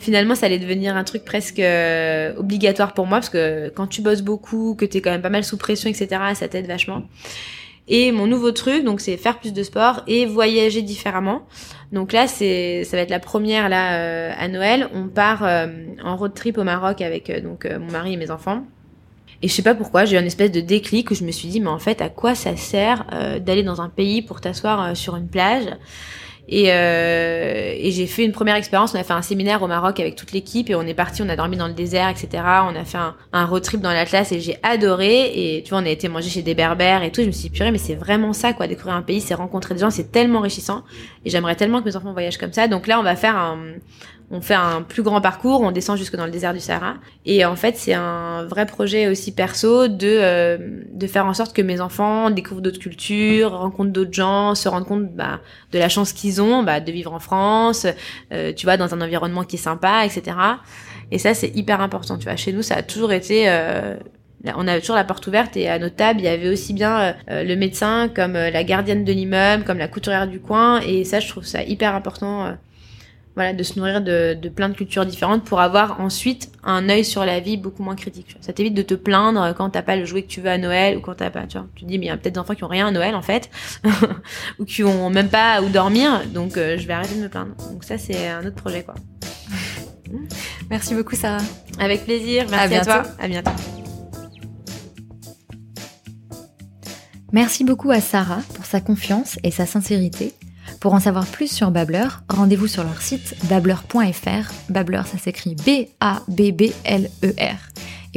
finalement, 0.00 0.34
ça 0.34 0.46
allait 0.46 0.58
devenir 0.58 0.96
un 0.96 1.04
truc 1.04 1.24
presque 1.24 1.60
euh, 1.60 2.34
obligatoire 2.36 2.94
pour 2.94 3.06
moi 3.06 3.18
parce 3.18 3.30
que 3.30 3.68
quand 3.76 3.86
tu 3.86 4.02
bosses 4.02 4.22
beaucoup, 4.22 4.74
que 4.74 4.84
t'es 4.84 5.00
quand 5.00 5.12
même 5.12 5.22
pas 5.22 5.30
mal 5.30 5.44
sous 5.44 5.56
pression, 5.56 5.88
etc., 5.88 6.08
ça 6.34 6.48
t'aide 6.48 6.66
vachement. 6.66 7.04
Et 7.86 8.10
mon 8.10 8.26
nouveau 8.26 8.50
truc, 8.50 8.82
donc, 8.82 9.00
c'est 9.00 9.16
faire 9.16 9.38
plus 9.38 9.52
de 9.52 9.62
sport 9.62 10.02
et 10.08 10.26
voyager 10.26 10.82
différemment. 10.82 11.46
Donc 11.92 12.12
là, 12.12 12.26
c'est, 12.26 12.82
ça 12.82 12.96
va 12.96 13.04
être 13.04 13.10
la 13.10 13.20
première 13.20 13.68
là 13.68 14.00
euh, 14.00 14.32
à 14.36 14.48
Noël. 14.48 14.88
On 14.92 15.06
part 15.06 15.48
en 16.02 16.16
road 16.16 16.34
trip 16.34 16.58
au 16.58 16.64
Maroc 16.64 17.00
avec 17.02 17.30
donc 17.44 17.64
mon 17.66 17.92
mari 17.92 18.14
et 18.14 18.16
mes 18.16 18.32
enfants. 18.32 18.64
Et 19.42 19.48
je 19.48 19.52
sais 19.52 19.62
pas 19.62 19.74
pourquoi, 19.74 20.04
j'ai 20.04 20.16
eu 20.16 20.20
une 20.20 20.26
espèce 20.26 20.50
de 20.50 20.60
déclic 20.60 21.10
où 21.10 21.14
je 21.14 21.24
me 21.24 21.30
suis 21.30 21.48
dit, 21.48 21.60
mais 21.60 21.68
en 21.68 21.78
fait, 21.78 22.00
à 22.00 22.08
quoi 22.08 22.34
ça 22.34 22.56
sert 22.56 23.06
euh, 23.12 23.38
d'aller 23.38 23.62
dans 23.62 23.80
un 23.80 23.88
pays 23.88 24.22
pour 24.22 24.40
t'asseoir 24.40 24.82
euh, 24.82 24.94
sur 24.94 25.16
une 25.16 25.28
plage? 25.28 25.66
Et, 26.48 26.72
euh, 26.72 27.74
et 27.76 27.90
j'ai 27.90 28.06
fait 28.06 28.24
une 28.24 28.32
première 28.32 28.54
expérience. 28.54 28.94
On 28.94 28.98
a 28.98 29.02
fait 29.02 29.12
un 29.12 29.22
séminaire 29.22 29.62
au 29.62 29.66
Maroc 29.66 29.98
avec 29.98 30.14
toute 30.14 30.32
l'équipe 30.32 30.70
et 30.70 30.74
on 30.74 30.82
est 30.82 30.94
parti. 30.94 31.22
On 31.22 31.28
a 31.28 31.36
dormi 31.36 31.56
dans 31.56 31.66
le 31.66 31.74
désert, 31.74 32.08
etc. 32.08 32.28
On 32.70 32.76
a 32.76 32.84
fait 32.84 32.98
un, 33.32 33.46
road 33.46 33.62
trip 33.62 33.80
dans 33.80 33.92
l'Atlas 33.92 34.30
et 34.30 34.40
j'ai 34.40 34.56
adoré. 34.62 35.32
Et 35.34 35.62
tu 35.64 35.70
vois, 35.70 35.80
on 35.80 35.86
a 35.86 35.90
été 35.90 36.08
manger 36.08 36.30
chez 36.30 36.42
des 36.42 36.54
berbères 36.54 37.02
et 37.02 37.10
tout. 37.10 37.20
Je 37.22 37.26
me 37.26 37.32
suis 37.32 37.48
dit, 37.48 37.56
purée, 37.56 37.72
mais 37.72 37.78
c'est 37.78 37.96
vraiment 37.96 38.32
ça, 38.32 38.52
quoi. 38.52 38.68
Découvrir 38.68 38.94
un 38.94 39.02
pays, 39.02 39.20
c'est 39.20 39.34
rencontrer 39.34 39.74
des 39.74 39.80
gens, 39.80 39.90
c'est 39.90 40.12
tellement 40.12 40.38
enrichissant. 40.38 40.84
Et 41.24 41.30
j'aimerais 41.30 41.56
tellement 41.56 41.80
que 41.80 41.86
mes 41.86 41.96
enfants 41.96 42.12
voyagent 42.12 42.38
comme 42.38 42.52
ça. 42.52 42.68
Donc 42.68 42.86
là, 42.86 43.00
on 43.00 43.02
va 43.02 43.16
faire 43.16 43.36
un, 43.36 43.58
on 44.30 44.40
fait 44.40 44.54
un 44.54 44.82
plus 44.82 45.02
grand 45.02 45.20
parcours, 45.20 45.60
on 45.60 45.70
descend 45.70 45.96
jusque 45.96 46.16
dans 46.16 46.24
le 46.24 46.32
désert 46.32 46.52
du 46.52 46.58
Sahara. 46.58 46.94
Et 47.24 47.44
en 47.44 47.54
fait, 47.54 47.76
c'est 47.76 47.94
un 47.94 48.44
vrai 48.44 48.66
projet 48.66 49.06
aussi 49.08 49.32
perso 49.32 49.86
de 49.86 49.96
euh, 50.02 50.58
de 50.92 51.06
faire 51.06 51.26
en 51.26 51.34
sorte 51.34 51.54
que 51.54 51.62
mes 51.62 51.80
enfants 51.80 52.30
découvrent 52.30 52.60
d'autres 52.60 52.80
cultures, 52.80 53.52
rencontrent 53.52 53.92
d'autres 53.92 54.12
gens, 54.12 54.56
se 54.56 54.68
rendent 54.68 54.86
compte 54.86 55.12
bah, 55.14 55.40
de 55.72 55.78
la 55.78 55.88
chance 55.88 56.12
qu'ils 56.12 56.42
ont 56.42 56.64
bah, 56.64 56.80
de 56.80 56.90
vivre 56.90 57.12
en 57.12 57.20
France, 57.20 57.86
euh, 58.32 58.52
tu 58.52 58.66
vois, 58.66 58.76
dans 58.76 58.94
un 58.94 59.00
environnement 59.00 59.44
qui 59.44 59.56
est 59.56 59.60
sympa, 59.60 60.04
etc. 60.04 60.36
Et 61.12 61.18
ça, 61.18 61.32
c'est 61.32 61.54
hyper 61.56 61.80
important. 61.80 62.18
Tu 62.18 62.24
vois, 62.24 62.34
chez 62.34 62.52
nous, 62.52 62.62
ça 62.62 62.76
a 62.76 62.82
toujours 62.82 63.12
été 63.12 63.48
euh, 63.48 63.94
on 64.56 64.66
avait 64.66 64.80
toujours 64.80 64.96
la 64.96 65.04
porte 65.04 65.26
ouverte 65.28 65.56
et 65.56 65.68
à 65.68 65.78
nos 65.78 65.88
tables, 65.88 66.20
il 66.20 66.24
y 66.24 66.28
avait 66.28 66.48
aussi 66.48 66.72
bien 66.72 67.16
le 67.28 67.54
médecin 67.56 68.08
comme 68.14 68.34
la 68.34 68.62
gardienne 68.62 69.04
de 69.04 69.12
l'immeuble, 69.12 69.64
comme 69.64 69.78
la 69.78 69.88
couturière 69.88 70.28
du 70.28 70.38
coin. 70.38 70.80
Et 70.82 71.04
ça, 71.04 71.18
je 71.18 71.28
trouve 71.28 71.44
ça 71.44 71.64
hyper 71.64 71.96
important 71.96 72.56
voilà, 73.36 73.52
de 73.52 73.62
se 73.62 73.78
nourrir 73.78 74.00
de, 74.00 74.34
de, 74.34 74.48
plein 74.48 74.70
de 74.70 74.74
cultures 74.74 75.04
différentes 75.04 75.44
pour 75.44 75.60
avoir 75.60 76.00
ensuite 76.00 76.50
un 76.64 76.88
œil 76.88 77.04
sur 77.04 77.24
la 77.26 77.38
vie 77.38 77.58
beaucoup 77.58 77.82
moins 77.82 77.94
critique. 77.94 78.34
Ça 78.40 78.54
t'évite 78.54 78.72
de 78.72 78.80
te 78.80 78.94
plaindre 78.94 79.54
quand 79.54 79.70
t'as 79.70 79.82
pas 79.82 79.94
le 79.94 80.06
jouet 80.06 80.22
que 80.22 80.28
tu 80.28 80.40
veux 80.40 80.48
à 80.48 80.56
Noël 80.56 80.96
ou 80.96 81.00
quand 81.00 81.16
t'as 81.16 81.28
pas, 81.28 81.46
tu 81.46 81.58
vois. 81.58 81.66
Tu 81.74 81.84
te 81.84 81.88
dis, 81.88 81.98
mais 81.98 82.06
il 82.06 82.08
y 82.08 82.12
a 82.12 82.16
peut-être 82.16 82.34
des 82.34 82.40
enfants 82.40 82.54
qui 82.54 82.64
ont 82.64 82.68
rien 82.68 82.86
à 82.86 82.90
Noël 82.90 83.14
en 83.14 83.20
fait, 83.20 83.50
ou 84.58 84.64
qui 84.64 84.82
ont 84.84 85.10
même 85.10 85.28
pas 85.28 85.60
où 85.60 85.68
dormir, 85.68 86.22
donc 86.32 86.56
euh, 86.56 86.78
je 86.78 86.86
vais 86.86 86.94
arrêter 86.94 87.14
de 87.16 87.20
me 87.20 87.28
plaindre. 87.28 87.54
Donc 87.70 87.84
ça, 87.84 87.98
c'est 87.98 88.26
un 88.28 88.40
autre 88.40 88.56
projet, 88.56 88.82
quoi. 88.82 88.94
Merci 90.70 90.94
beaucoup, 90.94 91.14
Sarah. 91.14 91.44
Avec 91.78 92.04
plaisir. 92.04 92.46
Merci 92.50 92.74
à, 92.74 92.80
à 92.80 92.84
toi. 92.84 93.02
À 93.18 93.28
bientôt. 93.28 93.50
Merci 97.32 97.64
beaucoup 97.64 97.90
à 97.90 98.00
Sarah 98.00 98.40
pour 98.54 98.64
sa 98.64 98.80
confiance 98.80 99.38
et 99.42 99.50
sa 99.50 99.66
sincérité 99.66 100.32
pour 100.80 100.94
en 100.94 101.00
savoir 101.00 101.26
plus 101.26 101.50
sur 101.50 101.70
Babbler, 101.70 102.06
rendez-vous 102.28 102.66
sur 102.66 102.84
leur 102.84 103.00
site 103.00 103.34
babbler.fr. 103.44 104.52
Babbler, 104.68 105.02
ça 105.10 105.18
s'écrit 105.18 105.54
B-A-B-B-L-E-R. 105.56 105.96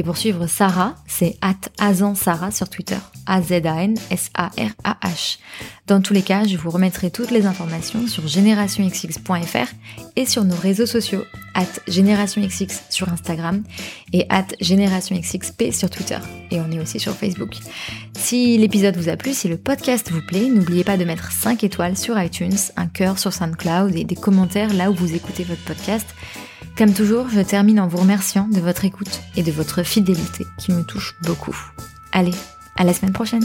Et 0.00 0.02
pour 0.02 0.16
suivre 0.16 0.46
Sarah, 0.46 0.94
c'est 1.06 1.36
at 1.42 1.56
Sarah 2.14 2.50
sur 2.50 2.70
Twitter. 2.70 2.96
A-Z-A-N-S-A-R-A-H. 3.26 5.38
Dans 5.86 6.00
tous 6.00 6.14
les 6.14 6.22
cas, 6.22 6.44
je 6.44 6.56
vous 6.56 6.70
remettrai 6.70 7.10
toutes 7.10 7.30
les 7.30 7.44
informations 7.44 8.06
sur 8.06 8.26
générationxx.fr 8.26 9.74
et 10.16 10.24
sur 10.24 10.44
nos 10.44 10.56
réseaux 10.56 10.86
sociaux, 10.86 11.22
at 11.52 11.66
générationxx 11.86 12.84
sur 12.88 13.10
Instagram 13.10 13.62
et 14.14 14.24
at 14.30 14.46
générationxxp 14.62 15.70
sur 15.70 15.90
Twitter. 15.90 16.18
Et 16.50 16.62
on 16.62 16.70
est 16.70 16.80
aussi 16.80 16.98
sur 16.98 17.12
Facebook. 17.12 17.56
Si 18.18 18.56
l'épisode 18.56 18.96
vous 18.96 19.10
a 19.10 19.18
plu, 19.18 19.34
si 19.34 19.48
le 19.48 19.58
podcast 19.58 20.10
vous 20.10 20.22
plaît, 20.22 20.48
n'oubliez 20.48 20.84
pas 20.84 20.96
de 20.96 21.04
mettre 21.04 21.30
5 21.30 21.62
étoiles 21.62 21.98
sur 21.98 22.18
iTunes, 22.18 22.56
un 22.78 22.86
cœur 22.86 23.18
sur 23.18 23.34
SoundCloud 23.34 23.94
et 23.94 24.04
des 24.04 24.16
commentaires 24.16 24.72
là 24.72 24.90
où 24.90 24.94
vous 24.94 25.14
écoutez 25.14 25.44
votre 25.44 25.62
podcast. 25.64 26.06
Comme 26.80 26.94
toujours, 26.94 27.28
je 27.28 27.42
termine 27.42 27.78
en 27.78 27.88
vous 27.88 27.98
remerciant 27.98 28.48
de 28.48 28.58
votre 28.58 28.86
écoute 28.86 29.20
et 29.36 29.42
de 29.42 29.52
votre 29.52 29.82
fidélité 29.82 30.46
qui 30.56 30.72
me 30.72 30.82
touche 30.82 31.14
beaucoup. 31.20 31.54
Allez, 32.10 32.32
à 32.74 32.84
la 32.84 32.94
semaine 32.94 33.12
prochaine 33.12 33.44